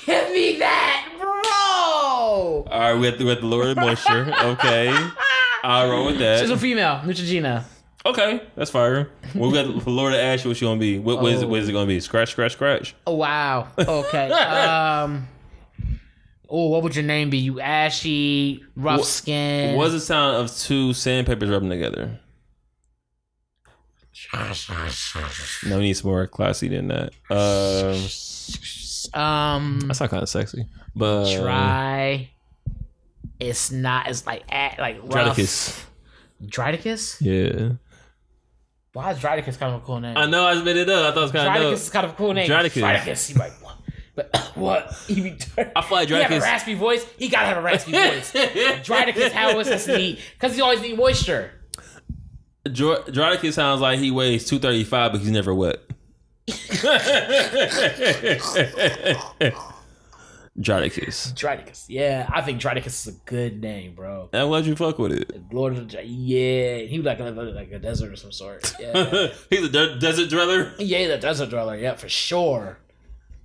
Give 0.05 0.32
me 0.34 0.57
that. 0.60 0.89
All 2.40 2.64
right, 2.66 2.94
we 2.96 3.06
have 3.08 3.18
the, 3.18 3.24
we 3.26 3.30
have 3.32 3.42
the 3.42 3.48
Lord 3.48 3.68
of 3.68 3.78
Moisture. 3.78 4.32
Okay, 4.34 4.96
I'll 5.64 5.90
roll 5.90 6.06
with 6.08 6.20
that. 6.20 6.40
She's 6.40 6.50
a 6.50 6.58
female, 6.58 7.02
Neutrogena. 7.04 7.64
Okay, 8.06 8.42
that's 8.56 8.72
fire. 8.72 9.10
Well, 9.36 9.52
we 9.52 9.56
got 9.56 9.84
the 9.84 9.90
Lord 9.90 10.14
of 10.14 10.20
Ash. 10.20 10.46
What 10.46 10.60
you 10.60 10.68
gonna 10.68 10.80
be? 10.80 11.00
What, 11.00 11.22
what, 11.22 11.34
is, 11.34 11.42
it, 11.42 11.50
what 11.50 11.60
is 11.60 11.70
it 11.70 11.74
gonna 11.74 11.86
be? 11.86 12.00
Scratch, 12.00 12.32
scratch, 12.32 12.54
scratch. 12.54 12.96
Oh 13.06 13.16
wow. 13.16 13.68
Okay. 13.78 14.32
um. 14.32 15.28
Oh, 16.52 16.70
what 16.70 16.82
would 16.82 16.96
your 16.96 17.06
name 17.06 17.30
be? 17.30 17.38
You 17.38 17.60
ashy, 17.60 18.64
rough 18.76 19.04
skin. 19.04 19.76
What's 19.76 19.94
the 19.94 20.00
sound 20.00 20.38
of 20.38 20.56
two 20.58 20.94
sandpapers 20.94 21.50
rubbing 21.50 21.70
together? 21.70 22.20
No, 25.66 25.78
we 25.78 25.84
need 25.84 25.94
some 25.94 26.12
more 26.12 26.28
classy 26.28 26.68
than 26.68 26.90
that. 26.90 27.14
Um, 27.30 27.96
um 29.14 29.80
that's 29.82 30.00
not 30.00 30.10
kind 30.10 30.24
of 30.24 30.30
sexy, 30.30 30.66
but 30.95 31.34
dry? 31.36 32.30
It's 33.39 33.72
not. 33.72 34.08
It's 34.10 34.26
like 34.26 34.43
a- 34.52 34.76
like 34.80 35.00
rough. 35.04 35.38
Dryticus. 35.38 35.86
Dryticus? 36.45 37.18
Yeah, 37.22 37.76
Why 38.93 39.12
is 39.12 39.20
Dryticus 39.20 39.58
kind 39.58 39.76
of 39.76 39.82
a 39.82 39.86
cool 39.86 40.00
name? 40.00 40.18
I 40.18 40.26
know. 40.26 40.45
I 40.45 40.54
just 40.54 40.66
made 40.66 40.78
it 40.78 40.89
up. 40.89 41.06
I 41.06 41.14
thought 41.14 41.18
it 41.20 41.22
was 41.24 41.32
kind 41.32 41.47
of 41.47 41.54
Dryticus 41.54 41.62
dope. 41.62 41.74
is 41.74 41.89
kind 41.89 42.06
of 42.06 42.12
a 42.12 42.16
cool 42.16 42.34
name. 42.34 42.50
Dryticus. 42.50 42.82
Dryticus. 42.82 43.30
You 43.34 43.36
like 43.39 43.54
what? 43.64 43.76
But 44.16 44.36
what? 44.56 44.93
He 45.08 45.22
be. 45.22 45.38
I 45.58 45.82
feel 45.82 45.97
like 45.97 46.08
He 46.10 46.16
have 46.16 46.32
a 46.32 46.39
raspy 46.39 46.74
voice. 46.76 47.06
He 47.18 47.30
gotta 47.30 47.47
have 47.47 47.58
a 47.58 47.62
raspy 47.62 47.91
voice. 47.93 48.32
Dryticus, 48.34 49.32
how 49.32 49.58
is 49.60 49.68
this 49.68 49.88
need? 49.88 50.20
Because 50.34 50.56
he 50.56 50.62
always 50.62 50.82
need 50.82 50.97
moisture. 50.97 51.52
Dro- 52.72 53.04
Drodicus 53.04 53.54
sounds 53.54 53.80
like 53.82 54.00
he 54.00 54.12
weighs 54.12 54.45
two 54.45 54.60
thirty 54.60 54.84
five, 54.84 55.12
but 55.14 55.22
he's 55.22 55.32
never 55.32 55.56
wet. 55.56 55.78
Drodicus. 60.60 61.34
Dryticus. 61.36 61.86
Yeah, 61.88 62.30
I 62.34 62.41
think 62.41 62.60
Dryticus 62.62 62.88
is 62.88 63.08
a 63.08 63.12
good 63.26 63.62
name, 63.62 63.95
bro. 63.95 64.30
I'm 64.34 64.47
glad 64.50 64.66
you 64.66 64.76
fuck 64.76 65.00
with 65.00 65.14
it. 65.14 65.54
Lord 65.54 65.78
of 65.78 65.89
the 65.89 66.04
Yeah, 66.06 66.78
he 66.80 66.97
was 66.97 67.06
like 67.06 67.20
a, 67.20 67.24
like 67.26 67.72
a 67.72 67.80
desert 67.80 68.12
or 68.12 68.16
some 68.18 68.32
sort. 68.32 68.74
Yeah, 68.80 69.28
he's 69.50 69.66
a 69.66 69.70
de- 69.70 70.00
desert 70.00 70.30
dweller. 70.30 70.74
yeah, 70.80 71.08
the 71.08 71.18
desert 71.18 71.50
dweller. 71.50 71.78
Yeah, 71.78 71.95
for 71.95 72.10
sure. 72.10 72.80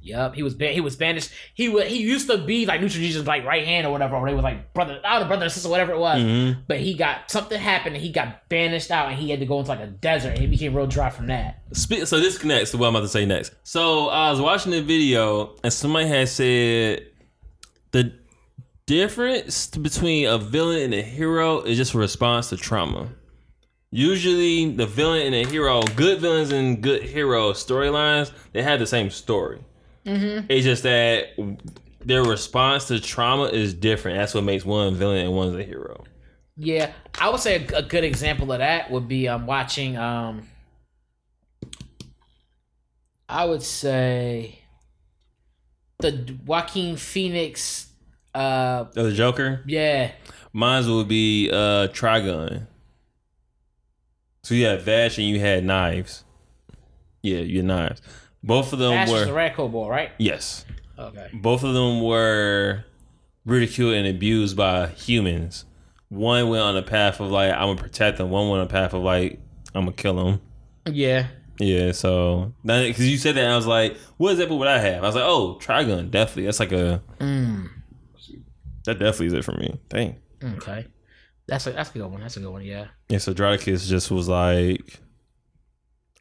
Yep, 0.05 0.35
he 0.35 0.43
was 0.43 0.55
he 0.59 0.83
was 0.83 0.97
banished. 0.97 1.31
He 1.55 1.71
was 1.71 1.87
he 1.87 2.03
used 2.03 2.29
to 2.29 2.37
be 2.37 2.67
like 2.67 2.83
Neutrogena's 2.83 3.27
like 3.27 3.45
right 3.47 3.65
hand 3.65 3.87
or 3.87 3.91
whatever. 3.91 4.17
Or 4.17 4.29
they 4.29 4.35
was 4.35 4.45
like 4.45 4.75
brother, 4.75 5.01
I 5.03 5.19
don't 5.19 5.29
brother 5.29 5.45
and 5.45 5.53
sister, 5.53 5.71
whatever 5.71 5.93
it 5.93 5.99
was. 5.99 6.21
Mm-hmm. 6.21 6.61
But 6.69 6.81
he 6.81 6.93
got 6.93 7.31
something 7.31 7.59
happened 7.59 7.97
and 7.97 8.05
he 8.05 8.13
got 8.13 8.47
banished 8.51 8.91
out 8.91 9.09
and 9.09 9.19
he 9.19 9.31
had 9.31 9.41
to 9.41 9.47
go 9.47 9.61
into 9.61 9.71
like 9.71 9.81
a 9.81 9.87
desert 9.87 10.31
and 10.31 10.39
he 10.39 10.47
became 10.47 10.75
real 10.77 10.87
dry 10.87 11.09
from 11.09 11.29
that. 11.29 11.63
So 11.73 12.21
this 12.21 12.37
connects 12.37 12.73
to 12.73 12.77
what 12.77 12.89
I'm 12.89 12.97
about 12.97 13.07
to 13.07 13.09
say 13.09 13.25
next. 13.25 13.55
So 13.63 14.11
I 14.11 14.31
was 14.31 14.43
watching 14.43 14.73
the 14.73 14.83
video 14.83 15.57
and 15.65 15.73
somebody 15.73 16.07
had 16.07 16.29
said 16.29 17.07
the 17.93 18.13
difference 18.85 19.69
between 19.69 20.27
a 20.27 20.37
villain 20.37 20.83
and 20.83 20.95
a 20.95 21.03
hero 21.03 21.63
is 21.63 21.79
just 21.79 21.95
a 21.95 21.99
response 21.99 22.51
to 22.51 22.59
trauma. 22.59 23.09
Usually, 23.91 24.71
the 24.71 24.87
villain 24.87 25.23
and 25.23 25.35
a 25.35 25.49
hero, 25.49 25.81
good 25.97 26.19
villains 26.19 26.51
and 26.51 26.83
good 26.83 27.05
hero 27.05 27.53
storylines, 27.53 28.33
they 28.53 28.61
have 28.61 28.81
the 28.81 28.87
same 28.87 29.09
story. 29.09 29.61
It's 30.05 30.65
just 30.65 30.83
that 30.83 31.29
their 32.01 32.23
response 32.23 32.87
to 32.89 33.01
trauma 33.01 33.45
is 33.45 33.73
different. 33.75 34.19
That's 34.19 34.35
what 34.35 34.45
makes 34.45 34.65
one 34.65 34.95
villain 34.95 35.25
and 35.25 35.33
one's 35.35 35.57
a 35.57 35.63
hero. 35.63 36.05
Yeah, 36.57 36.93
I 37.19 37.31
would 37.31 37.41
say 37.41 37.65
a, 37.73 37.79
a 37.79 37.83
good 37.83 38.05
example 38.05 38.53
of 38.53 38.59
that 38.59 38.91
would 38.91 39.09
be 39.09 39.27
I'm 39.29 39.41
um 39.43 39.47
watching 39.47 39.97
um. 39.97 40.47
I 43.29 43.45
would 43.47 43.63
say 43.63 44.61
the 45.99 46.37
Joaquin 46.47 46.97
Phoenix. 46.97 47.89
Uh, 48.35 48.87
Oh, 48.97 49.05
the 49.05 49.13
Joker. 49.13 49.63
yeah, 49.67 50.13
Mine 50.53 50.87
would 50.91 51.09
be 51.09 51.49
uh 51.51 51.89
Trigun. 51.89 52.67
So 54.43 54.55
you 54.55 54.67
had 54.67 54.83
Vash 54.83 55.17
and 55.19 55.27
you 55.27 55.41
had 55.41 55.65
knives. 55.65 56.25
Yeah, 57.23 57.39
you 57.39 57.59
had 57.59 57.67
knives. 57.67 58.03
Both 58.47 58.73
of 58.73 58.79
them 58.79 58.93
Ash 58.93 59.11
were 59.11 59.25
the 59.25 59.33
Radical 59.33 59.69
Ball, 59.69 59.89
right? 59.89 60.11
yes. 60.19 60.65
Okay. 60.99 61.29
Both 61.33 61.65
of 61.65 61.75
them 61.75 62.03
were 62.03 62.85
ridiculed 63.45 63.95
and 63.95 64.07
abused 64.07 64.57
by 64.57 64.87
humans. 64.89 65.65
One 66.09 66.49
went 66.49 66.63
on 66.63 66.77
a 66.77 66.83
path 66.83 67.19
of 67.21 67.31
like 67.31 67.53
I'm 67.53 67.69
gonna 67.69 67.77
protect 67.83 68.19
them. 68.19 68.31
One 68.31 68.49
went 68.49 68.61
on 68.61 68.67
a 68.67 68.71
path 68.71 68.95
of 68.95 69.03
like 69.03 69.41
I'm 69.75 69.87
gonna 69.87 69.97
kill 69.97 70.15
them. 70.15 70.41
Yeah. 70.91 71.27
Yeah, 71.59 71.93
so 71.93 72.53
because 72.65 73.09
you 73.09 73.17
said 73.17 73.37
that, 73.37 73.49
I 73.49 73.55
was 73.57 73.67
like, 73.67 73.97
"What 74.17 74.33
example 74.33 74.59
would 74.59 74.67
I 74.69 74.79
have?" 74.79 75.05
I 75.05 75.07
was 75.07 75.15
like, 75.15 75.25
"Oh, 75.25 75.57
Trigun, 75.63 76.11
definitely. 76.11 76.47
That's 76.47 76.59
like 76.61 76.73
a 76.73 77.01
Mm. 77.21 77.69
that 78.85 78.99
definitely 78.99 79.27
is 79.27 79.33
it 79.35 79.45
for 79.45 79.53
me." 79.53 79.79
Dang. 79.89 80.17
Okay. 80.43 80.87
That's 81.47 81.67
a 81.69 81.73
that's 81.73 81.91
a 81.91 81.93
good 81.95 82.07
one. 82.11 82.21
That's 82.21 82.37
a 82.37 82.41
good 82.41 82.51
one. 82.51 82.63
Yeah. 82.63 82.87
Yeah, 83.09 83.19
so 83.19 83.33
Drodicus 83.35 83.89
just 83.89 84.11
was 84.11 84.29
like, 84.29 85.01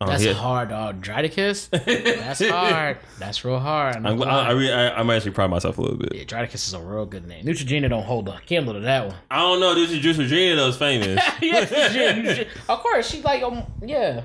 oh, 0.04 0.12
That's 0.12 0.24
he- 0.24 0.34
hard, 0.34 0.70
dog. 0.70 1.02
Dryticus. 1.04 1.70
That's 1.72 2.48
hard. 2.48 2.98
That's 3.20 3.44
real 3.46 3.60
hard. 3.60 3.96
I'm, 3.98 4.06
I'm, 4.06 4.22
I, 4.24 4.26
I, 4.26 4.52
lie. 4.54 4.72
I, 4.72 5.00
I'm 5.00 5.10
actually 5.10 5.32
proud 5.32 5.46
of 5.46 5.52
myself 5.52 5.78
a 5.78 5.82
little 5.82 5.98
bit. 5.98 6.14
yeah, 6.16 6.24
Dryticus 6.24 6.56
is 6.68 6.74
a 6.74 6.82
real 6.82 7.06
good 7.06 7.28
name. 7.28 7.46
Neutrogena 7.46 7.90
don't 7.90 8.04
hold 8.04 8.30
a 8.30 8.40
candle 8.42 8.74
to 8.74 8.80
that 8.82 9.08
one. 9.08 9.16
I 9.32 9.40
don't 9.40 9.60
know. 9.60 9.76
This 9.76 9.92
is 9.92 9.98
Virginia 10.18 10.56
that 10.56 10.66
was 10.66 10.78
famous. 10.78 11.22
yeah, 11.42 11.66
Neutrogena, 11.66 12.24
Neutrogena. 12.24 12.48
of 12.70 12.80
course. 12.80 13.10
She's 13.10 13.24
like, 13.24 13.44
um, 13.44 13.64
yeah. 13.82 14.22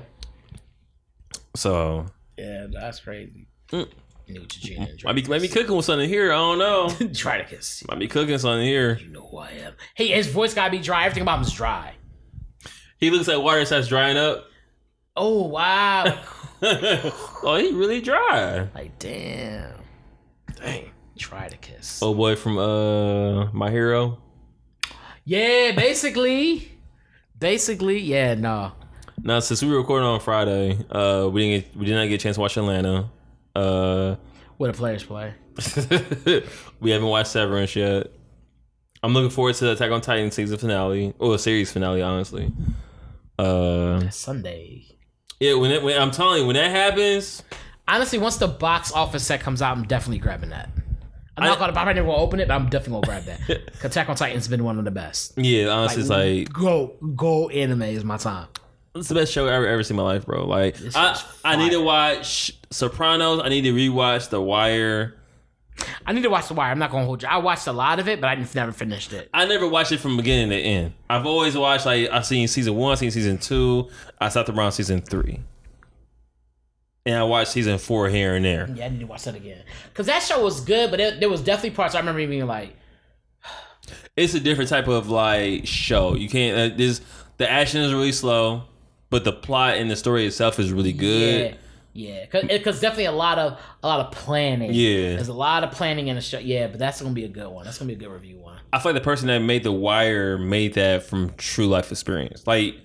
so 1.55 2.05
Yeah, 2.37 2.67
that's 2.71 2.99
crazy. 2.99 3.47
Mm. 3.71 3.89
Neutrogena. 4.29 5.03
might 5.03 5.13
be 5.15 5.23
might 5.23 5.41
be 5.41 5.47
cooking 5.47 5.75
with 5.75 5.85
something 5.85 6.07
here. 6.07 6.31
I 6.31 6.35
don't 6.35 6.59
know. 6.59 6.87
Dryticus. 7.07 7.87
Might 7.87 7.99
be 7.99 8.07
cooking 8.07 8.37
something 8.37 8.65
here. 8.65 8.97
You 8.99 9.09
know 9.09 9.27
who 9.27 9.37
I 9.37 9.49
am. 9.51 9.73
Hey, 9.95 10.07
his 10.07 10.27
voice 10.27 10.53
gotta 10.53 10.69
be 10.71 10.79
dry. 10.79 11.05
Everything 11.05 11.23
about 11.23 11.39
him 11.39 11.45
is 11.45 11.51
dry. 11.53 11.93
He 12.97 13.09
looks 13.09 13.27
like 13.27 13.41
water 13.41 13.63
starts 13.65 13.87
drying 13.87 14.17
up. 14.17 14.45
Oh 15.15 15.47
wow. 15.47 16.17
oh, 16.61 17.57
he 17.59 17.71
really 17.71 18.01
dry. 18.01 18.67
like 18.75 18.97
damn. 18.99 19.71
Dang. 20.55 20.91
Try 21.17 21.47
to 21.49 21.57
kiss. 21.57 21.99
Oh 22.01 22.13
boy 22.13 22.35
from 22.35 22.57
uh 22.57 23.51
My 23.51 23.69
Hero. 23.69 24.19
Yeah, 25.25 25.71
basically. 25.75 26.71
Basically, 27.37 27.99
yeah, 27.99 28.33
no. 28.35 28.71
Now 29.21 29.39
since 29.39 29.61
we 29.61 29.69
were 29.69 29.77
recording 29.77 30.07
on 30.07 30.19
Friday, 30.21 30.77
uh, 30.89 31.29
we 31.31 31.41
didn't 31.41 31.65
get, 31.71 31.77
we 31.77 31.85
did 31.85 31.95
not 31.95 32.05
get 32.07 32.15
a 32.15 32.17
chance 32.17 32.35
to 32.37 32.41
watch 32.41 32.57
Atlanta. 32.57 33.09
Uh, 33.55 34.15
What 34.57 34.67
the 34.71 34.77
players 34.77 35.03
play. 35.03 35.33
we 36.79 36.91
haven't 36.91 37.07
watched 37.07 37.31
Severance 37.31 37.75
yet. 37.75 38.07
I'm 39.03 39.13
looking 39.13 39.29
forward 39.29 39.55
to 39.55 39.65
the 39.65 39.71
Attack 39.73 39.91
on 39.91 40.01
Titan 40.01 40.31
season 40.31 40.57
finale 40.57 41.13
or 41.19 41.37
series 41.37 41.71
finale, 41.71 42.01
honestly. 42.01 42.51
Uh, 43.37 44.09
Sunday. 44.09 44.85
Yeah, 45.39 45.53
when 45.55 45.71
it, 45.71 45.81
when 45.83 45.99
I'm 46.01 46.11
telling 46.11 46.41
you, 46.41 46.47
when 46.47 46.55
that 46.55 46.71
happens, 46.71 47.43
Honestly, 47.87 48.19
once 48.19 48.37
the 48.37 48.47
box 48.47 48.91
office 48.91 49.25
set 49.25 49.39
comes 49.41 49.63
out, 49.63 49.75
I'm 49.75 49.83
definitely 49.83 50.19
grabbing 50.19 50.51
that. 50.51 50.69
I'm 51.37 51.43
I- 51.43 51.47
not 51.47 51.57
gonna. 51.59 51.79
I'm 51.79 51.85
not 51.87 51.95
gonna 51.95 52.13
open 52.13 52.39
it, 52.39 52.47
but 52.47 52.53
I'm 52.53 52.69
definitely 52.69 53.01
gonna 53.07 53.23
grab 53.23 53.39
that. 53.47 53.61
Attack 53.83 54.09
on 54.09 54.15
Titan's 54.15 54.47
been 54.47 54.63
one 54.63 54.77
of 54.77 54.85
the 54.85 54.91
best. 54.91 55.33
yeah, 55.37 55.67
honestly, 55.69 56.01
it's 56.01 56.09
like 56.09 56.53
go 56.53 56.95
go 57.15 57.49
anime 57.49 57.81
is 57.83 58.03
my 58.03 58.17
time. 58.17 58.47
it's 58.93 59.07
the 59.07 59.15
best 59.15 59.31
show 59.31 59.47
I 59.47 59.53
ever 59.53 59.65
ever 59.67 59.81
seen 59.81 59.97
in 59.97 60.03
my 60.03 60.11
life, 60.13 60.25
bro. 60.25 60.45
Like 60.45 60.75
I, 60.95 61.19
I 61.43 61.55
need 61.55 61.71
to 61.71 61.81
watch 61.81 62.51
Sopranos. 62.69 63.41
I 63.43 63.49
need 63.49 63.61
to 63.61 63.73
rewatch 63.73 64.29
The 64.29 64.39
Wire. 64.41 65.15
I 66.05 66.13
need 66.13 66.23
to 66.23 66.29
watch 66.29 66.47
The 66.47 66.53
Wire. 66.53 66.71
I'm 66.71 66.79
not 66.79 66.91
gonna 66.91 67.05
hold 67.05 67.21
you. 67.23 67.29
I 67.29 67.37
watched 67.37 67.67
a 67.67 67.71
lot 67.71 67.99
of 67.99 68.07
it, 68.07 68.19
but 68.21 68.27
I 68.27 68.35
never 68.55 68.71
finished 68.71 69.13
it. 69.13 69.29
I 69.33 69.45
never 69.45 69.67
watched 69.67 69.91
it 69.91 69.99
from 69.99 70.17
beginning 70.17 70.49
to 70.49 70.55
end. 70.57 70.93
I've 71.09 71.25
always 71.25 71.55
watched 71.57 71.85
like 71.85 72.09
I've 72.09 72.25
seen 72.25 72.47
season 72.47 72.75
one, 72.75 72.97
seen 72.97 73.11
season 73.11 73.37
two. 73.37 73.89
I 74.19 74.29
stopped 74.29 74.49
around 74.49 74.71
season 74.73 75.01
three, 75.01 75.39
and 77.05 77.15
I 77.15 77.23
watched 77.23 77.51
season 77.51 77.77
four 77.77 78.09
here 78.09 78.35
and 78.35 78.45
there. 78.45 78.69
Yeah, 78.73 78.85
I 78.85 78.89
need 78.89 78.99
to 79.01 79.05
watch 79.07 79.23
that 79.23 79.35
again 79.35 79.63
because 79.89 80.05
that 80.07 80.23
show 80.23 80.43
was 80.43 80.61
good, 80.61 80.91
but 80.91 80.99
it, 80.99 81.19
there 81.19 81.29
was 81.29 81.41
definitely 81.41 81.71
parts 81.75 81.95
I 81.95 81.99
remember 81.99 82.25
being 82.25 82.45
like, 82.47 82.75
It's 84.15 84.33
a 84.33 84.39
different 84.39 84.69
type 84.69 84.87
of 84.87 85.09
like 85.09 85.65
show. 85.65 86.15
You 86.15 86.29
can't. 86.29 86.73
Uh, 86.73 86.75
this 86.75 87.01
the 87.37 87.49
action 87.49 87.81
is 87.81 87.93
really 87.93 88.11
slow, 88.11 88.63
but 89.09 89.23
the 89.23 89.31
plot 89.31 89.77
and 89.77 89.89
the 89.89 89.95
story 89.95 90.25
itself 90.25 90.59
is 90.59 90.71
really 90.71 90.93
good. 90.93 91.51
yeah. 91.51 91.57
Yeah, 91.93 92.25
because 92.31 92.79
definitely 92.79 93.05
a 93.05 93.11
lot 93.11 93.39
of 93.39 93.59
a 93.83 93.87
lot 93.87 93.99
of 94.05 94.11
planning. 94.11 94.71
Yeah. 94.73 95.15
there's 95.15 95.27
a 95.27 95.33
lot 95.33 95.63
of 95.63 95.71
planning 95.71 96.07
in 96.07 96.15
the 96.15 96.21
show. 96.21 96.39
Yeah, 96.39 96.67
but 96.67 96.79
that's 96.79 97.01
gonna 97.01 97.13
be 97.13 97.25
a 97.25 97.29
good 97.29 97.49
one. 97.49 97.65
That's 97.65 97.77
gonna 97.77 97.89
be 97.89 97.95
a 97.95 97.97
good 97.97 98.11
review 98.13 98.37
one. 98.37 98.59
I 98.71 98.79
feel 98.79 98.93
like 98.93 99.01
the 99.01 99.05
person 99.05 99.27
that 99.27 99.39
made 99.39 99.63
the 99.63 99.71
wire 99.71 100.37
made 100.37 100.75
that 100.75 101.03
from 101.03 101.33
true 101.37 101.67
life 101.67 101.91
experience. 101.91 102.45
Like, 102.45 102.75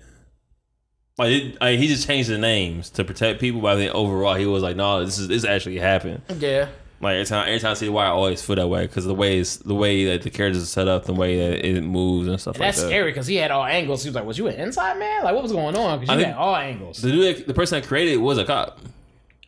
like, 1.19 1.31
it, 1.33 1.61
like 1.61 1.79
he 1.79 1.87
just 1.87 2.07
changed 2.07 2.31
the 2.31 2.39
names 2.39 2.91
to 2.91 3.05
protect 3.05 3.41
people, 3.41 3.61
but 3.61 3.77
I 3.77 3.77
think 3.77 3.95
overall 3.95 4.35
he 4.35 4.47
was 4.47 4.63
like, 4.63 4.77
no, 4.77 5.05
this 5.05 5.19
is 5.19 5.29
this 5.29 5.45
actually 5.45 5.79
happened. 5.79 6.23
Yeah, 6.39 6.69
Like 7.05 7.15
every 7.15 7.27
time, 7.27 7.47
every 7.47 7.61
time 7.61 7.71
I 7.71 7.75
see 7.75 7.87
the 7.87 7.93
wire, 7.93 8.07
I 8.07 8.11
always 8.11 8.43
feel 8.43 8.57
that 8.57 8.67
way 8.69 8.87
because 8.87 9.05
the 9.05 9.15
way 9.15 9.39
it's, 9.39 9.57
the 9.59 9.75
way 9.75 10.05
that 10.07 10.23
the 10.23 10.31
characters 10.31 10.63
are 10.63 10.67
set 10.67 10.89
up, 10.89 11.05
the 11.05 11.13
way 11.15 11.37
that 11.39 11.65
it 11.67 11.83
moves 11.83 12.27
and 12.29 12.41
stuff 12.41 12.57
that's 12.57 12.61
like 12.61 12.75
that. 12.77 12.81
That's 12.81 12.89
scary 12.91 13.11
because 13.11 13.27
he 13.27 13.37
had 13.37 13.51
all 13.51 13.65
angles. 13.65 14.03
He 14.03 14.09
was 14.09 14.17
like, 14.17 14.25
"Was 14.25 14.39
you 14.39 14.47
an 14.49 14.55
inside 14.55 14.99
man? 14.99 15.23
Like, 15.25 15.35
what 15.35 15.43
was 15.43 15.53
going 15.53 15.77
on?" 15.77 16.01
Because 16.01 16.11
I 16.11 16.19
you 16.19 16.25
think- 16.25 16.35
had 16.35 16.39
all 16.43 16.57
angles. 16.57 17.01
The 17.03 17.11
dude, 17.13 17.47
the 17.47 17.55
person 17.55 17.81
that 17.81 17.87
created 17.87 18.15
it 18.15 18.17
was 18.19 18.39
a 18.39 18.45
cop. 18.45 18.81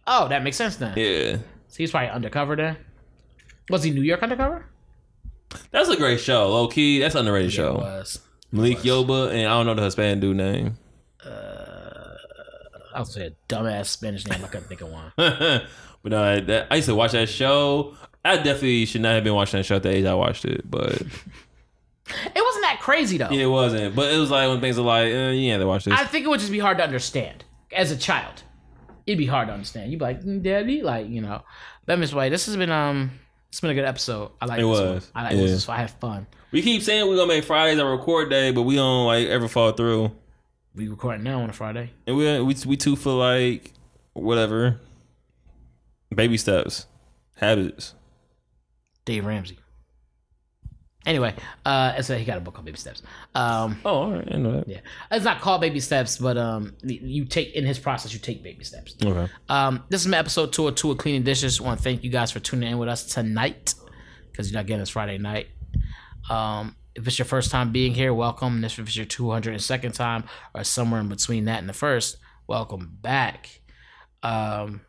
Oh, 0.06 0.28
that 0.28 0.42
makes 0.44 0.56
sense 0.56 0.76
then. 0.76 0.94
Yeah, 0.96 1.38
So 1.68 1.78
he's 1.78 1.90
probably 1.90 2.10
undercover 2.10 2.54
then. 2.54 2.76
Was 3.70 3.82
he 3.82 3.90
New 3.90 4.02
York 4.02 4.22
undercover? 4.22 4.66
that's 5.70 5.88
a 5.88 5.96
great 5.96 6.20
show. 6.20 6.48
Low 6.50 6.68
key, 6.68 7.00
that's 7.00 7.14
an 7.14 7.20
underrated 7.20 7.50
It 7.50 7.54
show. 7.54 8.04
Malik 8.52 8.78
Yoba 8.78 9.30
and 9.30 9.40
I 9.48 9.50
don't 9.56 9.66
know 9.66 9.74
the 9.74 9.82
Hispanic 9.82 10.20
dude 10.20 10.36
name. 10.36 10.76
I 11.24 11.28
was 13.00 13.12
say 13.12 13.26
a 13.26 13.32
dumbass 13.52 13.86
Spanish 13.86 14.26
name. 14.26 14.44
I 14.44 14.48
couldn't 14.48 14.68
think 14.68 14.80
of 14.80 14.88
one. 14.88 15.12
but 15.16 15.68
no, 16.04 16.40
that, 16.40 16.68
I 16.70 16.76
used 16.76 16.88
to 16.88 16.94
watch 16.94 17.12
that 17.12 17.28
show. 17.28 17.94
I 18.24 18.36
definitely 18.36 18.86
should 18.86 19.02
not 19.02 19.14
have 19.14 19.24
been 19.24 19.34
watching 19.34 19.58
that 19.58 19.64
show 19.64 19.76
at 19.76 19.82
the 19.82 19.90
age 19.90 20.04
I 20.04 20.14
watched 20.14 20.44
it, 20.44 20.68
but 20.68 20.92
It 20.92 22.42
wasn't 22.42 22.62
that 22.64 22.78
crazy 22.80 23.18
though. 23.18 23.30
Yeah, 23.30 23.44
it 23.44 23.50
wasn't. 23.50 23.94
But 23.94 24.12
it 24.12 24.18
was 24.18 24.30
like 24.30 24.48
when 24.48 24.60
things 24.60 24.78
are 24.78 24.82
like, 24.82 25.06
eh, 25.06 25.30
you 25.30 25.50
have 25.52 25.60
to 25.60 25.66
watch 25.66 25.84
this. 25.84 25.94
I 25.94 26.04
think 26.04 26.24
it 26.24 26.28
would 26.28 26.40
just 26.40 26.52
be 26.52 26.58
hard 26.58 26.78
to 26.78 26.84
understand 26.84 27.44
as 27.72 27.90
a 27.90 27.96
child. 27.96 28.42
It'd 29.06 29.18
be 29.18 29.26
hard 29.26 29.48
to 29.48 29.54
understand. 29.54 29.90
You'd 29.90 29.98
be 29.98 30.04
like, 30.04 30.22
mm, 30.22 30.42
"Daddy," 30.42 30.82
like 30.82 31.08
you 31.08 31.20
know. 31.20 31.42
But 31.84 31.98
Miss 31.98 32.12
White, 32.12 32.30
this 32.30 32.46
has 32.46 32.56
been 32.56 32.70
um, 32.70 33.12
it's 33.48 33.60
been 33.60 33.70
a 33.70 33.74
good 33.74 33.84
episode. 33.84 34.32
I 34.40 34.46
like 34.46 34.58
It 34.58 34.62
this 34.62 34.68
was, 34.68 35.04
One. 35.04 35.10
I 35.14 35.22
like 35.28 35.36
yeah. 35.36 35.42
this. 35.42 35.64
So 35.64 35.72
I 35.72 35.76
have 35.78 35.92
fun. 35.92 36.26
we 36.50 36.62
keep 36.62 36.82
saying 36.82 37.08
we're 37.08 37.16
gonna 37.16 37.28
make 37.28 37.44
Fridays 37.44 37.78
our 37.78 37.90
record 37.96 38.30
day, 38.30 38.50
but 38.50 38.62
we 38.62 38.76
don't 38.76 39.06
like 39.06 39.28
ever 39.28 39.48
fall 39.48 39.72
through. 39.72 40.10
We 40.76 40.88
recording 40.88 41.22
now 41.24 41.40
on 41.40 41.48
a 41.48 41.54
Friday. 41.54 41.90
And 42.06 42.16
we 42.16 42.40
we 42.42 42.54
we 42.66 42.76
too 42.76 42.96
feel 42.96 43.16
like 43.16 43.72
whatever. 44.12 44.78
Baby 46.14 46.36
steps, 46.36 46.86
habits. 47.34 47.94
Dave 49.04 49.24
Ramsey. 49.24 49.58
Anyway, 51.06 51.34
uh, 51.64 51.92
a, 51.96 52.18
he 52.18 52.24
got 52.24 52.36
a 52.36 52.40
book 52.40 52.54
called 52.54 52.64
Baby 52.66 52.78
Steps. 52.78 53.00
Um, 53.34 53.78
Oh, 53.84 53.90
all 53.94 54.10
right, 54.12 54.28
I 54.28 54.36
know 54.38 54.56
that. 54.56 54.68
yeah, 54.68 54.80
it's 55.12 55.24
not 55.24 55.40
called 55.40 55.60
Baby 55.60 55.78
Steps, 55.78 56.18
but 56.18 56.36
um, 56.36 56.74
you 56.82 57.24
take 57.24 57.54
in 57.54 57.64
his 57.64 57.78
process, 57.78 58.12
you 58.12 58.18
take 58.18 58.42
baby 58.42 58.64
steps. 58.64 58.96
Okay. 59.04 59.28
Um, 59.48 59.84
this 59.88 60.00
is 60.00 60.08
my 60.08 60.18
episode 60.18 60.52
two 60.52 60.64
or 60.64 60.72
two 60.72 60.90
of 60.90 60.98
Cleaning 60.98 61.22
Dishes. 61.22 61.60
want 61.60 61.78
to 61.78 61.84
thank 61.84 62.02
you 62.02 62.10
guys 62.10 62.32
for 62.32 62.40
tuning 62.40 62.72
in 62.72 62.78
with 62.78 62.88
us 62.88 63.04
tonight 63.04 63.74
because 64.32 64.50
you're 64.50 64.58
not 64.58 64.66
getting 64.66 64.80
this 64.80 64.90
Friday 64.90 65.16
night. 65.18 65.46
Um, 66.28 66.74
if 66.96 67.06
it's 67.06 67.18
your 67.18 67.26
first 67.26 67.50
time 67.50 67.70
being 67.72 67.94
here, 67.94 68.12
welcome. 68.12 68.56
And 68.56 68.64
if 68.64 68.78
it's 68.78 68.96
your 68.96 69.06
202nd 69.06 69.94
time 69.94 70.24
or 70.54 70.64
somewhere 70.64 71.00
in 71.00 71.08
between 71.08 71.44
that 71.44 71.58
and 71.60 71.68
the 71.68 71.72
first, 71.74 72.16
welcome 72.46 72.96
back. 73.00 73.60
Um, 74.22 74.80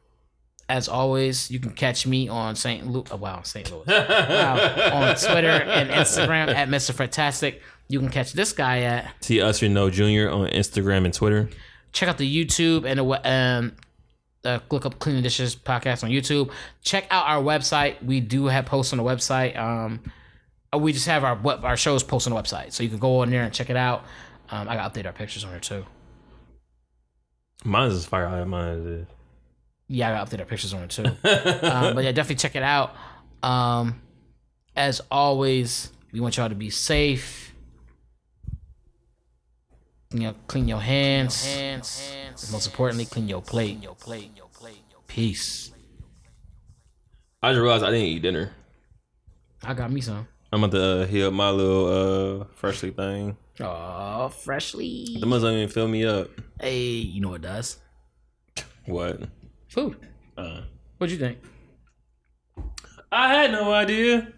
as 0.69 0.87
always, 0.89 1.49
you 1.49 1.59
can 1.59 1.71
catch 1.71 2.05
me 2.07 2.27
on 2.27 2.55
St. 2.55 2.85
Louis. 2.87 3.05
Oh, 3.11 3.15
wow, 3.17 3.41
St. 3.43 3.71
Louis. 3.71 3.85
wow, 3.87 4.55
on 4.93 5.15
Twitter 5.15 5.47
and 5.49 5.89
Instagram 5.89 6.53
at 6.53 6.67
Mr. 6.69 6.93
Fantastic. 6.93 7.61
You 7.87 7.99
can 7.99 8.09
catch 8.09 8.33
this 8.33 8.51
guy 8.51 8.81
at 8.81 9.13
T 9.21 9.39
Usher 9.41 9.69
No 9.69 9.89
Jr. 9.89 10.29
on 10.29 10.49
Instagram 10.49 11.05
and 11.05 11.13
Twitter. 11.13 11.49
check 11.93 12.09
out 12.09 12.17
the 12.17 12.45
YouTube 12.45 12.85
and 12.85 12.99
the 12.99 13.03
we- 13.03 13.15
um, 13.17 13.75
uh, 14.43 14.59
look 14.69 14.85
up 14.85 14.99
Cleaning 14.99 15.23
Dishes 15.23 15.55
podcast 15.55 16.03
on 16.03 16.09
YouTube. 16.09 16.51
Check 16.81 17.07
out 17.11 17.25
our 17.27 17.41
website. 17.41 18.03
We 18.03 18.19
do 18.19 18.45
have 18.47 18.65
posts 18.65 18.91
on 18.93 18.97
the 18.97 19.03
website. 19.05 19.57
Um, 19.57 20.01
uh, 20.05 20.09
we 20.75 20.93
just 20.93 21.07
have 21.07 21.23
our 21.23 21.35
web- 21.35 21.63
our 21.63 21.77
shows 21.77 22.03
posted 22.03 22.33
on 22.33 22.37
the 22.37 22.43
website, 22.43 22.73
so 22.73 22.83
you 22.83 22.89
can 22.89 22.99
go 22.99 23.21
on 23.21 23.29
there 23.29 23.43
and 23.43 23.53
check 23.53 23.69
it 23.69 23.77
out. 23.77 24.03
Um, 24.49 24.67
I 24.67 24.75
got 24.75 24.93
to 24.93 24.99
update 24.99 25.05
our 25.05 25.13
pictures 25.13 25.43
on 25.43 25.51
there 25.51 25.59
too. 25.59 25.85
Mine's 27.63 27.93
is 27.93 28.05
fire. 28.05 28.45
Mine 28.45 28.67
is. 28.67 29.07
Yeah, 29.87 30.09
I 30.09 30.13
got 30.13 30.29
to 30.29 30.35
update 30.35 30.39
our 30.41 30.45
pictures 30.45 30.73
on 30.73 30.79
there 30.79 30.87
too. 30.87 31.05
um, 31.65 31.95
but 31.95 32.03
yeah, 32.03 32.11
definitely 32.11 32.35
check 32.35 32.55
it 32.55 32.63
out. 32.63 32.95
Um, 33.43 34.01
as 34.75 35.01
always, 35.09 35.91
we 36.11 36.19
want 36.19 36.37
y'all 36.37 36.49
to 36.49 36.55
be 36.55 36.69
safe. 36.69 37.53
You 40.11 40.19
know, 40.19 40.35
clean 40.47 40.67
your 40.67 40.79
hands. 40.79 41.45
hands. 41.45 42.51
Most 42.51 42.67
importantly, 42.67 43.05
clean 43.05 43.27
your 43.27 43.41
plate. 43.41 43.81
Your 43.81 43.95
plate. 43.95 44.31
Your 44.35 44.47
plate. 44.47 44.81
Peace. 45.07 45.71
I 47.41 47.51
just 47.51 47.61
realized 47.61 47.83
I 47.83 47.91
didn't 47.91 48.05
eat 48.05 48.21
dinner. 48.21 48.51
I 49.63 49.73
got 49.73 49.91
me 49.91 50.01
some. 50.01 50.27
I'm 50.51 50.63
about 50.63 50.75
to 50.77 50.83
uh, 51.01 51.05
heat 51.07 51.23
up 51.23 51.33
my 51.33 51.49
little 51.49 52.41
uh 52.41 52.45
freshly 52.55 52.91
thing. 52.91 53.37
Oh, 53.59 54.29
freshly. 54.29 55.17
The 55.19 55.25
must 55.25 55.43
don't 55.43 55.53
even 55.53 55.69
fill 55.69 55.87
me 55.87 56.05
up. 56.05 56.29
Hey, 56.59 56.79
you 56.83 57.21
know 57.21 57.29
what 57.29 57.35
it 57.37 57.41
does? 57.43 57.79
What? 58.85 59.21
Food. 59.69 59.97
Uh, 60.37 60.61
What'd 60.97 61.11
you 61.11 61.17
think? 61.19 61.39
I 63.11 63.33
had 63.33 63.51
no 63.51 63.73
idea. 63.73 64.33